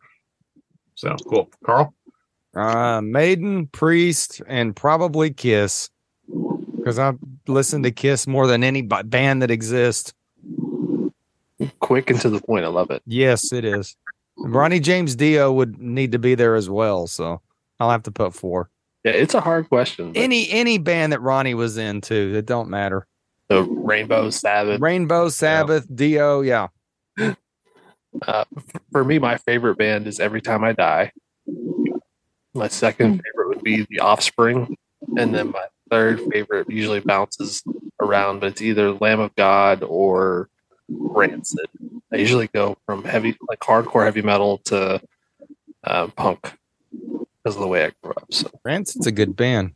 So 0.95 1.15
cool, 1.29 1.49
Carl. 1.65 1.93
Uh, 2.55 3.01
Maiden, 3.01 3.67
Priest, 3.67 4.41
and 4.47 4.75
probably 4.75 5.31
Kiss, 5.31 5.89
because 6.77 6.99
I 6.99 7.13
listen 7.47 7.81
to 7.83 7.91
Kiss 7.91 8.27
more 8.27 8.45
than 8.45 8.63
any 8.63 8.83
b- 8.83 9.01
band 9.03 9.41
that 9.41 9.49
exists. 9.49 10.13
Quick 11.79 12.09
and 12.09 12.19
to 12.21 12.29
the 12.29 12.41
point. 12.41 12.65
I 12.65 12.67
love 12.67 12.91
it. 12.91 13.01
Yes, 13.05 13.51
it 13.51 13.65
is. 13.65 13.95
Ronnie 14.37 14.79
James 14.79 15.15
Dio 15.15 15.51
would 15.51 15.79
need 15.79 16.11
to 16.11 16.19
be 16.19 16.35
there 16.35 16.55
as 16.55 16.69
well, 16.69 17.07
so 17.07 17.41
I'll 17.79 17.89
have 17.89 18.03
to 18.03 18.11
put 18.11 18.33
four. 18.33 18.69
Yeah, 19.03 19.11
it's 19.11 19.33
a 19.33 19.41
hard 19.41 19.69
question. 19.69 20.13
but 20.13 20.19
Any 20.19 20.49
any 20.49 20.77
band 20.77 21.11
that 21.13 21.21
Ronnie 21.21 21.53
was 21.53 21.77
into, 21.77 22.35
it 22.35 22.45
don't 22.45 22.69
matter. 22.69 23.07
The 23.49 23.63
Rainbow 23.63 24.29
Sabbath. 24.29 24.79
Rainbow, 24.81 25.29
Sabbath, 25.29 25.87
Dio, 25.93 26.41
yeah. 26.41 26.67
Uh, 28.21 28.45
for 28.91 29.03
me, 29.03 29.19
my 29.19 29.37
favorite 29.37 29.77
band 29.77 30.07
is 30.07 30.19
Every 30.19 30.41
Time 30.41 30.63
I 30.63 30.73
Die. 30.73 31.11
My 32.53 32.67
second 32.67 33.21
favorite 33.23 33.49
would 33.49 33.63
be 33.63 33.87
The 33.89 33.99
Offspring, 33.99 34.77
and 35.17 35.33
then 35.33 35.51
my 35.51 35.65
third 35.89 36.21
favorite 36.31 36.69
usually 36.69 36.99
bounces 36.99 37.63
around, 37.99 38.39
but 38.39 38.51
it's 38.51 38.61
either 38.61 38.91
Lamb 38.91 39.19
of 39.19 39.35
God 39.35 39.83
or 39.83 40.49
Rancid. 40.89 41.67
I 42.11 42.17
usually 42.17 42.47
go 42.47 42.77
from 42.85 43.03
heavy, 43.03 43.35
like 43.49 43.59
hardcore 43.59 44.05
heavy 44.05 44.21
metal 44.21 44.59
to 44.65 45.01
uh, 45.83 46.07
punk 46.07 46.53
because 46.91 47.55
of 47.55 47.61
the 47.61 47.67
way 47.67 47.85
I 47.85 47.91
grew 48.03 48.13
up. 48.13 48.31
So 48.31 48.49
Rancid's 48.63 49.07
a 49.07 49.11
good 49.11 49.35
band. 49.35 49.73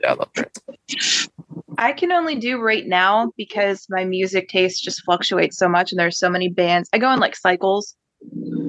Yeah, 0.00 0.10
I 0.10 0.14
love 0.14 0.30
Rancid. 0.36 1.30
I 1.78 1.92
can 1.92 2.12
only 2.12 2.36
do 2.36 2.60
right 2.60 2.86
now 2.86 3.32
because 3.36 3.86
my 3.88 4.04
music 4.04 4.48
taste 4.48 4.82
just 4.82 5.02
fluctuates 5.04 5.58
so 5.58 5.68
much 5.68 5.90
and 5.90 5.98
there's 5.98 6.18
so 6.18 6.30
many 6.30 6.48
bands. 6.48 6.88
I 6.92 6.98
go 6.98 7.10
in 7.12 7.18
like 7.20 7.36
cycles. 7.36 7.96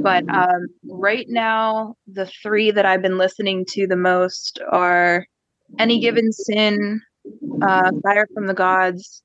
But 0.03 0.25
um, 0.33 0.67
right 0.89 1.25
now, 1.29 1.95
the 2.07 2.25
three 2.25 2.71
that 2.71 2.85
I've 2.85 3.01
been 3.01 3.17
listening 3.17 3.65
to 3.69 3.87
the 3.87 3.95
most 3.95 4.59
are 4.69 5.25
Any 5.79 5.99
Given 5.99 6.31
Sin, 6.33 7.01
uh, 7.61 7.91
Fire 8.03 8.27
from 8.33 8.47
the 8.47 8.53
Gods, 8.53 9.21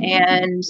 and 0.00 0.62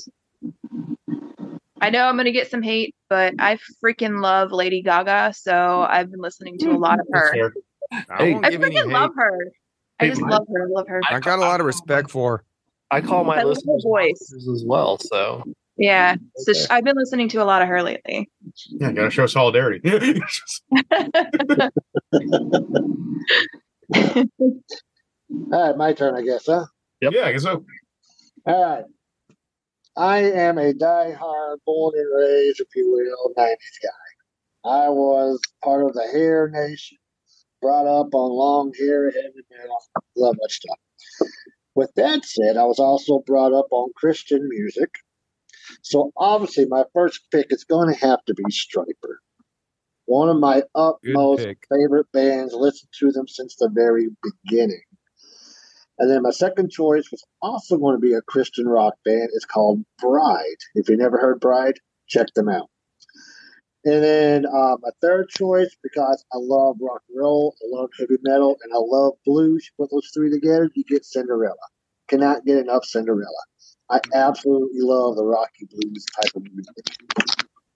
I 1.81 1.91
know 1.91 2.05
I'm 2.05 2.17
going 2.17 2.27
to 2.27 2.33
get 2.33 2.51
some 2.51 2.63
hate, 2.63 2.95
but 3.09 3.35
I 3.39 3.59
freaking 3.85 4.21
love 4.21 4.53
Lady 4.53 4.83
Gaga. 4.83 5.33
So 5.35 5.87
I've 5.89 6.11
been 6.11 6.21
listening 6.21 6.59
to 6.59 6.71
a 6.73 6.77
lot 6.77 6.99
of 7.01 7.07
her. 7.13 7.53
I 8.09 8.41
I 8.43 8.51
freaking 8.51 8.93
love 8.93 9.11
her. 9.17 9.53
I 10.01 10.09
just 10.09 10.23
love 10.23 10.47
her. 10.53 10.63
I 10.63 10.67
love 10.71 10.89
her. 10.89 11.01
I 11.11 11.21
got 11.21 11.39
a 11.39 11.43
lot 11.43 11.61
of 11.61 11.67
respect 11.67 12.11
for 12.11 12.39
her. 12.39 12.45
I 12.91 13.01
call 13.01 13.23
my 13.25 13.35
I 13.35 13.43
love 13.43 13.45
her 13.45 13.49
listeners 13.51 13.85
voice. 13.85 14.33
as 14.51 14.65
well. 14.67 14.99
So 14.99 15.45
Yeah. 15.77 16.17
So 16.37 16.51
Okay. 16.53 16.61
sh- 16.61 16.67
I've 16.71 16.85
been 16.85 16.97
listening 16.97 17.29
to 17.31 17.43
a 17.43 17.45
lot 17.45 17.63
of 17.63 17.69
her 17.69 17.83
lately. 17.83 18.29
Yeah, 18.81 18.93
gotta 18.93 19.11
show 19.11 19.27
solidarity. 19.27 19.81
All 25.53 25.67
right, 25.69 25.77
my 25.77 25.93
turn, 25.93 26.17
I 26.17 26.23
guess, 26.23 26.47
huh? 26.47 26.67
Yep. 27.01 27.13
Yeah, 27.15 27.27
I 27.27 27.33
guess 27.33 27.43
so. 27.43 27.65
All 28.47 28.63
right. 28.65 28.85
I 29.97 30.19
am 30.19 30.59
a 30.59 30.73
die-hard, 30.73 31.59
born 31.67 31.95
and 31.97 32.09
raised, 32.17 32.61
if 32.61 32.69
you 32.75 32.91
will, 32.93 33.35
90s 33.37 33.57
guy. 33.83 34.71
I 34.71 34.89
was 34.89 35.41
part 35.65 35.85
of 35.85 35.95
the 35.95 36.07
Hair 36.13 36.51
Nation, 36.53 36.99
brought 37.61 37.87
up 37.87 38.15
on 38.15 38.31
long 38.31 38.73
hair, 38.79 39.11
heavy 39.11 39.45
metal, 39.51 39.77
love 40.17 40.37
that 40.41 40.51
stuff. 40.51 40.79
With 41.75 41.93
that 41.97 42.25
said, 42.25 42.57
I 42.57 42.65
was 42.65 42.79
also 42.79 43.21
brought 43.27 43.53
up 43.53 43.67
on 43.71 43.91
Christian 43.97 44.49
music. 44.49 44.91
So 45.83 46.13
obviously, 46.17 46.67
my 46.67 46.85
first 46.93 47.21
pick 47.31 47.47
is 47.51 47.65
going 47.65 47.93
to 47.93 48.01
have 48.01 48.25
to 48.27 48.35
be 48.35 48.45
Stryper. 48.51 49.17
One 50.07 50.29
of 50.29 50.39
my 50.39 50.65
utmost 50.75 51.47
favorite 51.71 52.11
bands, 52.13 52.53
listened 52.53 52.91
to 52.99 53.13
them 53.13 53.29
since 53.29 53.55
the 53.57 53.71
very 53.73 54.09
beginning. 54.23 54.83
And 55.99 56.11
then 56.11 56.23
my 56.23 56.31
second 56.31 56.71
choice 56.71 57.11
was 57.11 57.23
also 57.43 57.77
going 57.77 57.95
to 57.95 58.01
be 58.01 58.15
a 58.15 58.23
Christian 58.23 58.67
rock 58.67 58.95
band. 59.05 59.29
It's 59.35 59.45
called 59.45 59.85
Bride. 59.99 60.57
If 60.75 60.89
you 60.89 60.97
never 60.97 61.19
heard 61.19 61.41
Bride, 61.41 61.75
check 62.09 62.27
them 62.35 62.49
out. 62.49 62.71
And 63.85 64.05
then 64.05 64.47
uh, 64.47 64.77
my 64.83 64.91
third 65.01 65.29
choice, 65.31 65.75
because 65.83 66.23
I 66.33 66.37
love 66.39 66.77
rock 66.81 67.03
and 67.09 67.19
roll, 67.19 67.55
I 67.63 67.81
love 67.81 67.91
heavy 67.99 68.17
metal, 68.23 68.57
and 68.63 68.73
I 68.75 68.79
love 68.79 69.15
blues. 69.25 69.67
You 69.67 69.85
put 69.85 69.91
those 69.91 70.11
three 70.13 70.31
together, 70.31 70.69
you 70.75 70.85
get 70.85 71.05
Cinderella. 71.05 71.55
Cannot 72.09 72.45
get 72.45 72.59
enough 72.59 72.85
Cinderella. 72.85 73.31
I 73.89 74.01
absolutely 74.15 74.81
love 74.83 75.17
the 75.17 75.25
Rocky 75.25 75.67
Blues 75.71 76.05
type 76.15 76.31
of 76.37 76.43
music. 76.43 76.75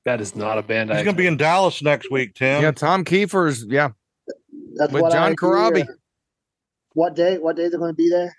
that 0.04 0.20
is 0.20 0.36
not 0.36 0.58
a 0.58 0.62
band 0.62 0.92
I 0.92 0.96
He's 0.96 1.04
going 1.04 1.16
to 1.16 1.22
be 1.22 1.26
in 1.26 1.36
Dallas 1.36 1.82
next 1.82 2.10
week, 2.10 2.34
Tim. 2.34 2.62
Yeah, 2.62 2.70
Tom 2.70 3.04
Kiefer's. 3.04 3.64
Yeah, 3.64 3.90
That's 4.74 4.92
With 4.92 5.02
what 5.02 5.12
John 5.12 5.22
I 5.22 5.28
hear. 5.28 5.34
Corabi. 5.36 5.86
What 6.92 7.16
day? 7.16 7.38
What 7.38 7.56
day 7.56 7.68
they're 7.68 7.78
going 7.78 7.92
to 7.92 7.96
be 7.96 8.10
there? 8.10 8.36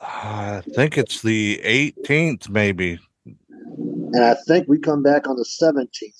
I 0.00 0.62
think 0.74 0.98
it's 0.98 1.22
the 1.22 1.60
18th, 1.62 2.48
maybe. 2.48 2.98
And 4.12 4.24
I 4.24 4.34
think 4.46 4.68
we 4.68 4.78
come 4.78 5.02
back 5.02 5.28
on 5.28 5.36
the 5.36 5.44
seventeenth. 5.44 6.14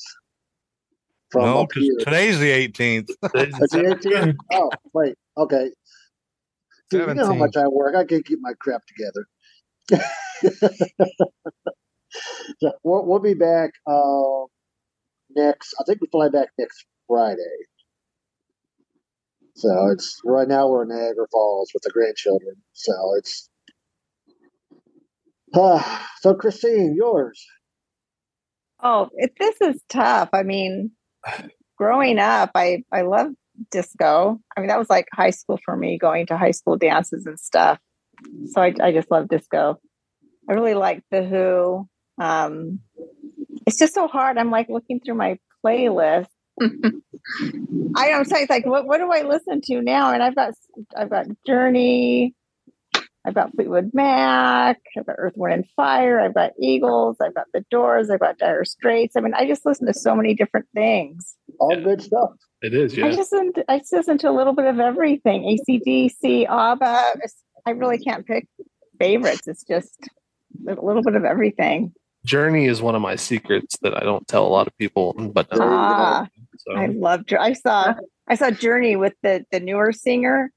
From 1.30 1.44
no, 1.44 1.66
because 1.66 1.84
here. 1.84 1.96
today's 2.00 2.38
the 2.38 2.50
18th. 2.50 3.08
It's 3.08 3.58
the 3.72 3.98
18th? 4.04 4.36
Oh, 4.52 4.70
wait. 4.92 5.14
Okay. 5.38 5.70
See, 6.90 6.98
you 6.98 7.14
know 7.14 7.24
how 7.24 7.34
much 7.34 7.56
I 7.56 7.66
work. 7.68 7.96
I 7.96 8.04
can't 8.04 8.22
keep 8.22 8.38
my 8.42 8.52
crap 8.60 8.82
together. 8.86 9.26
so 12.60 12.72
we'll, 12.84 13.06
we'll 13.06 13.18
be 13.18 13.32
back 13.32 13.70
uh, 13.86 14.44
next. 15.34 15.74
I 15.80 15.84
think 15.84 16.02
we 16.02 16.08
fly 16.12 16.28
back 16.28 16.48
next 16.58 16.84
Friday. 17.08 17.40
So 19.54 19.88
it's 19.88 20.20
right 20.22 20.46
now 20.46 20.68
we're 20.68 20.82
in 20.82 20.90
Niagara 20.90 21.28
Falls 21.32 21.70
with 21.72 21.82
the 21.82 21.90
grandchildren. 21.92 22.56
So 22.74 22.92
it's 23.16 23.48
Ah, 25.54 26.08
so 26.20 26.34
Christine, 26.34 26.94
yours. 26.96 27.44
Oh, 28.82 29.08
it, 29.14 29.32
this 29.38 29.60
is 29.60 29.80
tough. 29.88 30.30
I 30.32 30.42
mean, 30.42 30.90
growing 31.76 32.18
up, 32.18 32.50
I 32.54 32.82
I 32.92 33.02
love 33.02 33.28
disco. 33.70 34.40
I 34.56 34.60
mean, 34.60 34.68
that 34.68 34.78
was 34.78 34.90
like 34.90 35.06
high 35.14 35.30
school 35.30 35.58
for 35.64 35.76
me, 35.76 35.98
going 35.98 36.26
to 36.26 36.36
high 36.36 36.50
school 36.50 36.76
dances 36.76 37.26
and 37.26 37.38
stuff. 37.38 37.78
So 38.46 38.60
I 38.60 38.74
I 38.82 38.92
just 38.92 39.10
love 39.10 39.28
disco. 39.28 39.78
I 40.48 40.52
really 40.54 40.74
like 40.74 41.02
the 41.10 41.22
Who. 41.22 41.88
Um, 42.22 42.80
it's 43.66 43.78
just 43.78 43.94
so 43.94 44.08
hard. 44.08 44.38
I'm 44.38 44.50
like 44.50 44.68
looking 44.68 45.00
through 45.00 45.14
my 45.14 45.38
playlist. 45.64 46.26
I 46.60 48.08
don't 48.10 48.26
say 48.28 48.42
it's 48.42 48.50
like 48.50 48.66
what 48.66 48.86
what 48.86 48.98
do 48.98 49.10
I 49.12 49.22
listen 49.22 49.60
to 49.66 49.80
now? 49.80 50.12
And 50.12 50.22
I've 50.22 50.34
got 50.34 50.54
I've 50.96 51.10
got 51.10 51.26
Journey, 51.46 52.34
I've 53.24 53.34
got 53.34 53.54
Fleetwood 53.54 53.90
Mac, 53.94 54.80
I've 54.96 55.06
got 55.06 55.14
Earth, 55.18 55.34
Wind 55.36 55.54
and 55.54 55.64
Fire, 55.76 56.20
I've 56.20 56.34
got 56.34 56.52
Eagles, 56.60 57.18
I've 57.20 57.34
got 57.34 57.46
The 57.54 57.64
Doors, 57.70 58.10
I've 58.10 58.18
got 58.20 58.38
Dire 58.38 58.64
Straits. 58.64 59.14
I 59.16 59.20
mean, 59.20 59.32
I 59.34 59.46
just 59.46 59.64
listen 59.64 59.86
to 59.86 59.94
so 59.94 60.16
many 60.16 60.34
different 60.34 60.66
things. 60.74 61.36
All 61.60 61.76
good 61.80 62.02
stuff. 62.02 62.30
It 62.62 62.74
is, 62.74 62.98
I 62.98 63.12
just 63.12 63.32
listen 63.32 63.52
to, 63.54 63.64
I 63.70 63.78
just 63.78 63.92
listen 63.92 64.18
to 64.18 64.30
a 64.30 64.32
little 64.32 64.54
bit 64.54 64.64
of 64.66 64.80
everything. 64.80 65.56
ACDC, 65.68 66.48
ABBA. 66.48 67.04
I 67.64 67.70
really 67.70 67.98
can't 67.98 68.26
pick 68.26 68.48
favorites. 68.98 69.46
It's 69.46 69.62
just 69.62 69.96
a 70.68 70.74
little 70.74 71.02
bit 71.02 71.14
of 71.14 71.24
everything. 71.24 71.92
Journey 72.24 72.66
is 72.66 72.82
one 72.82 72.94
of 72.96 73.02
my 73.02 73.16
secrets 73.16 73.76
that 73.82 73.96
I 73.96 74.00
don't 74.04 74.26
tell 74.26 74.46
a 74.46 74.48
lot 74.48 74.66
of 74.66 74.76
people, 74.78 75.12
but 75.12 75.46
uh, 75.52 75.58
Ah, 75.60 76.28
so 76.58 76.72
I 76.72 76.86
love. 76.86 77.26
Jour- 77.26 77.40
I 77.40 77.52
saw 77.52 77.94
I 78.28 78.34
saw 78.36 78.50
Journey 78.50 78.94
with 78.96 79.14
the 79.24 79.44
the 79.50 79.58
newer 79.60 79.92
singer 79.92 80.52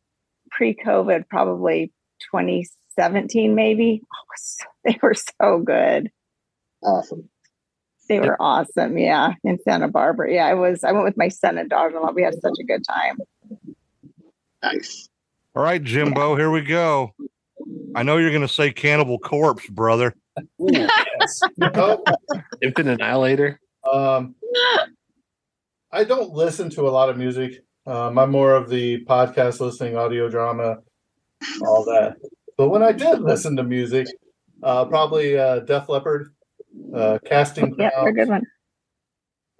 pre-COVID, 0.51 1.27
probably 1.27 1.91
2017, 2.31 3.55
maybe. 3.55 4.01
Oh, 4.03 4.17
so- 4.37 4.65
they 4.85 4.99
were 5.01 5.15
so 5.15 5.59
good. 5.59 6.11
Awesome. 6.83 7.27
They 8.07 8.19
were 8.19 8.39
awesome. 8.39 8.99
Yeah, 8.99 9.33
in 9.43 9.57
Santa 9.63 9.87
Barbara. 9.87 10.31
Yeah, 10.31 10.45
I 10.45 10.53
was. 10.53 10.83
I 10.83 10.91
went 10.91 11.05
with 11.05 11.17
my 11.17 11.27
son 11.27 11.57
and 11.57 11.67
daughter-in-law. 11.69 12.11
We 12.11 12.21
had 12.21 12.35
such 12.35 12.53
a 12.59 12.63
good 12.63 12.83
time. 12.87 13.17
Nice. 14.61 15.09
All 15.55 15.63
right, 15.63 15.81
Jimbo, 15.83 16.35
here 16.35 16.51
we 16.51 16.61
go. 16.61 17.13
I 17.95 18.03
know 18.03 18.17
you're 18.17 18.29
going 18.29 18.41
to 18.41 18.47
say 18.47 18.71
Cannibal 18.71 19.17
Corpse, 19.17 19.67
brother. 19.67 20.13
yes. 20.59 21.41
Oh, 21.61 22.03
Infant 22.61 22.89
Annihilator. 22.89 23.59
Um, 23.91 24.35
I 25.91 26.03
don't 26.03 26.31
listen 26.31 26.69
to 26.71 26.87
a 26.87 26.91
lot 26.91 27.09
of 27.09 27.17
music. 27.17 27.63
Um, 27.87 28.19
I'm 28.19 28.31
more 28.31 28.53
of 28.53 28.69
the 28.69 29.03
podcast 29.05 29.59
listening, 29.61 29.95
audio 29.95 30.29
drama, 30.29 30.77
all 31.65 31.83
that. 31.85 32.15
But 32.57 32.69
when 32.69 32.83
I 32.83 32.91
did 32.91 33.21
listen 33.21 33.55
to 33.57 33.63
music, 33.63 34.07
uh, 34.63 34.85
probably 34.85 35.37
uh, 35.37 35.59
Def 35.61 35.89
Leppard, 35.89 36.33
uh, 36.93 37.19
Casting 37.25 37.75
Yeah, 37.77 37.89
they're 37.95 38.07
a 38.09 38.13
good 38.13 38.29
one. 38.29 38.43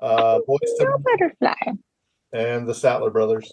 uh, 0.02 0.40
Boys 0.48 0.60
to 0.80 0.98
butterfly. 1.04 1.74
and 2.34 2.68
the 2.68 2.74
Statler 2.74 3.12
Brothers. 3.12 3.52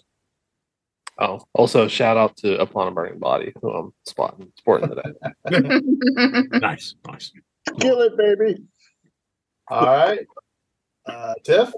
Oh, 1.19 1.41
also 1.53 1.87
shout 1.87 2.17
out 2.17 2.35
to 2.37 2.59
Upon 2.59 2.87
a 2.87 2.91
Burning 2.91 3.19
Body, 3.19 3.53
who 3.61 3.69
I'm 3.71 3.93
spotting 4.07 4.51
sporting 4.57 4.89
today. 4.89 5.79
Nice, 6.59 6.95
nice. 7.07 7.31
Kill 7.79 8.01
it, 8.01 8.13
baby. 8.17 8.63
All 9.69 9.85
right. 9.85 10.25
Uh, 11.05 11.33
Tiff? 11.43 11.71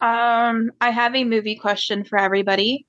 Um, 0.00 0.72
I 0.80 0.90
have 0.90 1.14
a 1.14 1.22
movie 1.24 1.54
question 1.56 2.04
for 2.04 2.18
everybody. 2.18 2.86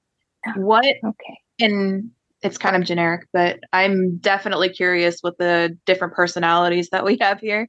What 0.55 0.83
Okay. 0.85 1.37
and 1.59 2.09
it's 2.45 2.57
kind 2.59 2.75
of 2.75 2.83
generic, 2.83 3.27
but 3.33 3.59
I'm 3.73 4.17
definitely 4.17 4.69
curious 4.69 5.21
with 5.23 5.35
the 5.37 5.75
different 5.85 6.13
personalities 6.13 6.89
that 6.91 7.03
we 7.03 7.17
have 7.19 7.39
here. 7.39 7.67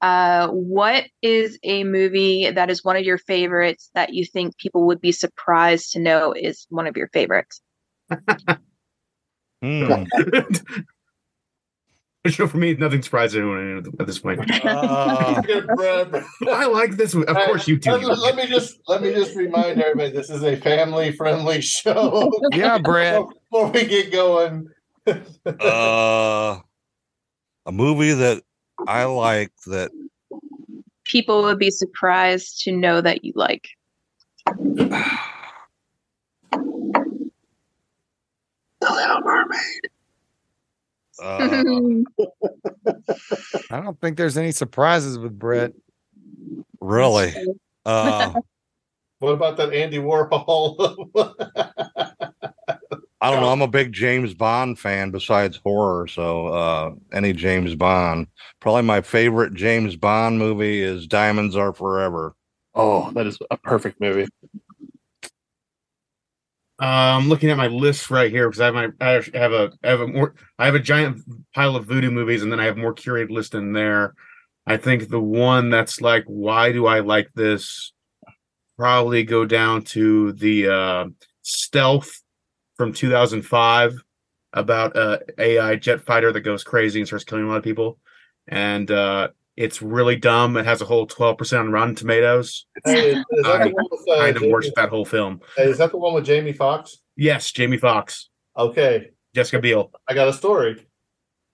Uh, 0.00 0.48
what 0.48 1.04
is 1.20 1.58
a 1.62 1.84
movie 1.84 2.50
that 2.50 2.70
is 2.70 2.82
one 2.82 2.96
of 2.96 3.04
your 3.04 3.18
favorites 3.18 3.90
that 3.94 4.14
you 4.14 4.24
think 4.24 4.56
people 4.56 4.86
would 4.86 5.00
be 5.00 5.12
surprised 5.12 5.92
to 5.92 6.00
know 6.00 6.32
is 6.32 6.66
one 6.70 6.86
of 6.86 6.96
your 6.96 7.08
favorites? 7.08 7.60
So 12.28 12.46
for 12.46 12.58
me, 12.58 12.74
nothing 12.74 13.02
surprises 13.02 13.36
anyone 13.36 13.84
at 13.98 14.06
this 14.06 14.18
point. 14.18 14.40
Uh, 14.66 15.42
I 16.50 16.66
like 16.66 16.96
this. 16.96 17.14
Of 17.14 17.26
course, 17.26 17.68
you 17.68 17.78
do. 17.78 17.92
Let, 17.92 18.18
let 18.18 18.36
me 18.36 18.46
just 18.46 18.80
let 18.88 19.02
me 19.02 19.12
just 19.12 19.34
remind 19.36 19.80
everybody 19.80 20.10
this 20.10 20.30
is 20.30 20.42
a 20.42 20.56
family 20.56 21.12
friendly 21.12 21.60
show. 21.60 22.30
Yeah, 22.52 22.78
Brad. 22.78 23.24
Before 23.50 23.70
we 23.70 23.86
get 23.86 24.12
going, 24.12 24.68
uh, 25.06 26.58
a 27.66 27.72
movie 27.72 28.12
that 28.12 28.42
I 28.86 29.04
like 29.04 29.52
that 29.66 29.90
People 31.06 31.44
would 31.44 31.58
be 31.58 31.70
surprised 31.70 32.62
to 32.64 32.72
know 32.72 33.00
that 33.00 33.24
you 33.24 33.32
like. 33.36 33.68
The 38.78 38.92
Little 38.92 39.20
Mermaid. 39.22 39.90
Uh, 41.22 41.62
I 43.70 43.80
don't 43.80 44.00
think 44.00 44.16
there's 44.16 44.36
any 44.36 44.52
surprises 44.52 45.18
with 45.18 45.38
Brett. 45.38 45.72
really 46.80 47.34
uh, 47.86 48.34
what 49.20 49.32
about 49.32 49.56
that 49.56 49.72
Andy 49.72 49.98
Warhol? 49.98 51.08
I 53.18 53.30
don't 53.30 53.40
know. 53.40 53.48
I'm 53.48 53.62
a 53.62 53.68
big 53.68 53.92
James 53.92 54.34
Bond 54.34 54.78
fan 54.78 55.10
besides 55.10 55.58
horror. 55.64 56.06
So 56.06 56.48
uh, 56.48 56.92
any 57.12 57.32
James 57.32 57.74
Bond. 57.74 58.26
Probably 58.60 58.82
my 58.82 59.00
favorite 59.00 59.54
James 59.54 59.96
Bond 59.96 60.38
movie 60.38 60.82
is 60.82 61.06
Diamonds 61.06 61.56
Are 61.56 61.72
Forever. 61.72 62.34
Oh, 62.74 63.10
that 63.12 63.26
is 63.26 63.38
a 63.50 63.56
perfect 63.56 64.00
movie. 64.00 64.26
I'm 66.78 67.28
looking 67.28 67.50
at 67.50 67.56
my 67.56 67.68
list 67.68 68.10
right 68.10 68.30
here 68.30 68.48
because 68.48 68.60
I 68.60 68.66
have 68.66 68.74
my 68.74 68.88
I 69.00 69.22
have 69.34 69.52
a 69.52 69.72
I 69.82 69.88
have 69.88 70.00
a 70.00 70.06
more 70.06 70.34
I 70.58 70.66
have 70.66 70.74
a 70.74 70.80
giant 70.80 71.22
pile 71.54 71.76
of 71.76 71.86
voodoo 71.86 72.10
movies 72.10 72.42
and 72.42 72.52
then 72.52 72.60
I 72.60 72.66
have 72.66 72.76
more 72.76 72.94
curated 72.94 73.30
list 73.30 73.54
in 73.54 73.72
there. 73.72 74.14
I 74.66 74.76
think 74.76 75.08
the 75.08 75.20
one 75.20 75.70
that's 75.70 76.00
like, 76.00 76.24
why 76.26 76.72
do 76.72 76.86
I 76.86 77.00
like 77.00 77.30
this? 77.34 77.92
Probably 78.76 79.22
go 79.22 79.46
down 79.46 79.82
to 79.84 80.32
the 80.32 80.68
uh, 80.68 81.04
Stealth 81.42 82.20
from 82.76 82.92
2005 82.92 83.94
about 84.52 84.96
a 84.96 85.20
AI 85.38 85.76
jet 85.76 86.00
fighter 86.02 86.32
that 86.32 86.40
goes 86.40 86.64
crazy 86.64 87.00
and 87.00 87.06
starts 87.06 87.24
killing 87.24 87.44
a 87.44 87.48
lot 87.48 87.58
of 87.58 87.64
people, 87.64 87.98
and 88.48 88.90
uh, 88.90 89.28
it's 89.56 89.80
really 89.80 90.16
dumb. 90.16 90.56
It 90.56 90.66
has 90.66 90.82
a 90.82 90.84
whole 90.84 91.06
12% 91.06 91.58
on 91.58 91.72
Rotten 91.72 91.94
Tomatoes. 91.94 92.66
Hey, 92.84 93.12
is, 93.12 93.24
is 93.32 93.46
I 93.46 93.64
the 93.64 93.70
one 93.70 93.86
with, 93.90 94.00
uh, 94.08 94.18
kind 94.18 94.36
of 94.36 94.42
worship 94.44 94.74
that 94.76 94.90
whole 94.90 95.04
film. 95.04 95.40
hey, 95.56 95.64
is 95.64 95.78
that 95.78 95.90
the 95.90 95.96
one 95.96 96.14
with 96.14 96.24
Jamie 96.24 96.52
Foxx? 96.52 96.98
Yes, 97.16 97.50
Jamie 97.52 97.78
Foxx. 97.78 98.28
Okay, 98.56 99.10
Jessica 99.34 99.60
Biel. 99.60 99.90
I 100.08 100.14
got 100.14 100.28
a 100.28 100.32
story. 100.32 100.86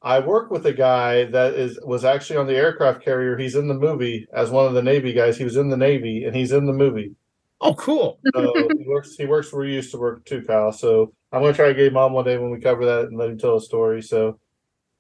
I 0.03 0.19
work 0.19 0.51
with 0.51 0.67
a 0.67 0.73
guy 0.73 1.27
that 1.27 1.55
is 1.55 1.79
was 1.85 2.05
actually 2.05 2.39
on 2.39 2.47
the 2.47 2.57
aircraft 2.57 3.05
carrier. 3.05 3.37
He's 3.37 3.55
in 3.55 3.69
the 3.69 3.75
movie 3.75 4.27
as 4.33 4.51
one 4.51 4.67
of 4.67 4.75
the 4.75 4.83
Navy 4.83 5.13
guys. 5.13 5.39
He 5.39 5.45
was 5.45 5.57
in 5.57 5.69
the 5.69 5.77
Navy 5.77 6.25
and 6.25 6.35
he's 6.35 6.51
in 6.53 6.67
the 6.67 6.73
movie. 6.73 7.15
Oh, 7.61 7.75
cool. 7.75 8.19
So 8.35 8.69
he 8.77 8.85
works. 8.89 9.15
He 9.15 9.27
works 9.27 9.53
where 9.53 9.65
he 9.65 9.75
used 9.75 9.93
to 9.93 9.99
work 9.99 10.25
too, 10.25 10.43
Kyle. 10.43 10.73
So 10.73 11.13
I'm 11.31 11.41
gonna 11.43 11.53
try 11.53 11.69
to 11.69 11.75
get 11.75 11.87
him 11.87 11.97
on 11.97 12.13
one 12.13 12.25
day 12.25 12.37
when 12.37 12.51
we 12.51 12.59
cover 12.59 12.85
that 12.85 13.05
and 13.07 13.17
let 13.17 13.31
him 13.31 13.39
tell 13.39 13.57
a 13.57 13.61
story. 13.61 14.03
So 14.03 14.41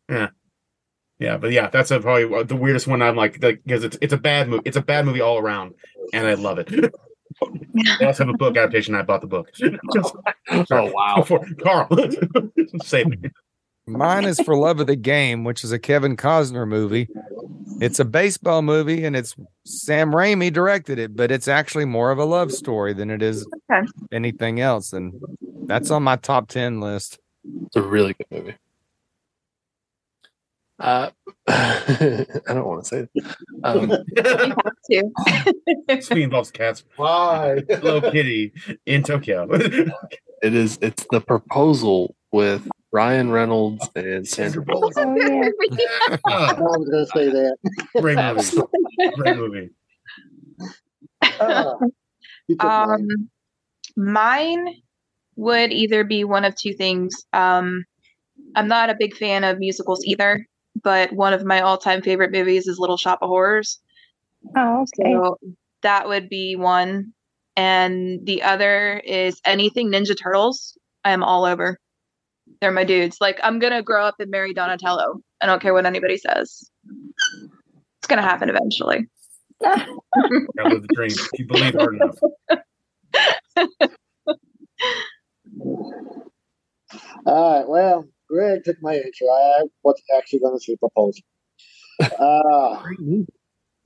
Yeah, 0.09 0.29
but 1.39 1.53
yeah, 1.53 1.69
that's 1.69 1.91
a, 1.91 2.01
probably 2.01 2.35
uh, 2.35 2.43
the 2.43 2.57
weirdest 2.57 2.87
one. 2.87 3.03
I'm 3.03 3.17
like, 3.17 3.41
because 3.41 3.85
it's 3.85 3.99
it's 4.01 4.13
a 4.13 4.19
bad 4.19 4.49
movie. 4.49 4.63
It's 4.65 4.77
a 4.77 4.83
bad 4.83 5.05
movie 5.05 5.21
all 5.21 5.39
around, 5.39 5.75
and 6.13 6.27
I 6.27 6.35
love 6.35 6.59
it. 6.59 6.69
I 8.01 8.05
also 8.05 8.25
have 8.25 8.35
a 8.35 8.37
book 8.37 8.57
adaptation. 8.57 8.95
I 8.95 9.03
bought 9.03 9.21
the 9.21 9.27
book. 9.27 9.51
Just, 9.93 10.15
Oh 10.71 10.91
wow. 10.93 11.15
before, 11.17 11.47
Carl, 11.63 11.89
save 12.83 13.09
me. 13.09 13.31
Mine 13.87 14.25
is 14.25 14.41
For 14.41 14.57
Love 14.57 14.81
of 14.81 14.87
the 14.87 14.97
Game, 14.97 15.45
which 15.45 15.65
is 15.65 15.73
a 15.73 15.79
Kevin 15.79 16.17
Costner 16.17 16.67
movie. 16.69 17.09
It's 17.81 17.99
a 17.99 18.05
baseball 18.05 18.63
movie 18.63 19.05
and 19.05 19.17
it's 19.17 19.35
Sam 19.65 20.13
Raimi 20.13 20.53
directed 20.53 20.99
it, 20.99 21.17
but 21.17 21.33
it's 21.33 21.49
actually 21.49 21.85
more 21.85 22.11
of 22.13 22.19
a 22.19 22.25
love 22.25 22.53
story 22.53 22.93
than 22.93 23.11
it 23.11 23.23
is 23.23 23.47
Okay. 23.71 23.87
anything 24.13 24.61
else. 24.61 24.93
And 24.93 25.13
that's 25.67 25.91
on 25.91 26.05
my 26.05 26.17
top 26.17 26.49
10 26.49 26.81
list. 26.81 27.19
It's 27.67 27.77
a 27.77 27.83
really 27.83 28.15
good 28.15 28.27
movie. 28.31 28.55
Uh, 30.79 31.11
I 31.49 32.25
don't 32.47 32.67
want 32.67 32.85
to 32.85 32.89
say 32.89 33.09
it. 33.15 33.25
Um, 33.63 33.91
You 34.89 35.13
have 35.27 35.45
to. 35.45 35.75
This 35.89 36.11
involves 36.11 36.51
cats. 36.51 36.85
why? 36.97 37.63
Hello 37.69 38.01
Kitty 38.01 38.53
in 38.87 39.03
Tokyo. 39.03 39.47
it 39.51 40.55
is. 40.55 40.79
It's 40.83 41.07
the 41.11 41.21
proposal 41.21 42.15
with 42.33 42.67
Ryan 42.93 43.31
Reynolds 43.31 43.89
and 43.95 44.27
Sandra 44.27 44.63
Bullock. 44.65 44.95
Oh, 44.97 45.15
yeah. 45.17 45.49
I 46.27 46.53
was 46.55 46.89
going 46.89 47.07
to 47.07 47.11
say 47.15 47.29
that. 47.31 47.57
Great 48.01 48.19
movie. 48.19 49.15
Great 49.17 49.37
movie. 49.37 49.71
Uh, 51.41 51.75
you 52.49 52.57
took 52.57 52.65
mine. 52.65 52.91
Um, 52.91 53.07
mine 53.97 54.67
would 55.37 55.73
either 55.73 56.05
be 56.05 56.25
one 56.25 56.45
of 56.45 56.55
two 56.55 56.73
things. 56.75 57.15
Um, 57.33 57.85
I'm 58.55 58.69
not 58.69 58.91
a 58.91 58.97
big 58.99 59.17
fan 59.17 59.45
of 59.45 59.59
musicals 59.59 60.05
either, 60.05 60.47
but 60.83 61.13
one 61.13 61.33
of 61.33 61.45
my 61.45 61.61
all-time 61.61 62.03
favorite 62.03 62.33
movies 62.33 62.67
is 62.67 62.79
Little 62.79 62.97
Shop 62.97 63.19
of 63.23 63.29
Horrors. 63.29 63.79
Oh, 64.57 64.83
okay. 64.83 65.13
So 65.13 65.39
that 65.83 66.09
would 66.09 66.29
be 66.29 66.57
one, 66.57 67.13
and 67.57 68.25
the 68.25 68.43
other 68.43 68.99
is 69.05 69.41
anything 69.45 69.91
Ninja 69.91 70.19
Turtles. 70.19 70.77
I 71.05 71.11
am 71.11 71.23
all 71.23 71.45
over. 71.45 71.79
They're 72.61 72.73
my 72.73 72.85
dudes. 72.85 73.19
Like 73.21 73.41
I'm 73.43 73.59
gonna 73.59 73.83
grow 73.83 74.05
up 74.05 74.17
and 74.19 74.31
marry 74.31 74.55
Donatello. 74.55 75.21
I 75.41 75.47
don't 75.47 75.61
care 75.61 75.75
what 75.75 75.87
anybody 75.87 76.17
says. 76.17 76.71
It's 77.99 78.07
gonna 78.09 78.23
happen 78.23 78.49
eventually. 78.49 79.09
I 79.65 79.87
live 80.65 80.83
the 80.83 80.89
dream. 80.93 81.13
If 81.13 81.39
you 81.39 81.47
believe 81.47 81.75
hard 81.75 81.97
enough. 81.97 82.19
All 87.25 87.59
right. 87.59 87.69
Well, 87.69 88.09
Greg 88.33 88.65
took 88.65 88.77
my 88.81 88.95
answer. 88.95 89.27
I 89.27 89.65
was 89.83 90.01
actually 90.17 90.41
going 90.41 90.59
to 90.59 90.65
say 90.65 90.77
proposal. 90.77 91.23
Uh, 92.19 92.83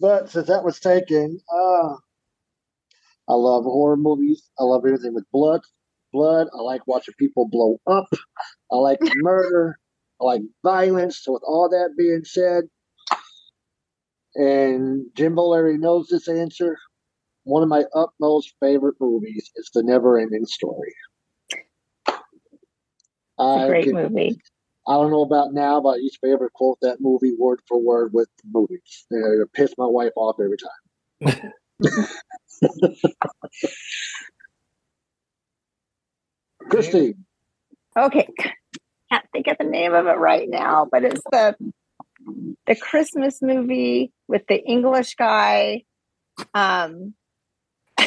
but 0.01 0.30
since 0.30 0.47
that 0.49 0.64
was 0.64 0.78
taken, 0.80 1.40
uh, 1.53 1.94
I 3.28 3.34
love 3.34 3.64
horror 3.64 3.97
movies. 3.97 4.49
I 4.59 4.64
love 4.64 4.84
everything 4.86 5.14
with 5.14 5.24
blood. 5.32 5.62
Blood. 6.12 6.49
I 6.57 6.62
like 6.62 6.86
watching 6.86 7.14
people 7.18 7.49
blow 7.49 7.78
up. 7.86 8.07
I 8.70 8.76
like 8.76 9.01
murder. 9.16 9.78
I 10.20 10.24
like 10.24 10.42
violence. 10.62 11.20
So, 11.22 11.32
with 11.32 11.42
all 11.47 11.68
that 11.70 11.94
being 11.99 12.24
said, 12.24 12.64
and 14.36 15.07
Jimbo 15.16 15.42
Larry 15.42 15.78
knows 15.78 16.09
this 16.09 16.28
answer. 16.28 16.76
One 17.44 17.62
of 17.62 17.68
my 17.68 17.84
utmost 17.94 18.55
favorite 18.61 18.97
movies 19.01 19.51
is 19.57 19.70
The 19.72 19.82
Never 19.82 20.18
Ending 20.18 20.47
Story. 20.47 20.94
It's 23.39 23.64
a 23.64 23.68
great 23.68 23.84
can- 23.84 23.95
movie. 23.95 24.41
I 24.89 24.93
don't 24.93 25.11
know 25.11 25.22
about 25.22 25.53
now, 25.53 25.80
but 25.80 25.91
I 25.91 25.97
used 25.97 26.14
to 26.14 26.20
be 26.22 26.30
able 26.30 26.47
to 26.47 26.51
quote 26.55 26.78
that 26.80 27.01
movie 27.01 27.34
word 27.37 27.61
for 27.66 27.82
word 27.82 28.12
with 28.12 28.28
movies. 28.45 29.05
And 29.11 29.43
it 29.43 29.53
pissed 29.53 29.74
my 29.76 29.87
wife 29.87 30.12
off 30.14 30.37
every 30.41 30.59
time. 30.59 31.53
Christy, 36.70 37.14
Okay. 37.97 38.28
Can't 39.11 39.24
think 39.32 39.47
of 39.47 39.57
the 39.59 39.64
name 39.64 39.95
of 39.95 40.07
it 40.07 40.18
right 40.18 40.49
now, 40.49 40.87
but 40.91 41.05
it's 41.05 41.22
the 41.30 41.55
the 42.66 42.76
Christmas 42.76 43.41
movie 43.41 44.12
with 44.28 44.43
the 44.49 44.62
English 44.62 45.14
guy. 45.14 45.84
Um 46.55 47.14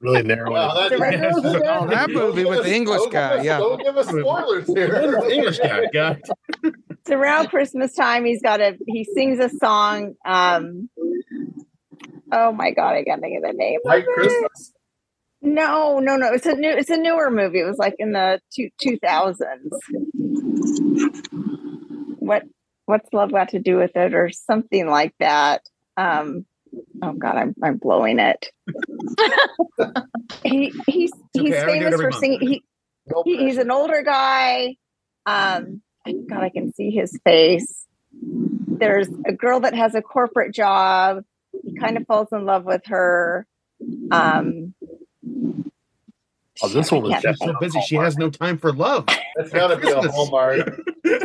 Really 0.00 0.22
narrow. 0.22 0.50
Wow, 0.52 0.74
that, 0.74 0.90
The 0.90 0.98
Red 0.98 1.20
Rose 1.20 1.42
Don't 1.42 1.66
Oh, 1.66 1.86
that 1.88 2.10
movie 2.10 2.44
with 2.44 2.64
the 2.64 2.74
English 2.74 3.02
give 3.04 3.12
guy, 3.12 3.38
us- 3.38 3.44
yeah. 3.44 3.58
Don't 3.58 3.82
give 3.82 3.96
us 3.96 4.08
spoilers 4.08 4.66
here. 4.66 5.20
English 5.30 5.58
guy, 5.58 5.84
guy. 5.92 6.20
it's 6.62 7.10
around 7.10 7.48
Christmas 7.48 7.94
time. 7.94 8.24
He's 8.24 8.42
got 8.42 8.60
a 8.60 8.76
he 8.86 9.04
sings 9.04 9.38
a 9.40 9.48
song. 9.48 10.14
Um 10.24 10.88
oh 12.32 12.52
my 12.52 12.70
god, 12.72 12.94
I 12.96 13.04
can't 13.04 13.20
think 13.20 13.36
of 13.36 13.42
the 13.42 13.52
name. 13.56 13.78
White 13.82 14.04
of. 14.06 14.14
Christmas. 14.14 14.72
No, 15.40 16.00
no, 16.00 16.16
no. 16.16 16.32
It's 16.32 16.46
a 16.46 16.54
new 16.54 16.70
it's 16.70 16.90
a 16.90 16.96
newer 16.96 17.30
movie. 17.30 17.60
It 17.60 17.64
was 17.64 17.78
like 17.78 17.94
in 17.98 18.12
the 18.12 18.40
two 18.52 18.70
two 18.80 18.98
thousands. 18.98 19.70
What 22.18 22.42
what's 22.86 23.12
love 23.12 23.30
got 23.30 23.50
to 23.50 23.58
do 23.58 23.76
with 23.76 23.96
it 23.96 24.14
or 24.14 24.30
something 24.30 24.88
like 24.88 25.14
that? 25.20 25.62
Um 25.96 26.44
oh 27.02 27.12
god, 27.12 27.36
I'm 27.36 27.54
I'm 27.62 27.76
blowing 27.76 28.18
it. 28.18 28.50
he 30.44 30.72
he's 30.86 31.12
he's 31.32 31.54
okay, 31.54 31.62
I 31.62 31.66
do 31.66 31.72
it 31.72 31.80
famous 31.80 31.94
for 31.96 32.10
month. 32.10 32.16
singing 32.16 32.40
he, 32.40 32.64
No 33.06 33.22
he, 33.24 33.36
he's 33.38 33.58
an 33.58 33.70
older 33.70 34.02
guy. 34.02 34.76
Um 35.26 35.82
God, 36.06 36.42
I 36.42 36.48
can 36.50 36.72
see 36.72 36.90
his 36.90 37.18
face. 37.24 37.84
There's 38.12 39.08
a 39.26 39.32
girl 39.32 39.60
that 39.60 39.74
has 39.74 39.94
a 39.94 40.02
corporate 40.02 40.54
job. 40.54 41.24
He 41.64 41.74
kind 41.74 41.96
of 41.96 42.06
falls 42.06 42.28
in 42.32 42.44
love 42.46 42.64
with 42.64 42.82
her. 42.86 43.46
Um 44.10 44.74
Oh, 46.60 46.68
this 46.68 46.90
one 46.90 47.02
was 47.02 47.24
I 47.24 47.32
so 47.34 47.54
busy, 47.60 47.80
she 47.82 47.94
has 47.96 48.16
no 48.16 48.30
time 48.30 48.58
for 48.58 48.72
love. 48.72 49.06
That's 49.36 49.50
got 49.50 49.68
to 49.68 49.76
be 49.76 49.88
a 49.88 49.94
Christmas. 49.94 50.14
Hallmark. 50.14 50.80
Yeah, 51.04 51.18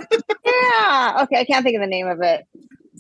Yeah. 0.45 1.19
Okay. 1.23 1.39
I 1.39 1.45
can't 1.45 1.63
think 1.63 1.75
of 1.75 1.81
the 1.81 1.87
name 1.87 2.07
of 2.07 2.21
it, 2.21 2.45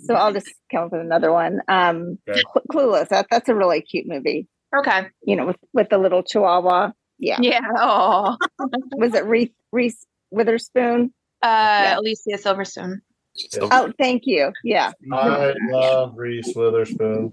so 0.03 0.15
I'll 0.15 0.33
just 0.33 0.51
come 0.71 0.85
up 0.85 0.91
with 0.91 1.01
another 1.01 1.31
one. 1.31 1.61
Um, 1.67 2.17
Okay. 2.29 2.41
Cl- 2.53 2.65
Clueless. 2.71 3.09
That 3.09 3.27
that's 3.31 3.49
a 3.49 3.55
really 3.55 3.81
cute 3.81 4.07
movie. 4.07 4.47
Okay. 4.77 5.07
You 5.25 5.35
know, 5.35 5.47
with 5.47 5.57
with 5.73 5.89
the 5.89 5.97
little 5.97 6.23
Chihuahua. 6.23 6.91
Yeah. 7.19 7.37
Yeah. 7.41 7.59
Oh. 7.77 8.37
Was 8.97 9.13
it 9.13 9.25
Reese 9.25 9.51
Reese 9.71 10.05
Witherspoon? 10.31 11.13
Uh, 11.41 11.95
Alicia 11.97 12.37
Silverstone. 12.37 12.97
So 13.35 13.67
Oh, 13.71 13.91
thank 13.99 14.23
you. 14.25 14.51
Yeah. 14.63 14.91
I 15.11 15.53
love 15.71 16.13
Reese 16.17 16.53
Witherspoon. 16.55 17.31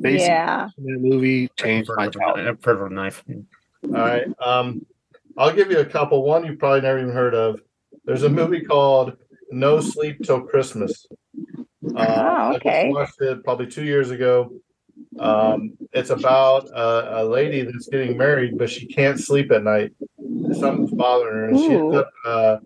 basically, 0.00 0.24
Yeah. 0.26 0.68
that 0.76 0.98
movie 1.00 1.48
changed 1.56 1.90
my 1.96 2.08
childhood. 2.08 2.46
I've 2.48 2.64
heard 2.64 2.76
of 2.80 2.90
a 2.90 2.94
knife. 2.94 3.22
All 3.84 3.90
right. 3.90 4.26
Um, 4.40 4.84
I'll 5.36 5.52
give 5.54 5.70
you 5.70 5.78
a 5.80 5.84
couple. 5.84 6.22
One 6.24 6.44
you 6.46 6.56
probably 6.56 6.80
never 6.80 6.98
even 6.98 7.12
heard 7.12 7.34
of. 7.34 7.60
There's 8.04 8.22
a 8.22 8.28
movie 8.28 8.60
called 8.62 9.16
No 9.50 9.80
Sleep 9.80 10.22
Till 10.22 10.40
Christmas. 10.42 11.06
Uh, 11.94 12.06
Oh, 12.06 12.52
I 12.52 12.56
okay. 12.56 12.90
watched 12.90 13.20
it 13.20 13.44
probably 13.44 13.66
two 13.66 13.84
years 13.84 14.10
ago. 14.10 14.52
Um, 15.18 15.72
it's 15.92 16.10
about 16.10 16.68
a, 16.68 17.22
a 17.22 17.24
lady 17.24 17.62
that's 17.62 17.88
getting 17.88 18.16
married, 18.16 18.58
but 18.58 18.70
she 18.70 18.86
can't 18.86 19.18
sleep 19.18 19.50
at 19.52 19.62
night. 19.62 19.92
Something's 20.52 20.90
bothering 20.92 21.34
her, 21.34 21.48
and 21.48 21.58
she 21.58 21.72
ends 21.72 21.94
up 21.96 22.10
uh, 22.26 22.56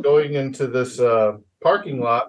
going 0.00 0.34
into 0.34 0.66
this 0.66 1.00
uh, 1.00 1.38
parking 1.62 2.00
lot. 2.00 2.28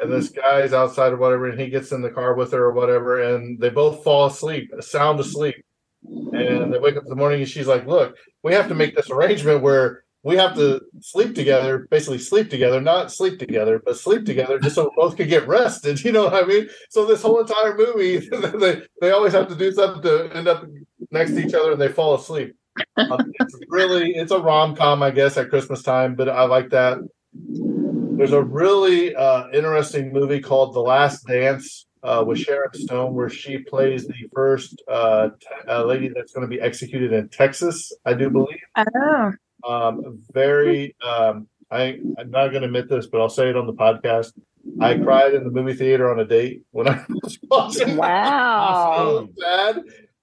And 0.00 0.10
this 0.10 0.30
guy's 0.30 0.72
outside 0.72 1.12
or 1.12 1.18
whatever, 1.18 1.48
and 1.48 1.60
he 1.60 1.68
gets 1.68 1.92
in 1.92 2.00
the 2.00 2.10
car 2.10 2.34
with 2.34 2.52
her 2.52 2.64
or 2.64 2.72
whatever, 2.72 3.20
and 3.34 3.60
they 3.60 3.68
both 3.68 4.02
fall 4.02 4.26
asleep, 4.26 4.72
sound 4.80 5.20
asleep. 5.20 5.56
And 6.02 6.72
they 6.72 6.78
wake 6.78 6.96
up 6.96 7.02
in 7.02 7.10
the 7.10 7.16
morning, 7.16 7.40
and 7.42 7.48
she's 7.48 7.66
like, 7.66 7.86
"Look, 7.86 8.16
we 8.42 8.54
have 8.54 8.68
to 8.68 8.74
make 8.74 8.96
this 8.96 9.10
arrangement 9.10 9.62
where 9.62 10.04
we 10.22 10.36
have 10.36 10.54
to 10.56 10.82
sleep 11.00 11.34
together, 11.34 11.86
basically 11.90 12.18
sleep 12.18 12.50
together, 12.50 12.80
not 12.80 13.10
sleep 13.10 13.38
together, 13.38 13.80
but 13.84 13.98
sleep 13.98 14.26
together, 14.26 14.58
just 14.58 14.74
so 14.74 14.90
both 14.96 15.16
could 15.16 15.28
get 15.28 15.48
rested." 15.48 16.02
You 16.10 16.12
know 16.12 16.24
what 16.24 16.44
I 16.44 16.46
mean? 16.46 16.68
So 16.88 17.06
this 17.06 17.22
whole 17.22 17.40
entire 17.40 17.76
movie, 17.76 18.18
they 18.58 18.82
they 19.00 19.10
always 19.10 19.32
have 19.32 19.48
to 19.48 19.54
do 19.54 19.72
something 19.72 20.02
to 20.02 20.30
end 20.34 20.48
up 20.48 20.64
next 21.10 21.32
to 21.32 21.46
each 21.46 21.54
other, 21.54 21.72
and 21.72 21.80
they 21.80 21.88
fall 21.88 22.14
asleep. 22.14 22.54
Um, 22.96 23.32
it's 23.40 23.58
really 23.68 24.12
it's 24.14 24.32
a 24.32 24.38
rom 24.38 24.76
com, 24.76 25.02
I 25.02 25.10
guess, 25.10 25.36
at 25.36 25.50
Christmas 25.50 25.82
time, 25.82 26.14
but 26.14 26.28
I 26.28 26.44
like 26.44 26.70
that. 26.70 26.98
There's 27.32 28.32
a 28.32 28.42
really 28.42 29.14
uh, 29.14 29.48
interesting 29.52 30.12
movie 30.12 30.40
called 30.40 30.74
The 30.74 30.80
Last 30.80 31.26
Dance 31.26 31.86
uh, 32.02 32.24
with 32.26 32.38
Sharon 32.38 32.72
Stone, 32.74 33.14
where 33.14 33.28
she 33.28 33.58
plays 33.58 34.06
the 34.06 34.28
first 34.34 34.82
uh, 34.88 35.30
te- 35.40 35.68
uh, 35.68 35.84
lady 35.84 36.08
that's 36.14 36.32
going 36.32 36.48
to 36.48 36.54
be 36.54 36.60
executed 36.60 37.12
in 37.12 37.28
Texas, 37.28 37.92
I 38.04 38.14
do 38.14 38.30
believe. 38.30 38.58
Oh. 38.76 39.32
Um, 39.66 40.22
very, 40.32 40.96
um, 41.02 41.46
I, 41.70 41.98
I'm 42.18 42.30
not 42.30 42.48
going 42.48 42.62
to 42.62 42.66
admit 42.66 42.88
this, 42.88 43.06
but 43.06 43.20
I'll 43.20 43.28
say 43.28 43.48
it 43.48 43.56
on 43.56 43.66
the 43.66 43.72
podcast. 43.72 44.32
I 44.80 44.96
cried 44.98 45.34
in 45.34 45.44
the 45.44 45.50
movie 45.50 45.74
theater 45.74 46.10
on 46.10 46.20
a 46.20 46.24
date 46.24 46.62
when 46.70 46.88
I 46.88 47.04
was 47.22 47.38
watching. 47.50 47.96
Wow. 47.96 49.28
So 49.28 49.42
sad. 49.42 49.76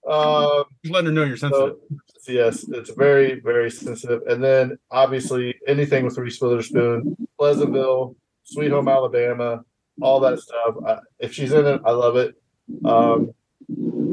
Um, 0.08 0.64
Just 0.84 0.94
letting 0.94 1.08
her 1.08 1.12
know 1.12 1.24
you're 1.24 1.38
sensitive. 1.38 1.76
so, 2.20 2.32
yes, 2.32 2.66
it's 2.70 2.92
very, 2.92 3.40
very 3.42 3.70
sensitive. 3.70 4.22
And 4.28 4.44
then 4.44 4.78
obviously 4.92 5.56
anything 5.68 6.06
with 6.06 6.18
Reese 6.18 6.40
Witherspoon, 6.40 7.18
Pleasantville, 7.38 8.16
Sweet 8.44 8.72
Home 8.72 8.88
Alabama, 8.88 9.66
all 10.02 10.20
that 10.22 10.40
stuff. 10.40 10.76
I, 10.86 11.00
if 11.20 11.34
she's 11.34 11.52
in 11.52 11.66
it, 11.66 11.82
I 11.84 11.92
love 11.92 12.16
it. 12.16 12.36
Um, 12.86 13.34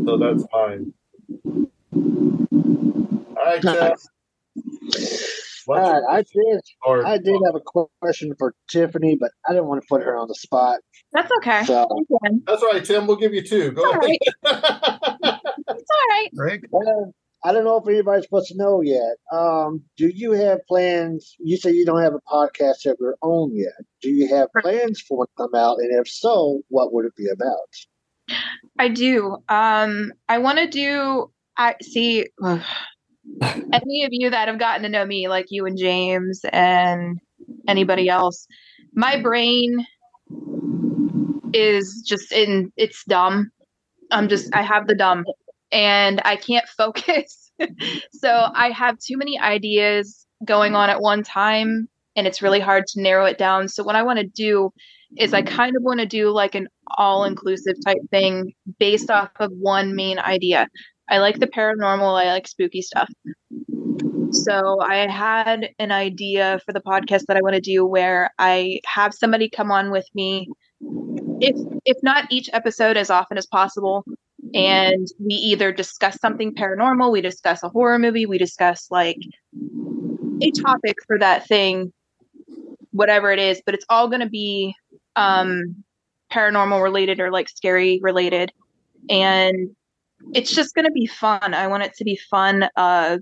so 0.05 0.17
that's 0.17 0.45
mine. 0.53 0.93
All 3.37 3.45
right, 3.45 3.63
Jeff. 3.63 4.01
All 5.67 5.77
right, 5.77 6.03
I 6.11 6.23
did. 6.23 6.61
Or, 6.85 7.07
I 7.07 7.17
did 7.19 7.41
have 7.47 7.55
a 7.55 7.83
question 8.03 8.35
for 8.39 8.55
Tiffany, 8.69 9.17
but 9.19 9.31
I 9.49 9.53
didn't 9.53 9.67
want 9.67 9.83
to 9.83 9.87
put 9.89 10.03
her 10.03 10.17
on 10.17 10.29
the 10.29 10.35
spot. 10.35 10.81
That's 11.13 11.31
okay. 11.39 11.65
So, 11.65 11.87
That's 12.47 12.63
all 12.63 12.71
right, 12.71 12.85
Tim. 12.85 13.07
We'll 13.07 13.17
give 13.17 13.33
you 13.33 13.43
two. 13.43 13.73
Go 13.73 13.85
All 13.85 13.91
ahead. 13.91 14.01
right. 14.03 14.19
It's 15.69 15.91
all 15.91 16.09
right. 16.11 16.29
Greg? 16.37 16.69
uh, 16.75 17.11
I 17.47 17.53
don't 17.53 17.65
know 17.65 17.77
if 17.77 17.87
anybody's 17.89 18.25
supposed 18.25 18.49
to 18.49 18.57
know 18.57 18.81
yet. 18.81 19.17
Um, 19.33 19.83
do 19.97 20.09
you 20.09 20.33
have 20.33 20.61
plans? 20.67 21.35
You 21.39 21.57
say 21.59 21.73
you 21.73 21.85
don't 21.85 22.03
have 22.03 22.15
a 22.15 22.21
podcast 22.31 22.87
of 22.87 22.97
your 22.99 23.17
own 23.23 23.55
yet. 23.55 23.73
Do 24.01 24.11
you 24.11 24.29
have 24.35 24.49
plans 24.61 25.01
for 25.01 25.19
when 25.19 25.25
it 25.27 25.37
come 25.37 25.55
out? 25.55 25.79
And 25.79 25.99
if 26.01 26.09
so, 26.09 26.63
what 26.69 26.93
would 26.93 27.05
it 27.05 27.15
be 27.17 27.27
about? 27.31 28.39
I 28.79 28.89
do. 28.89 29.37
Um, 29.49 30.13
I 30.29 30.39
want 30.39 30.59
to 30.59 30.67
do. 30.67 31.31
I 31.57 31.77
see. 31.83 32.27
Any 33.73 34.05
of 34.05 34.11
you 34.13 34.31
that 34.31 34.49
have 34.49 34.59
gotten 34.59 34.83
to 34.83 34.89
know 34.89 35.05
me, 35.05 35.29
like 35.29 35.47
you 35.51 35.67
and 35.67 35.79
James 35.79 36.41
and 36.53 37.19
anybody 37.67 38.09
else, 38.09 38.47
my 38.95 39.21
brain 39.21 39.87
is 41.53 42.03
just 42.07 42.33
in. 42.33 42.73
It's 42.77 43.05
dumb. 43.05 43.51
I'm 44.11 44.29
just. 44.29 44.55
I 44.55 44.63
have 44.63 44.87
the 44.87 44.95
dumb, 44.95 45.25
and 45.73 46.21
I 46.25 46.37
can't 46.37 46.69
focus. 46.77 47.51
so 48.13 48.49
I 48.55 48.71
have 48.71 48.99
too 48.99 49.17
many 49.17 49.39
ideas 49.39 50.27
going 50.45 50.75
on 50.75 50.91
at 50.91 51.01
one 51.01 51.23
time, 51.23 51.89
and 52.17 52.27
it's 52.27 52.43
really 52.43 52.61
hard 52.61 52.87
to 52.89 53.03
narrow 53.03 53.25
it 53.25 53.39
down. 53.39 53.69
So 53.69 53.83
what 53.83 53.97
I 53.97 54.03
want 54.03 54.19
to 54.19 54.27
do 54.27 54.71
is 55.17 55.33
I 55.33 55.43
kind 55.43 55.77
of 55.77 55.83
want 55.83 56.01
to 56.01 56.07
do 56.07 56.31
like 56.31 56.55
an 56.55 56.69
all 56.99 57.25
inclusive 57.25 57.77
type 57.85 57.99
thing 58.11 58.53
based 58.79 59.11
off 59.11 59.31
of 59.39 59.51
one 59.53 59.95
main 59.95 60.19
idea. 60.19 60.69
I 61.09 61.19
like 61.19 61.39
the 61.39 61.47
paranormal, 61.47 62.21
I 62.21 62.33
like 62.33 62.47
spooky 62.49 62.83
stuff. 62.83 63.11
So 64.31 64.81
I 64.81 65.07
had 65.07 65.71
an 65.79 65.93
idea 65.93 66.61
for 66.65 66.73
the 66.73 66.81
podcast 66.81 67.27
that 67.27 67.37
I 67.37 67.41
want 67.41 67.55
to 67.55 67.61
do 67.61 67.87
where 67.87 68.31
I 68.39 68.81
have 68.87 69.15
somebody 69.15 69.49
come 69.49 69.71
on 69.71 69.91
with 69.91 70.07
me 70.15 70.49
if 71.41 71.57
if 71.85 71.97
not 72.03 72.27
each 72.31 72.49
episode 72.53 72.97
as 72.97 73.11
often 73.11 73.39
as 73.39 73.47
possible 73.47 74.05
and 74.55 75.09
we 75.19 75.35
either 75.35 75.73
discuss 75.73 76.19
something 76.21 76.55
paranormal, 76.55 77.11
we 77.11 77.21
discuss 77.21 77.63
a 77.63 77.69
horror 77.69 77.99
movie, 77.99 78.27
we 78.27 78.39
discuss 78.39 78.89
like 78.91 79.19
a 80.43 80.51
topic 80.51 80.97
for 81.07 81.19
that 81.19 81.47
thing 81.47 81.93
whatever 82.93 83.33
it 83.33 83.41
is, 83.41 83.61
but 83.67 83.75
it's 83.75 83.87
all 83.89 84.09
going 84.09 84.21
to 84.21 84.29
be 84.29 84.75
um 85.17 85.85
paranormal 86.33 86.83
related 86.83 87.21
or 87.21 87.31
like 87.31 87.49
scary 87.49 88.01
related 88.03 88.53
and 89.09 89.71
it's 90.33 90.55
just 90.55 90.75
going 90.75 90.87
to 90.87 90.93
be 90.93 91.07
fun. 91.07 91.55
I 91.55 91.67
want 91.67 91.83
it 91.83 91.95
to 91.97 92.05
be 92.05 92.19
fun 92.31 92.69
uh 92.77 93.19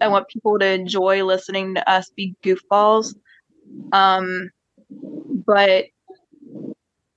i 0.00 0.08
want 0.08 0.28
people 0.28 0.58
to 0.58 0.66
enjoy 0.66 1.24
listening 1.24 1.74
to 1.74 1.90
us 1.90 2.10
be 2.16 2.34
goofballs. 2.42 3.14
Um 3.92 4.50
but 5.46 5.86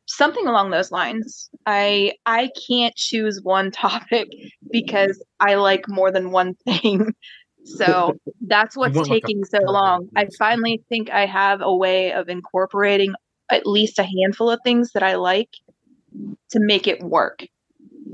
something 0.05 0.47
along 0.47 0.71
those 0.71 0.91
lines. 0.91 1.49
I 1.65 2.13
i 2.25 2.49
can't 2.69 2.95
choose 2.95 3.41
one 3.41 3.71
topic 3.85 4.27
because 4.71 5.21
i 5.39 5.55
like 5.55 5.87
more 5.87 6.11
than 6.11 6.31
one 6.31 6.55
thing. 6.65 7.13
So 7.63 8.15
that's 8.41 8.77
what's 8.77 8.95
want, 8.95 9.09
like, 9.09 9.23
a- 9.23 9.27
taking 9.27 9.43
so 9.45 9.59
long. 9.63 10.09
I 10.15 10.27
finally 10.37 10.81
think 10.89 11.09
i 11.09 11.25
have 11.25 11.61
a 11.61 11.75
way 11.75 12.13
of 12.13 12.29
incorporating 12.29 13.13
at 13.49 13.65
least 13.65 13.99
a 13.99 14.03
handful 14.03 14.49
of 14.49 14.59
things 14.63 14.91
that 14.93 15.03
I 15.03 15.15
like 15.15 15.49
to 16.51 16.59
make 16.59 16.87
it 16.87 17.01
work 17.01 17.45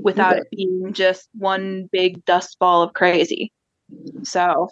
without 0.04 0.36
it 0.36 0.46
being 0.54 0.92
just 0.92 1.28
one 1.34 1.88
big 1.90 2.24
dust 2.24 2.58
ball 2.60 2.82
of 2.82 2.92
crazy. 2.92 3.52
So 4.22 4.68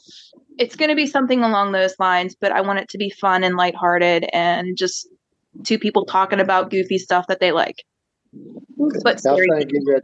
it's 0.58 0.76
going 0.76 0.90
to 0.90 0.94
be 0.94 1.06
something 1.06 1.42
along 1.42 1.72
those 1.72 1.94
lines, 1.98 2.36
but 2.40 2.52
I 2.52 2.60
want 2.60 2.78
it 2.78 2.88
to 2.90 2.98
be 2.98 3.10
fun 3.10 3.42
and 3.42 3.56
lighthearted 3.56 4.26
and 4.32 4.76
just 4.76 5.08
two 5.64 5.78
people 5.78 6.04
talking 6.04 6.38
about 6.38 6.70
goofy 6.70 6.98
stuff 6.98 7.26
that 7.28 7.40
they 7.40 7.50
like. 7.50 7.82
But 9.02 9.26
I 9.26 9.32
was 9.32 9.46
trying 9.46 9.60
to 9.60 9.66
give 9.66 9.82
you. 9.86 9.96
A, 9.96 10.00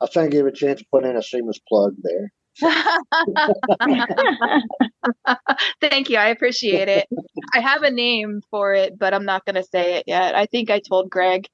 I 0.00 0.04
was 0.04 0.12
trying 0.12 0.30
to 0.30 0.30
give 0.30 0.46
you 0.46 0.48
a 0.48 0.52
chance 0.52 0.80
to 0.80 0.86
put 0.92 1.04
in 1.04 1.16
a 1.16 1.22
shameless 1.22 1.58
plug 1.68 1.94
there. 2.02 2.32
Thank 5.80 6.10
you. 6.10 6.16
I 6.16 6.28
appreciate 6.28 6.88
it. 6.88 7.06
I 7.54 7.60
have 7.60 7.82
a 7.82 7.90
name 7.90 8.42
for 8.50 8.74
it, 8.74 8.98
but 8.98 9.14
I'm 9.14 9.24
not 9.24 9.44
going 9.44 9.56
to 9.56 9.64
say 9.64 9.96
it 9.96 10.04
yet. 10.06 10.34
I 10.34 10.46
think 10.46 10.70
I 10.70 10.80
told 10.80 11.10
Greg. 11.10 11.46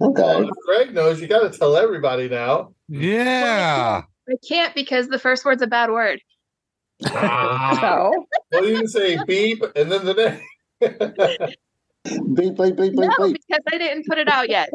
Okay. 0.00 0.22
Well, 0.22 0.48
Greg 0.66 0.94
knows. 0.94 1.20
You 1.20 1.26
got 1.28 1.50
to 1.52 1.58
tell 1.58 1.76
everybody 1.76 2.28
now. 2.28 2.72
Yeah. 2.88 4.02
I 4.28 4.32
can't 4.48 4.74
because 4.74 5.08
the 5.08 5.18
first 5.18 5.44
word's 5.44 5.62
a 5.62 5.66
bad 5.66 5.90
word. 5.90 6.20
Ah, 7.06 7.78
So, 7.80 8.26
Well, 8.52 8.66
you 8.68 8.76
can 8.78 8.88
say 8.88 9.18
beep 9.26 9.62
and 9.76 9.90
then 9.90 10.04
the 10.04 10.14
name. 10.14 10.40
Beep, 12.34 12.56
beep, 12.56 12.76
beep, 12.76 12.94
No, 12.94 13.08
beep, 13.08 13.16
beep. 13.18 13.36
because 13.46 13.60
I 13.70 13.76
didn't 13.76 14.06
put 14.06 14.16
it 14.16 14.26
out 14.26 14.48
yet. 14.48 14.70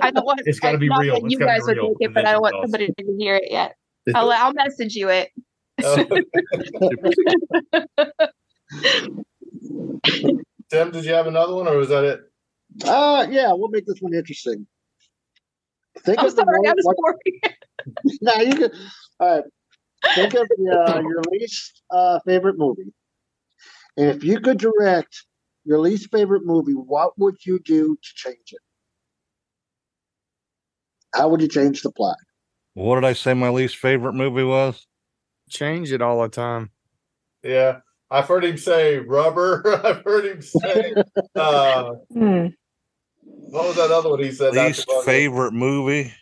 I 0.00 0.12
don't 0.12 0.24
want. 0.24 0.40
It's 0.44 0.60
gotta 0.60 0.76
I- 0.76 0.78
be 0.78 0.88
not 0.88 1.00
real. 1.00 1.16
It's 1.16 1.24
You 1.32 1.38
gotta 1.40 1.50
guys 1.52 1.62
would 1.66 1.76
real, 1.78 1.88
make 1.88 1.96
it, 2.10 2.14
but 2.14 2.26
I 2.28 2.32
don't 2.32 2.42
want 2.42 2.52
tell 2.52 2.60
us. 2.62 2.70
somebody 2.70 2.86
to 2.96 3.16
hear 3.18 3.34
it 3.34 3.50
yet. 3.50 3.74
I'll, 4.14 4.30
I'll 4.30 4.52
message 4.52 4.94
you 4.94 5.08
it. 5.10 5.30
Tim, 10.70 10.90
did 10.90 11.04
you 11.04 11.14
have 11.14 11.26
another 11.26 11.54
one, 11.54 11.66
or 11.68 11.76
was 11.76 11.88
that 11.88 12.04
it? 12.04 12.20
Uh, 12.84 13.26
yeah, 13.30 13.52
we'll 13.52 13.68
make 13.68 13.86
this 13.86 13.98
one 14.00 14.14
interesting. 14.14 14.66
Think 16.04 16.20
I'm 16.20 16.26
of 16.26 16.36
the 16.36 16.42
sorry, 16.42 16.56
I 16.56 16.60
one- 16.60 16.76
was 16.76 16.84
what- 16.84 16.96
boring. 16.96 18.18
no, 18.22 18.34
you 18.34 18.54
can. 18.56 18.70
All 19.20 19.34
right. 19.36 19.44
Think 20.14 20.34
of 20.34 20.48
the, 20.48 20.70
uh, 20.86 21.00
your 21.00 21.22
least 21.32 21.82
uh, 21.90 22.20
favorite 22.24 22.56
movie. 22.56 22.92
And 23.96 24.10
if 24.10 24.22
you 24.22 24.38
could 24.40 24.58
direct 24.58 25.24
your 25.64 25.80
least 25.80 26.10
favorite 26.12 26.42
movie, 26.44 26.72
what 26.72 27.18
would 27.18 27.34
you 27.44 27.58
do 27.58 27.96
to 27.96 28.10
change 28.14 28.52
it? 28.52 28.60
How 31.14 31.28
would 31.28 31.40
you 31.40 31.48
change 31.48 31.82
the 31.82 31.90
plot? 31.90 32.16
What 32.74 32.94
did 32.96 33.04
I 33.04 33.12
say 33.14 33.34
my 33.34 33.48
least 33.48 33.76
favorite 33.76 34.12
movie 34.12 34.44
was? 34.44 34.86
Change 35.50 35.90
it 35.92 36.00
all 36.02 36.22
the 36.22 36.28
time. 36.28 36.70
Yeah. 37.42 37.80
I've 38.10 38.26
heard 38.28 38.44
him 38.44 38.56
say 38.56 38.98
rubber. 38.98 39.62
I've 39.84 40.04
heard 40.04 40.26
him 40.26 40.42
say 40.42 40.94
uh 41.34 41.94
Hmm. 42.12 42.46
What 43.50 43.66
was 43.68 43.76
that 43.76 43.90
other 43.90 44.10
one 44.10 44.22
he 44.22 44.30
said? 44.32 44.54
not 44.54 44.66
Least 44.68 44.86
too 44.86 44.92
long 44.92 45.02
ago? 45.02 45.10
favorite 45.12 45.52
movie? 45.52 46.12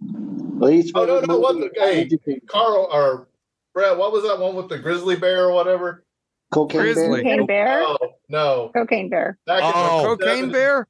Least 0.00 0.92
Oh, 0.94 1.04
no, 1.04 1.20
favorite 1.20 1.28
no, 1.28 1.38
what 1.38 1.54
the- 1.56 1.70
hey, 1.74 1.86
what 1.88 1.96
would 1.98 2.12
you 2.12 2.18
think? 2.24 2.46
Carl 2.46 2.88
or 2.92 3.28
Brett, 3.74 3.96
what 3.96 4.12
was 4.12 4.24
that 4.24 4.38
one 4.38 4.54
with 4.56 4.68
the 4.68 4.78
grizzly 4.78 5.16
bear 5.16 5.46
or 5.46 5.52
whatever? 5.52 6.04
Cocaine 6.50 6.80
Grizzly. 6.80 7.22
Bear? 7.22 7.34
Cocaine 7.34 7.46
Bear. 7.46 7.82
Oh 7.84 7.98
no. 8.30 8.70
Cocaine 8.74 9.08
Bear. 9.10 9.38
Back 9.46 9.62
in 9.62 9.68
the 9.68 9.72
Oh. 9.76 10.16
Cocaine 10.16 10.50
Bear? 10.50 10.88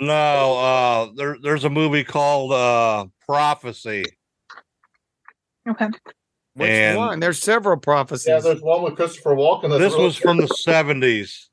No, 0.00 0.58
uh 0.58 1.10
there, 1.14 1.36
there's 1.42 1.64
a 1.64 1.70
movie 1.70 2.02
called 2.04 2.50
uh 2.52 3.06
Prophecy. 3.26 4.04
Okay. 5.68 5.88
Which 6.54 6.68
And- 6.68 6.98
one? 6.98 7.20
There's 7.20 7.38
several 7.40 7.76
prophecies. 7.76 8.26
Yeah, 8.28 8.40
there's 8.40 8.62
one 8.62 8.82
with 8.82 8.96
Christopher 8.96 9.34
Walken. 9.34 9.68
That's 9.68 9.80
This 9.80 9.92
really 9.92 10.04
was 10.06 10.16
from 10.16 10.38
the 10.38 10.46
70s. 10.48 11.48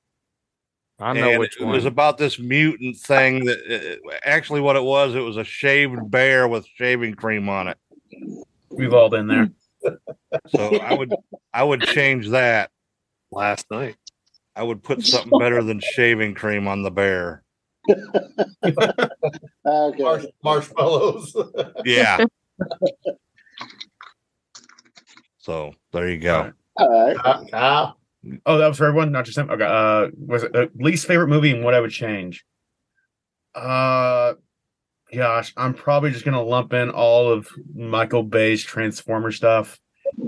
I 0.99 1.13
know 1.13 1.29
and 1.31 1.39
which 1.39 1.57
it 1.59 1.63
one. 1.63 1.73
It 1.73 1.77
was 1.77 1.85
about 1.85 2.17
this 2.17 2.39
mutant 2.39 2.97
thing 2.97 3.45
that 3.45 3.99
uh, 4.05 4.09
actually 4.23 4.61
what 4.61 4.75
it 4.75 4.83
was 4.83 5.15
it 5.15 5.21
was 5.21 5.37
a 5.37 5.43
shaved 5.43 6.11
bear 6.11 6.47
with 6.47 6.65
shaving 6.75 7.15
cream 7.15 7.49
on 7.49 7.67
it 7.69 7.77
We've 8.69 8.93
all 8.93 9.09
been 9.09 9.27
there. 9.27 9.49
so 10.49 10.75
i 10.79 10.93
would 10.93 11.13
i 11.53 11.63
would 11.63 11.81
change 11.81 12.29
that 12.29 12.69
Last 13.31 13.65
night. 13.71 13.95
i 14.55 14.61
would 14.63 14.83
put 14.83 15.03
something 15.05 15.39
better 15.39 15.63
than 15.63 15.79
shaving 15.79 16.35
cream 16.35 16.67
on 16.67 16.83
the 16.83 16.91
bear 16.91 17.43
Okay. 19.65 20.03
marsh- 20.03 20.25
marshmallows. 20.43 21.35
yeah 21.85 22.25
so 25.37 25.73
there 25.93 26.09
you 26.09 26.19
go 26.19 26.51
All 26.75 27.07
right. 27.07 27.17
Ah, 27.23 27.43
ah. 27.53 27.93
Oh, 28.45 28.57
that 28.57 28.67
was 28.67 28.77
for 28.77 28.85
everyone, 28.85 29.11
not 29.11 29.25
just 29.25 29.37
him. 29.37 29.49
Okay. 29.49 29.63
Uh, 29.63 30.09
was 30.17 30.43
it 30.43 30.55
uh, 30.55 30.67
least 30.75 31.07
favorite 31.07 31.27
movie 31.27 31.51
and 31.51 31.63
what 31.63 31.73
I 31.73 31.79
would 31.79 31.91
change? 31.91 32.45
Uh, 33.55 34.33
gosh, 35.13 35.53
I'm 35.55 35.73
probably 35.73 36.11
just 36.11 36.25
gonna 36.25 36.43
lump 36.43 36.73
in 36.73 36.89
all 36.89 37.31
of 37.31 37.49
Michael 37.73 38.23
Bay's 38.23 38.63
Transformer 38.63 39.31
stuff, 39.31 39.79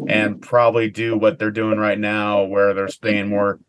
and 0.07 0.41
probably 0.41 0.89
do 0.89 1.17
what 1.17 1.37
they're 1.37 1.51
doing 1.51 1.77
right 1.77 1.99
now, 1.99 2.43
where 2.43 2.73
they're 2.73 2.87
staying 2.87 3.27
more 3.27 3.59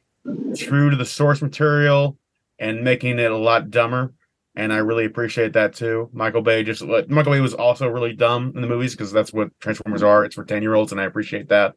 true 0.57 0.91
to 0.91 0.97
the 0.97 1.05
source 1.05 1.43
material 1.43 2.17
and 2.59 2.85
making 2.85 3.19
it 3.19 3.31
a 3.31 3.37
lot 3.37 3.71
dumber. 3.71 4.15
And 4.55 4.73
I 4.73 4.79
really 4.79 5.07
appreciate 5.07 5.55
that 5.55 5.75
too. 5.75 6.11
Michael 6.13 6.43
Bay 6.43 6.63
just 6.63 6.83
Michael 6.83 7.33
Bay 7.33 7.41
was 7.41 7.55
also 7.55 7.89
really 7.89 8.13
dumb 8.13 8.53
in 8.55 8.61
the 8.61 8.69
movies 8.69 8.93
because 8.93 9.11
that's 9.11 9.33
what 9.33 9.49
Transformers 9.61 10.03
are. 10.03 10.25
It's 10.25 10.37
for 10.37 10.45
ten 10.45 10.63
year 10.63 10.75
olds, 10.75 10.93
and 10.93 11.01
I 11.01 11.05
appreciate 11.05 11.49
that 11.49 11.75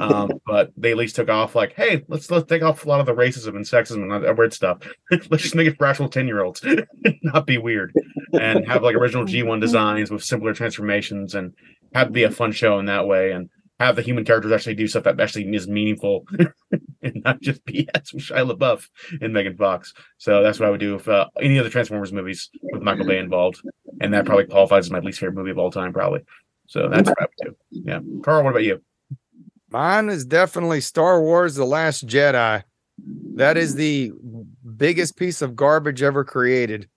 um, 0.00 0.30
but 0.46 0.72
they 0.76 0.92
at 0.92 0.96
least 0.96 1.16
took 1.16 1.28
off 1.28 1.54
like, 1.54 1.74
hey, 1.74 2.04
let's 2.08 2.30
let's 2.30 2.48
take 2.48 2.62
off 2.62 2.84
a 2.84 2.88
lot 2.88 3.00
of 3.00 3.06
the 3.06 3.14
racism 3.14 3.56
and 3.56 3.64
sexism 3.64 4.02
and 4.02 4.12
other 4.12 4.34
weird 4.34 4.52
stuff. 4.52 4.78
let's 5.10 5.42
just 5.42 5.54
make 5.54 5.66
it 5.66 5.76
for 5.76 5.86
actual 5.86 6.08
ten 6.08 6.26
year 6.26 6.42
olds, 6.42 6.64
not 7.22 7.46
be 7.46 7.58
weird, 7.58 7.92
and 8.32 8.66
have 8.66 8.82
like 8.82 8.96
original 8.96 9.24
G 9.24 9.42
one 9.42 9.60
designs 9.60 10.10
with 10.10 10.24
simpler 10.24 10.54
transformations 10.54 11.34
and 11.34 11.52
have 11.94 12.12
be 12.12 12.24
a 12.24 12.30
fun 12.30 12.52
show 12.52 12.78
in 12.78 12.86
that 12.86 13.06
way 13.06 13.32
and 13.32 13.48
have 13.78 13.96
the 13.96 14.02
human 14.02 14.24
characters 14.24 14.52
actually 14.52 14.74
do 14.74 14.88
stuff 14.88 15.04
that 15.04 15.20
actually 15.20 15.54
is 15.54 15.68
meaningful 15.68 16.24
and 17.02 17.22
not 17.24 17.40
just 17.40 17.64
BS 17.66 18.14
with 18.14 18.24
Shia 18.24 18.50
LaBeouf 18.50 18.88
and 19.20 19.32
Megan 19.32 19.56
Fox. 19.56 19.92
So 20.18 20.42
that's 20.42 20.58
what 20.58 20.66
I 20.66 20.70
would 20.70 20.80
do 20.80 20.94
if 20.94 21.08
uh, 21.08 21.28
any 21.40 21.58
other 21.58 21.68
Transformers 21.68 22.12
movies 22.12 22.50
with 22.62 22.82
Michael 22.82 23.06
Bay 23.06 23.18
involved, 23.18 23.60
and 24.00 24.14
that 24.14 24.24
probably 24.24 24.46
qualifies 24.46 24.86
as 24.86 24.90
my 24.90 25.00
least 25.00 25.20
favorite 25.20 25.36
movie 25.36 25.50
of 25.50 25.58
all 25.58 25.70
time, 25.70 25.92
probably. 25.92 26.20
So 26.68 26.88
that's 26.88 27.08
what 27.08 27.20
I 27.20 27.24
would 27.24 27.50
do. 27.50 27.56
Yeah, 27.70 28.00
Carl, 28.22 28.42
what 28.42 28.50
about 28.50 28.64
you? 28.64 28.82
Mine 29.76 30.08
is 30.08 30.24
definitely 30.24 30.80
Star 30.80 31.20
Wars 31.20 31.54
The 31.54 31.66
Last 31.66 32.06
Jedi. 32.06 32.62
That 33.34 33.58
is 33.58 33.74
the 33.74 34.10
biggest 34.74 35.18
piece 35.18 35.42
of 35.42 35.54
garbage 35.54 36.02
ever 36.02 36.24
created. 36.24 36.88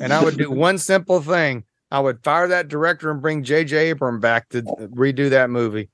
And 0.00 0.12
I 0.12 0.22
would 0.22 0.38
do 0.38 0.48
one 0.52 0.78
simple 0.78 1.20
thing. 1.20 1.64
I 1.90 1.98
would 1.98 2.22
fire 2.22 2.46
that 2.46 2.68
director 2.68 3.10
and 3.10 3.20
bring 3.20 3.42
J.J. 3.42 3.90
Abram 3.90 4.20
back 4.20 4.50
to 4.50 4.62
redo 4.62 5.30
that 5.30 5.50
movie. 5.50 5.88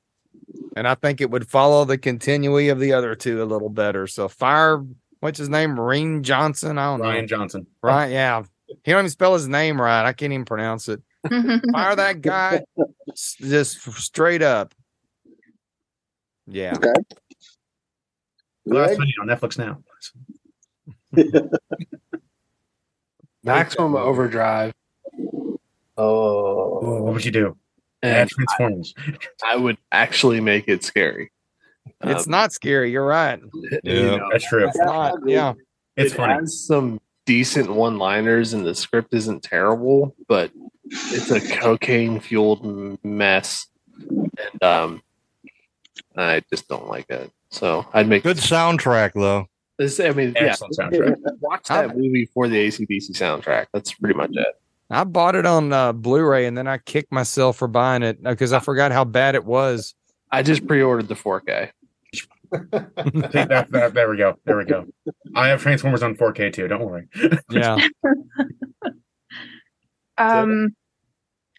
And 0.76 0.86
I 0.86 0.96
think 0.96 1.22
it 1.22 1.30
would 1.30 1.48
follow 1.48 1.86
the 1.86 1.96
continuity 1.96 2.68
of 2.68 2.78
the 2.78 2.92
other 2.92 3.14
two 3.14 3.42
a 3.42 3.46
little 3.46 3.70
better. 3.70 4.06
So 4.06 4.28
fire, 4.28 4.84
what's 5.20 5.38
his 5.38 5.48
name? 5.48 5.70
Marine 5.70 6.22
Johnson. 6.22 6.76
I 6.76 6.90
don't 6.90 7.00
Ryan 7.00 7.14
know. 7.14 7.22
Rian 7.22 7.28
Johnson. 7.28 7.66
Right. 7.82 8.12
Yeah. 8.12 8.42
He 8.82 8.92
don't 8.92 9.00
even 9.00 9.10
spell 9.10 9.32
his 9.32 9.48
name 9.48 9.80
right. 9.80 10.04
I 10.04 10.12
can't 10.12 10.34
even 10.34 10.44
pronounce 10.44 10.90
it. 10.90 11.00
Fire 11.72 11.96
that 11.96 12.20
guy 12.20 12.64
just 13.14 13.80
straight 13.80 14.42
up. 14.42 14.74
Yeah. 16.46 16.74
Okay. 16.76 16.92
Last 18.66 18.96
Greg? 18.96 18.98
Night 18.98 19.14
on 19.20 19.26
Netflix 19.28 19.58
now. 19.58 19.82
Maximum 23.44 23.94
Overdrive. 23.96 24.72
Oh, 25.96 27.02
What 27.02 27.12
would 27.14 27.24
you 27.24 27.30
do? 27.30 27.56
And 28.02 28.28
Transformers. 28.28 28.94
I 29.46 29.56
would 29.56 29.78
actually 29.92 30.40
make 30.40 30.68
it 30.68 30.84
scary. 30.84 31.30
It's 32.02 32.26
Um, 32.26 32.30
not 32.30 32.52
scary. 32.52 32.90
You're 32.90 33.06
right. 33.06 33.40
you 33.62 33.80
Yeah. 33.84 34.16
know, 34.16 34.28
That's 34.32 34.48
true. 34.48 34.66
It's 34.66 34.76
not. 34.78 35.14
Yeah. 35.26 35.54
It's 35.96 36.12
it 36.12 36.16
funny. 36.16 36.34
has 36.34 36.66
some 36.66 37.00
decent 37.26 37.72
one-liners, 37.72 38.52
and 38.52 38.66
the 38.66 38.74
script 38.74 39.14
isn't 39.14 39.42
terrible, 39.42 40.14
but 40.28 40.50
it's 40.84 41.30
a 41.30 41.40
cocaine-fueled 41.40 42.98
mess, 43.04 43.68
and 44.10 44.62
um, 44.62 45.02
I 46.16 46.42
just 46.50 46.68
don't 46.68 46.88
like 46.88 47.08
it. 47.10 47.30
So 47.50 47.86
I'd 47.92 48.08
make 48.08 48.22
good 48.22 48.36
soundtrack 48.38 49.12
though 49.14 49.46
this. 49.78 50.00
I 50.00 50.10
mean, 50.12 50.34
Excellent 50.36 50.76
yeah, 50.78 50.84
soundtrack. 50.88 51.16
watch 51.40 51.68
that 51.68 51.96
movie 51.96 52.26
for 52.32 52.48
the 52.48 52.68
ACDC 52.68 53.10
soundtrack. 53.10 53.66
That's 53.72 53.92
pretty 53.94 54.14
much 54.14 54.30
it. 54.32 54.46
I 54.90 55.04
bought 55.04 55.34
it 55.34 55.46
on 55.46 55.72
uh, 55.72 55.92
Blu-ray 55.92 56.46
and 56.46 56.56
then 56.56 56.68
I 56.68 56.78
kicked 56.78 57.10
myself 57.10 57.56
for 57.56 57.66
buying 57.68 58.02
it 58.02 58.22
because 58.22 58.52
I 58.52 58.60
forgot 58.60 58.92
how 58.92 59.04
bad 59.04 59.34
it 59.34 59.44
was. 59.44 59.94
I 60.30 60.42
just 60.42 60.66
pre-ordered 60.66 61.08
the 61.08 61.14
4K. 61.14 61.70
That- 62.70 63.68
that- 63.70 63.94
there 63.94 64.10
we 64.10 64.16
go. 64.16 64.38
There 64.44 64.56
we 64.56 64.64
go. 64.64 64.86
I 65.34 65.48
have 65.48 65.62
Transformers 65.62 66.02
on 66.02 66.14
4K 66.16 66.52
too. 66.52 66.68
Don't 66.68 66.84
worry. 66.84 67.08
Yeah. 67.50 67.78
Um, 70.16 70.76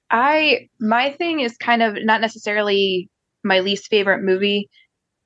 I 0.09 0.69
my 0.79 1.11
thing 1.11 1.41
is 1.41 1.57
kind 1.57 1.81
of 1.81 1.97
not 2.01 2.21
necessarily 2.21 3.09
my 3.45 3.59
least 3.59 3.87
favorite 3.87 4.23
movie, 4.23 4.67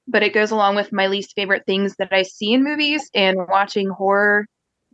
but 0.07 0.21
it 0.21 0.33
goes 0.33 0.51
along 0.51 0.75
with 0.75 0.91
my 0.91 1.07
least 1.07 1.33
favorite 1.35 1.63
things 1.65 1.95
that 1.97 2.11
I 2.11 2.23
see 2.23 2.53
in 2.53 2.63
movies. 2.63 3.09
And 3.15 3.37
watching 3.49 3.89
horror, 3.89 4.45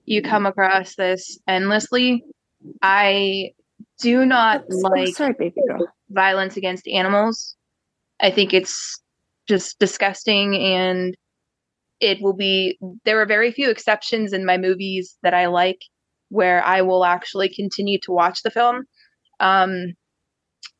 you 0.05 0.21
come 0.21 0.45
across 0.45 0.95
this 0.95 1.39
endlessly. 1.47 2.23
I 2.81 3.51
do 3.99 4.25
not 4.25 4.63
like 4.69 5.15
sorry, 5.15 5.33
baby 5.37 5.61
girl. 5.67 5.87
violence 6.09 6.55
against 6.57 6.87
animals. 6.87 7.55
I 8.21 8.31
think 8.31 8.53
it's 8.53 9.01
just 9.47 9.77
disgusting 9.79 10.55
and 10.55 11.15
it 11.99 12.21
will 12.21 12.35
be 12.35 12.77
there 13.05 13.21
are 13.21 13.25
very 13.25 13.51
few 13.51 13.69
exceptions 13.69 14.33
in 14.33 14.45
my 14.45 14.57
movies 14.57 15.17
that 15.23 15.33
I 15.33 15.47
like 15.47 15.79
where 16.29 16.63
I 16.63 16.81
will 16.81 17.05
actually 17.05 17.49
continue 17.49 17.99
to 18.03 18.11
watch 18.11 18.41
the 18.43 18.51
film. 18.51 18.83
Um 19.39 19.93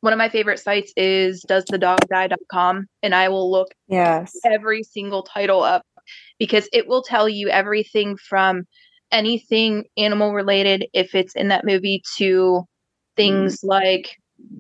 one 0.06 0.14
of 0.14 0.20
my 0.20 0.30
favorite 0.30 0.60
sites 0.60 0.94
is 0.96 1.44
doesthedogdie.com 1.50 2.86
and 3.02 3.16
I 3.16 3.28
will 3.28 3.52
look 3.52 3.70
Yes. 3.88 4.38
every 4.46 4.84
single 4.84 5.24
title 5.24 5.64
up 5.64 5.82
because 6.38 6.70
it 6.72 6.88
will 6.88 7.02
tell 7.02 7.28
you 7.28 7.50
everything 7.50 8.16
from 8.16 8.66
anything 9.12 9.86
animal 9.98 10.32
related 10.32 10.86
if 10.94 11.16
it's 11.16 11.36
in 11.36 11.48
that 11.48 11.66
movie 11.66 12.04
to 12.20 12.66
things 13.18 13.58
mm-hmm. 13.58 13.70
like 13.70 14.16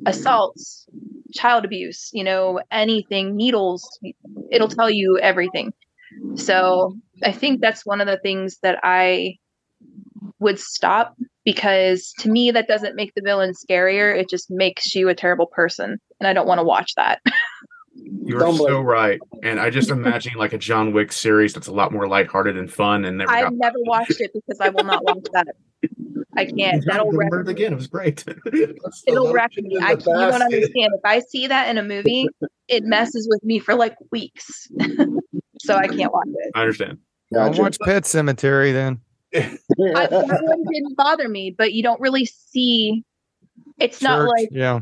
assaults 0.07 0.88
child 1.35 1.63
abuse 1.63 2.09
you 2.11 2.23
know 2.23 2.59
anything 2.72 3.35
needles 3.35 3.99
it'll 4.51 4.67
tell 4.67 4.89
you 4.89 5.19
everything 5.19 5.72
so 6.35 6.95
i 7.23 7.31
think 7.31 7.61
that's 7.61 7.85
one 7.85 8.01
of 8.01 8.07
the 8.07 8.19
things 8.19 8.57
that 8.63 8.80
i 8.84 9.35
would 10.39 10.57
stop 10.57 11.15
because 11.45 12.13
to 12.19 12.30
me 12.30 12.51
that 12.51 12.67
doesn't 12.67 12.95
make 12.95 13.13
the 13.15 13.22
villain 13.23 13.53
scarier 13.53 14.17
it 14.17 14.30
just 14.30 14.49
makes 14.49 14.93
you 14.95 15.07
a 15.07 15.15
terrible 15.15 15.47
person 15.47 15.97
and 16.19 16.27
i 16.27 16.34
don't 16.34 16.47
want 16.47 16.59
to 16.59 16.63
watch 16.63 16.93
that 16.95 17.22
You're 18.26 18.41
so 18.55 18.81
right. 18.81 19.19
And 19.43 19.59
I 19.59 19.69
just 19.69 19.89
imagine 19.89 20.34
like 20.35 20.53
a 20.53 20.57
John 20.57 20.93
Wick 20.93 21.11
series 21.11 21.53
that's 21.53 21.67
a 21.67 21.72
lot 21.72 21.91
more 21.91 22.07
lighthearted 22.07 22.57
and 22.57 22.72
fun 22.72 23.05
and 23.05 23.19
never 23.19 23.31
I've 23.31 23.43
got 23.43 23.53
never 23.53 23.77
watched 23.80 24.19
it 24.19 24.31
because 24.34 24.59
I 24.59 24.69
will 24.69 24.84
not 24.84 25.03
watch 25.03 25.26
that. 25.34 25.47
I 26.35 26.45
can't. 26.45 26.84
That'll 26.85 27.11
wreck 27.11 27.31
it 27.34 27.47
again. 27.47 27.72
It 27.72 27.76
was 27.76 27.88
great. 27.88 28.26
it'll 29.07 29.31
wreck 29.31 29.51
me. 29.55 29.76
In 29.76 29.80
the 29.80 29.85
I 29.85 29.91
you 29.91 29.97
don't 29.97 30.41
understand. 30.41 30.93
If 30.93 31.01
I 31.05 31.19
see 31.19 31.47
that 31.47 31.69
in 31.69 31.77
a 31.77 31.84
movie, 31.84 32.27
it 32.67 32.84
messes 32.84 33.27
with 33.30 33.43
me 33.43 33.59
for 33.59 33.76
like 33.76 33.95
weeks. 34.11 34.67
so 35.61 35.76
I 35.76 35.88
can't 35.88 36.11
watch 36.11 36.27
it. 36.27 36.51
I 36.55 36.61
understand. 36.61 36.97
Don't 37.31 37.51
Gotcha. 37.51 37.61
watch 37.61 37.77
Pet 37.84 38.03
Sematary 38.03 38.73
then. 38.73 38.99
I, 39.36 39.41
that 40.07 40.40
one 40.44 40.64
didn't 40.72 40.95
bother 40.95 41.28
me, 41.28 41.52
but 41.52 41.74
you 41.74 41.84
don't 41.84 41.99
really 42.02 42.26
see. 42.26 43.03
It's 43.80 44.02
not 44.02 44.28
like 44.28 44.49
yeah. 44.52 44.80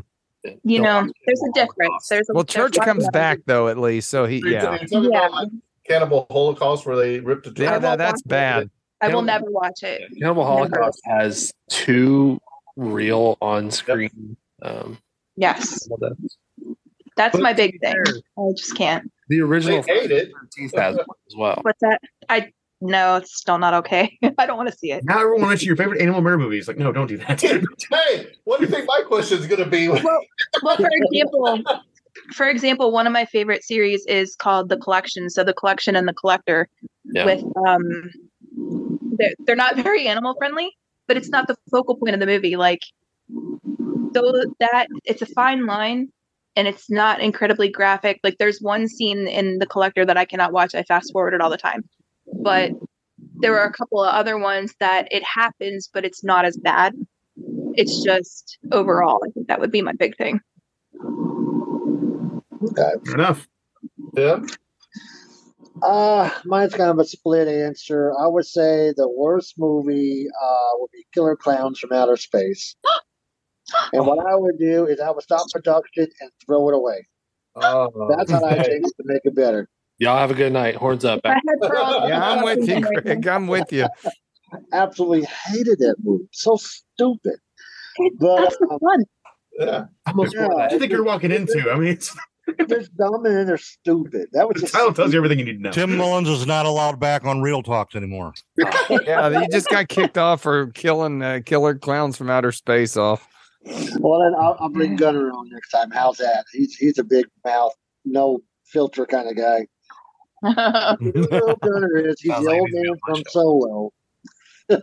you 0.62 0.80
know. 0.80 1.08
There's 1.26 1.42
a 1.42 1.52
difference. 1.52 2.06
There's 2.08 2.28
a 2.28 2.34
Well, 2.34 2.44
there's 2.44 2.54
Church 2.54 2.76
a- 2.78 2.84
comes 2.84 3.08
back 3.10 3.40
though 3.46 3.68
at 3.68 3.78
least, 3.78 4.10
so 4.10 4.26
he 4.26 4.42
yeah. 4.44 4.60
talking- 4.60 4.88
you're 4.90 5.02
talking 5.02 5.12
Yeah. 5.12 5.18
about 5.26 5.32
like 5.32 5.48
Cannibal 5.86 6.26
Holocaust 6.30 6.86
where 6.86 6.96
they 6.96 7.20
ripped 7.20 7.44
the 7.52 7.62
Yeah, 7.62 7.74
I 7.74 7.78
that, 7.78 7.88
won't 7.88 7.98
that's 7.98 8.22
bad. 8.22 8.70
I 9.00 9.08
will 9.08 9.22
never 9.22 9.44
watch 9.50 9.82
it. 9.82 10.00
Cannibal 10.18 10.44
Never. 10.44 10.56
Holocaust 10.56 11.00
has 11.04 11.52
two 11.68 12.38
real 12.76 13.36
on-screen. 13.42 14.36
Um, 14.62 14.98
Yes, 15.36 15.86
that's 17.16 17.32
But 17.36 17.42
my 17.42 17.52
big 17.52 17.72
be 17.72 17.78
thing. 17.78 17.94
I 18.38 18.42
just 18.56 18.76
can't. 18.76 19.10
the 19.28 19.40
original 19.40 19.82
They 19.82 19.92
hate 20.00 20.10
it. 20.12 20.30
Friday 20.32 20.68
the 20.70 20.76
13th 20.76 20.80
has 20.80 20.96
one 20.96 21.06
as 21.28 21.36
well. 21.36 21.58
What's 21.62 21.80
that? 21.80 22.00
I 22.28 22.52
no, 22.84 23.16
it's 23.16 23.34
still 23.34 23.58
not 23.58 23.72
okay. 23.74 24.18
I 24.38 24.46
don't 24.46 24.56
want 24.56 24.70
to 24.70 24.76
see 24.76 24.92
it. 24.92 25.04
Now 25.04 25.20
everyone 25.20 25.42
wants 25.42 25.62
to 25.62 25.66
your 25.66 25.76
favorite 25.76 26.00
animal 26.00 26.20
murder 26.20 26.38
movies. 26.38 26.68
Like, 26.68 26.76
no, 26.76 26.92
don't 26.92 27.06
do 27.06 27.16
that. 27.18 27.40
hey, 27.90 28.26
what 28.44 28.60
do 28.60 28.66
you 28.66 28.70
think 28.70 28.86
my 28.86 29.00
question 29.06 29.38
is 29.38 29.46
going 29.46 29.64
to 29.64 29.68
be? 29.68 29.88
Well, 29.88 30.02
well, 30.62 30.76
for 30.76 30.88
example, 30.92 31.62
for 32.34 32.48
example, 32.48 32.92
one 32.92 33.06
of 33.06 33.12
my 33.12 33.24
favorite 33.24 33.64
series 33.64 34.04
is 34.06 34.36
called 34.36 34.68
The 34.68 34.76
Collection. 34.76 35.30
So 35.30 35.44
the 35.44 35.54
Collection 35.54 35.96
and 35.96 36.06
the 36.06 36.12
Collector. 36.12 36.68
Yeah. 37.04 37.24
With 37.24 37.44
um, 37.66 38.10
they're 39.18 39.34
they're 39.40 39.56
not 39.56 39.76
very 39.76 40.06
animal 40.06 40.34
friendly, 40.36 40.76
but 41.08 41.16
it's 41.16 41.30
not 41.30 41.48
the 41.48 41.56
focal 41.70 41.96
point 41.96 42.14
of 42.14 42.20
the 42.20 42.26
movie. 42.26 42.56
Like, 42.56 42.82
so 44.14 44.32
that 44.60 44.88
it's 45.04 45.22
a 45.22 45.26
fine 45.26 45.66
line, 45.66 46.08
and 46.54 46.68
it's 46.68 46.90
not 46.90 47.20
incredibly 47.20 47.70
graphic. 47.70 48.20
Like, 48.22 48.36
there's 48.38 48.60
one 48.60 48.88
scene 48.88 49.26
in 49.26 49.58
The 49.58 49.66
Collector 49.66 50.04
that 50.04 50.16
I 50.16 50.24
cannot 50.24 50.52
watch. 50.52 50.74
I 50.74 50.82
fast 50.82 51.12
forward 51.12 51.34
it 51.34 51.40
all 51.40 51.50
the 51.50 51.56
time, 51.56 51.88
but 52.26 52.72
there 53.36 53.58
are 53.58 53.66
a 53.66 53.72
couple 53.72 54.02
of 54.02 54.14
other 54.14 54.38
ones 54.38 54.74
that 54.80 55.08
it 55.10 55.22
happens, 55.22 55.88
but 55.92 56.04
it's 56.04 56.24
not 56.24 56.44
as 56.44 56.56
bad. 56.56 56.94
It's 57.74 58.02
just 58.02 58.58
overall, 58.72 59.20
I 59.26 59.30
think 59.30 59.48
that 59.48 59.60
would 59.60 59.72
be 59.72 59.82
my 59.82 59.92
big 59.92 60.16
thing. 60.16 60.40
Okay. 62.62 62.92
Fair 63.04 63.14
enough. 63.14 63.48
Yeah. 64.14 64.38
Uh, 65.82 66.30
mine's 66.44 66.74
kind 66.74 66.90
of 66.90 66.98
a 66.98 67.04
split 67.04 67.48
answer. 67.48 68.12
I 68.18 68.28
would 68.28 68.46
say 68.46 68.92
the 68.96 69.08
worst 69.08 69.54
movie 69.58 70.26
uh, 70.28 70.70
would 70.74 70.90
be 70.92 71.04
Killer 71.12 71.36
Clowns 71.36 71.78
from 71.78 71.92
Outer 71.92 72.16
Space. 72.16 72.76
and 73.92 74.06
what 74.06 74.24
I 74.24 74.36
would 74.36 74.58
do 74.58 74.86
is 74.86 75.00
I 75.00 75.10
would 75.10 75.22
stop 75.22 75.46
production 75.52 76.06
and 76.20 76.30
throw 76.46 76.68
it 76.68 76.74
away. 76.74 77.06
Oh, 77.56 78.08
That's 78.16 78.30
how 78.30 78.44
I 78.44 78.62
change 78.62 78.84
to 78.84 79.02
make 79.04 79.22
it 79.24 79.34
better. 79.34 79.68
Y'all 80.04 80.18
have 80.18 80.30
a 80.30 80.34
good 80.34 80.52
night. 80.52 80.74
Horns 80.74 81.02
up. 81.02 81.20
yeah, 81.24 81.38
I'm 81.62 82.44
with 82.44 82.68
you, 82.68 82.78
Greg. 82.82 83.26
I'm 83.26 83.46
with 83.46 83.72
you. 83.72 83.86
Absolutely 84.74 85.26
hated 85.46 85.78
that 85.78 85.96
movie. 86.02 86.28
So 86.30 86.56
stupid. 86.56 87.36
But 88.18 88.42
That's 88.42 88.56
uh, 88.56 88.78
fun. 88.78 89.04
yeah. 89.58 89.84
Almost 90.06 90.34
Yeah. 90.34 90.48
what 90.48 90.68
do 90.68 90.74
you 90.74 90.78
think 90.78 90.92
you're 90.92 91.04
walking 91.04 91.32
into? 91.32 91.70
I 91.72 91.78
mean, 91.78 91.88
it's, 91.88 92.14
they're 92.68 92.82
dumb 92.98 93.24
and 93.24 93.34
then 93.34 93.46
they're 93.46 93.56
stupid. 93.56 94.28
That 94.32 94.46
was 94.46 94.56
the 94.56 94.60
just 94.60 94.74
title 94.74 94.92
tells 94.92 95.14
you 95.14 95.18
everything 95.18 95.38
you 95.38 95.46
need 95.46 95.56
to 95.56 95.62
know. 95.62 95.70
Tim 95.70 95.96
Mullins 95.96 96.28
is 96.28 96.46
not 96.46 96.66
allowed 96.66 97.00
back 97.00 97.24
on 97.24 97.40
Reel 97.40 97.62
Talks 97.62 97.94
anymore. 97.96 98.34
Yeah, 99.06 99.40
he 99.40 99.48
just 99.48 99.70
got 99.70 99.88
kicked 99.88 100.18
off 100.18 100.42
for 100.42 100.66
killing 100.72 101.22
uh, 101.22 101.40
killer 101.46 101.74
clowns 101.74 102.18
from 102.18 102.28
outer 102.28 102.52
space 102.52 102.98
off. 102.98 103.26
Well, 103.98 104.20
then 104.20 104.34
I'll, 104.38 104.58
I'll 104.60 104.68
bring 104.68 104.96
Gunner 104.96 105.30
on 105.30 105.48
next 105.50 105.70
time. 105.70 105.90
How's 105.90 106.18
that? 106.18 106.44
He's 106.52 106.74
he's 106.76 106.98
a 106.98 107.04
big 107.04 107.24
mouth, 107.46 107.72
no 108.04 108.40
filter 108.66 109.06
kind 109.06 109.26
of 109.30 109.36
guy. 109.38 109.66
You 111.00 111.12
know 111.30 111.56
who 111.62 112.04
is. 112.04 112.20
He's 112.20 112.32
Sounds 112.32 112.44
the 112.44 112.50
like 112.50 112.60
old 112.60 112.70
man 112.72 112.96
from 113.06 113.16
show. 113.16 113.22
Solo. 113.30 113.92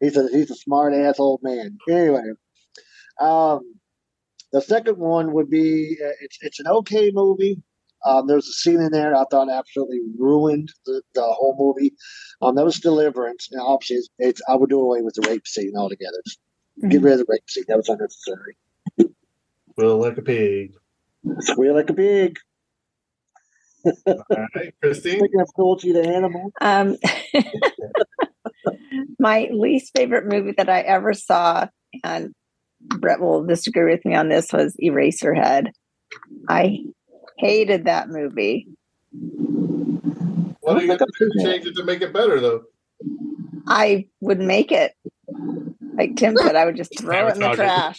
he's 0.00 0.16
a 0.16 0.28
he's 0.30 0.50
a 0.50 0.54
smart 0.54 0.94
ass 0.94 1.18
old 1.18 1.40
man. 1.42 1.78
Anyway, 1.88 2.32
um, 3.20 3.60
the 4.52 4.60
second 4.60 4.98
one 4.98 5.32
would 5.32 5.50
be 5.50 5.96
uh, 6.04 6.12
it's 6.20 6.38
it's 6.42 6.60
an 6.60 6.66
okay 6.68 7.10
movie. 7.12 7.62
Um, 8.04 8.26
there's 8.26 8.48
a 8.48 8.52
scene 8.52 8.80
in 8.80 8.90
there 8.90 9.14
I 9.14 9.24
thought 9.30 9.48
absolutely 9.48 10.00
ruined 10.18 10.72
the, 10.86 11.02
the 11.14 11.22
whole 11.22 11.54
movie. 11.56 11.94
Um, 12.40 12.56
that 12.56 12.64
was 12.64 12.80
Deliverance. 12.80 13.48
Now, 13.52 13.64
obviously, 13.64 13.98
it's, 13.98 14.08
it's 14.18 14.42
I 14.48 14.56
would 14.56 14.70
do 14.70 14.80
away 14.80 15.02
with 15.02 15.14
the 15.14 15.28
rape 15.28 15.46
scene 15.46 15.74
altogether. 15.76 16.20
Just 16.24 16.40
get 16.88 17.00
rid 17.00 17.12
of 17.12 17.18
the 17.20 17.26
rape 17.28 17.48
scene. 17.48 17.64
That 17.68 17.76
was 17.76 17.88
unnecessary. 17.88 18.56
Will 19.76 19.98
like 19.98 20.18
a 20.18 20.22
pig. 20.22 20.74
Squeal 21.40 21.74
like 21.74 21.90
a 21.90 21.94
pig. 21.94 22.38
All 24.06 24.24
right, 24.54 24.74
Christine. 24.82 25.20
Thinking 25.20 25.40
of 25.40 25.48
cruelty 25.54 25.92
to 25.92 26.00
animals. 26.02 26.52
Um, 26.60 26.96
my 29.18 29.48
least 29.52 29.92
favorite 29.96 30.26
movie 30.26 30.52
that 30.56 30.68
I 30.68 30.80
ever 30.80 31.14
saw, 31.14 31.66
and 32.04 32.32
Brett 32.80 33.20
will 33.20 33.44
disagree 33.44 33.92
with 33.92 34.04
me 34.04 34.14
on 34.14 34.28
this, 34.28 34.52
was 34.52 34.76
Eraserhead. 34.82 35.68
I 36.48 36.80
hated 37.38 37.84
that 37.86 38.08
movie. 38.08 38.68
What 40.60 40.76
are 40.76 40.80
you 40.80 40.86
going 40.86 40.98
to 40.98 41.06
do 41.18 41.30
change 41.44 41.66
it 41.66 41.74
to 41.76 41.84
make 41.84 42.02
it 42.02 42.12
better, 42.12 42.40
though? 42.40 42.62
I 43.66 44.06
would 44.20 44.38
make 44.40 44.72
it. 44.72 44.92
Like 45.94 46.16
Tim 46.16 46.36
said, 46.36 46.56
I 46.56 46.64
would 46.64 46.76
just 46.76 46.98
throw 46.98 47.28
it 47.28 47.34
in 47.34 47.40
the 47.40 47.52
trash. 47.52 47.98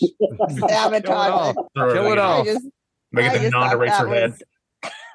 Sabotage 0.70 1.56
it. 1.56 1.66
Throw 1.76 1.94
Kill 1.94 2.12
it 2.14 2.18
a- 2.18 2.22
off. 2.22 2.46
Just, 2.46 2.66
Make 3.12 3.32
it 3.34 3.40
the 3.44 3.50
non-eraser 3.52 4.06
that 4.10 4.32
head. 4.32 4.34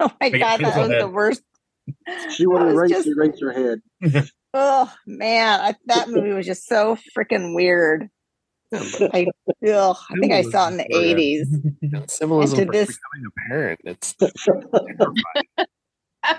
Was- 0.01 0.11
Oh 0.11 0.17
my 0.21 0.31
Make 0.31 0.41
god, 0.41 0.61
that 0.61 0.75
pencil 0.75 0.89
was 0.89 0.99
the 1.01 1.09
worst. 1.09 1.43
She 2.31 2.47
would 2.47 2.63
I 2.63 2.67
have 2.67 2.75
was 2.75 2.91
just- 2.91 3.07
erased 3.09 3.41
her 3.43 3.53
head. 3.53 3.81
Oh 4.55 4.91
man, 5.07 5.61
I, 5.61 5.75
that 5.87 6.09
movie 6.09 6.33
was 6.33 6.47
just 6.47 6.67
so 6.67 6.97
freaking 7.17 7.55
weird. 7.55 8.09
I, 8.73 9.27
ugh, 9.71 9.97
I 10.11 10.15
think 10.21 10.33
I 10.33 10.41
saw 10.41 10.69
it 10.69 10.73
in 10.73 10.77
the 10.79 10.97
eighties. 10.97 11.49
Symbolism 12.09 12.67
for 12.67 12.73
this- 12.73 12.87
becoming 12.89 13.27
a 13.27 13.49
parent. 13.51 13.81
It's 13.85 14.15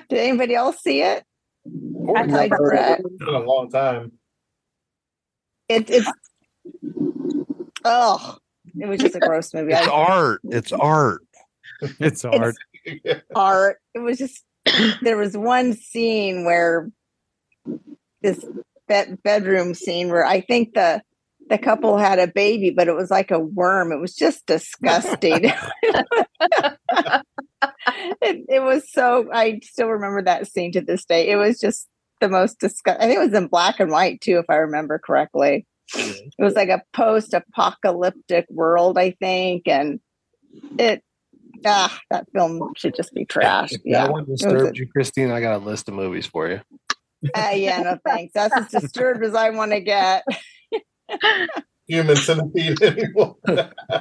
Did 0.09 0.19
anybody 0.19 0.55
else 0.55 0.81
see 0.81 1.01
it? 1.01 1.23
I've 2.15 2.25
Besides 2.27 2.49
never 2.49 2.49
heard 2.49 2.49
of 2.49 2.69
Brett. 2.69 2.99
it. 2.99 3.05
It's 3.05 3.25
been 3.25 3.35
a 3.35 3.39
long 3.39 3.69
time. 3.69 4.11
It, 5.69 5.89
it's 5.91 6.11
oh, 7.85 8.37
it 8.79 8.87
was 8.87 8.99
just 9.01 9.15
a 9.15 9.19
gross 9.19 9.53
movie. 9.53 9.73
It's 9.73 9.87
I, 9.87 9.91
art. 9.91 10.41
It's 10.45 10.71
art. 10.71 11.21
It's 11.99 12.25
art. 12.25 12.55
Art. 13.35 13.77
It 13.93 13.99
was 13.99 14.17
just 14.17 14.43
there 15.01 15.17
was 15.17 15.37
one 15.37 15.73
scene 15.73 16.45
where 16.45 16.91
this 18.21 18.43
bed, 18.87 19.21
bedroom 19.23 19.73
scene 19.73 20.09
where 20.09 20.25
I 20.25 20.41
think 20.41 20.73
the 20.73 21.01
the 21.49 21.57
couple 21.57 21.97
had 21.97 22.19
a 22.19 22.27
baby, 22.27 22.69
but 22.69 22.87
it 22.87 22.95
was 22.95 23.09
like 23.09 23.31
a 23.31 23.39
worm. 23.39 23.91
It 23.91 23.99
was 23.99 24.15
just 24.15 24.45
disgusting. 24.45 25.45
it, 28.21 28.45
it 28.47 28.63
was 28.63 28.91
so. 28.91 29.29
I 29.33 29.59
still 29.63 29.87
remember 29.87 30.21
that 30.23 30.47
scene 30.47 30.71
to 30.73 30.81
this 30.81 31.05
day. 31.05 31.29
It 31.29 31.37
was 31.37 31.59
just 31.59 31.87
the 32.21 32.29
most 32.29 32.59
disgusting. 32.59 33.01
I 33.01 33.07
think 33.07 33.17
it 33.17 33.25
was 33.25 33.33
in 33.33 33.47
black 33.47 33.79
and 33.79 33.91
white 33.91 34.21
too, 34.21 34.37
if 34.37 34.45
I 34.49 34.55
remember 34.55 34.99
correctly. 34.99 35.65
It 35.95 36.31
was 36.37 36.53
like 36.53 36.69
a 36.69 36.83
post-apocalyptic 36.93 38.45
world, 38.51 38.99
I 38.99 39.11
think, 39.19 39.67
and 39.67 39.99
it. 40.77 41.03
Ah, 41.65 41.99
that 42.11 42.25
film 42.33 42.61
should 42.77 42.95
just 42.95 43.13
be 43.13 43.25
trashed. 43.25 43.73
If 43.73 43.81
Yeah, 43.85 44.03
that 44.05 44.11
one 44.11 44.25
disturbed 44.25 44.77
you, 44.77 44.87
Christine, 44.87 45.31
I 45.31 45.41
got 45.41 45.55
a 45.55 45.63
list 45.63 45.87
of 45.89 45.93
movies 45.95 46.25
for 46.25 46.47
you. 46.49 46.61
uh, 47.35 47.51
yeah, 47.53 47.81
no 47.81 47.97
thanks. 48.05 48.31
That's 48.33 48.55
as 48.55 48.67
disturbed 48.69 49.23
as 49.23 49.35
I 49.35 49.49
want 49.49 49.71
to 49.71 49.81
get. 49.81 50.23
Human 51.87 52.15
centipede 52.15 52.81
anymore. 52.83 53.35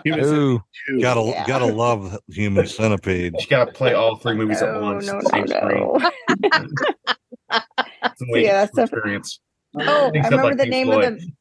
Ooh, 0.07 0.63
Two. 0.87 1.01
Gotta 1.01 1.23
Yeah. 1.23 1.47
gotta 1.47 1.67
love 1.67 2.19
Human 2.29 2.67
Centipede. 2.67 3.35
You 3.39 3.47
gotta 3.49 3.73
play 3.73 3.95
all 3.95 4.17
three 4.17 4.35
movies 4.35 4.61
at 4.63 4.79
once. 4.81 5.07
no, 5.07 5.21
no, 5.21 5.45
no. 5.45 6.11
It's 7.51 8.23
a 8.23 8.27
way 8.33 8.45
Yeah, 8.45 8.67
to 8.67 8.73
that's 8.77 8.79
a- 8.79 8.83
experience. 8.83 9.41
Oh, 9.75 9.81
I 9.81 10.09
remember 10.11 10.37
like 10.45 10.57
the 10.59 10.63
Pink 10.65 10.71
name 10.71 10.91
of 10.91 11.01
the. 11.01 11.33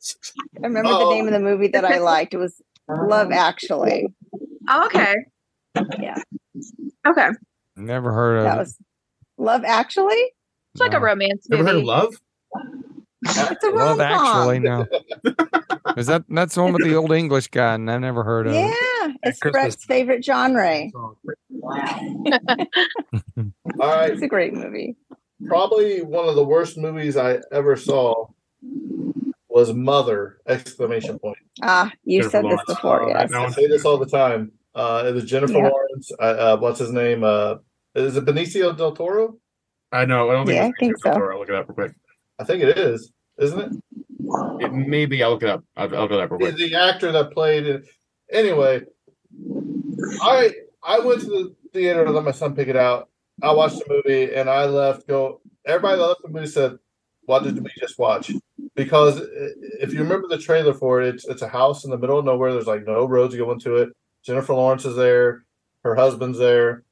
I 0.63 0.67
remember 0.67 0.89
the 0.89 0.95
Oh. 0.99 1.09
name 1.11 1.27
of 1.27 1.33
the 1.33 1.39
movie 1.39 1.67
that 1.69 1.85
I 1.85 1.97
liked. 1.99 2.33
It 2.33 2.37
was 2.37 2.61
Love 2.89 3.31
Actually. 3.31 4.07
Oh, 4.69 4.85
okay. 4.85 5.15
Yeah. 5.99 6.21
Okay. 7.07 7.29
never 7.75 8.11
heard 8.11 8.37
of 8.39 8.43
That 8.45 8.57
was 8.59 8.77
Love 9.37 9.63
Actually. 9.65 10.15
It's 10.73 10.81
like 10.81 10.93
a 10.93 10.99
romance 10.99 11.47
Ever 11.51 11.63
movie. 11.63 11.71
heard 11.75 11.79
of 11.79 11.85
Love? 11.85 12.15
It's 13.23 13.63
a 13.63 13.69
Love 13.69 13.97
rom 13.97 14.01
Actually, 14.01 14.59
no. 14.59 14.85
Is 15.97 16.07
that 16.07 16.23
that's 16.29 16.53
the 16.55 16.61
one 16.63 16.73
with 16.73 16.83
the 16.83 16.95
old 16.95 17.11
English 17.11 17.47
guy? 17.47 17.73
And 17.75 17.89
I 17.89 17.97
never 17.97 18.23
heard 18.23 18.47
of 18.47 18.53
Yeah, 18.53 18.71
it. 18.71 19.15
it's 19.23 19.39
Christmas 19.39 19.63
Brett's 19.75 19.85
favorite 19.85 20.23
genre. 20.23 20.85
Wow. 21.49 21.99
All 23.37 23.51
right, 23.79 24.11
It's 24.11 24.21
a 24.21 24.27
great 24.27 24.53
movie. 24.53 24.95
probably 25.47 26.01
one 26.01 26.27
of 26.29 26.35
the 26.35 26.43
worst 26.43 26.77
movies 26.77 27.17
I 27.17 27.39
ever 27.51 27.75
saw 27.75 28.27
was 29.49 29.73
Mother! 29.73 30.37
Exclamation 30.47 31.17
point. 31.19 31.37
Ah, 31.63 31.91
you 32.03 32.19
Jennifer 32.21 32.31
said 32.31 32.45
this 32.45 32.61
before. 32.67 33.09
Yes. 33.09 33.31
I 33.33 33.39
one- 33.41 33.51
say 33.53 33.67
this 33.67 33.85
all 33.85 33.97
the 33.97 34.05
time. 34.05 34.51
Uh, 34.77 35.03
it 35.07 35.13
was 35.15 35.25
Jennifer 35.25 35.53
Yeah. 35.53 35.69
Lawrence. 35.69 36.11
Uh, 36.19 36.23
uh, 36.23 36.57
what's 36.57 36.79
his 36.79 36.91
name? 36.91 37.23
Uh, 37.23 37.55
is 37.95 38.15
it 38.15 38.25
Benicio 38.25 38.77
del 38.77 38.91
Toro? 38.95 39.37
I 39.91 40.05
know. 40.05 40.29
I 40.29 40.33
don't 40.33 40.45
think. 40.45 40.55
Yeah, 40.57 40.65
I 40.65 40.67
it's 40.69 40.79
think 40.79 40.97
so. 40.99 41.09
I'll 41.09 41.39
look 41.39 41.49
it 41.49 41.55
up 41.55 41.67
real 41.67 41.73
quick. 41.75 41.91
I 42.39 42.43
think 42.43 42.61
it 42.63 42.77
is, 42.77 43.11
isn't 43.39 43.59
it? 43.59 43.71
It 44.59 44.71
maybe 44.73 45.23
I'll 45.23 45.31
look 45.31 45.43
it 45.43 45.49
up. 45.49 45.63
I'll, 45.75 45.93
I'll 45.95 46.01
look 46.03 46.11
it 46.11 46.19
up 46.19 46.29
real 46.31 46.39
The, 46.39 46.55
quick. 46.55 46.71
the 46.71 46.75
actor 46.75 47.11
that 47.11 47.31
played 47.31 47.65
it. 47.65 47.85
Anyway, 48.31 48.81
I 50.21 50.51
I 50.83 50.99
went 50.99 51.21
to 51.21 51.27
the 51.27 51.55
theater 51.73 52.05
to 52.05 52.11
let 52.11 52.23
my 52.23 52.31
son 52.31 52.55
pick 52.55 52.67
it 52.67 52.75
out. 52.75 53.09
I 53.41 53.51
watched 53.53 53.79
the 53.79 53.85
movie 54.05 54.33
and 54.35 54.49
I 54.49 54.65
left. 54.65 55.07
Go. 55.07 55.41
Everybody 55.65 55.97
that 55.97 56.07
left 56.07 56.21
the 56.21 56.29
movie 56.29 56.47
said, 56.47 56.77
"What 57.25 57.43
did 57.43 57.61
we 57.63 57.69
just 57.79 57.97
watch?" 57.97 58.31
Because 58.75 59.19
if 59.79 59.91
you 59.93 59.99
remember 59.99 60.27
the 60.27 60.37
trailer 60.37 60.73
for 60.73 61.01
it, 61.01 61.15
it's 61.15 61.25
it's 61.27 61.41
a 61.41 61.47
house 61.47 61.83
in 61.83 61.91
the 61.91 61.97
middle 61.97 62.19
of 62.19 62.25
nowhere. 62.25 62.53
There's 62.53 62.67
like 62.67 62.85
no 62.85 63.05
roads 63.05 63.35
going 63.35 63.59
to 63.61 63.77
it. 63.77 63.89
Jennifer 64.23 64.53
Lawrence 64.53 64.85
is 64.85 64.95
there. 64.95 65.43
Her 65.83 65.95
husband's 65.95 66.37
there. 66.39 66.83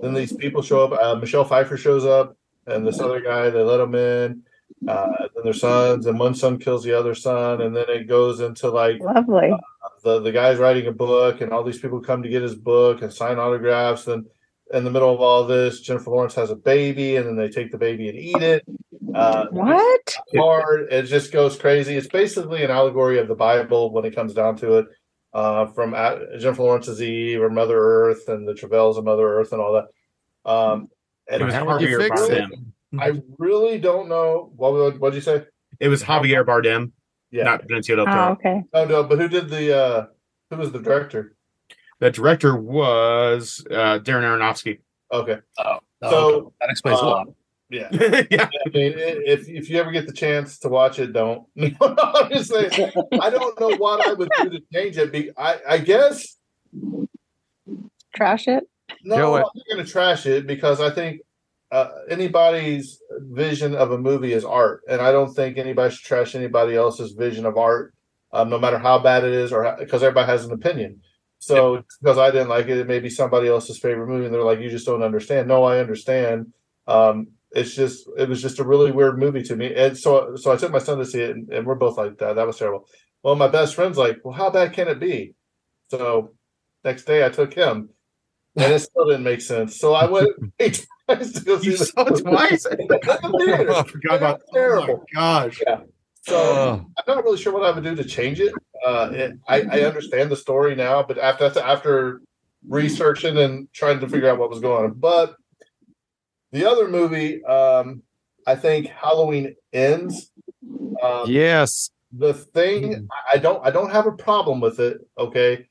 Then 0.00 0.14
these 0.14 0.32
people 0.32 0.62
show 0.62 0.84
up. 0.84 0.98
Uh, 1.00 1.14
Michelle 1.16 1.44
Pfeiffer 1.44 1.76
shows 1.76 2.04
up, 2.04 2.36
and 2.66 2.86
this 2.86 3.00
other 3.00 3.20
guy. 3.20 3.50
They 3.50 3.62
let 3.62 3.80
him 3.80 3.94
in. 3.94 4.42
Uh, 4.88 5.28
then 5.34 5.44
their 5.44 5.52
sons, 5.52 6.06
and 6.06 6.18
one 6.18 6.34
son 6.34 6.58
kills 6.58 6.82
the 6.82 6.92
other 6.92 7.14
son, 7.14 7.60
and 7.60 7.74
then 7.74 7.84
it 7.88 8.08
goes 8.08 8.40
into 8.40 8.68
like 8.70 9.00
Lovely. 9.00 9.52
the 10.02 10.20
the 10.20 10.32
guy's 10.32 10.58
writing 10.58 10.86
a 10.88 10.92
book, 10.92 11.40
and 11.40 11.52
all 11.52 11.62
these 11.62 11.78
people 11.78 12.00
come 12.00 12.22
to 12.22 12.28
get 12.28 12.42
his 12.42 12.54
book 12.56 13.00
and 13.02 13.12
sign 13.12 13.38
autographs. 13.38 14.08
And 14.08 14.26
in 14.74 14.84
the 14.84 14.90
middle 14.90 15.12
of 15.14 15.20
all 15.20 15.44
this, 15.46 15.80
Jennifer 15.80 16.10
Lawrence 16.10 16.34
has 16.34 16.50
a 16.50 16.56
baby, 16.56 17.16
and 17.16 17.26
then 17.26 17.36
they 17.36 17.48
take 17.48 17.70
the 17.70 17.78
baby 17.78 18.08
and 18.08 18.18
eat 18.18 18.42
it. 18.42 18.64
Uh, 19.14 19.46
What? 19.52 20.16
hard. 20.36 20.88
It 20.92 21.02
just 21.04 21.32
goes 21.32 21.56
crazy. 21.56 21.96
It's 21.96 22.06
basically 22.08 22.64
an 22.64 22.70
allegory 22.70 23.18
of 23.18 23.28
the 23.28 23.34
Bible 23.34 23.92
when 23.92 24.04
it 24.04 24.14
comes 24.14 24.34
down 24.34 24.56
to 24.56 24.78
it. 24.78 24.86
Uh, 25.34 25.66
from 25.66 25.94
A- 25.94 26.36
Jennifer 26.38 26.62
Lawrence's 26.62 27.00
Eve 27.00 27.40
or 27.40 27.48
Mother 27.48 27.78
Earth 27.78 28.28
and 28.28 28.46
the 28.46 28.54
Travails 28.54 28.98
of 28.98 29.04
Mother 29.04 29.26
Earth 29.38 29.52
and 29.52 29.62
all 29.62 29.72
that. 29.72 30.50
Um, 30.50 30.88
and 31.30 31.40
It 31.40 31.44
was 31.46 31.54
How 31.54 31.64
would 31.66 31.80
you 31.80 31.88
Javier 31.96 31.98
fix 31.98 32.20
it? 32.28 32.44
Bardem. 32.44 32.64
I 33.00 33.22
really 33.38 33.78
don't 33.78 34.08
know 34.10 34.52
what 34.54 34.74
what 34.74 34.98
what'd 35.00 35.14
you 35.14 35.22
say? 35.22 35.46
It 35.80 35.88
was 35.88 36.02
Javier 36.02 36.44
Bardem, 36.44 36.92
Yeah, 37.30 37.44
not 37.44 37.66
Benicio 37.66 37.96
del 37.96 38.00
Oh, 38.00 38.04
Toro. 38.12 38.32
okay. 38.32 38.62
no, 38.74 38.84
no, 38.84 39.04
but 39.04 39.18
who 39.18 39.28
did 39.28 39.48
the 39.48 39.74
uh 39.74 40.06
who 40.50 40.56
was 40.56 40.70
the 40.72 40.78
director? 40.80 41.34
The 42.00 42.10
director 42.10 42.54
was 42.56 43.64
uh, 43.70 44.00
Darren 44.00 44.24
Aronofsky. 44.24 44.80
Okay, 45.10 45.38
Oh, 45.58 45.78
oh, 46.02 46.10
So, 46.10 46.34
okay. 46.34 46.54
that 46.60 46.70
explains 46.70 47.00
a 47.00 47.04
lot. 47.06 47.28
Yeah. 47.72 47.88
yeah. 48.30 48.48
I 48.66 48.68
mean, 48.68 48.92
if 48.96 49.48
if 49.48 49.68
you 49.70 49.78
ever 49.78 49.90
get 49.90 50.06
the 50.06 50.12
chance 50.12 50.58
to 50.60 50.68
watch 50.68 50.98
it, 50.98 51.12
don't. 51.12 51.46
I'm 51.58 52.30
just 52.30 52.50
saying, 52.50 52.92
I 53.20 53.30
don't 53.30 53.58
know 53.58 53.76
what 53.76 54.06
I 54.06 54.12
would 54.12 54.30
do 54.42 54.50
to 54.50 54.60
change 54.72 54.98
it. 54.98 55.10
Be, 55.12 55.30
I 55.36 55.58
I 55.68 55.78
guess 55.78 56.36
Trash 58.14 58.48
it. 58.48 58.64
no, 59.04 59.16
Kill 59.16 59.34
I'm 59.36 59.40
not 59.42 59.66
going 59.70 59.84
to 59.84 59.90
trash 59.90 60.26
it 60.26 60.46
because 60.46 60.80
I 60.80 60.90
think 60.90 61.22
uh, 61.70 61.88
anybody's 62.10 63.00
vision 63.30 63.74
of 63.74 63.92
a 63.92 63.98
movie 63.98 64.34
is 64.34 64.44
art, 64.44 64.82
and 64.88 65.00
I 65.00 65.12
don't 65.12 65.32
think 65.32 65.56
anybody 65.56 65.94
should 65.94 66.04
trash 66.04 66.34
anybody 66.34 66.76
else's 66.76 67.12
vision 67.12 67.46
of 67.46 67.56
art, 67.56 67.94
um, 68.32 68.50
no 68.50 68.58
matter 68.58 68.78
how 68.78 68.98
bad 68.98 69.24
it 69.24 69.32
is, 69.32 69.52
or 69.52 69.76
because 69.78 70.02
everybody 70.02 70.30
has 70.30 70.44
an 70.44 70.52
opinion. 70.52 71.00
So 71.38 71.82
because 72.00 72.18
I 72.18 72.30
didn't 72.30 72.50
like 72.50 72.66
it, 72.68 72.78
it 72.78 72.86
may 72.86 73.00
be 73.00 73.10
somebody 73.10 73.48
else's 73.48 73.78
favorite 73.78 74.06
movie, 74.06 74.26
and 74.26 74.34
they're 74.34 74.44
like, 74.44 74.60
"You 74.60 74.70
just 74.70 74.86
don't 74.86 75.02
understand." 75.02 75.48
No, 75.48 75.64
I 75.64 75.78
understand. 75.78 76.52
Um, 76.86 77.28
it's 77.54 77.74
just 77.74 78.08
it 78.18 78.28
was 78.28 78.40
just 78.42 78.58
a 78.58 78.64
really 78.64 78.90
weird 78.92 79.18
movie 79.18 79.42
to 79.44 79.56
me, 79.56 79.74
and 79.74 79.96
so 79.96 80.34
so 80.36 80.52
I 80.52 80.56
took 80.56 80.72
my 80.72 80.78
son 80.78 80.98
to 80.98 81.04
see 81.06 81.20
it, 81.22 81.30
and, 81.36 81.48
and 81.52 81.66
we're 81.66 81.74
both 81.74 81.96
like, 81.98 82.18
"That 82.18 82.34
that 82.36 82.46
was 82.46 82.58
terrible." 82.58 82.86
Well, 83.22 83.36
my 83.36 83.48
best 83.48 83.74
friend's 83.74 83.98
like, 83.98 84.18
"Well, 84.24 84.34
how 84.34 84.50
bad 84.50 84.72
can 84.72 84.88
it 84.88 84.98
be?" 85.00 85.34
So 85.90 86.34
next 86.84 87.04
day 87.04 87.24
I 87.24 87.28
took 87.28 87.54
him, 87.54 87.90
and 88.56 88.72
it 88.72 88.80
still 88.80 89.06
didn't 89.06 89.24
make 89.24 89.40
sense. 89.40 89.78
So 89.78 89.94
I 89.94 90.06
went 90.06 90.30
eight 90.60 90.86
times 91.08 91.32
to 91.32 91.40
go 91.44 91.58
see 91.58 91.70
You 91.72 91.76
the 91.76 91.84
saw 91.86 92.02
it 92.06 92.20
twice? 92.22 92.64
The 92.88 93.44
theater. 93.46 93.72
I 93.72 93.82
forgot 93.84 94.16
about 94.16 94.40
Terrible. 94.52 94.94
Oh 94.94 95.04
my 95.14 95.20
gosh. 95.20 95.60
So 96.22 96.36
Uh, 96.36 96.80
I'm 96.98 97.16
not 97.16 97.24
really 97.24 97.36
sure 97.38 97.52
what 97.52 97.64
I 97.64 97.70
would 97.72 97.84
do 97.84 97.94
to 97.96 98.04
change 98.04 98.40
it. 98.40 98.52
Uh, 98.86 99.10
it 99.12 99.32
I, 99.48 99.62
I 99.62 99.80
understand 99.82 100.30
the 100.30 100.36
story 100.36 100.74
now, 100.74 101.02
but 101.02 101.18
after 101.18 101.60
after 101.60 102.20
researching 102.68 103.38
and 103.38 103.72
trying 103.72 104.00
to 104.00 104.08
figure 104.08 104.28
out 104.28 104.38
what 104.38 104.50
was 104.50 104.60
going 104.60 104.84
on, 104.84 104.92
but 104.94 105.34
the 106.52 106.68
other 106.70 106.88
movie, 106.88 107.42
um, 107.44 108.02
I 108.46 108.54
think 108.54 108.86
Halloween 108.88 109.56
ends. 109.72 110.30
Um, 111.02 111.24
Yes. 111.26 111.90
The 112.14 112.34
thing 112.34 113.08
I 113.32 113.38
don't 113.38 113.64
I 113.66 113.70
don't 113.70 113.90
have 113.90 114.06
a 114.06 114.12
problem 114.12 114.60
with 114.60 114.78
it. 114.80 114.98
Okay, 115.16 115.66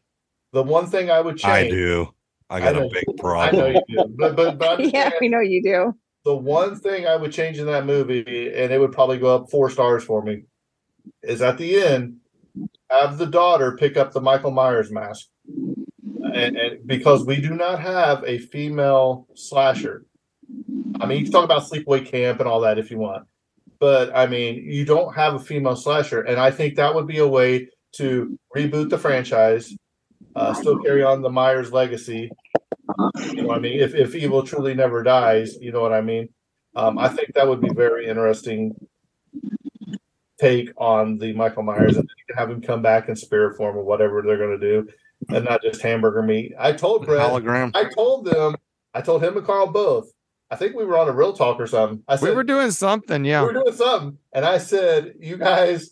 the 0.53 0.63
one 0.63 0.87
thing 0.87 1.11
I 1.11 1.21
would 1.21 1.37
change. 1.37 1.67
I 1.67 1.69
do. 1.69 2.11
I 2.49 2.59
got 2.59 2.75
I 2.75 2.79
know- 2.79 2.87
a 2.87 2.89
big 2.89 3.03
I 3.07 3.11
know 3.11 3.17
problem. 3.19 3.75
you 3.87 3.97
do, 3.97 4.15
but 4.17 4.35
but, 4.35 4.57
but 4.57 4.79
I'm 4.79 4.89
Yeah, 4.89 5.09
saying- 5.09 5.13
we 5.21 5.29
know 5.29 5.39
you 5.39 5.61
do. 5.61 5.95
the 6.25 6.35
one 6.35 6.75
thing 6.75 7.05
I 7.05 7.15
would 7.15 7.31
change 7.31 7.59
in 7.59 7.67
that 7.67 7.85
movie, 7.85 8.51
and 8.55 8.73
it 8.73 8.79
would 8.79 8.91
probably 8.91 9.19
go 9.19 9.35
up 9.35 9.51
four 9.51 9.69
stars 9.69 10.03
for 10.03 10.23
me, 10.23 10.43
is 11.21 11.43
at 11.43 11.59
the 11.59 11.79
end, 11.79 12.17
have 12.89 13.19
the 13.19 13.27
daughter 13.27 13.77
pick 13.77 13.95
up 13.95 14.11
the 14.11 14.19
Michael 14.21 14.51
Myers 14.51 14.89
mask, 14.91 15.27
and, 16.33 16.57
and 16.57 16.87
because 16.87 17.23
we 17.23 17.39
do 17.39 17.51
not 17.53 17.79
have 17.79 18.23
a 18.25 18.39
female 18.39 19.27
slasher. 19.35 20.05
I 20.99 21.05
mean, 21.05 21.19
you 21.19 21.23
can 21.23 21.31
talk 21.31 21.45
about 21.45 21.63
Sleepaway 21.63 22.05
Camp 22.05 22.39
and 22.39 22.47
all 22.47 22.61
that 22.61 22.77
if 22.77 22.91
you 22.91 22.97
want, 22.97 23.27
but 23.79 24.15
I 24.15 24.27
mean, 24.27 24.63
you 24.63 24.85
don't 24.85 25.13
have 25.15 25.33
a 25.33 25.39
female 25.39 25.75
slasher, 25.75 26.21
and 26.21 26.39
I 26.39 26.51
think 26.51 26.75
that 26.75 26.93
would 26.93 27.07
be 27.07 27.19
a 27.19 27.27
way 27.27 27.69
to 27.95 28.37
reboot 28.55 28.89
the 28.89 28.97
franchise, 28.97 29.75
uh, 30.35 30.53
still 30.53 30.79
carry 30.79 31.03
on 31.03 31.21
the 31.21 31.29
Myers 31.29 31.73
legacy, 31.73 32.29
you 33.23 33.41
know 33.41 33.47
what 33.47 33.57
I 33.57 33.61
mean? 33.61 33.79
If 33.79 33.95
if 33.95 34.15
evil 34.15 34.43
truly 34.43 34.73
never 34.73 35.03
dies, 35.03 35.55
you 35.59 35.71
know 35.71 35.81
what 35.81 35.93
I 35.93 36.01
mean? 36.01 36.29
Um, 36.75 36.97
I 36.97 37.09
think 37.09 37.33
that 37.33 37.47
would 37.47 37.61
be 37.61 37.73
very 37.73 38.07
interesting 38.07 38.73
take 40.39 40.71
on 40.77 41.17
the 41.19 41.33
Michael 41.33 41.63
Myers, 41.63 41.97
and 41.97 42.09
you 42.17 42.25
can 42.27 42.37
have 42.37 42.49
him 42.49 42.61
come 42.61 42.81
back 42.81 43.09
in 43.09 43.15
spirit 43.15 43.57
form 43.57 43.77
or 43.77 43.83
whatever 43.83 44.21
they're 44.21 44.37
going 44.37 44.59
to 44.59 44.83
do, 44.83 44.87
and 45.29 45.45
not 45.45 45.61
just 45.61 45.81
hamburger 45.81 46.23
meat. 46.23 46.53
I 46.57 46.71
told 46.73 47.05
Brett, 47.05 47.29
Hologram. 47.29 47.71
I 47.75 47.85
told 47.85 48.25
them, 48.25 48.55
I 48.93 49.01
told 49.01 49.23
him 49.23 49.37
and 49.37 49.45
Carl 49.45 49.67
both. 49.67 50.09
I 50.51 50.57
think 50.57 50.75
we 50.75 50.83
were 50.83 50.97
on 50.97 51.07
a 51.07 51.13
Reel 51.13 51.31
Talk 51.31 51.61
or 51.61 51.65
something. 51.67 52.03
I 52.09 52.17
said 52.17 52.29
We 52.29 52.35
were 52.35 52.43
doing 52.43 52.71
something, 52.71 53.23
yeah. 53.23 53.41
we 53.41 53.47
were 53.47 53.63
doing 53.63 53.73
something, 53.73 54.17
and 54.33 54.45
I 54.45 54.57
said, 54.57 55.13
"You 55.17 55.37
guys, 55.37 55.91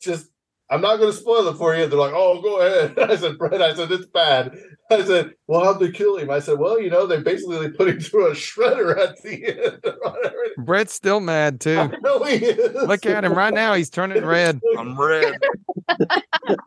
just 0.00 0.26
I'm 0.68 0.80
not 0.80 0.96
going 0.96 1.12
to 1.12 1.16
spoil 1.16 1.46
it 1.46 1.56
for 1.56 1.72
you." 1.76 1.86
They're 1.86 1.98
like, 1.98 2.14
"Oh, 2.14 2.42
go 2.42 2.60
ahead." 2.60 2.98
I 3.10 3.14
said, 3.14 3.38
"Brett," 3.38 3.62
I 3.62 3.74
said, 3.74 3.92
"It's 3.92 4.06
bad." 4.06 4.58
I 4.90 5.04
said, 5.04 5.34
"Well, 5.46 5.62
how'd 5.62 5.78
they 5.78 5.92
kill 5.92 6.16
him?" 6.18 6.30
I 6.30 6.40
said, 6.40 6.58
"Well, 6.58 6.80
you 6.80 6.90
know, 6.90 7.06
they 7.06 7.22
basically 7.22 7.70
put 7.70 7.88
him 7.88 8.00
through 8.00 8.26
a 8.26 8.34
shredder 8.34 8.98
at 8.98 9.22
the 9.22 9.46
end." 9.46 10.66
Brett's 10.66 10.92
still 10.92 11.20
mad 11.20 11.60
too. 11.60 11.78
I 11.78 11.96
know 12.02 12.24
he 12.24 12.44
is. 12.44 12.74
Look 12.74 13.06
at 13.06 13.24
him 13.24 13.34
right 13.34 13.54
now. 13.54 13.74
He's 13.74 13.88
turning 13.88 14.24
red. 14.24 14.60
I'm 14.76 15.00
red. 15.00 15.38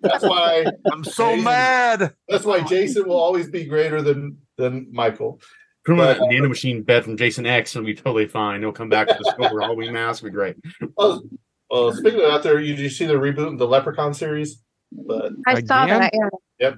That's 0.02 0.24
why. 0.24 0.66
I'm 0.90 1.04
so 1.04 1.32
Jason- 1.32 1.44
mad. 1.44 2.14
That's 2.30 2.46
why 2.46 2.62
Jason 2.62 3.10
will 3.10 3.20
always 3.20 3.50
be 3.50 3.66
greater 3.66 4.02
than 4.02 4.38
than 4.58 4.88
Michael. 4.94 5.42
Put 5.86 5.92
him 5.94 5.98
But- 6.00 6.18
in 6.18 6.24
a 6.24 6.28
nano 6.34 6.50
machine 6.50 6.82
bed 6.82 7.04
from 7.04 7.16
Jason 7.18 7.46
X 7.46 7.76
and 7.76 7.88
it'll 7.88 7.96
be 7.96 8.02
totally 8.02 8.28
fine. 8.28 8.62
He'll 8.62 8.72
come 8.72 8.90
back 8.90 9.08
with 9.08 9.18
the 9.20 9.36
silver 9.40 9.62
Halloween 9.62 9.94
mask. 9.94 10.24
It'll 10.24 10.32
be 10.32 10.34
great. 10.36 10.56
Oh, 10.98 11.22
well, 11.70 11.94
speaking 11.94 12.22
of 12.22 12.32
that, 12.32 12.44
there, 12.44 12.60
you, 12.60 12.76
did 12.76 12.82
you 12.84 12.90
see 12.90 13.06
the 13.06 13.14
reboot 13.14 13.48
of 13.54 13.58
the 13.60 13.68
Leprechaun 13.68 14.14
series? 14.14 14.62
But 14.92 15.34
I 15.48 15.62
saw 15.64 15.84
Again? 15.86 16.02
that. 16.02 16.14
Yeah. 16.60 16.72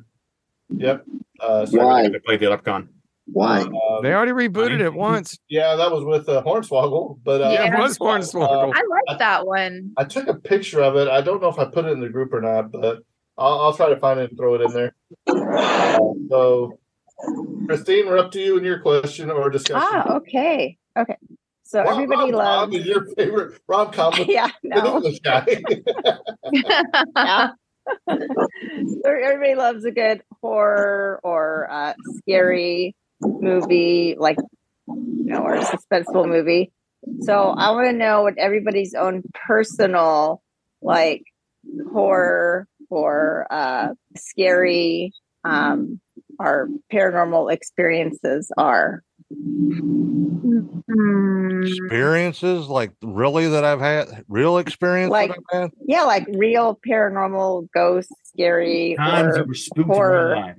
yep. 0.69 1.05
Uh, 1.39 1.65
so, 1.65 1.85
Why? 1.85 2.05
I 2.05 2.11
played 2.25 2.39
the 2.39 2.47
Leprechaun. 2.49 2.89
Why? 3.27 3.59
um, 3.61 3.73
They 4.01 4.13
already 4.13 4.31
rebooted 4.31 4.79
it 4.79 4.93
once. 4.93 5.37
yeah, 5.49 5.75
that 5.75 5.91
was 5.91 6.03
with 6.05 6.27
uh, 6.29 6.41
Hornswoggle, 6.43 7.19
but 7.23 7.41
uh, 7.41 7.49
Yeah, 7.49 7.65
Yeah. 7.65 7.77
it 7.77 7.79
was 7.79 7.97
Hornswoggle. 7.97 8.73
I 8.73 8.81
like 9.09 9.19
that 9.19 9.45
one. 9.45 9.91
I 9.97 10.05
took 10.05 10.27
a 10.27 10.33
picture 10.35 10.81
of 10.81 10.95
it. 10.95 11.07
I 11.09 11.19
don't 11.21 11.41
know 11.41 11.49
if 11.49 11.59
I 11.59 11.65
put 11.65 11.85
it 11.85 11.91
in 11.91 11.99
the 11.99 12.09
group 12.09 12.33
or 12.33 12.39
not, 12.41 12.71
but 12.71 12.99
I'll, 13.37 13.59
I'll 13.61 13.73
try 13.73 13.89
to 13.89 13.97
find 13.97 14.19
it 14.21 14.29
and 14.29 14.37
throw 14.39 14.55
it 14.55 14.61
in 14.61 14.71
there. 14.71 14.95
Uh, 15.27 15.97
so, 16.29 16.79
Christine, 17.67 18.07
we're 18.07 18.17
up 18.19 18.31
to 18.31 18.39
you 18.39 18.57
and 18.57 18.65
your 18.65 18.79
question 18.79 19.31
or 19.31 19.49
discussion. 19.49 19.81
Ah, 19.91 20.15
okay. 20.17 20.77
Okay. 20.95 21.15
So 21.63 21.81
Rom- 21.83 21.93
everybody 21.93 22.31
rom-com 22.31 22.71
loves. 22.71 22.75
is 22.75 22.85
your 22.85 23.05
favorite 23.15 23.59
rom 23.67 23.91
com 23.91 24.13
Yeah, 24.27 24.49
no. 24.63 24.97
English 24.97 25.19
guy. 25.19 25.45
yeah. 27.15 27.49
So 28.07 29.01
everybody 29.05 29.55
loves 29.55 29.83
a 29.85 29.91
good 29.91 30.21
horror 30.41 31.19
or 31.23 31.67
uh, 31.69 31.93
scary 32.17 32.95
movie, 33.21 34.15
like 34.17 34.37
you 34.87 35.23
know, 35.25 35.39
or 35.41 35.55
a 35.55 35.63
suspenseful 35.63 36.27
movie. 36.27 36.71
So 37.21 37.49
I 37.49 37.71
want 37.71 37.87
to 37.87 37.93
know 37.93 38.23
what 38.23 38.37
everybody's 38.37 38.93
own 38.93 39.23
personal 39.33 40.41
like 40.81 41.23
horror 41.91 42.67
or 42.89 43.47
uh, 43.49 43.89
scary 44.15 45.11
um, 45.43 45.99
or 46.39 46.69
paranormal 46.91 47.51
experiences 47.51 48.51
are. 48.57 49.03
Hmm. 50.89 51.63
Experiences 51.63 52.67
like 52.67 52.91
really 53.01 53.47
that 53.49 53.63
I've 53.65 53.79
had, 53.79 54.23
real 54.27 54.57
experience 54.57 55.11
Like- 55.11 55.29
that 55.31 55.39
I've 55.53 55.61
had. 55.63 55.71
Yeah, 55.85 56.03
like 56.03 56.25
real 56.33 56.79
paranormal, 56.87 57.69
ghost, 57.73 58.11
scary, 58.23 58.95
Times 58.97 59.33
or 59.35 59.39
that 59.39 59.47
were 59.47 59.53
spooked 59.53 59.87
horror. 59.89 60.55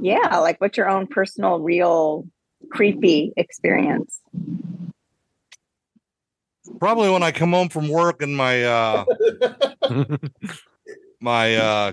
yeah, 0.00 0.38
like 0.38 0.60
what's 0.60 0.76
your 0.76 0.88
own 0.88 1.06
personal, 1.06 1.58
real 1.60 2.26
creepy 2.70 3.32
experience? 3.36 4.20
Probably 6.78 7.10
when 7.10 7.22
I 7.24 7.32
come 7.32 7.50
home 7.52 7.68
from 7.68 7.88
work 7.88 8.22
and 8.22 8.36
my 8.36 8.62
uh 8.64 9.04
my 11.20 11.56
uh 11.56 11.92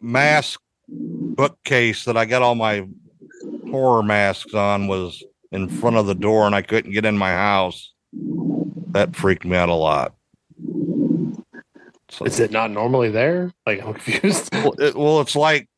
mask 0.00 0.60
bookcase 0.88 2.04
that 2.04 2.16
I 2.16 2.24
got 2.24 2.42
all 2.42 2.54
my 2.54 2.88
horror 3.70 4.02
masks 4.02 4.54
on 4.54 4.88
was 4.88 5.22
in 5.52 5.68
front 5.68 5.96
of 5.96 6.06
the 6.06 6.14
door 6.14 6.46
and 6.46 6.54
I 6.54 6.62
couldn't 6.62 6.92
get 6.92 7.04
in 7.04 7.16
my 7.16 7.30
house. 7.30 7.92
That 8.92 9.14
freaked 9.14 9.44
me 9.44 9.56
out 9.56 9.68
a 9.68 9.74
lot. 9.74 10.14
So, 12.10 12.24
Is 12.24 12.40
it 12.40 12.50
not 12.50 12.70
normally 12.70 13.10
there? 13.10 13.52
Like 13.66 13.82
I'm 13.82 13.94
confused. 13.94 14.48
well, 14.52 14.74
it, 14.78 14.96
well, 14.96 15.20
it's 15.20 15.36
like 15.36 15.68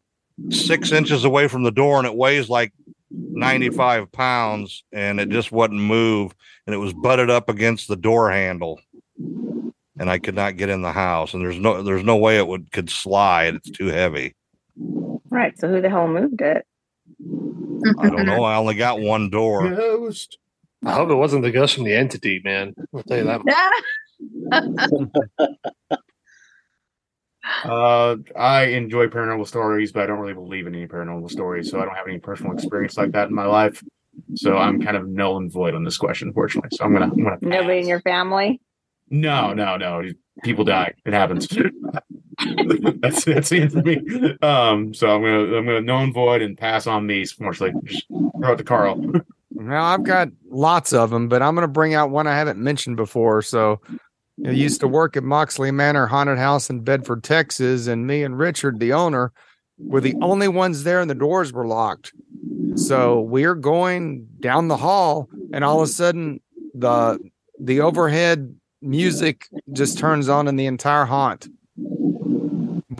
six 0.51 0.93
inches 0.93 1.25
away 1.25 1.49
from 1.49 1.65
the 1.65 1.73
door 1.73 1.99
and 1.99 2.07
it 2.07 2.15
weighs 2.15 2.49
like 2.49 2.73
95 3.11 4.13
pounds 4.13 4.85
and 4.93 5.21
it 5.21 5.29
just 5.29 5.51
wouldn't 5.51 5.81
move 5.81 6.33
and 6.67 6.75
it 6.75 6.79
was 6.79 6.93
butted 6.93 7.31
up 7.31 7.49
against 7.49 7.89
the 7.89 7.97
door 7.97 8.31
handle 8.31 8.81
and 9.19 10.09
I 10.09 10.19
could 10.19 10.37
not 10.37 10.57
get 10.57 10.69
in 10.69 10.83
the 10.83 10.93
house 10.93 11.35
and 11.35 11.43
there's 11.43 11.59
no 11.59 11.83
there's 11.83 12.05
no 12.05 12.17
way 12.17 12.39
it 12.39 12.47
would 12.47 12.71
could 12.71 12.89
slide 12.89 13.57
it's 13.57 13.71
too 13.71 13.89
heavy 13.89 14.35
Right. 15.31 15.59
So 15.59 15.69
who 15.69 15.81
the 15.81 15.91
hell 15.91 16.09
moved 16.09 16.43
it? 16.43 16.67
I 17.99 18.09
don't 18.09 18.27
know 18.27 18.45
I 18.45 18.57
only 18.57 18.75
got 18.75 19.01
one 19.01 19.31
door 19.31 19.71
Ghost. 19.71 20.39
I 20.85 20.93
hope 20.93 21.11
it 21.11 21.15
wasn't 21.15 21.43
the 21.43 21.51
ghost 21.51 21.75
from 21.75 21.85
the 21.85 21.95
entity, 21.95 22.41
man. 22.43 22.75
I'll 22.95 23.03
tell 23.03 23.19
you 23.19 23.25
that. 23.25 23.45
much. 23.45 23.55
Uh, 27.65 28.17
I 28.37 28.65
enjoy 28.67 29.07
paranormal 29.07 29.47
stories, 29.47 29.93
but 29.93 30.03
I 30.03 30.07
don't 30.07 30.19
really 30.19 30.35
believe 30.35 30.67
in 30.67 30.75
any 30.75 30.87
paranormal 30.87 31.31
stories, 31.31 31.71
so 31.71 31.81
I 31.81 31.85
don't 31.85 31.97
have 31.97 32.07
any 32.07 32.19
personal 32.19 32.53
experience 32.53 32.97
like 32.97 33.13
that 33.13 33.29
in 33.29 33.35
my 33.35 33.47
life. 33.47 33.83
So 34.35 34.57
I'm 34.57 34.81
kind 34.81 34.97
of 34.97 35.09
null 35.09 35.39
and 35.39 35.51
void 35.51 35.75
on 35.75 35.85
this 35.85 35.97
question, 35.97 36.29
unfortunately. 36.29 36.71
So 36.73 36.85
I'm 36.85 36.93
gonna, 36.93 37.07
I'm 37.07 37.25
gonna 37.25 37.39
Nobody 37.41 37.81
in 37.81 37.89
your 37.89 38.01
family? 38.01 38.61
No, 39.09 39.53
no, 39.53 39.77
no. 39.77 40.03
People 40.45 40.65
die. 40.65 40.95
It 41.05 41.13
happens. 41.13 41.49
that's 43.01 43.25
that's 43.25 43.53
it 43.53 43.73
for 43.73 43.83
me. 43.83 44.37
Um, 44.43 44.95
so 44.95 45.15
I'm 45.15 45.23
gonna 45.23 45.57
I'm 45.57 45.67
gonna 45.67 45.81
known 45.81 46.13
void 46.13 46.43
and 46.43 46.57
pass 46.57 46.87
on 46.87 47.07
these. 47.07 47.33
Unfortunately, 47.39 47.99
throw 48.41 48.53
it 48.53 48.57
to 48.57 48.65
Carl. 48.65 49.05
Well, 49.53 49.85
I've 49.85 50.05
got 50.05 50.29
lots 50.49 50.93
of 50.93 51.11
them, 51.11 51.29
but 51.29 51.43
I'm 51.43 51.55
to 51.57 51.69
bring 51.69 51.95
out 51.95 52.11
one 52.11 52.27
I 52.27 52.37
haven't 52.37 52.59
mentioned 52.59 52.97
before. 52.97 53.43
So 53.43 53.81
I 54.47 54.51
used 54.51 54.81
to 54.81 54.89
work 54.89 55.17
at 55.17 55.25
Moxley 55.25 55.71
Manor 55.71 56.07
Haunted 56.07 56.39
House 56.39 56.71
in 56.71 56.81
Bedford, 56.81 57.23
Texas, 57.23 57.87
and 57.87 58.07
me 58.07 58.23
and 58.23 58.39
Richard, 58.39 58.81
the 58.81 58.93
owner, 58.93 59.33
were 59.79 60.01
the 60.01 60.15
only 60.23 60.49
ones 60.49 60.85
there, 60.85 61.01
and 61.01 61.11
the 61.11 61.15
doors 61.15 61.53
were 61.53 61.67
locked. 61.67 62.13
So 62.77 63.21
we're 63.21 63.55
going 63.55 64.27
down 64.41 64.69
the 64.69 64.77
hall, 64.77 65.29
and 65.53 65.65
all 65.65 65.83
of 65.83 65.89
a 65.89 65.93
sudden, 65.93 66.41
the 66.75 67.19
the 67.59 67.81
overhead 67.81 68.55
music 68.81 69.49
just 69.73 69.99
turns 69.99 70.29
on 70.29 70.49
in 70.49 70.57
the 70.57 70.67
entire 70.67 71.05
haunt. 71.05 71.49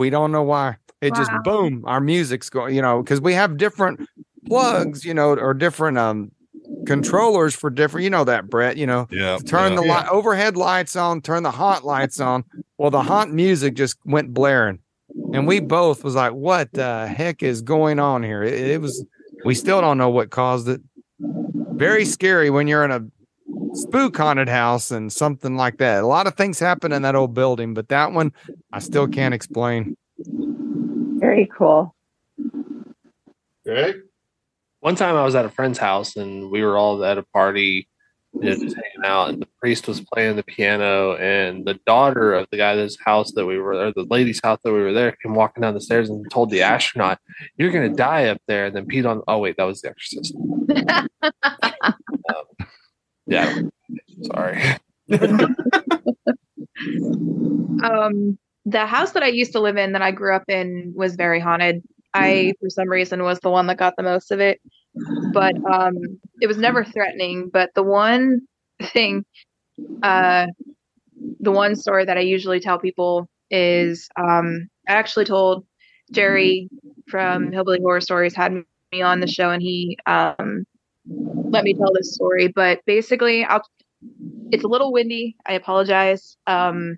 We 0.01 0.09
don't 0.09 0.31
know 0.31 0.41
why. 0.41 0.77
It 0.99 1.13
just 1.13 1.31
boom, 1.43 1.83
our 1.85 2.01
music's 2.01 2.49
going, 2.49 2.75
you 2.75 2.81
know, 2.81 3.03
because 3.03 3.21
we 3.21 3.33
have 3.33 3.57
different 3.57 4.07
plugs, 4.47 5.05
you 5.05 5.13
know, 5.13 5.35
or 5.35 5.53
different 5.53 5.99
um 5.99 6.31
controllers 6.87 7.53
for 7.53 7.69
different, 7.69 8.03
you 8.03 8.09
know 8.09 8.23
that 8.23 8.49
Brett, 8.49 8.77
you 8.77 8.87
know, 8.87 9.07
yeah 9.11 9.37
turn 9.45 9.73
yeah. 9.73 9.81
the 9.81 9.87
light 9.87 10.07
overhead 10.09 10.57
lights 10.57 10.95
on, 10.95 11.21
turn 11.21 11.43
the 11.43 11.51
haunt 11.51 11.85
lights 11.85 12.19
on. 12.19 12.43
Well, 12.79 12.89
the 12.89 13.03
haunt 13.03 13.31
music 13.31 13.75
just 13.75 13.97
went 14.05 14.33
blaring. 14.33 14.79
And 15.33 15.45
we 15.45 15.59
both 15.59 16.03
was 16.03 16.15
like, 16.15 16.33
what 16.33 16.71
the 16.73 17.07
heck 17.07 17.43
is 17.43 17.61
going 17.61 17.99
on 17.99 18.23
here? 18.23 18.41
It, 18.43 18.53
it 18.53 18.81
was 18.81 19.05
we 19.45 19.53
still 19.53 19.81
don't 19.81 19.99
know 19.99 20.09
what 20.09 20.31
caused 20.31 20.67
it. 20.67 20.81
Very 21.19 22.05
scary 22.05 22.49
when 22.49 22.67
you're 22.67 22.83
in 22.83 22.91
a 22.91 23.05
spook 23.73 24.17
haunted 24.17 24.49
house 24.49 24.91
and 24.91 25.11
something 25.11 25.55
like 25.55 25.77
that. 25.77 26.03
A 26.03 26.07
lot 26.07 26.27
of 26.27 26.35
things 26.35 26.59
happen 26.59 26.91
in 26.91 27.01
that 27.03 27.15
old 27.15 27.33
building, 27.33 27.73
but 27.73 27.89
that 27.89 28.11
one 28.11 28.33
I 28.73 28.79
still 28.79 29.07
can't 29.07 29.33
explain. 29.33 29.95
Very 30.17 31.49
cool. 31.55 31.95
Okay. 33.67 33.99
One 34.79 34.95
time 34.95 35.15
I 35.15 35.23
was 35.23 35.35
at 35.35 35.45
a 35.45 35.49
friend's 35.49 35.77
house 35.77 36.15
and 36.15 36.49
we 36.49 36.63
were 36.63 36.77
all 36.77 37.03
at 37.03 37.17
a 37.17 37.23
party, 37.23 37.87
you 38.33 38.41
know, 38.41 38.55
just 38.55 38.75
hanging 38.75 39.05
out, 39.05 39.29
and 39.29 39.41
the 39.41 39.47
priest 39.59 39.87
was 39.87 40.01
playing 40.01 40.37
the 40.37 40.43
piano, 40.43 41.15
and 41.17 41.65
the 41.65 41.79
daughter 41.85 42.33
of 42.33 42.47
the 42.49 42.57
guy' 42.57 42.77
guy's 42.77 42.97
house 43.05 43.33
that 43.33 43.45
we 43.45 43.59
were, 43.59 43.73
or 43.73 43.91
the 43.91 44.07
lady's 44.09 44.39
house 44.41 44.59
that 44.63 44.71
we 44.71 44.79
were 44.79 44.93
there, 44.93 45.11
came 45.21 45.35
walking 45.35 45.61
down 45.61 45.73
the 45.73 45.81
stairs 45.81 46.09
and 46.09 46.25
told 46.31 46.49
the 46.49 46.61
astronaut, 46.61 47.19
"You're 47.57 47.71
gonna 47.71 47.93
die 47.93 48.27
up 48.27 48.41
there," 48.47 48.67
and 48.67 48.75
then 48.75 48.87
peed 48.87 49.05
on. 49.05 49.21
Oh 49.27 49.39
wait, 49.39 49.57
that 49.57 49.65
was 49.65 49.81
The 49.81 49.89
Exorcist. 49.89 50.33
um, 52.33 52.45
yeah, 53.27 53.63
sorry. 54.23 54.61
um 57.83 58.37
the 58.65 58.85
house 58.85 59.11
that 59.13 59.23
I 59.23 59.27
used 59.27 59.53
to 59.53 59.59
live 59.59 59.77
in 59.77 59.93
that 59.93 60.01
I 60.01 60.11
grew 60.11 60.35
up 60.35 60.43
in 60.47 60.93
was 60.95 61.15
very 61.15 61.39
haunted. 61.39 61.81
I 62.13 62.53
for 62.59 62.69
some 62.69 62.89
reason 62.89 63.23
was 63.23 63.39
the 63.39 63.49
one 63.49 63.67
that 63.67 63.77
got 63.77 63.95
the 63.97 64.03
most 64.03 64.31
of 64.31 64.39
it. 64.39 64.59
But 65.33 65.55
um 65.65 65.95
it 66.41 66.47
was 66.47 66.57
never 66.57 66.83
threatening, 66.83 67.49
but 67.51 67.71
the 67.75 67.83
one 67.83 68.41
thing 68.81 69.25
uh 70.03 70.47
the 71.39 71.51
one 71.51 71.75
story 71.75 72.05
that 72.05 72.17
I 72.17 72.21
usually 72.21 72.59
tell 72.59 72.79
people 72.79 73.27
is 73.49 74.09
um 74.17 74.67
I 74.87 74.93
actually 74.93 75.25
told 75.25 75.65
Jerry 76.11 76.69
from 77.07 77.51
Hillbilly 77.51 77.79
Horror 77.81 78.01
Stories 78.01 78.35
had 78.35 78.53
me 78.91 79.01
on 79.01 79.19
the 79.21 79.27
show 79.27 79.49
and 79.51 79.61
he 79.61 79.97
um 80.05 80.65
let 81.51 81.63
me 81.63 81.73
tell 81.73 81.91
this 81.93 82.13
story, 82.13 82.47
but 82.47 82.79
basically 82.85 83.43
I'll 83.43 83.63
it's 84.51 84.63
a 84.63 84.67
little 84.67 84.91
windy. 84.91 85.35
I 85.45 85.53
apologize. 85.53 86.37
Um 86.47 86.97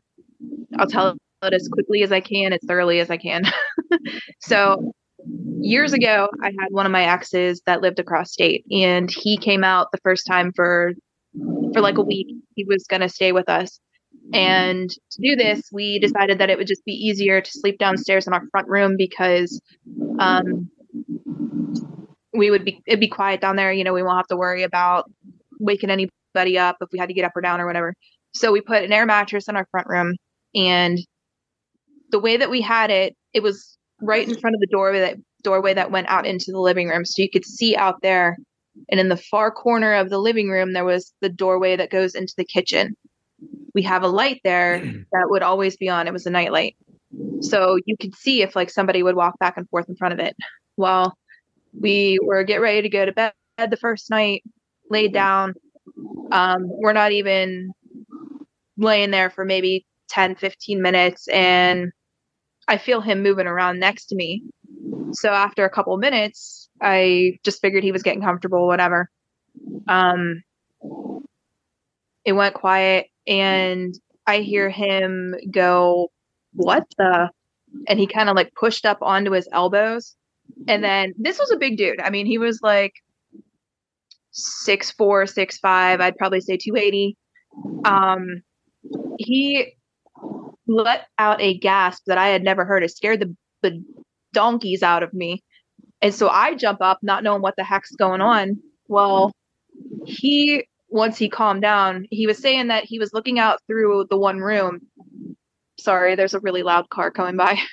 I'll 0.77 0.87
tell 0.87 1.15
it 1.45 1.53
as 1.53 1.67
quickly 1.67 2.03
as 2.03 2.11
I 2.11 2.21
can, 2.21 2.53
as 2.53 2.59
thoroughly 2.67 2.99
as 2.99 3.09
I 3.09 3.17
can. 3.17 3.43
so 4.41 4.93
years 5.59 5.93
ago, 5.93 6.27
I 6.41 6.47
had 6.47 6.71
one 6.71 6.85
of 6.85 6.91
my 6.91 7.05
exes 7.05 7.61
that 7.65 7.81
lived 7.81 7.99
across 7.99 8.31
state, 8.31 8.65
and 8.71 9.09
he 9.09 9.37
came 9.37 9.63
out 9.63 9.87
the 9.91 9.99
first 10.03 10.25
time 10.27 10.51
for 10.55 10.93
for 11.73 11.81
like 11.81 11.97
a 11.97 12.03
week. 12.03 12.27
He 12.55 12.63
was 12.65 12.85
gonna 12.89 13.09
stay 13.09 13.31
with 13.31 13.49
us, 13.49 13.79
and 14.33 14.89
to 14.89 15.21
do 15.21 15.35
this, 15.35 15.61
we 15.71 15.99
decided 15.99 16.39
that 16.39 16.49
it 16.49 16.57
would 16.57 16.67
just 16.67 16.85
be 16.85 16.93
easier 16.93 17.41
to 17.41 17.51
sleep 17.51 17.77
downstairs 17.77 18.27
in 18.27 18.33
our 18.33 18.43
front 18.51 18.67
room 18.67 18.95
because 18.97 19.61
um, 20.19 20.69
we 22.33 22.49
would 22.49 22.65
be 22.65 22.81
it'd 22.85 22.99
be 22.99 23.07
quiet 23.07 23.41
down 23.41 23.55
there. 23.55 23.71
You 23.71 23.83
know, 23.83 23.93
we 23.93 24.03
won't 24.03 24.17
have 24.17 24.27
to 24.27 24.37
worry 24.37 24.63
about 24.63 25.09
waking 25.59 25.89
anybody 25.89 26.57
up 26.57 26.77
if 26.81 26.89
we 26.91 26.99
had 26.99 27.09
to 27.09 27.13
get 27.13 27.25
up 27.25 27.33
or 27.35 27.41
down 27.41 27.61
or 27.61 27.67
whatever. 27.67 27.93
So 28.33 28.51
we 28.51 28.61
put 28.61 28.83
an 28.83 28.91
air 28.91 29.05
mattress 29.05 29.47
in 29.47 29.55
our 29.55 29.67
front 29.71 29.87
room 29.87 30.15
and 30.55 30.97
the 32.13 32.19
way 32.19 32.37
that 32.37 32.51
we 32.51 32.61
had 32.61 32.91
it, 32.91 33.17
it 33.33 33.41
was 33.41 33.75
right 33.99 34.27
in 34.27 34.39
front 34.39 34.55
of 34.55 34.59
the 34.59 34.67
doorway 34.71 34.99
that 34.99 35.17
doorway 35.41 35.73
that 35.73 35.91
went 35.91 36.07
out 36.07 36.27
into 36.27 36.51
the 36.51 36.59
living 36.59 36.87
room. 36.87 37.03
So 37.03 37.21
you 37.21 37.29
could 37.29 37.43
see 37.43 37.75
out 37.75 38.01
there. 38.03 38.37
And 38.89 38.99
in 38.99 39.09
the 39.09 39.17
far 39.17 39.51
corner 39.51 39.95
of 39.95 40.09
the 40.09 40.19
living 40.19 40.47
room, 40.47 40.73
there 40.73 40.85
was 40.85 41.11
the 41.21 41.29
doorway 41.29 41.75
that 41.75 41.89
goes 41.89 42.13
into 42.13 42.33
the 42.37 42.45
kitchen. 42.45 42.95
We 43.73 43.81
have 43.81 44.03
a 44.03 44.07
light 44.07 44.41
there 44.43 44.79
that 45.11 45.25
would 45.25 45.41
always 45.41 45.75
be 45.75 45.89
on. 45.89 46.07
It 46.07 46.13
was 46.13 46.27
a 46.27 46.29
night 46.31 46.51
light. 46.51 46.77
So 47.41 47.77
you 47.85 47.97
could 47.99 48.15
see 48.15 48.43
if 48.43 48.55
like 48.55 48.69
somebody 48.69 49.01
would 49.01 49.15
walk 49.15 49.39
back 49.39 49.57
and 49.57 49.67
forth 49.69 49.89
in 49.89 49.95
front 49.95 50.13
of 50.13 50.19
it. 50.19 50.35
Well, 50.77 51.17
we 51.77 52.19
were 52.23 52.43
get 52.43 52.61
ready 52.61 52.83
to 52.83 52.89
go 52.89 53.05
to 53.05 53.11
bed 53.11 53.33
the 53.57 53.77
first 53.77 54.11
night, 54.11 54.43
laid 54.89 55.13
down. 55.13 55.55
Um, 56.31 56.61
we're 56.65 56.93
not 56.93 57.11
even 57.11 57.71
laying 58.77 59.09
there 59.09 59.31
for 59.31 59.45
maybe 59.45 59.85
10, 60.09 60.35
15 60.35 60.81
minutes 60.81 61.27
and 61.27 61.91
I 62.67 62.77
feel 62.77 63.01
him 63.01 63.23
moving 63.23 63.47
around 63.47 63.79
next 63.79 64.05
to 64.07 64.15
me. 64.15 64.43
So 65.13 65.29
after 65.29 65.65
a 65.65 65.69
couple 65.69 65.95
minutes, 65.97 66.69
I 66.81 67.39
just 67.43 67.61
figured 67.61 67.83
he 67.83 67.91
was 67.91 68.03
getting 68.03 68.21
comfortable, 68.21 68.67
whatever. 68.67 69.09
Um, 69.87 70.43
it 72.25 72.33
went 72.33 72.55
quiet 72.55 73.07
and 73.27 73.93
I 74.25 74.39
hear 74.39 74.69
him 74.69 75.35
go, 75.51 76.11
What 76.53 76.85
the? 76.97 77.29
And 77.87 77.99
he 77.99 78.07
kind 78.07 78.29
of 78.29 78.35
like 78.35 78.53
pushed 78.55 78.85
up 78.85 78.99
onto 79.01 79.31
his 79.31 79.47
elbows. 79.51 80.15
And 80.67 80.83
then 80.83 81.13
this 81.17 81.39
was 81.39 81.51
a 81.51 81.57
big 81.57 81.77
dude. 81.77 82.01
I 82.01 82.09
mean, 82.09 82.25
he 82.25 82.37
was 82.37 82.59
like 82.61 82.93
six 84.31 84.91
four, 84.91 85.25
six 85.25 85.57
five. 85.57 85.99
I'd 86.01 86.17
probably 86.17 86.41
say 86.41 86.57
280. 86.57 87.17
Um, 87.85 88.43
he 89.17 89.75
let 90.67 91.07
out 91.17 91.41
a 91.41 91.57
gasp 91.57 92.03
that 92.07 92.17
I 92.17 92.29
had 92.29 92.43
never 92.43 92.65
heard. 92.65 92.83
It 92.83 92.95
scared 92.95 93.19
the, 93.19 93.35
the 93.61 93.83
donkeys 94.33 94.83
out 94.83 95.03
of 95.03 95.13
me. 95.13 95.43
And 96.01 96.13
so 96.13 96.29
I 96.29 96.55
jump 96.55 96.81
up, 96.81 96.99
not 97.01 97.23
knowing 97.23 97.41
what 97.41 97.55
the 97.57 97.63
heck's 97.63 97.91
going 97.91 98.21
on. 98.21 98.57
Well, 98.87 99.31
he, 100.05 100.65
once 100.89 101.17
he 101.17 101.29
calmed 101.29 101.61
down, 101.61 102.05
he 102.11 102.27
was 102.27 102.37
saying 102.37 102.67
that 102.67 102.83
he 102.83 102.99
was 102.99 103.13
looking 103.13 103.39
out 103.39 103.59
through 103.67 104.07
the 104.09 104.17
one 104.17 104.39
room. 104.39 104.81
Sorry, 105.79 106.15
there's 106.15 106.33
a 106.33 106.39
really 106.39 106.63
loud 106.63 106.89
car 106.89 107.11
coming 107.11 107.37
by. 107.37 107.57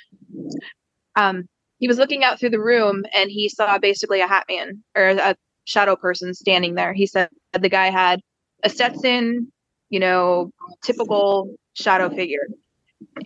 Um, 1.17 1.49
he 1.79 1.89
was 1.89 1.99
looking 1.99 2.23
out 2.23 2.39
through 2.39 2.51
the 2.51 2.61
room 2.61 3.05
and 3.17 3.31
he 3.31 3.49
saw 3.49 3.79
basically 3.79 4.21
a 4.21 4.29
hat 4.29 4.45
man 4.49 4.85
or 4.95 5.09
a 5.09 5.35
shadow 5.65 5.97
person 5.97 6.35
standing 6.35 6.75
there. 6.75 6.93
He 6.93 7.07
said 7.07 7.29
the 7.53 7.69
guy 7.69 7.91
had 7.91 8.21
a 8.63 8.69
Stetson, 8.71 9.51
you 9.89 9.99
know, 9.99 10.53
typical 10.85 11.55
shadow 11.75 12.09
figure. 12.11 12.47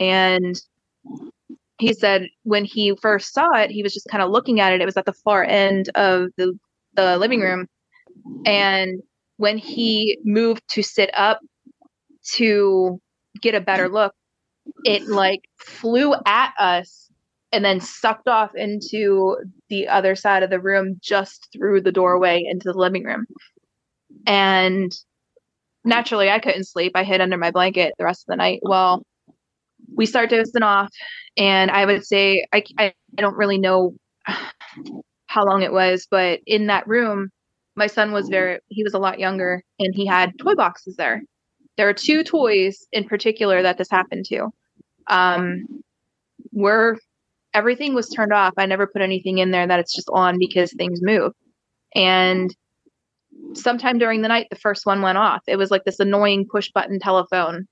And 0.00 0.60
he 1.78 1.92
said 1.92 2.26
when 2.44 2.64
he 2.64 2.94
first 3.00 3.32
saw 3.32 3.48
it, 3.56 3.70
he 3.70 3.82
was 3.82 3.92
just 3.92 4.08
kind 4.08 4.22
of 4.22 4.30
looking 4.30 4.60
at 4.60 4.72
it. 4.72 4.80
It 4.80 4.86
was 4.86 4.96
at 4.96 5.06
the 5.06 5.12
far 5.12 5.44
end 5.44 5.90
of 5.94 6.28
the, 6.36 6.58
the 6.94 7.18
living 7.18 7.40
room. 7.40 7.66
And 8.46 9.02
when 9.36 9.58
he 9.58 10.18
moved 10.24 10.62
to 10.70 10.82
sit 10.82 11.10
up 11.14 11.40
to 12.34 13.00
get 13.40 13.54
a 13.54 13.60
better 13.60 13.88
look, 13.88 14.14
it 14.84 15.06
like 15.08 15.40
flew 15.58 16.14
at 16.26 16.52
us 16.58 17.10
and 17.52 17.64
then 17.64 17.80
sucked 17.80 18.28
off 18.28 18.50
into 18.54 19.36
the 19.68 19.88
other 19.88 20.14
side 20.14 20.42
of 20.42 20.50
the 20.50 20.60
room 20.60 20.98
just 21.02 21.48
through 21.52 21.80
the 21.80 21.92
doorway 21.92 22.42
into 22.44 22.72
the 22.72 22.78
living 22.78 23.04
room. 23.04 23.26
And 24.26 24.92
naturally, 25.84 26.30
I 26.30 26.38
couldn't 26.38 26.64
sleep. 26.64 26.92
I 26.94 27.04
hid 27.04 27.20
under 27.20 27.36
my 27.36 27.50
blanket 27.50 27.94
the 27.98 28.04
rest 28.04 28.22
of 28.22 28.32
the 28.32 28.36
night. 28.36 28.60
Well, 28.62 29.04
we 29.96 30.06
start 30.06 30.30
dozing 30.30 30.62
off, 30.62 30.88
and 31.36 31.70
I 31.70 31.84
would 31.84 32.04
say 32.04 32.46
I, 32.52 32.62
I, 32.78 32.86
I 32.86 33.22
don't 33.22 33.36
really 33.36 33.58
know 33.58 33.94
how 35.26 35.44
long 35.44 35.62
it 35.62 35.72
was, 35.72 36.06
but 36.10 36.40
in 36.46 36.66
that 36.68 36.86
room, 36.86 37.30
my 37.76 37.86
son 37.86 38.12
was 38.12 38.28
very 38.28 38.60
he 38.68 38.84
was 38.84 38.94
a 38.94 38.98
lot 38.98 39.18
younger, 39.18 39.62
and 39.78 39.94
he 39.94 40.06
had 40.06 40.32
toy 40.38 40.54
boxes 40.54 40.96
there. 40.96 41.22
There 41.76 41.88
are 41.88 41.94
two 41.94 42.22
toys 42.22 42.86
in 42.92 43.04
particular 43.04 43.62
that 43.62 43.78
this 43.78 43.90
happened 43.90 44.24
to. 44.26 44.50
Um, 45.08 45.66
where 46.50 46.96
everything 47.52 47.94
was 47.94 48.08
turned 48.08 48.32
off. 48.32 48.54
I 48.56 48.66
never 48.66 48.86
put 48.86 49.02
anything 49.02 49.38
in 49.38 49.50
there 49.50 49.66
that 49.66 49.80
it's 49.80 49.94
just 49.94 50.08
on 50.12 50.38
because 50.38 50.72
things 50.72 51.00
move. 51.02 51.32
And 51.94 52.54
sometime 53.54 53.98
during 53.98 54.22
the 54.22 54.28
night, 54.28 54.48
the 54.50 54.56
first 54.56 54.86
one 54.86 55.02
went 55.02 55.18
off. 55.18 55.42
It 55.46 55.56
was 55.56 55.70
like 55.70 55.84
this 55.84 56.00
annoying 56.00 56.46
push 56.50 56.70
button 56.72 56.98
telephone 56.98 57.66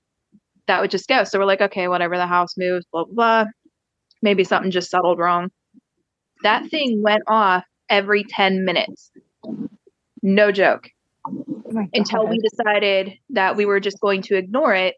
that 0.67 0.81
would 0.81 0.91
just 0.91 1.07
go. 1.07 1.23
So 1.23 1.39
we're 1.39 1.45
like, 1.45 1.61
okay, 1.61 1.87
whatever, 1.87 2.17
the 2.17 2.27
house 2.27 2.55
moves, 2.57 2.85
blah, 2.91 3.05
blah, 3.05 3.13
blah. 3.43 3.51
Maybe 4.21 4.43
something 4.43 4.71
just 4.71 4.89
settled 4.89 5.19
wrong. 5.19 5.49
That 6.43 6.69
thing 6.69 7.01
went 7.01 7.23
off 7.27 7.63
every 7.89 8.23
10 8.23 8.65
minutes. 8.65 9.11
No 10.21 10.51
joke. 10.51 10.89
Oh 11.25 11.87
Until 11.93 12.27
we 12.27 12.39
decided 12.39 13.13
that 13.31 13.55
we 13.55 13.65
were 13.65 13.79
just 13.79 13.99
going 13.99 14.21
to 14.23 14.37
ignore 14.37 14.73
it 14.73 14.95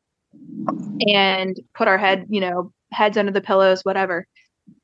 and 1.08 1.56
put 1.76 1.88
our 1.88 1.98
head, 1.98 2.26
you 2.30 2.42
know, 2.42 2.72
heads 2.92 3.18
under 3.18 3.32
the 3.32 3.42
pillows, 3.42 3.82
whatever. 3.84 4.26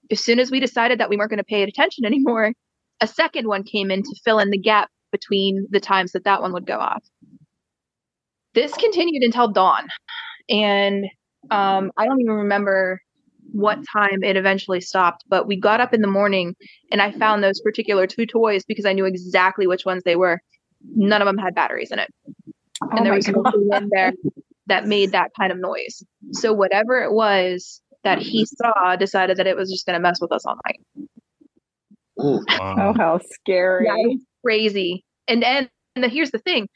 As 0.10 0.20
soon 0.20 0.40
as 0.40 0.52
we 0.52 0.60
decided 0.60 0.99
that 0.99 1.10
we 1.10 1.18
weren't 1.18 1.30
going 1.30 1.38
to 1.38 1.44
pay 1.44 1.64
attention 1.64 2.06
anymore, 2.06 2.53
a 3.02 3.08
second 3.08 3.48
one 3.48 3.64
came 3.64 3.91
in 3.91 4.03
to 4.03 4.16
fill 4.24 4.40
in 4.40 4.49
the 4.49 4.58
gap 4.58 4.90
between 5.12 5.68
the 5.70 5.80
times 5.80 6.12
that 6.14 6.24
that 6.24 6.41
one 6.41 6.53
would 6.53 6.66
go 6.66 6.78
off. 6.78 7.03
This 8.53 8.74
continued 8.74 9.24
until 9.24 9.48
dawn. 9.48 9.88
And 10.49 11.05
um, 11.49 11.91
I 11.97 12.05
don't 12.05 12.22
even 12.22 12.34
remember 12.34 13.01
what 13.51 13.80
time 13.91 14.23
it 14.23 14.38
eventually 14.38 14.81
stopped, 14.81 15.26
but 15.27 15.47
we 15.47 15.59
got 15.59 15.81
up 15.81 15.93
in 15.93 16.01
the 16.01 16.07
morning 16.07 16.55
and 16.91 17.01
I 17.01 17.11
found 17.11 17.43
those 17.43 17.59
particular 17.59 18.07
two 18.07 18.26
toys 18.26 18.63
because 18.65 18.85
I 18.85 18.93
knew 18.93 19.05
exactly 19.05 19.68
which 19.68 19.85
ones 19.85 20.03
they 20.03 20.15
were. 20.15 20.39
None 20.95 21.22
of 21.22 21.26
them 21.26 21.38
had 21.38 21.53
batteries 21.53 21.91
in 21.91 21.99
it. 21.99 22.09
Oh 22.84 22.89
and 22.91 23.05
there 23.05 23.13
was 23.13 23.27
nothing 23.27 23.69
in 23.73 23.89
there 23.91 24.13
that 24.68 24.88
made 24.88 25.11
that 25.11 25.31
kind 25.38 25.51
of 25.51 25.59
noise. 25.59 26.03
So 26.31 26.53
whatever 26.53 27.01
it 27.03 27.11
was 27.11 27.81
that 28.03 28.19
he 28.19 28.45
saw 28.45 28.95
decided 28.95 29.38
that 29.38 29.47
it 29.47 29.55
was 29.55 29.69
just 29.69 29.85
going 29.85 29.95
to 29.95 30.01
mess 30.01 30.19
with 30.22 30.31
us 30.31 30.45
all 30.45 30.57
night. 30.65 31.07
Wow. 32.15 32.76
Oh, 32.77 32.93
how 32.97 33.19
scary. 33.23 33.85
Yeah, 33.85 34.15
crazy. 34.43 35.03
And 35.27 35.43
and 35.43 35.69
the, 35.95 36.07
here's 36.07 36.31
the 36.31 36.39
thing. 36.39 36.68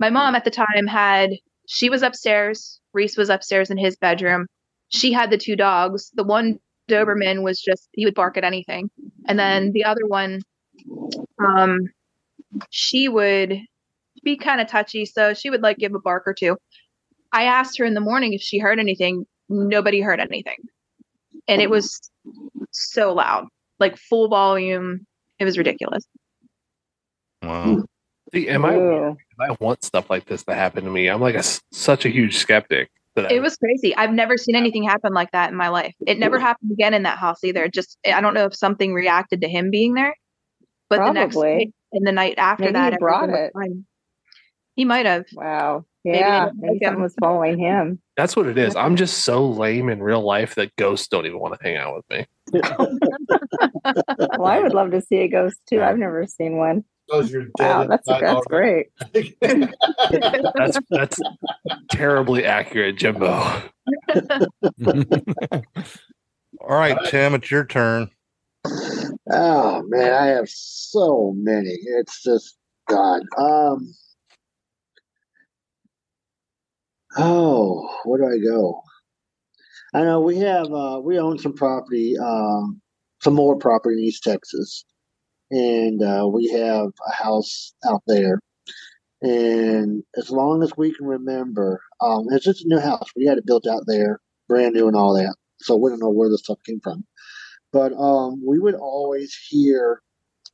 My 0.00 0.10
mom 0.10 0.34
at 0.34 0.44
the 0.44 0.50
time 0.50 0.86
had 0.88 1.30
she 1.72 1.88
was 1.88 2.02
upstairs, 2.02 2.78
Reese 2.92 3.16
was 3.16 3.30
upstairs 3.30 3.70
in 3.70 3.78
his 3.78 3.96
bedroom. 3.96 4.46
She 4.88 5.10
had 5.10 5.30
the 5.30 5.38
two 5.38 5.56
dogs. 5.56 6.10
The 6.12 6.22
one 6.22 6.58
Doberman 6.86 7.42
was 7.42 7.62
just 7.62 7.88
he 7.92 8.04
would 8.04 8.14
bark 8.14 8.36
at 8.36 8.44
anything. 8.44 8.90
And 9.26 9.38
then 9.38 9.72
the 9.72 9.84
other 9.84 10.06
one 10.06 10.42
um 11.38 11.78
she 12.68 13.08
would 13.08 13.58
be 14.22 14.36
kind 14.36 14.60
of 14.60 14.68
touchy, 14.68 15.06
so 15.06 15.32
she 15.32 15.48
would 15.48 15.62
like 15.62 15.78
give 15.78 15.94
a 15.94 15.98
bark 15.98 16.24
or 16.26 16.34
two. 16.34 16.58
I 17.32 17.44
asked 17.44 17.78
her 17.78 17.86
in 17.86 17.94
the 17.94 18.00
morning 18.00 18.34
if 18.34 18.42
she 18.42 18.58
heard 18.58 18.78
anything. 18.78 19.24
Nobody 19.48 20.02
heard 20.02 20.20
anything. 20.20 20.58
And 21.48 21.62
it 21.62 21.70
was 21.70 21.98
so 22.70 23.14
loud, 23.14 23.46
like 23.80 23.96
full 23.96 24.28
volume. 24.28 25.06
It 25.38 25.46
was 25.46 25.56
ridiculous. 25.56 26.04
Wow. 27.42 27.82
See, 28.34 28.48
am 28.48 28.64
I, 28.64 28.74
am 28.74 29.16
I 29.40 29.56
want 29.60 29.84
stuff 29.84 30.08
like 30.08 30.26
this 30.26 30.42
to 30.44 30.54
happen 30.54 30.84
to 30.84 30.90
me? 30.90 31.08
I'm 31.08 31.20
like 31.20 31.34
a, 31.34 31.42
such 31.70 32.06
a 32.06 32.08
huge 32.08 32.38
skeptic. 32.38 32.90
That 33.14 33.30
it 33.30 33.36
I, 33.36 33.40
was 33.40 33.56
crazy. 33.56 33.94
I've 33.94 34.12
never 34.12 34.38
seen 34.38 34.56
anything 34.56 34.84
happen 34.84 35.12
like 35.12 35.30
that 35.32 35.50
in 35.50 35.56
my 35.56 35.68
life. 35.68 35.94
It 36.06 36.18
never 36.18 36.38
happened 36.38 36.72
again 36.72 36.94
in 36.94 37.02
that 37.02 37.18
house 37.18 37.44
either. 37.44 37.68
Just 37.68 37.98
I 38.06 38.22
don't 38.22 38.32
know 38.32 38.46
if 38.46 38.56
something 38.56 38.94
reacted 38.94 39.42
to 39.42 39.48
him 39.48 39.70
being 39.70 39.92
there, 39.92 40.16
but 40.88 40.96
Probably. 40.96 41.12
the 41.12 41.20
next 41.20 41.36
day 41.36 41.72
and 41.92 42.06
the 42.06 42.12
night 42.12 42.36
after 42.38 42.64
Maybe 42.64 42.72
that, 42.72 42.92
he 42.94 42.98
brought 42.98 43.28
it. 43.28 43.52
He 44.76 44.86
might 44.86 45.04
have. 45.04 45.26
Wow. 45.34 45.84
Yeah, 46.04 46.46
maybe, 46.46 46.72
maybe 46.72 46.84
something 46.84 47.02
was 47.02 47.14
following 47.20 47.58
him. 47.58 48.00
That's 48.16 48.34
what 48.34 48.46
it 48.46 48.58
is. 48.58 48.74
I'm 48.74 48.96
just 48.96 49.24
so 49.24 49.46
lame 49.46 49.88
in 49.88 50.02
real 50.02 50.22
life 50.22 50.56
that 50.56 50.74
ghosts 50.76 51.06
don't 51.06 51.26
even 51.26 51.38
want 51.38 51.54
to 51.54 51.62
hang 51.62 51.76
out 51.76 51.94
with 51.94 52.04
me. 52.10 52.26
well, 54.36 54.46
I 54.46 54.58
would 54.58 54.74
love 54.74 54.90
to 54.90 55.00
see 55.00 55.18
a 55.18 55.28
ghost 55.28 55.58
too. 55.68 55.80
I've 55.80 55.98
never 55.98 56.26
seen 56.26 56.56
one. 56.56 56.84
You're 57.08 57.44
dead. 57.44 57.52
Wow, 57.58 57.86
that's 57.86 58.08
that's 58.08 58.46
great. 58.46 58.86
that's 60.54 60.78
that's 60.90 61.20
terribly 61.90 62.44
accurate, 62.44 62.96
Jimbo. 62.96 63.28
All 66.60 66.68
right, 66.68 66.98
Tim, 67.06 67.34
it's 67.34 67.50
your 67.50 67.64
turn. 67.64 68.10
Oh 69.30 69.82
man, 69.86 70.12
I 70.12 70.26
have 70.26 70.48
so 70.48 71.34
many. 71.36 71.76
It's 71.98 72.22
just 72.22 72.56
God. 72.88 73.22
Um 73.38 73.94
Oh, 77.16 77.88
where 78.04 78.18
do 78.20 78.26
I 78.26 78.38
go? 78.38 78.82
I 79.94 80.02
know 80.02 80.20
we 80.20 80.38
have 80.38 80.72
uh, 80.72 81.00
we 81.02 81.18
own 81.18 81.38
some 81.38 81.52
property, 81.52 82.16
um, 82.18 82.80
some 83.20 83.34
more 83.34 83.56
property 83.56 83.98
in 83.98 84.04
East 84.04 84.22
Texas, 84.22 84.84
and 85.52 86.02
uh, 86.02 86.28
we 86.32 86.48
have 86.50 86.88
a 87.08 87.14
house 87.14 87.74
out 87.88 88.02
there. 88.08 88.40
And 89.22 90.02
as 90.16 90.30
long 90.30 90.62
as 90.62 90.72
we 90.76 90.94
can 90.94 91.06
remember, 91.06 91.80
um, 92.00 92.26
it's 92.30 92.44
just 92.44 92.64
a 92.64 92.68
new 92.68 92.80
house. 92.80 93.08
We 93.16 93.26
had 93.26 93.38
it 93.38 93.46
built 93.46 93.66
out 93.66 93.84
there, 93.86 94.20
brand 94.48 94.74
new 94.74 94.88
and 94.88 94.96
all 94.96 95.14
that. 95.14 95.34
So 95.60 95.76
we 95.76 95.90
don't 95.90 96.00
know 96.00 96.10
where 96.10 96.28
the 96.28 96.38
stuff 96.38 96.58
came 96.66 96.80
from. 96.80 97.04
But 97.72 97.92
um, 97.94 98.42
we 98.46 98.58
would 98.58 98.74
always 98.76 99.36
hear 99.48 100.02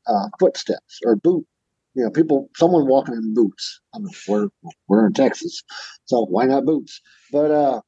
uh, 0.07 0.29
footsteps 0.41 1.01
or 1.07 1.17
boot 1.17 1.47
you 1.95 2.05
know, 2.05 2.11
people, 2.11 2.49
someone 2.57 2.87
walking 2.89 3.15
in 3.15 3.35
boots. 3.35 3.81
I 3.95 3.99
mean, 3.99 4.15
we're 4.29 4.49
we're 4.89 5.07
in 5.09 5.15
Texas, 5.15 5.63
so 6.07 6.27
why 6.27 6.47
not 6.47 6.65
boots? 6.67 7.01
But 7.33 7.51
uh, 7.51 7.81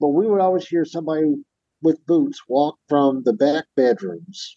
but 0.00 0.08
we 0.08 0.26
would 0.26 0.40
always 0.40 0.66
hear 0.68 0.84
somebody 0.84 1.34
with 1.82 2.04
boots 2.06 2.40
walk 2.48 2.78
from 2.88 3.22
the 3.24 3.32
back 3.32 3.66
bedrooms 3.76 4.56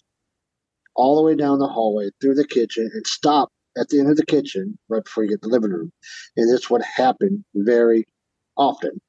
all 0.96 1.16
the 1.16 1.22
way 1.22 1.36
down 1.36 1.60
the 1.60 1.68
hallway 1.68 2.10
through 2.22 2.36
the 2.36 2.48
kitchen 2.48 2.90
and 2.94 3.06
stop 3.06 3.50
at 3.78 3.90
the 3.90 4.00
end 4.00 4.10
of 4.10 4.18
the 4.18 4.26
kitchen 4.26 4.78
right 4.90 5.04
before 5.04 5.24
you 5.24 5.30
get 5.30 5.42
to 5.42 5.50
the 5.50 5.54
living 5.54 5.72
room. 5.72 5.92
And 6.38 6.50
this 6.50 6.70
would 6.70 6.84
happen 6.84 7.44
very 7.54 8.08
often. 8.58 9.02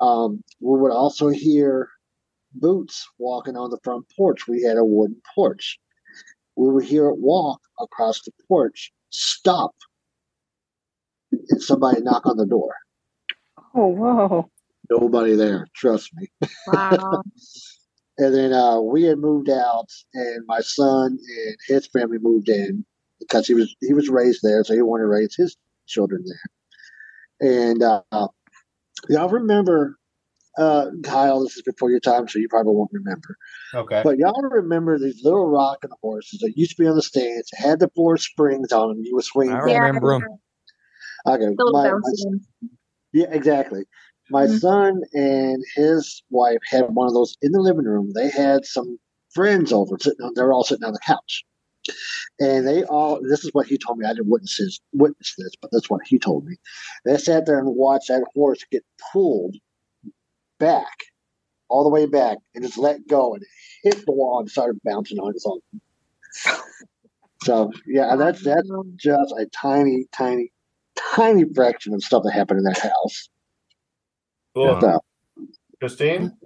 Um, 0.00 0.42
we 0.60 0.78
would 0.78 0.92
also 0.92 1.28
hear 1.28 1.88
boots 2.54 3.08
walking 3.18 3.56
on 3.56 3.70
the 3.70 3.78
front 3.82 4.04
porch. 4.16 4.46
We 4.46 4.62
had 4.62 4.76
a 4.76 4.84
wooden 4.84 5.20
porch 5.34 5.78
we 6.56 6.70
would 6.70 6.84
hear 6.84 7.08
it 7.08 7.18
walk 7.18 7.60
across 7.80 8.22
the 8.22 8.32
porch, 8.48 8.92
stop, 9.10 9.74
and 11.30 11.62
somebody 11.62 12.02
knock 12.02 12.26
on 12.26 12.36
the 12.36 12.46
door. 12.46 12.74
Oh, 13.74 13.88
whoa. 13.88 14.50
Nobody 14.90 15.34
there, 15.34 15.66
trust 15.74 16.10
me. 16.14 16.28
Wow. 16.66 17.22
and 18.18 18.34
then 18.34 18.52
uh, 18.52 18.80
we 18.80 19.04
had 19.04 19.18
moved 19.18 19.50
out, 19.50 19.88
and 20.14 20.44
my 20.46 20.60
son 20.60 21.18
and 21.18 21.56
his 21.68 21.86
family 21.86 22.18
moved 22.20 22.48
in 22.48 22.84
because 23.20 23.46
he 23.46 23.54
was 23.54 23.74
he 23.80 23.94
was 23.94 24.08
raised 24.08 24.40
there, 24.42 24.62
so 24.64 24.74
he 24.74 24.82
wanted 24.82 25.04
to 25.04 25.08
raise 25.08 25.34
his 25.34 25.56
children 25.86 26.24
there. 26.26 27.68
And 27.68 27.82
uh, 27.82 28.28
y'all 29.08 29.28
remember 29.28 29.98
uh, 30.58 30.86
Kyle, 31.02 31.42
this 31.42 31.56
is 31.56 31.62
before 31.62 31.90
your 31.90 32.00
time, 32.00 32.28
so 32.28 32.38
you 32.38 32.48
probably 32.48 32.74
won't 32.74 32.90
remember. 32.92 33.36
Okay. 33.74 34.02
But 34.04 34.18
y'all 34.18 34.42
remember 34.42 34.98
these 34.98 35.24
little 35.24 35.48
rocking 35.48 35.90
horses 36.02 36.40
that 36.40 36.52
used 36.56 36.76
to 36.76 36.82
be 36.82 36.88
on 36.88 36.96
the 36.96 37.02
stands, 37.02 37.48
had 37.54 37.80
the 37.80 37.90
four 37.94 38.18
springs 38.18 38.72
on 38.72 38.88
them. 38.88 39.02
You 39.02 39.14
were 39.14 39.22
swinging. 39.22 39.54
I 39.54 39.60
remember 39.60 40.20
them. 40.20 40.38
Okay. 41.26 41.56
My, 41.58 41.92
my, 41.92 42.38
yeah, 43.12 43.26
exactly. 43.30 43.84
My 44.30 44.46
mm-hmm. 44.46 44.56
son 44.56 45.02
and 45.12 45.62
his 45.74 46.22
wife 46.30 46.60
had 46.68 46.84
one 46.90 47.08
of 47.08 47.14
those 47.14 47.36
in 47.42 47.52
the 47.52 47.60
living 47.60 47.84
room. 47.84 48.12
They 48.14 48.30
had 48.30 48.64
some 48.64 48.98
friends 49.34 49.72
over 49.72 49.98
sitting 49.98 50.24
on, 50.24 50.32
they 50.34 50.42
were 50.42 50.52
all 50.52 50.64
sitting 50.64 50.84
on 50.84 50.92
the 50.92 51.00
couch. 51.04 51.44
And 52.38 52.66
they 52.66 52.84
all, 52.84 53.20
this 53.20 53.44
is 53.44 53.50
what 53.52 53.66
he 53.66 53.76
told 53.76 53.98
me. 53.98 54.06
I 54.06 54.10
didn't 54.10 54.30
witness, 54.30 54.56
his, 54.56 54.80
witness 54.92 55.34
this, 55.36 55.52
but 55.60 55.70
that's 55.72 55.90
what 55.90 56.02
he 56.06 56.18
told 56.18 56.46
me. 56.46 56.56
They 57.04 57.16
sat 57.16 57.46
there 57.46 57.58
and 57.58 57.74
watched 57.74 58.08
that 58.08 58.24
horse 58.34 58.64
get 58.70 58.84
pulled 59.12 59.56
back, 60.58 60.96
all 61.68 61.82
the 61.82 61.90
way 61.90 62.06
back, 62.06 62.38
and 62.54 62.64
just 62.64 62.78
let 62.78 63.06
go 63.08 63.34
and 63.34 63.44
hit 63.82 64.06
the 64.06 64.12
wall 64.12 64.40
and 64.40 64.50
started 64.50 64.80
bouncing 64.84 65.18
on 65.18 65.34
its 65.34 65.44
own. 65.44 65.60
So, 67.42 67.72
yeah, 67.86 68.14
that's, 68.14 68.44
that's 68.44 68.68
just 68.96 69.34
a 69.36 69.46
tiny, 69.46 70.06
tiny, 70.12 70.52
tiny 70.96 71.44
fraction 71.52 71.92
of 71.94 72.02
stuff 72.04 72.22
that 72.22 72.32
happened 72.32 72.58
in 72.58 72.64
that 72.64 72.78
house. 72.78 73.28
Cool. 74.54 74.80
So, 74.80 75.00
Christine? 75.80 76.36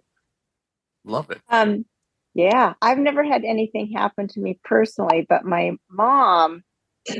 Love 1.04 1.30
it. 1.30 1.40
Um, 1.48 1.84
yeah, 2.34 2.74
I've 2.82 2.98
never 2.98 3.24
had 3.24 3.44
anything 3.44 3.92
happen 3.92 4.28
to 4.28 4.40
me 4.40 4.58
personally, 4.64 5.24
but 5.28 5.44
my 5.44 5.72
mom, 5.90 6.62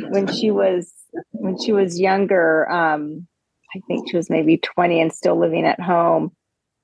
when 0.09 0.27
she 0.27 0.51
was 0.51 0.93
when 1.33 1.59
she 1.59 1.73
was 1.73 1.99
younger, 1.99 2.71
um, 2.71 3.27
I 3.75 3.81
think 3.87 4.11
she 4.11 4.17
was 4.17 4.29
maybe 4.29 4.59
twenty 4.59 5.01
and 5.01 5.13
still 5.13 5.39
living 5.39 5.65
at 5.65 5.81
home. 5.81 6.33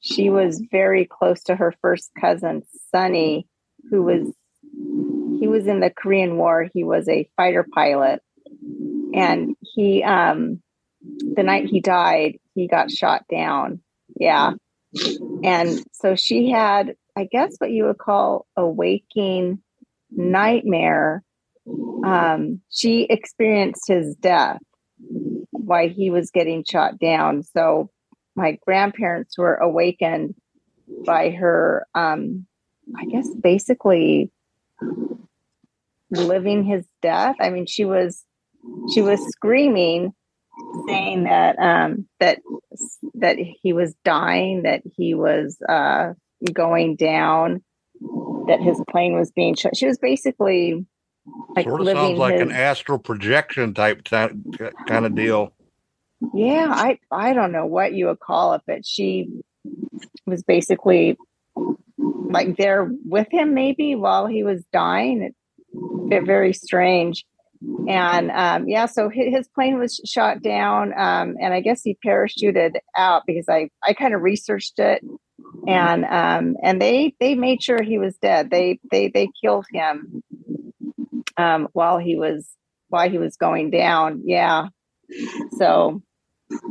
She 0.00 0.30
was 0.30 0.62
very 0.70 1.04
close 1.04 1.42
to 1.44 1.56
her 1.56 1.74
first 1.82 2.10
cousin, 2.20 2.62
Sonny, 2.90 3.46
who 3.90 4.02
was 4.02 4.32
he 5.40 5.48
was 5.48 5.66
in 5.66 5.80
the 5.80 5.90
Korean 5.90 6.36
War. 6.36 6.68
He 6.72 6.84
was 6.84 7.08
a 7.08 7.28
fighter 7.36 7.66
pilot, 7.74 8.22
and 9.14 9.56
he 9.60 10.02
um, 10.02 10.62
the 11.02 11.42
night 11.42 11.66
he 11.66 11.80
died, 11.80 12.38
he 12.54 12.68
got 12.68 12.90
shot 12.90 13.24
down. 13.30 13.80
Yeah, 14.22 14.52
and 15.42 15.82
so 15.92 16.14
she 16.14 16.48
had 16.48 16.94
I 17.16 17.24
guess 17.24 17.56
what 17.58 17.72
you 17.72 17.86
would 17.86 17.98
call 17.98 18.46
a 18.56 18.64
waking 18.64 19.60
nightmare. 20.10 21.24
Um, 22.04 22.60
she 22.70 23.02
experienced 23.04 23.88
his 23.88 24.14
death 24.16 24.60
while 25.50 25.88
he 25.88 26.10
was 26.10 26.30
getting 26.30 26.64
shot 26.64 26.98
down. 26.98 27.42
So 27.42 27.90
my 28.36 28.58
grandparents 28.64 29.36
were 29.36 29.56
awakened 29.56 30.34
by 31.04 31.30
her, 31.30 31.86
um, 31.94 32.46
I 32.96 33.04
guess, 33.06 33.28
basically 33.34 34.30
living 36.10 36.64
his 36.64 36.86
death. 37.02 37.36
I 37.40 37.50
mean, 37.50 37.66
she 37.66 37.84
was 37.84 38.24
she 38.94 39.02
was 39.02 39.20
screaming, 39.32 40.12
saying 40.86 41.24
that 41.24 41.58
um, 41.58 42.06
that 42.20 42.40
that 43.14 43.36
he 43.38 43.72
was 43.72 43.94
dying, 44.04 44.62
that 44.62 44.82
he 44.96 45.14
was 45.14 45.56
uh, 45.68 46.14
going 46.52 46.96
down, 46.96 47.62
that 48.48 48.60
his 48.60 48.80
plane 48.90 49.14
was 49.18 49.30
being 49.30 49.54
shot. 49.54 49.76
She 49.76 49.86
was 49.86 49.98
basically 49.98 50.86
like 51.54 51.66
sort 51.66 51.80
of 51.80 51.86
living 51.86 52.02
sounds 52.02 52.18
like 52.18 52.34
his, 52.34 52.42
an 52.42 52.52
astral 52.52 52.98
projection 52.98 53.74
type 53.74 54.04
ti- 54.04 54.70
kind 54.86 55.06
of 55.06 55.14
deal. 55.14 55.52
yeah 56.34 56.68
i 56.70 56.98
i 57.10 57.32
don't 57.32 57.52
know 57.52 57.66
what 57.66 57.92
you 57.92 58.06
would 58.06 58.18
call 58.18 58.54
it 58.54 58.62
but 58.66 58.84
she 58.84 59.28
was 60.26 60.42
basically 60.42 61.16
like 61.96 62.56
there 62.56 62.90
with 63.04 63.28
him 63.30 63.54
maybe 63.54 63.94
while 63.94 64.26
he 64.26 64.42
was 64.42 64.64
dying 64.72 65.22
it, 65.22 65.34
it 66.14 66.24
very 66.24 66.52
strange 66.52 67.24
and 67.88 68.30
um 68.30 68.68
yeah 68.68 68.86
so 68.86 69.08
his, 69.08 69.48
plane 69.54 69.78
was 69.78 70.00
shot 70.04 70.42
down 70.42 70.92
um 70.98 71.36
and 71.40 71.52
i 71.52 71.60
guess 71.60 71.82
he 71.82 71.96
parachuted 72.04 72.72
out 72.96 73.22
because 73.26 73.48
i 73.48 73.68
i 73.86 73.92
kind 73.92 74.14
of 74.14 74.22
researched 74.22 74.78
it. 74.78 75.02
And 75.66 76.04
um 76.04 76.56
and 76.62 76.80
they 76.80 77.14
they 77.20 77.34
made 77.34 77.62
sure 77.62 77.82
he 77.82 77.98
was 77.98 78.16
dead. 78.16 78.50
They 78.50 78.80
they 78.90 79.08
they 79.08 79.28
killed 79.42 79.66
him 79.70 80.22
um 81.36 81.68
while 81.72 81.98
he 81.98 82.16
was 82.16 82.48
while 82.88 83.08
he 83.08 83.18
was 83.18 83.36
going 83.36 83.70
down. 83.70 84.22
Yeah. 84.24 84.68
So 85.58 86.02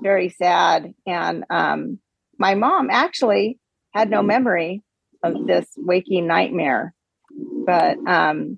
very 0.02 0.30
sad. 0.30 0.94
And 1.06 1.46
um 1.50 2.00
my 2.38 2.56
mom 2.56 2.90
actually 2.90 3.60
had 3.94 4.10
no 4.10 4.22
memory 4.22 4.82
of 5.24 5.48
this 5.48 5.68
waking 5.78 6.28
nightmare. 6.28 6.94
But 7.66 7.98
um 8.08 8.58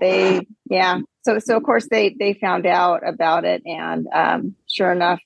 they 0.00 0.46
yeah 0.70 1.00
so 1.24 1.38
so 1.38 1.56
of 1.56 1.62
course 1.62 1.88
they 1.90 2.14
they 2.18 2.34
found 2.34 2.66
out 2.66 3.06
about 3.06 3.44
it 3.44 3.62
and 3.66 4.06
um 4.12 4.54
sure 4.68 4.92
enough 4.92 5.20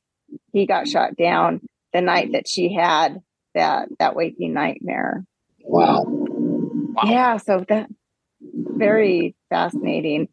he 0.53 0.66
got 0.66 0.89
shot 0.89 1.16
down 1.16 1.61
the 1.93 2.01
night 2.01 2.33
that 2.33 2.49
she 2.49 2.73
had 2.73 3.20
that 3.55 3.89
that 3.99 4.15
waking 4.15 4.53
nightmare 4.53 5.25
wow. 5.65 6.05
yeah 7.05 7.37
so 7.37 7.65
that 7.69 7.89
very 8.47 9.35
fascinating 9.51 10.29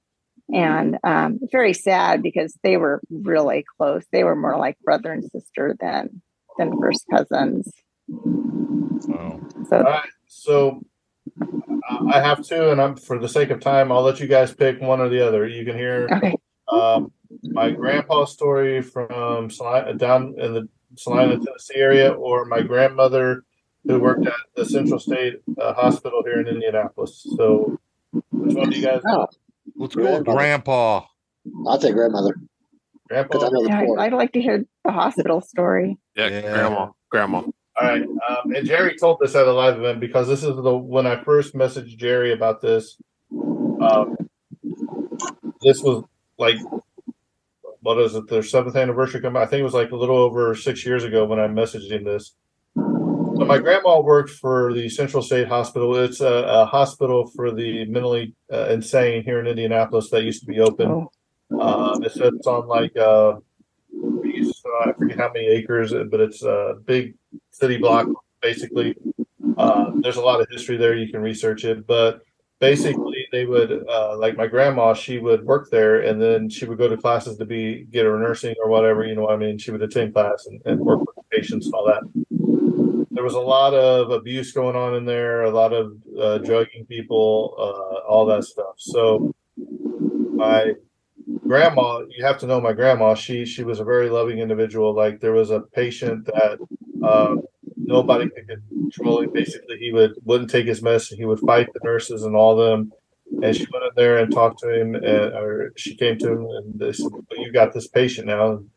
and 0.54 0.98
um 1.04 1.40
very 1.52 1.74
sad 1.74 2.22
because 2.22 2.58
they 2.64 2.78
were 2.78 3.02
really 3.10 3.66
close 3.78 4.04
they 4.12 4.24
were 4.24 4.36
more 4.36 4.58
like 4.58 4.78
brother 4.84 5.12
and 5.12 5.24
sister 5.24 5.76
than 5.80 6.22
than 6.58 6.80
first 6.80 7.06
cousins 7.12 7.72
Wow. 8.08 9.40
so 9.70 9.78
All 9.78 9.84
right. 9.84 10.10
So 10.28 10.82
I 12.10 12.20
have 12.20 12.44
two, 12.44 12.70
and 12.70 12.82
I'm 12.82 12.96
for 12.96 13.20
the 13.20 13.30
sake 13.30 13.50
of 13.50 13.60
time, 13.60 13.92
I'll 13.92 14.02
let 14.02 14.20
you 14.20 14.28
guys 14.28 14.54
pick 14.54 14.82
one 14.82 15.02
or 15.02 15.10
the 15.10 15.26
other. 15.28 15.48
You 15.48 15.66
can 15.66 15.78
hear 15.78 16.08
okay 16.12 16.36
um, 16.72 17.12
my 17.44 17.70
grandpa's 17.72 18.32
story 18.32 18.82
from 18.82 19.50
Celina, 19.50 19.94
down 19.94 20.36
in 20.38 20.54
the 20.54 20.70
Celina, 20.98 21.38
Tennessee 21.38 21.76
area, 21.76 22.12
or 22.12 22.46
my 22.46 22.62
grandmother 22.62 23.44
who 23.84 24.00
worked 24.00 24.26
at 24.26 24.34
the 24.56 24.66
Central 24.66 25.00
State 25.00 25.42
uh, 25.62 25.74
Hospital 25.74 26.24
here 26.26 26.40
in 26.40 26.48
Indianapolis. 26.48 27.28
So, 27.38 27.78
which 28.32 28.56
one 28.56 28.70
do 28.72 28.78
you 28.78 28.86
guys? 28.86 29.02
Oh, 29.08 29.28
Let's 29.76 29.96
go 29.96 30.18
with 30.18 30.26
Grandpa. 30.26 31.02
I'll 31.68 31.78
take 31.78 31.94
grandmother 31.94 32.36
because 33.08 33.44
I 33.44 33.50
Grandpa. 33.50 33.50
know 33.50 33.64
the 33.64 33.70
yeah, 33.70 33.84
story. 33.84 34.00
I'd 34.00 34.14
like 34.14 34.32
to 34.34 34.42
hear 34.42 34.66
the 34.84 34.92
hospital 34.92 35.42
story 35.42 35.98
Yeah, 36.16 36.28
Yeah. 36.30 36.42
grandma, 36.52 36.90
grandma. 37.10 37.42
All 37.78 37.88
right. 37.88 38.02
Um, 38.04 38.56
and 38.56 38.66
Jerry 38.66 38.96
told 38.98 39.20
this 39.20 39.36
at 39.36 39.48
a 39.48 39.54
live 39.54 39.78
event 39.78 40.00
because 40.00 40.28
this 40.28 40.44
is 40.44 40.56
the 40.56 40.78
when 40.78 41.06
I 41.06 41.22
first 41.24 41.54
messaged 41.54 41.98
Jerry 41.98 42.32
about 42.32 42.62
this. 42.62 42.98
Um, 43.32 44.16
this 45.62 45.82
was 45.82 46.06
like, 46.38 46.56
what 47.82 48.00
is 48.00 48.16
it? 48.16 48.30
Their 48.30 48.44
seventh 48.44 48.76
anniversary 48.76 49.22
coming. 49.22 49.42
I 49.42 49.46
think 49.46 49.60
it 49.60 49.64
was 49.64 49.74
like 49.74 49.92
a 49.92 49.96
little 49.96 50.18
over 50.18 50.56
six 50.56 50.86
years 50.86 51.04
ago 51.04 51.26
when 51.26 51.40
I 51.40 51.48
messaged 51.48 51.92
him 51.92 52.06
this. 52.06 52.34
So 52.76 53.44
my 53.44 53.58
grandma 53.58 54.00
worked 54.00 54.30
for 54.30 54.74
the 54.74 54.88
Central 54.88 55.22
State 55.22 55.50
Hospital. 55.50 55.98
It's 55.98 56.22
a, 56.22 56.34
a 56.34 56.66
hospital 56.66 57.28
for 57.36 57.52
the 57.52 57.84
mentally 57.86 58.34
uh, 58.52 58.68
insane 58.70 59.24
here 59.24 59.42
in 59.42 59.48
Indianapolis 59.48 60.10
that 60.12 60.24
used 60.24 60.40
to 60.42 60.48
be 60.48 60.62
open. 60.62 60.88
oh 61.52 61.60
Um, 61.60 62.02
it 62.04 62.14
sits 62.14 62.48
on 62.48 62.68
like 62.68 62.96
uh, 62.96 63.34
I 64.84 64.94
forget 64.94 65.18
how 65.18 65.32
many 65.34 65.48
acres, 65.48 65.94
but 66.10 66.20
it's 66.20 66.44
a 66.44 66.76
big 66.86 67.16
city 67.56 67.78
block 67.78 68.08
basically. 68.42 68.96
Uh, 69.58 69.92
there's 70.02 70.18
a 70.18 70.22
lot 70.22 70.42
of 70.42 70.48
history 70.52 70.78
there. 70.78 70.96
You 70.96 71.10
can 71.12 71.22
research 71.22 71.64
it, 71.64 71.88
but 71.88 72.22
basically 72.60 73.26
they 73.32 73.46
would 73.46 73.86
uh, 73.90 74.18
like 74.18 74.36
my 74.38 74.48
grandma. 74.48 74.94
She 74.94 75.20
would 75.20 75.44
work 75.46 75.70
there, 75.72 76.02
and 76.02 76.22
then 76.22 76.50
she 76.50 76.66
would 76.66 76.78
go 76.78 76.88
to 76.88 76.98
classes 76.98 77.38
to 77.38 77.46
be 77.46 77.86
get 77.90 78.06
her 78.06 78.20
nursing 78.20 78.56
or 78.62 78.70
whatever. 78.70 79.06
You 79.06 79.16
know, 79.16 79.24
what 79.24 79.34
I 79.34 79.38
mean, 79.38 79.58
she 79.58 79.72
would 79.72 79.82
attend 79.82 80.14
class 80.14 80.46
and, 80.48 80.62
and 80.66 80.80
work 80.80 81.00
with 81.00 81.30
patients 81.32 81.66
and 81.66 81.74
all 81.74 81.86
that. 81.88 82.04
There 83.12 83.24
was 83.24 83.36
a 83.36 83.40
lot 83.40 83.74
of 83.74 84.12
abuse 84.12 84.52
going 84.52 84.76
on 84.76 84.96
in 84.96 85.06
there, 85.06 85.44
a 85.44 85.50
lot 85.50 85.72
of 85.72 85.94
uh, 86.20 86.38
drugging 86.40 86.86
people, 86.86 87.56
uh, 87.58 88.12
all 88.12 88.26
that 88.26 88.44
stuff. 88.44 88.76
So 88.78 89.34
my 89.58 90.74
grandma 91.48 92.02
you 92.10 92.24
have 92.24 92.38
to 92.38 92.46
know 92.46 92.60
my 92.60 92.74
grandma 92.74 93.16
she 93.16 93.46
she 93.46 93.64
was 93.64 93.80
a 93.80 93.84
very 93.84 94.10
loving 94.10 94.40
individual 94.40 94.94
like 94.94 95.20
there 95.20 95.32
was 95.32 95.50
a 95.50 95.62
patient 95.74 96.26
that 96.26 96.60
um, 97.06 97.42
nobody 97.78 98.30
could 98.30 98.48
control 98.70 99.22
him 99.22 99.32
basically 99.32 99.78
he 99.78 99.92
would 99.92 100.14
wouldn't 100.24 100.50
take 100.50 100.66
his 100.66 100.82
medicine 100.82 101.18
he 101.18 101.26
would 101.26 101.40
fight 101.40 101.68
the 101.74 101.80
nurses 101.84 102.24
and 102.24 102.36
all 102.36 102.56
them 102.56 102.92
and 103.42 103.56
she 103.56 103.68
went 103.72 103.86
in 103.86 103.92
there 103.96 104.18
and 104.18 104.32
talked 104.32 104.60
to 104.60 104.70
him 104.70 104.96
and 104.96 105.06
or 105.06 105.72
she 105.76 105.96
came 105.96 106.18
to 106.18 106.32
him 106.32 106.48
and 106.50 106.80
they 106.80 106.92
said 106.92 107.12
well, 107.12 107.24
you 107.38 107.52
got 107.52 107.74
this 107.74 107.88
patient 107.88 108.28
now 108.28 108.52
and 108.52 108.70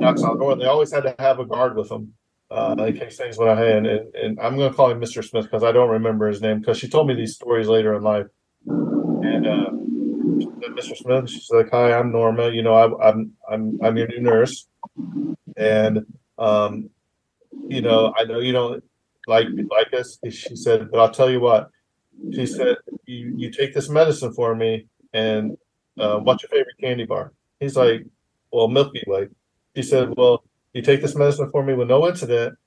knocks 0.00 0.22
on 0.22 0.34
the 0.34 0.38
door 0.38 0.52
and 0.52 0.60
they 0.60 0.66
always 0.66 0.92
had 0.92 1.02
to 1.02 1.14
have 1.18 1.38
a 1.38 1.44
guard 1.44 1.76
with 1.76 1.88
them 1.88 2.12
uh, 2.50 2.74
in 2.78 2.96
case 2.96 3.16
things 3.16 3.38
went 3.38 3.50
ahead 3.50 3.86
and, 3.86 4.14
and 4.14 4.40
i'm 4.40 4.56
going 4.56 4.70
to 4.70 4.76
call 4.76 4.90
him 4.90 5.00
mr 5.00 5.24
smith 5.24 5.44
because 5.44 5.64
i 5.64 5.72
don't 5.72 5.90
remember 5.90 6.28
his 6.28 6.42
name 6.42 6.58
because 6.58 6.78
she 6.78 6.88
told 6.88 7.06
me 7.06 7.14
these 7.14 7.34
stories 7.34 7.68
later 7.68 7.94
in 7.94 8.02
life 8.02 8.26
and 8.66 9.46
uh, 9.46 9.70
Mr. 10.72 10.96
Smith. 10.96 11.30
She's 11.30 11.50
like, 11.50 11.70
"Hi, 11.70 11.92
I'm 11.92 12.12
Norma. 12.12 12.50
You 12.50 12.62
know, 12.62 12.74
I, 12.74 13.08
I'm 13.08 13.32
I'm 13.48 13.78
I'm 13.82 13.96
your 13.96 14.08
new 14.08 14.20
nurse, 14.20 14.66
and 15.56 16.04
um, 16.38 16.90
you 17.68 17.80
know, 17.80 18.08
mm-hmm. 18.08 18.20
I 18.20 18.24
know 18.24 18.40
you 18.40 18.52
don't 18.52 18.82
like 19.26 19.46
mm-hmm. 19.46 19.66
like 19.70 19.92
us." 19.94 20.18
She 20.30 20.56
said, 20.56 20.90
"But 20.90 21.00
I'll 21.00 21.10
tell 21.10 21.30
you 21.30 21.40
what." 21.40 21.70
She 22.32 22.42
mm-hmm. 22.42 22.54
said, 22.54 22.76
"You 23.06 23.34
you 23.36 23.50
take 23.50 23.74
this 23.74 23.88
medicine 23.88 24.32
for 24.32 24.54
me, 24.54 24.86
and 25.12 25.56
uh, 25.98 26.18
what's 26.18 26.42
your 26.42 26.50
favorite 26.50 26.78
candy 26.80 27.04
bar?" 27.04 27.32
He's 27.60 27.76
like, 27.76 28.04
"Well, 28.52 28.68
Milky 28.68 29.02
Way." 29.06 29.28
She 29.76 29.82
said, 29.82 30.14
"Well, 30.16 30.44
you 30.72 30.82
take 30.82 31.02
this 31.02 31.16
medicine 31.16 31.50
for 31.50 31.62
me 31.62 31.74
with 31.74 31.88
no 31.88 32.08
incident. 32.08 32.58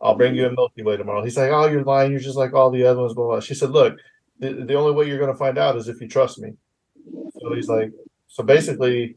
I'll 0.00 0.16
bring 0.16 0.34
you 0.34 0.46
a 0.46 0.52
Milky 0.52 0.82
Way 0.82 0.96
tomorrow." 0.96 1.24
He's 1.24 1.36
like, 1.36 1.50
"Oh, 1.50 1.66
you're 1.66 1.84
lying. 1.84 2.10
You're 2.10 2.20
just 2.20 2.36
like 2.36 2.54
all 2.54 2.70
the 2.70 2.84
other 2.86 3.00
ones." 3.00 3.14
Blah 3.14 3.26
blah. 3.26 3.40
She 3.40 3.54
said, 3.54 3.70
"Look." 3.70 3.96
The, 4.38 4.52
the 4.52 4.74
only 4.74 4.92
way 4.92 5.06
you're 5.06 5.18
going 5.18 5.32
to 5.32 5.38
find 5.38 5.56
out 5.56 5.76
is 5.76 5.88
if 5.88 5.98
you 5.98 6.08
trust 6.08 6.38
me 6.38 6.50
So 7.40 7.54
he's 7.54 7.70
like, 7.70 7.90
so 8.28 8.42
basically, 8.42 9.16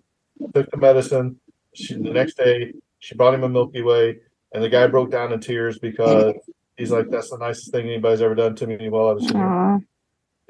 took 0.54 0.72
the 0.72 0.78
medicine. 0.78 1.38
She, 1.74 1.96
the 1.96 2.12
next 2.12 2.38
day, 2.38 2.74
she 3.00 3.16
brought 3.16 3.34
him 3.34 3.44
a 3.44 3.50
Milky 3.50 3.82
Way, 3.82 4.20
and 4.52 4.64
the 4.64 4.70
guy 4.70 4.88
broke 4.88 5.12
down 5.12 5.32
in 5.32 5.40
tears 5.40 5.80
because 5.80 6.34
he's 6.78 6.92
like, 6.92 7.10
"That's 7.10 7.30
the 7.30 7.38
nicest 7.38 7.72
thing 7.72 7.88
anybody's 7.88 8.22
ever 8.22 8.36
done 8.36 8.56
to 8.56 8.68
me 8.68 8.90
while 8.90 9.10
I 9.10 9.14
was 9.14 9.30
here." 9.30 9.80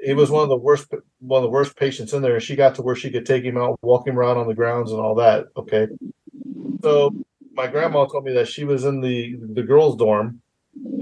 He 0.02 0.14
was 0.14 0.30
one 0.30 0.42
of 0.42 0.48
the 0.48 0.56
worst, 0.56 0.90
one 1.18 1.38
of 1.38 1.42
the 1.42 1.50
worst 1.50 1.76
patients 1.76 2.14
in 2.14 2.22
there, 2.22 2.34
and 2.34 2.42
she 2.42 2.56
got 2.56 2.74
to 2.76 2.82
where 2.82 2.96
she 2.96 3.10
could 3.10 3.26
take 3.26 3.44
him 3.44 3.58
out, 3.58 3.78
walk 3.82 4.06
him 4.06 4.18
around 4.18 4.38
on 4.38 4.46
the 4.48 4.54
grounds, 4.54 4.92
and 4.92 5.00
all 5.00 5.14
that. 5.16 5.46
Okay, 5.56 5.88
so 6.82 7.14
my 7.52 7.66
grandma 7.66 8.06
told 8.06 8.24
me 8.24 8.32
that 8.32 8.48
she 8.48 8.64
was 8.64 8.84
in 8.84 9.00
the 9.00 9.36
the 9.52 9.62
girls' 9.62 9.96
dorm, 9.96 10.40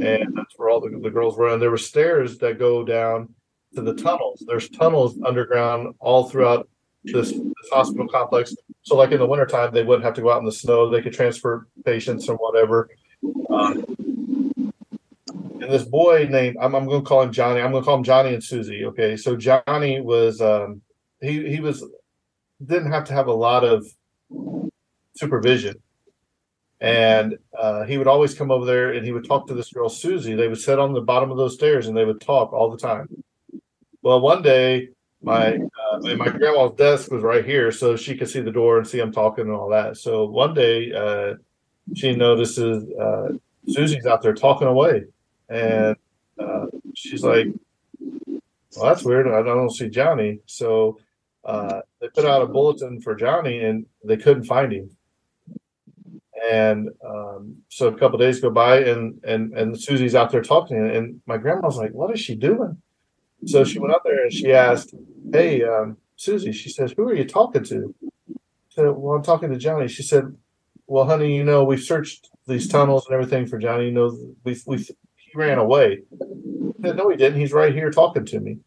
and 0.01 0.37
that's 0.37 0.55
where 0.57 0.69
all 0.69 0.81
the, 0.81 0.91
the 1.01 1.11
girls 1.11 1.37
were. 1.37 1.49
And 1.49 1.63
there 1.63 1.71
were 1.71 1.79
stairs 1.79 2.39
that 2.39 2.59
go 2.59 2.85
down 2.85 3.35
to 3.75 3.83
the 3.83 3.95
tunnels. 3.95 4.43
There's 4.47 4.69
tunnels 4.69 5.19
underground 5.25 5.95
all 6.01 6.29
throughout 6.29 6.69
this, 7.13 7.33
this 7.33 7.71
hospital 7.73 8.09
complex. 8.09 8.55
So, 8.83 8.97
like 8.97 9.13
in 9.13 9.19
the 9.19 9.27
wintertime, 9.27 9.73
they 9.73 9.85
wouldn't 9.85 10.05
have 10.05 10.15
to 10.15 10.23
go 10.23 10.33
out 10.33 10.39
in 10.39 10.45
the 10.45 10.53
snow. 10.53 10.89
They 10.89 11.03
could 11.03 11.13
transfer 11.13 11.67
patients 11.85 12.29
or 12.29 12.37
whatever. 12.37 12.91
Um, 13.51 13.85
and 15.61 15.73
this 15.73 15.85
boy 15.85 16.29
named 16.31 16.57
I'm, 16.61 16.75
I'm 16.75 16.87
going 16.87 17.03
to 17.03 17.07
call 17.07 17.23
him 17.23 17.33
Johnny. 17.33 17.61
I'm 17.61 17.73
going 17.73 17.83
to 17.83 17.87
call 17.87 17.99
him 17.99 18.05
Johnny 18.05 18.35
and 18.35 18.43
Susie. 18.43 18.85
Okay, 18.87 19.17
so 19.17 19.37
Johnny 19.37 20.01
was 20.01 20.41
um, 20.41 20.83
he 21.21 21.49
he 21.49 21.61
was 21.61 21.85
didn't 22.65 22.93
have 22.93 23.05
to 23.05 23.13
have 23.13 23.27
a 23.27 23.33
lot 23.33 23.65
of 23.65 23.87
supervision 25.15 25.81
and 26.81 27.37
uh, 27.59 27.85
he 27.85 27.99
would 27.99 28.07
always 28.07 28.35
come 28.35 28.51
over 28.51 28.65
there 28.65 28.93
and 28.93 29.05
he 29.05 29.13
would 29.13 29.27
talk 29.27 29.47
to 29.49 29.55
this 29.55 29.73
girl 29.73 29.89
Susie. 29.89 30.35
They 30.35 30.49
would 30.49 30.61
sit 30.61 30.79
on 30.79 30.93
the 30.93 31.01
bottom 31.01 31.31
of 31.31 31.37
those 31.37 31.55
stairs 31.55 31.89
and 31.89 31.97
they 31.97 32.05
would 32.05 32.21
talk 32.21 32.53
all 32.53 32.71
the 32.71 32.79
time. 32.79 33.09
Well, 34.03 34.21
one 34.21 34.43
day 34.43 34.91
my 35.23 35.57
uh, 35.57 35.99
my 36.17 36.29
grandma's 36.29 36.77
desk 36.77 37.11
was 37.11 37.23
right 37.23 37.45
here, 37.45 37.73
so 37.73 37.97
she 37.97 38.17
could 38.17 38.29
see 38.29 38.41
the 38.41 38.53
door 38.53 38.79
and 38.79 38.87
see 38.87 38.99
him 38.99 39.13
talking 39.13 39.47
and 39.47 39.55
all 39.55 39.69
that. 39.71 39.97
So 39.97 40.27
one 40.27 40.55
day 40.55 40.93
uh, 40.93 41.35
she 41.95 42.15
notices 42.15 42.89
uh, 42.99 43.31
Susie's 43.69 44.07
out 44.07 44.23
there 44.23 44.35
talking 44.35 44.69
away, 44.69 45.05
and 45.49 45.97
uh, 46.39 46.67
she's 46.95 47.25
like, 47.25 47.49
"Well, 48.27 48.41
that's 48.85 49.05
weird. 49.05 49.27
I 49.27 49.43
don't 49.43 49.75
see 49.75 49.89
Johnny." 49.89 50.39
So 50.47 50.99
uh, 51.45 51.81
they 52.01 52.09
put 52.09 52.25
out 52.25 52.43
a 52.43 52.47
bulletin 52.47 53.01
for 53.01 53.15
Johnny, 53.15 53.65
and 53.65 53.87
they 54.05 54.17
couldn't 54.17 54.45
find 54.45 54.73
him. 54.73 54.91
And 56.51 56.91
um, 57.05 57.57
so 57.69 57.89
a 57.89 57.99
couple 57.99 58.19
days 58.19 58.41
go 58.41 58.51
by, 58.51 58.85
and 58.85 59.21
and 59.25 59.53
and 59.59 59.81
Susie's 59.81 60.15
out 60.15 60.31
there 60.31 60.43
talking, 60.43 60.79
and 60.79 61.21
my 61.27 61.39
grandma's 61.39 61.77
like, 61.77 61.93
"What 61.93 62.15
is 62.15 62.21
she 62.21 62.37
doing?" 62.37 62.81
So 63.47 63.65
she 63.65 63.79
went 63.79 63.95
up 63.95 64.03
there 64.05 64.23
and 64.23 64.33
she 64.33 64.53
asked, 64.53 64.95
"Hey, 65.33 65.63
um, 65.63 65.97
Susie," 66.17 66.53
she 66.53 66.69
says, 66.69 66.93
"Who 66.97 67.09
are 67.09 67.15
you 67.15 67.25
talking 67.25 67.65
to?" 67.65 67.95
I 68.05 68.35
said, 68.71 68.91
"Well, 68.91 69.17
I'm 69.17 69.23
talking 69.23 69.51
to 69.51 69.57
Johnny." 69.57 69.89
She 69.89 70.03
said, 70.03 70.37
"Well, 70.87 71.05
honey, 71.05 71.37
you 71.37 71.45
know 71.45 71.65
we've 71.65 71.81
searched 71.81 72.31
these 72.47 72.69
tunnels 72.69 73.07
and 73.07 73.15
everything 73.15 73.47
for 73.47 73.59
Johnny. 73.59 73.87
You 73.87 73.93
know 73.93 74.35
we 74.45 74.61
we 74.67 74.79
he 74.79 75.31
ran 75.35 75.59
away." 75.59 76.03
I 76.21 76.89
said, 76.89 76.97
"No, 76.97 77.09
he 77.09 77.17
didn't. 77.17 77.41
He's 77.41 77.53
right 77.53 77.73
here 77.73 77.91
talking 77.91 78.25
to 78.27 78.41
me." 78.41 78.59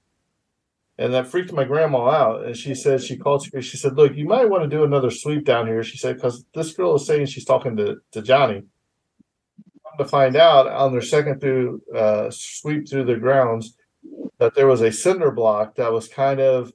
And 0.98 1.14
that 1.14 1.28
freaked 1.28 1.52
my 1.52 1.64
grandma 1.64 2.10
out. 2.10 2.46
And 2.46 2.56
she 2.56 2.76
said, 2.76 3.02
she 3.02 3.18
called. 3.18 3.44
She 3.44 3.78
said, 3.78 3.96
Look, 3.96 4.16
you 4.16 4.26
might 4.26 4.50
want 4.50 4.62
to 4.64 4.70
do 4.70 4.84
another 4.84 5.10
sweep 5.10 5.46
down 5.46 5.66
here. 5.66 5.84
She 5.84 5.98
said, 5.98 6.18
Because 6.18 6.46
this 6.54 6.74
girl 6.74 6.94
is 6.94 7.08
saying 7.08 7.26
she's 7.26 7.46
talking 7.46 7.76
to, 7.78 7.98
to 8.12 8.22
Johnny. 8.22 8.62
Come 9.84 9.98
to 9.98 10.06
find 10.06 10.36
out 10.36 10.68
on 10.68 10.92
their 10.92 11.02
second 11.02 11.42
through 11.42 11.82
uh, 11.96 12.30
sweep 12.30 12.88
through 12.88 13.06
the 13.06 13.16
grounds 13.16 13.76
that 14.42 14.56
there 14.56 14.68
was 14.68 14.82
a 14.82 14.92
cinder 14.92 15.32
block 15.32 15.76
that 15.76 15.92
was 15.94 16.08
kind 16.08 16.40
of 16.42 16.74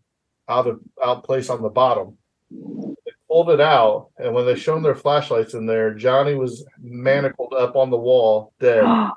out 0.49 0.67
of 0.69 0.81
out 1.05 1.25
place 1.25 1.51
on 1.51 1.61
the 1.63 1.69
bottom. 1.69 2.17
They 2.51 3.13
pulled 3.29 3.51
it 3.51 3.61
out, 3.61 4.11
and 4.19 4.33
when 4.33 4.47
they 4.47 4.55
shone 4.55 4.83
their 4.85 4.95
flashlights 4.95 5.53
in 5.55 5.67
there, 5.67 5.93
Johnny 5.93 6.35
was 6.37 6.65
manacled 6.81 7.53
up 7.53 7.75
on 7.77 7.91
the 7.91 7.99
wall, 7.99 8.55
dead. 8.61 8.85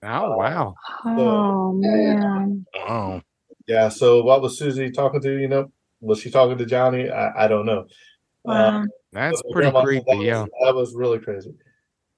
Oh 0.00 0.36
wow! 0.36 0.76
Oh 1.04 1.72
man! 1.72 2.64
Oh, 2.88 3.20
Yeah. 3.66 3.88
So 3.88 4.22
what 4.22 4.40
was 4.40 4.56
Susie 4.56 4.92
talking 4.92 5.20
to? 5.22 5.36
You 5.40 5.48
know, 5.48 5.72
was 6.00 6.20
she 6.20 6.30
talking 6.30 6.56
to 6.56 6.64
Johnny? 6.64 7.10
I, 7.10 7.46
I 7.46 7.48
don't 7.48 7.66
know. 7.66 7.86
Wow. 8.44 8.84
That's 9.12 9.42
pretty 9.50 9.72
grandma- 9.72 9.82
creepy. 9.82 10.04
That 10.06 10.16
was, 10.18 10.24
Yeah. 10.24 10.44
that 10.64 10.74
was 10.76 10.94
really 10.94 11.18
crazy. 11.18 11.50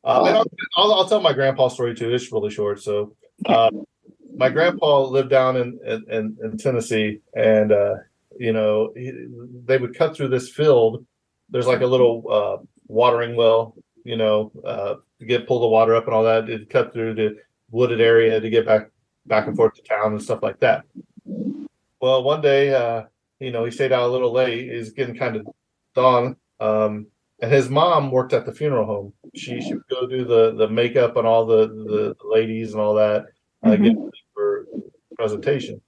Uh, 0.05 0.09
I'll, 0.25 0.45
I'll, 0.77 0.93
I'll 0.93 1.09
tell 1.09 1.23
my 1.23 1.33
grandpa 1.33 1.69
story 1.69 1.95
too. 1.95 2.13
It's 2.13 2.31
really 2.31 2.51
short. 2.51 2.83
So, 2.83 3.17
uh, 3.47 3.71
my 4.37 4.49
grandpa 4.49 5.05
lived 5.05 5.31
down 5.31 5.57
in 5.57 5.79
in, 5.87 6.37
in, 6.43 6.57
Tennessee, 6.59 7.21
and 7.35 7.73
uh, 7.73 7.95
you 8.39 8.53
know 8.53 8.93
he, 8.97 9.13
they 9.65 9.79
would 9.79 9.97
cut 9.97 10.17
through 10.17 10.29
this 10.29 10.51
field. 10.51 11.05
There's 11.49 11.67
like 11.67 11.81
a 11.81 11.87
little 11.87 12.25
uh, 12.31 12.65
watering 12.87 13.37
well, 13.37 13.75
you 14.05 14.17
know, 14.17 14.53
uh, 14.65 14.95
to 15.19 15.27
get 15.27 15.47
pull 15.47 15.61
the 15.61 15.69
water 15.69 15.95
up 15.95 16.07
and 16.07 16.15
all 16.15 16.25
that. 16.25 16.49
It'd 16.49 16.71
cut 16.71 16.93
through 16.93 17.15
the 17.15 17.37
wooded 17.71 18.01
area 18.01 18.41
to 18.41 18.51
get 18.51 18.67
back 18.67 18.91
back 19.27 19.47
and 19.47 19.57
forth 19.57 19.75
to 19.75 19.83
town 19.83 20.13
and 20.13 20.23
stuff 20.23 20.43
like 20.43 20.61
that. 20.61 20.85
Well, 22.01 22.23
one 22.23 22.41
day, 22.41 22.75
uh, 22.75 23.05
you 23.39 23.51
know, 23.51 23.65
he 23.65 23.71
stayed 23.71 23.93
out 23.93 24.09
a 24.09 24.13
little 24.13 24.33
late. 24.33 24.73
He's 24.73 24.93
getting 24.93 25.17
kind 25.17 25.37
of 25.37 25.47
dawn. 25.95 26.37
Um, 26.61 27.07
and 27.43 27.53
his 27.53 27.69
mom 27.69 28.11
worked 28.11 28.33
at 28.33 28.45
the 28.45 28.53
funeral 28.53 28.87
home. 28.87 29.13
She 29.35 29.61
she 29.61 29.75
would 29.75 29.89
go 29.89 30.07
do 30.07 30.25
the 30.25 30.55
the 30.55 30.69
makeup 30.69 31.17
and 31.17 31.27
all 31.27 31.47
the 31.47 31.69
the 31.69 32.15
ladies 32.25 32.73
and 32.73 32.81
all 32.81 32.95
that, 32.95 33.27
uh, 33.63 33.77
get 33.77 33.97
ready 33.97 34.11
for 34.35 34.67
presentation. 35.17 35.81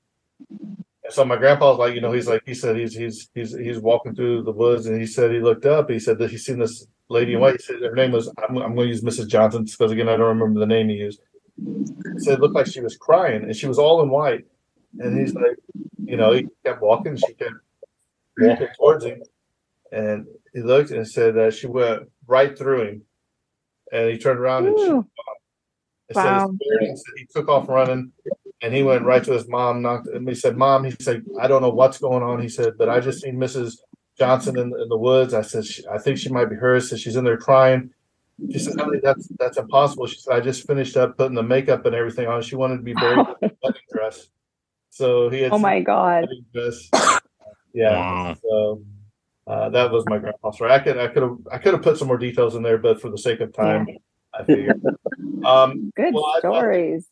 And 0.49 1.13
so 1.13 1.25
my 1.25 1.37
grandpa 1.37 1.71
was 1.71 1.79
like, 1.79 1.95
you 1.95 2.01
know, 2.01 2.13
he's 2.13 2.29
like, 2.29 2.43
he 2.47 2.55
said 2.55 2.77
he's 2.77 2.95
he's 2.95 3.31
he's 3.35 3.57
he's 3.57 3.79
walking 3.79 4.15
through 4.15 4.43
the 4.43 4.53
woods, 4.53 4.87
and 4.87 5.01
he 5.01 5.07
said 5.07 5.31
he 5.31 5.41
looked 5.41 5.67
up. 5.67 5.91
He 5.91 5.99
said 5.99 6.19
that 6.19 6.31
he's 6.31 6.45
seen 6.45 6.59
this 6.59 6.87
lady 7.09 7.35
in 7.35 7.41
white. 7.41 7.55
He 7.55 7.63
said 7.63 7.83
her 7.83 7.95
name 7.95 8.13
was 8.13 8.33
I'm, 8.39 8.57
I'm 8.59 8.75
going 8.75 8.89
to 8.89 8.95
use 8.95 9.03
Mrs. 9.03 9.29
Johnson 9.29 9.65
because 9.65 9.93
again 9.93 10.09
I 10.09 10.17
don't 10.17 10.39
remember 10.39 10.61
the 10.61 10.67
name 10.67 10.89
he 10.89 10.97
used. 10.97 11.21
He 11.57 12.19
said 12.19 12.35
it 12.35 12.41
looked 12.41 12.55
like 12.55 12.67
she 12.67 12.81
was 12.81 12.97
crying, 12.97 13.43
and 13.43 13.57
she 13.57 13.67
was 13.67 13.79
all 13.79 14.03
in 14.03 14.11
white. 14.11 14.47
And 14.99 15.19
he's 15.19 15.35
like, 15.35 15.57
you 16.05 16.17
know, 16.17 16.33
he 16.33 16.47
kept 16.65 16.83
walking. 16.83 17.17
She 17.17 17.33
kept 17.35 17.55
walking 18.39 18.69
towards 18.79 19.05
him, 19.05 19.23
and 19.91 20.27
he 20.53 20.61
looked 20.61 20.91
and 20.91 21.09
said 21.09 21.35
that 21.37 21.55
she 21.55 21.67
went 21.67 22.11
right 22.27 22.57
through 22.57 22.83
him, 22.83 23.03
and 23.93 24.11
he 24.11 24.19
turned 24.19 24.39
around 24.39 24.67
and 24.67 24.79
she, 24.79 24.85
Ooh. 24.85 25.07
It 26.17 26.21
Wow. 26.21 26.55
he 26.81 26.87
said 26.87 27.15
he 27.17 27.27
took 27.35 27.49
off 27.49 27.69
running, 27.69 28.13
and 28.63 28.75
he 28.75 28.83
went 28.83 29.05
right 29.05 29.23
to 29.25 29.33
his 29.33 29.49
mom. 29.49 29.83
Knocked, 29.83 30.09
and 30.09 30.29
he 30.29 30.35
said, 30.35 30.57
"Mom," 30.57 30.85
he 30.85 30.93
said, 31.01 31.25
"I 31.41 31.47
don't 31.49 31.63
know 31.63 31.71
what's 31.71 31.99
going 31.99 32.23
on." 32.23 32.41
He 32.41 32.49
said, 32.49 32.75
"But 32.79 32.89
I 32.89 33.01
just 33.01 33.23
seen 33.23 33.37
Mrs. 33.37 33.79
Johnson 34.19 34.59
in, 34.59 34.73
in 34.81 34.89
the 34.89 34.97
woods." 34.97 35.35
I 35.35 35.43
said, 35.43 35.65
"I 35.91 35.99
think 35.99 36.19
she 36.19 36.29
might 36.29 36.47
be 36.51 36.57
hers." 36.57 36.91
So 36.91 36.97
she's 36.97 37.17
in 37.17 37.25
there 37.25 37.37
crying. 37.37 37.91
She 38.51 38.59
said, 38.59 38.79
"Honey, 38.81 38.99
that's 39.03 39.29
that's 39.39 39.59
impossible." 39.59 40.07
She 40.07 40.19
said, 40.19 40.35
"I 40.35 40.41
just 40.41 40.67
finished 40.67 40.97
up 40.97 41.17
putting 41.17 41.35
the 41.35 41.43
makeup 41.43 41.85
and 41.87 41.95
everything 41.95 42.27
on. 42.29 42.43
She 42.43 42.57
wanted 42.57 42.77
to 42.79 42.83
be 42.83 42.95
buried 42.95 43.19
in 43.43 43.49
a 43.49 43.53
wedding 43.63 43.83
dress." 43.93 44.29
So 44.91 45.29
he 45.31 45.41
had 45.43 45.53
Oh 45.53 45.59
my 45.59 45.81
god! 45.81 46.29
dress. 46.53 46.89
Yeah. 47.75 47.93
Wow. 47.97 48.37
So 48.43 48.83
uh, 49.47 49.71
that 49.71 49.91
was 49.91 50.05
my 50.07 50.19
grandpa's 50.19 50.57
story. 50.57 50.71
I 50.71 50.79
could 50.79 50.99
I 50.99 51.09
could 51.09 51.23
have 51.23 51.37
I 51.51 51.59
could 51.59 51.73
have 51.75 51.83
put 51.83 51.97
some 51.99 52.09
more 52.09 52.19
details 52.19 52.55
in 52.55 52.63
there, 52.63 52.79
but 52.79 53.01
for 53.01 53.11
the 53.11 53.19
sake 53.19 53.41
of 53.41 53.53
time, 53.53 53.87
I 54.35 54.45
figured. 54.45 54.83
Um, 55.45 55.93
Good 55.97 56.15
well, 56.15 56.27
I- 56.27 56.37
I- 56.37 56.39
stories. 56.41 57.07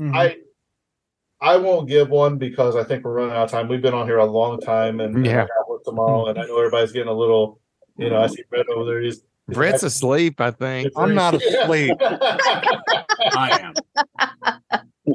I 0.00 0.36
I 1.40 1.56
won't 1.56 1.88
give 1.88 2.08
one 2.08 2.38
because 2.38 2.76
I 2.76 2.84
think 2.84 3.04
we're 3.04 3.12
running 3.14 3.34
out 3.34 3.44
of 3.44 3.50
time. 3.50 3.68
We've 3.68 3.82
been 3.82 3.94
on 3.94 4.06
here 4.06 4.18
a 4.18 4.24
long 4.24 4.60
time, 4.60 5.00
and, 5.00 5.16
and 5.16 5.26
I 5.26 5.30
Yeah. 5.30 5.46
got 5.46 5.68
work 5.68 5.84
tomorrow, 5.84 6.26
and 6.26 6.38
I 6.38 6.46
know 6.46 6.56
everybody's 6.58 6.92
getting 6.92 7.08
a 7.08 7.12
little. 7.14 7.60
You 7.98 8.08
know, 8.10 8.20
I 8.22 8.26
see 8.28 8.42
Brett 8.48 8.68
over 8.68 8.84
there. 8.90 9.00
He's 9.00 9.22
Brett's 9.48 9.82
asleep, 9.82 10.40
I 10.40 10.50
think. 10.52 10.92
I'm 10.96 11.14
not 11.14 11.34
asleep. 11.34 11.96
I 12.00 13.58
am. 13.60 13.74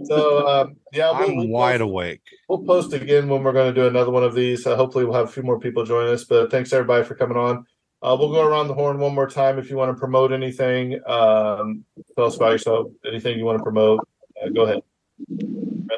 so 0.04 0.48
um, 0.48 0.76
yeah, 0.94 1.18
we'll, 1.18 1.30
I'm 1.30 1.38
we'll 1.38 1.48
wide 1.48 1.80
post, 1.80 1.90
awake. 1.90 2.22
we'll 2.50 2.64
post 2.64 2.94
again 2.94 3.30
when 3.30 3.42
we're 3.44 3.54
going 3.54 3.74
to 3.74 3.82
do 3.82 3.88
another 3.88 4.12
one 4.12 4.24
of 4.24 4.36
these. 4.36 4.68
Uh, 4.68 4.76
hopefully, 4.76 5.06
we'll 5.06 5.16
have 5.16 5.30
a 5.30 5.32
few 5.32 5.44
more 5.44 5.60
people 5.60 5.86
join 5.86 6.08
us. 6.10 6.24
But 6.26 6.52
thanks 6.52 6.72
everybody 6.74 7.04
for 7.06 7.16
coming 7.16 7.38
on. 7.38 7.66
Uh, 8.02 8.16
we'll 8.20 8.32
go 8.32 8.46
around 8.46 8.68
the 8.68 8.74
horn 8.74 9.00
one 9.00 9.16
more 9.16 9.30
time. 9.30 9.58
If 9.58 9.70
you 9.70 9.76
want 9.76 9.96
to 9.96 10.00
promote 10.00 10.32
anything, 10.32 11.00
um, 11.08 11.84
tell 12.16 12.26
us 12.26 12.36
about 12.36 12.52
yourself. 12.52 12.88
Anything 13.06 13.40
you 13.40 13.46
want 13.46 13.58
to 13.58 13.64
promote, 13.64 14.08
uh, 14.42 14.50
go 14.50 14.64
ahead. 14.64 14.82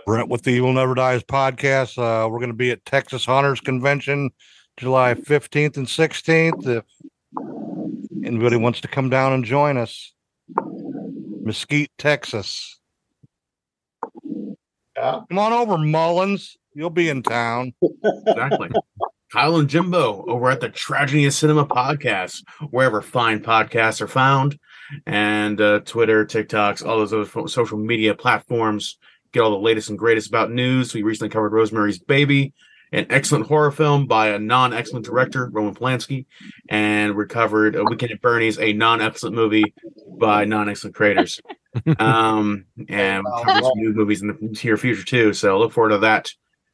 Brent 0.06 0.30
with 0.30 0.44
the 0.44 0.52
Evil 0.52 0.72
Never 0.72 0.96
Dies 0.96 1.24
podcast. 1.24 1.98
Uh, 1.98 2.30
we're 2.30 2.40
going 2.40 2.52
to 2.52 2.56
be 2.56 2.72
at 2.72 2.86
Texas 2.86 3.26
Haunters 3.26 3.60
Convention 3.60 4.32
July 4.78 5.14
15th 5.14 5.76
and 5.76 5.88
16th. 5.88 6.66
If 6.66 6.86
anybody 8.24 8.56
wants 8.56 8.80
to 8.82 8.88
come 8.88 9.10
down 9.10 9.34
and 9.34 9.44
join 9.44 9.76
us, 9.76 10.14
Mesquite, 11.42 11.92
Texas. 11.98 12.80
Yeah. 14.96 15.22
Come 15.28 15.40
on 15.40 15.52
over, 15.52 15.78
Mullins. 15.78 16.56
You'll 16.74 16.90
be 16.90 17.10
in 17.10 17.24
town. 17.24 17.74
Exactly. 18.26 18.70
Kyle 19.32 19.58
and 19.58 19.70
Jimbo 19.70 20.26
over 20.28 20.50
at 20.50 20.60
the 20.60 20.70
Tragedy 20.70 21.26
of 21.26 21.34
Cinema 21.34 21.66
podcast, 21.66 22.44
wherever 22.72 23.02
fine 23.02 23.42
podcasts 23.42 24.02
are 24.02 24.08
found, 24.08 24.58
and 25.06 25.62
uh, 25.62 25.82
Twitter, 25.82 26.26
TikToks, 26.26 26.86
all 26.86 26.98
those 26.98 27.14
other 27.14 27.48
social 27.48 27.78
media 27.78 28.16
platforms. 28.16 28.98
Get 29.32 29.42
all 29.42 29.52
the 29.52 29.58
latest 29.58 29.90
and 29.90 30.00
greatest 30.00 30.30
about 30.30 30.50
news. 30.50 30.96
We 30.96 31.04
recently 31.04 31.30
covered 31.30 31.54
Rosemary's 31.54 32.00
Baby, 32.00 32.54
an 32.92 33.06
excellent 33.12 33.46
horror 33.46 33.70
film 33.70 34.08
by 34.08 34.30
a 34.30 34.40
non-excellent 34.40 35.06
director, 35.06 35.48
Roman 35.52 35.76
Polanski, 35.76 36.26
and 36.68 37.16
we 37.16 37.26
covered 37.28 37.76
A 37.76 37.84
Weekend 37.84 38.12
at 38.12 38.22
Bernie's, 38.22 38.58
a 38.58 38.74
non-excellent 38.74 39.36
movie 39.36 39.76
by 40.18 40.46
non-excellent 40.46 40.96
creators. 40.96 41.40
um, 42.00 42.66
and 42.88 43.24
we 43.24 43.44
covered 43.44 43.64
some 43.64 43.78
new 43.78 43.94
movies 43.94 44.24
in 44.24 44.30
the 44.30 44.60
near 44.64 44.78
future 44.78 45.04
too. 45.04 45.34
So 45.34 45.60
look 45.60 45.72
forward 45.72 45.90
to 45.90 46.00
that, 46.00 46.32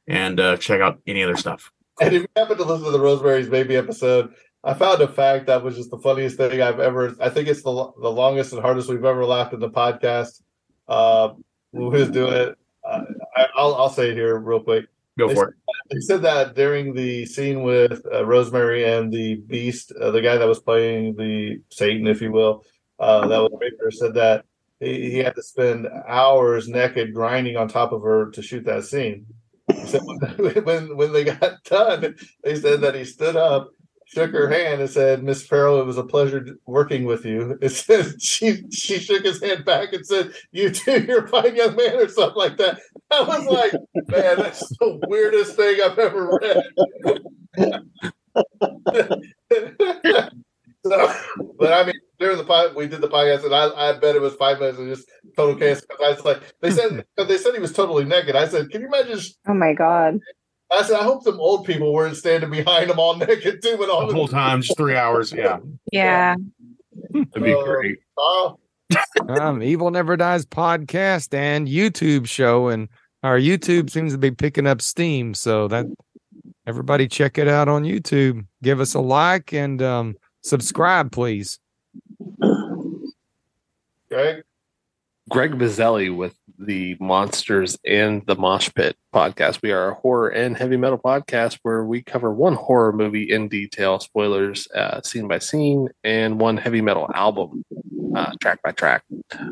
and 0.07 0.40
uh, 0.40 0.56
check 0.56 0.80
out 0.80 1.02
any 1.06 1.22
other 1.22 1.36
stuff. 1.36 1.69
And 2.01 2.13
if 2.13 2.22
you 2.23 2.27
happen 2.35 2.57
to 2.57 2.63
listen 2.63 2.85
to 2.85 2.91
the 2.91 2.99
Rosemary's 2.99 3.49
Baby 3.49 3.76
episode, 3.77 4.34
I 4.63 4.73
found 4.73 5.01
a 5.01 5.07
fact 5.07 5.45
that 5.45 5.63
was 5.63 5.76
just 5.76 5.91
the 5.91 5.99
funniest 5.99 6.38
thing 6.38 6.61
I've 6.61 6.80
ever. 6.80 7.15
I 7.22 7.30
think 7.30 7.47
it's 7.47 7.61
the 7.61 7.91
the 8.01 8.11
longest 8.11 8.51
and 8.51 8.61
hardest 8.61 8.89
we've 8.89 9.05
ever 9.05 9.23
laughed 9.23 9.53
in 9.53 9.59
the 9.59 9.69
podcast. 9.69 10.41
Uh, 10.88 11.34
who's 11.72 12.09
doing 12.09 12.34
it? 12.34 12.57
Uh, 12.84 13.01
I, 13.35 13.47
will 13.57 13.76
I'll 13.76 13.89
say 13.89 14.09
it 14.09 14.15
here 14.15 14.38
real 14.38 14.59
quick. 14.59 14.85
Go 15.17 15.27
they 15.27 15.35
for 15.35 15.45
said, 15.45 15.49
it. 15.49 15.93
They 15.93 15.99
said 16.01 16.22
that 16.23 16.55
during 16.55 16.93
the 16.93 17.26
scene 17.26 17.61
with 17.61 18.01
uh, 18.11 18.26
Rosemary 18.26 18.85
and 18.85 19.11
the 19.11 19.35
Beast, 19.35 19.91
uh, 19.91 20.11
the 20.11 20.22
guy 20.22 20.38
that 20.38 20.47
was 20.47 20.59
playing 20.59 21.15
the 21.15 21.61
Satan, 21.69 22.07
if 22.07 22.22
you 22.22 22.31
will, 22.31 22.65
uh, 22.99 23.27
that 23.27 23.39
was 23.39 23.51
Baker, 23.59 23.91
said 23.91 24.15
that 24.15 24.45
he, 24.80 25.11
he, 25.11 25.17
had 25.19 25.35
to 25.35 25.43
spend 25.43 25.88
hours 26.07 26.67
naked 26.67 27.13
grinding 27.13 27.55
on 27.55 27.67
top 27.67 27.91
of 27.91 28.01
her 28.01 28.31
to 28.31 28.41
shoot 28.41 28.65
that 28.65 28.84
scene. 28.84 29.26
So 29.91 29.99
when 30.62 30.95
when 30.98 31.14
they 31.14 31.24
got 31.24 31.64
done, 31.64 32.16
they 32.44 32.56
said 32.56 32.82
that 32.82 32.95
he 32.95 33.06
stood 33.06 33.36
up 33.36 33.72
shook 34.06 34.32
her 34.32 34.49
hand 34.49 34.82
and 34.82 34.90
said, 34.90 35.24
Miss 35.24 35.45
Farrow, 35.45 35.82
it 35.82 35.86
was 35.86 35.98
a 35.98 36.03
pleasure 36.03 36.57
working 36.66 37.06
with 37.06 37.26
you. 37.26 37.57
It 37.62 37.70
said 37.70 38.22
she 38.22 38.64
she 38.72 38.99
shook 38.99 39.24
his 39.24 39.41
hand 39.41 39.66
back 39.66 39.94
and 39.94 40.06
said, 40.06 40.34
You 40.52 40.70
too, 40.70 41.03
you're 41.03 41.26
a 41.26 41.28
fine 41.28 41.56
young 41.56 41.76
man, 41.76 41.95
or 41.98 42.07
something 42.07 42.38
like 42.38 42.57
that. 42.57 42.80
I 43.12 43.22
was 43.22 43.45
like, 43.45 43.74
man, 44.07 44.38
that's 44.38 44.68
the 44.80 44.99
weirdest 45.07 45.56
thing 45.56 45.80
I've 45.84 45.99
ever 45.99 46.40
read. 46.41 46.64
so, 50.86 51.14
but 51.60 51.74
I 51.74 51.86
mean, 51.86 51.99
during 52.20 52.38
the 52.38 52.44
pod, 52.44 52.76
we 52.76 52.88
did 52.88 53.02
the 53.02 53.08
podcast, 53.08 53.46
and 53.46 53.54
I, 53.54 53.70
I 53.90 53.94
bet 53.98 54.16
it 54.16 54.22
was 54.22 54.36
five 54.36 54.60
minutes 54.60 54.80
of 54.80 54.88
just 54.88 55.10
total 55.36 55.56
chaos. 55.56 55.82
I 56.04 56.12
was 56.12 56.24
like, 56.24 56.42
they 56.62 56.72
said 56.72 57.06
they 57.18 57.38
said 57.38 57.54
he 57.54 57.60
was 57.60 57.74
totally 57.74 58.06
naked. 58.06 58.36
I 58.36 58.48
said, 58.48 58.70
can 58.70 58.82
you 58.82 58.88
imagine? 58.88 59.20
Oh 59.48 59.54
my 59.54 59.74
god! 59.74 60.20
I 60.72 60.84
said, 60.84 61.00
I 61.00 61.04
hope 61.04 61.24
some 61.24 61.40
old 61.40 61.66
people 61.66 61.94
weren't 61.94 62.18
standing 62.18 62.50
behind 62.50 62.90
him 62.90 63.00
all 63.00 63.16
naked 63.18 63.62
too, 63.62 63.78
but 63.78 63.90
all 63.90 64.08
the 64.08 64.14
whole 64.14 64.28
time, 64.28 64.62
just 64.62 64.78
three 64.78 64.96
hours. 64.96 65.32
Yeah, 65.32 65.58
yeah, 65.92 66.36
that'd 67.14 67.44
be 67.44 67.54
uh, 67.54 67.64
great. 67.64 68.00
Uh, 68.18 68.54
um, 69.30 69.62
Evil 69.64 69.92
Never 69.92 70.16
Dies 70.16 70.46
podcast 70.46 71.34
and 71.34 71.68
YouTube 71.68 72.28
show, 72.28 72.70
and 72.70 72.88
our 73.24 73.40
YouTube 73.40 73.90
seems 73.90 74.14
to 74.14 74.18
be 74.18 74.32
picking 74.32 74.68
up 74.68 74.82
steam. 74.82 75.34
So 75.34 75.68
that 75.68 75.86
everybody 76.68 77.08
check 77.08 77.38
it 77.38 77.48
out 77.48 77.68
on 77.68 77.84
YouTube. 77.84 78.46
Give 78.64 78.80
us 78.80 78.94
a 78.94 79.00
like 79.00 79.54
and 79.54 79.82
um, 79.82 80.16
subscribe, 80.44 81.12
please. 81.12 81.60
Okay. 84.16 84.44
Greg 85.30 85.52
Mazzelli 85.52 86.16
with 86.16 86.38
the 86.58 86.96
Monsters 87.02 87.78
and 87.86 88.26
the 88.28 88.36
Mosh 88.36 88.70
Pit 88.74 88.96
podcast. 89.14 89.62
We 89.62 89.74
are 89.74 89.90
a 89.90 89.94
horror 89.96 90.30
and 90.30 90.56
heavy 90.56 90.78
metal 90.78 90.98
podcast 90.98 91.60
where 91.64 91.84
we 91.84 92.02
cover 92.02 92.32
one 92.32 92.54
horror 92.54 92.94
movie 92.94 93.30
in 93.30 93.50
detail, 93.50 94.00
spoilers, 94.00 94.70
uh, 94.72 95.02
scene 95.02 95.28
by 95.28 95.40
scene, 95.40 95.90
and 96.06 96.40
one 96.40 96.56
heavy 96.56 96.80
metal 96.80 97.10
album, 97.14 97.66
uh, 98.16 98.32
track 98.40 98.62
by 98.64 98.72
track. 98.72 99.04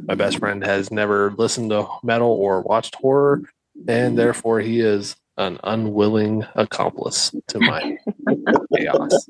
My 0.04 0.16
best 0.16 0.38
friend 0.40 0.64
has 0.64 0.92
never 0.92 1.32
listened 1.32 1.72
to 1.72 1.86
metal 2.02 2.32
or 2.32 2.62
watched 2.62 2.96
horror, 2.96 3.42
and 3.86 4.18
therefore 4.18 4.62
he 4.62 4.80
is 4.80 5.18
an 5.38 5.60
unwilling 5.64 6.46
accomplice 6.56 7.34
to 7.48 7.60
my 7.60 7.98
chaos. 8.76 9.28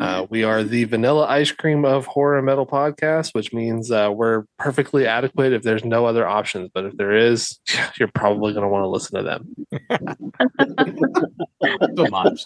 Uh, 0.00 0.26
we 0.30 0.44
are 0.44 0.62
the 0.62 0.84
vanilla 0.84 1.26
ice 1.26 1.50
cream 1.50 1.84
of 1.84 2.06
horror 2.06 2.42
metal 2.42 2.66
podcast, 2.66 3.34
which 3.34 3.52
means 3.52 3.90
uh, 3.90 4.10
we're 4.14 4.44
perfectly 4.58 5.06
adequate 5.06 5.52
if 5.52 5.62
there's 5.62 5.84
no 5.84 6.06
other 6.06 6.26
options. 6.26 6.70
But 6.72 6.86
if 6.86 6.96
there 6.96 7.14
is, 7.14 7.58
you're 7.98 8.10
probably 8.14 8.52
going 8.52 8.64
to 8.64 8.68
want 8.68 8.84
to 8.84 8.88
listen 8.88 9.16
to 9.16 9.22
them. 9.22 9.54
so 11.96 12.06
much. 12.06 12.44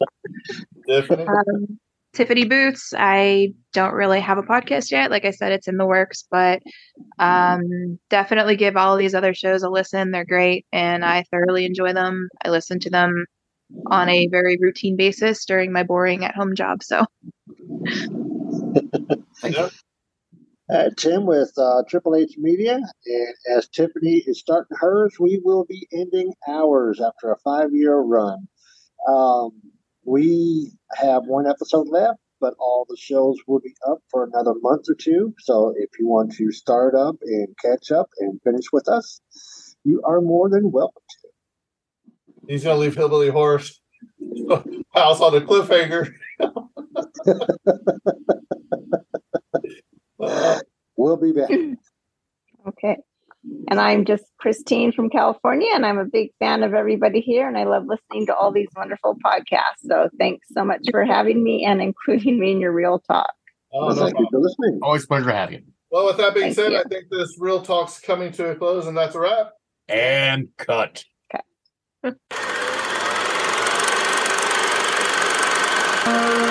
Um, 0.88 1.78
Tiffany 2.14 2.44
Boots. 2.44 2.92
I 2.96 3.52
don't 3.72 3.92
really 3.92 4.20
have 4.20 4.38
a 4.38 4.42
podcast 4.42 4.90
yet. 4.90 5.10
Like 5.10 5.24
I 5.24 5.30
said, 5.30 5.52
it's 5.52 5.68
in 5.68 5.76
the 5.76 5.86
works, 5.86 6.24
but 6.30 6.62
um, 7.18 7.98
definitely 8.08 8.56
give 8.56 8.76
all 8.76 8.96
these 8.96 9.14
other 9.14 9.34
shows 9.34 9.62
a 9.62 9.68
listen. 9.68 10.10
They're 10.10 10.24
great, 10.24 10.66
and 10.72 11.04
I 11.04 11.24
thoroughly 11.30 11.66
enjoy 11.66 11.92
them. 11.92 12.28
I 12.44 12.50
listen 12.50 12.78
to 12.80 12.90
them 12.90 13.26
on 13.86 14.08
a 14.08 14.28
very 14.28 14.56
routine 14.60 14.96
basis 14.96 15.44
during 15.44 15.72
my 15.72 15.82
boring 15.82 16.24
at 16.24 16.34
home 16.34 16.54
job. 16.54 16.82
So, 16.82 17.04
you. 19.44 19.68
Uh, 20.72 20.88
Tim 20.96 21.26
with 21.26 21.52
uh, 21.58 21.82
Triple 21.88 22.16
H 22.16 22.36
Media, 22.38 22.76
and 22.76 23.34
as 23.54 23.68
Tiffany 23.68 24.24
is 24.26 24.40
starting 24.40 24.76
hers, 24.80 25.14
we 25.20 25.38
will 25.44 25.66
be 25.66 25.86
ending 25.92 26.32
ours 26.48 27.02
after 27.02 27.32
a 27.32 27.38
five-year 27.44 27.98
run. 27.98 28.48
Um, 29.06 29.50
we 30.04 30.72
have 30.96 31.24
one 31.24 31.46
episode 31.46 31.88
left, 31.88 32.18
but 32.40 32.54
all 32.58 32.86
the 32.88 32.96
shows 32.98 33.36
will 33.46 33.60
be 33.60 33.74
up 33.88 33.98
for 34.10 34.24
another 34.24 34.54
month 34.60 34.86
or 34.88 34.94
two. 34.94 35.34
So 35.40 35.72
if 35.76 35.90
you 35.98 36.06
want 36.06 36.32
to 36.34 36.50
start 36.52 36.94
up 36.94 37.16
and 37.22 37.48
catch 37.62 37.90
up 37.90 38.10
and 38.18 38.40
finish 38.42 38.66
with 38.72 38.88
us, 38.88 39.20
you 39.84 40.02
are 40.04 40.20
more 40.20 40.48
than 40.48 40.70
welcome 40.70 41.02
to. 41.22 41.28
He's 42.48 42.64
gonna 42.64 42.78
leave 42.78 42.94
Hillbilly 42.94 43.30
Horror 43.30 43.60
house 44.94 45.20
on 45.20 45.34
a 45.34 45.40
cliffhanger. 45.40 46.12
we'll 50.96 51.16
be 51.16 51.32
back. 51.32 51.50
Okay. 52.66 52.96
And 53.70 53.80
I'm 53.80 54.04
just 54.04 54.24
Christine 54.38 54.92
from 54.92 55.10
California, 55.10 55.68
and 55.74 55.84
I'm 55.84 55.98
a 55.98 56.04
big 56.04 56.30
fan 56.38 56.62
of 56.62 56.74
everybody 56.74 57.20
here, 57.20 57.46
and 57.48 57.58
I 57.58 57.64
love 57.64 57.84
listening 57.86 58.26
to 58.26 58.34
all 58.34 58.52
these 58.52 58.68
wonderful 58.76 59.16
podcasts. 59.24 59.86
So 59.86 60.08
thanks 60.18 60.46
so 60.52 60.64
much 60.64 60.82
for 60.90 61.04
having 61.04 61.42
me 61.42 61.64
and 61.64 61.82
including 61.82 62.38
me 62.38 62.52
in 62.52 62.60
your 62.60 62.72
Reel 62.72 63.00
Talk. 63.00 63.32
Oh, 63.72 63.88
no 63.88 63.94
thank 63.94 64.18
you 64.18 64.28
for 64.30 64.40
listening. 64.40 64.78
Always 64.82 65.06
pleasure 65.06 65.30
having 65.30 65.54
you. 65.56 65.62
Well, 65.90 66.06
with 66.06 66.16
that 66.16 66.34
being 66.34 66.46
Thank 66.46 66.56
said, 66.56 66.72
you. 66.72 66.78
I 66.78 66.82
think 66.84 67.04
this 67.10 67.36
Reel 67.38 67.62
Talk's 67.62 68.00
coming 68.00 68.32
to 68.32 68.50
a 68.50 68.54
close, 68.54 68.86
and 68.86 68.96
that's 68.96 69.14
a 69.14 69.20
wrap. 69.20 69.50
And 69.88 70.48
cut. 70.56 71.04
Okay. 72.04 72.16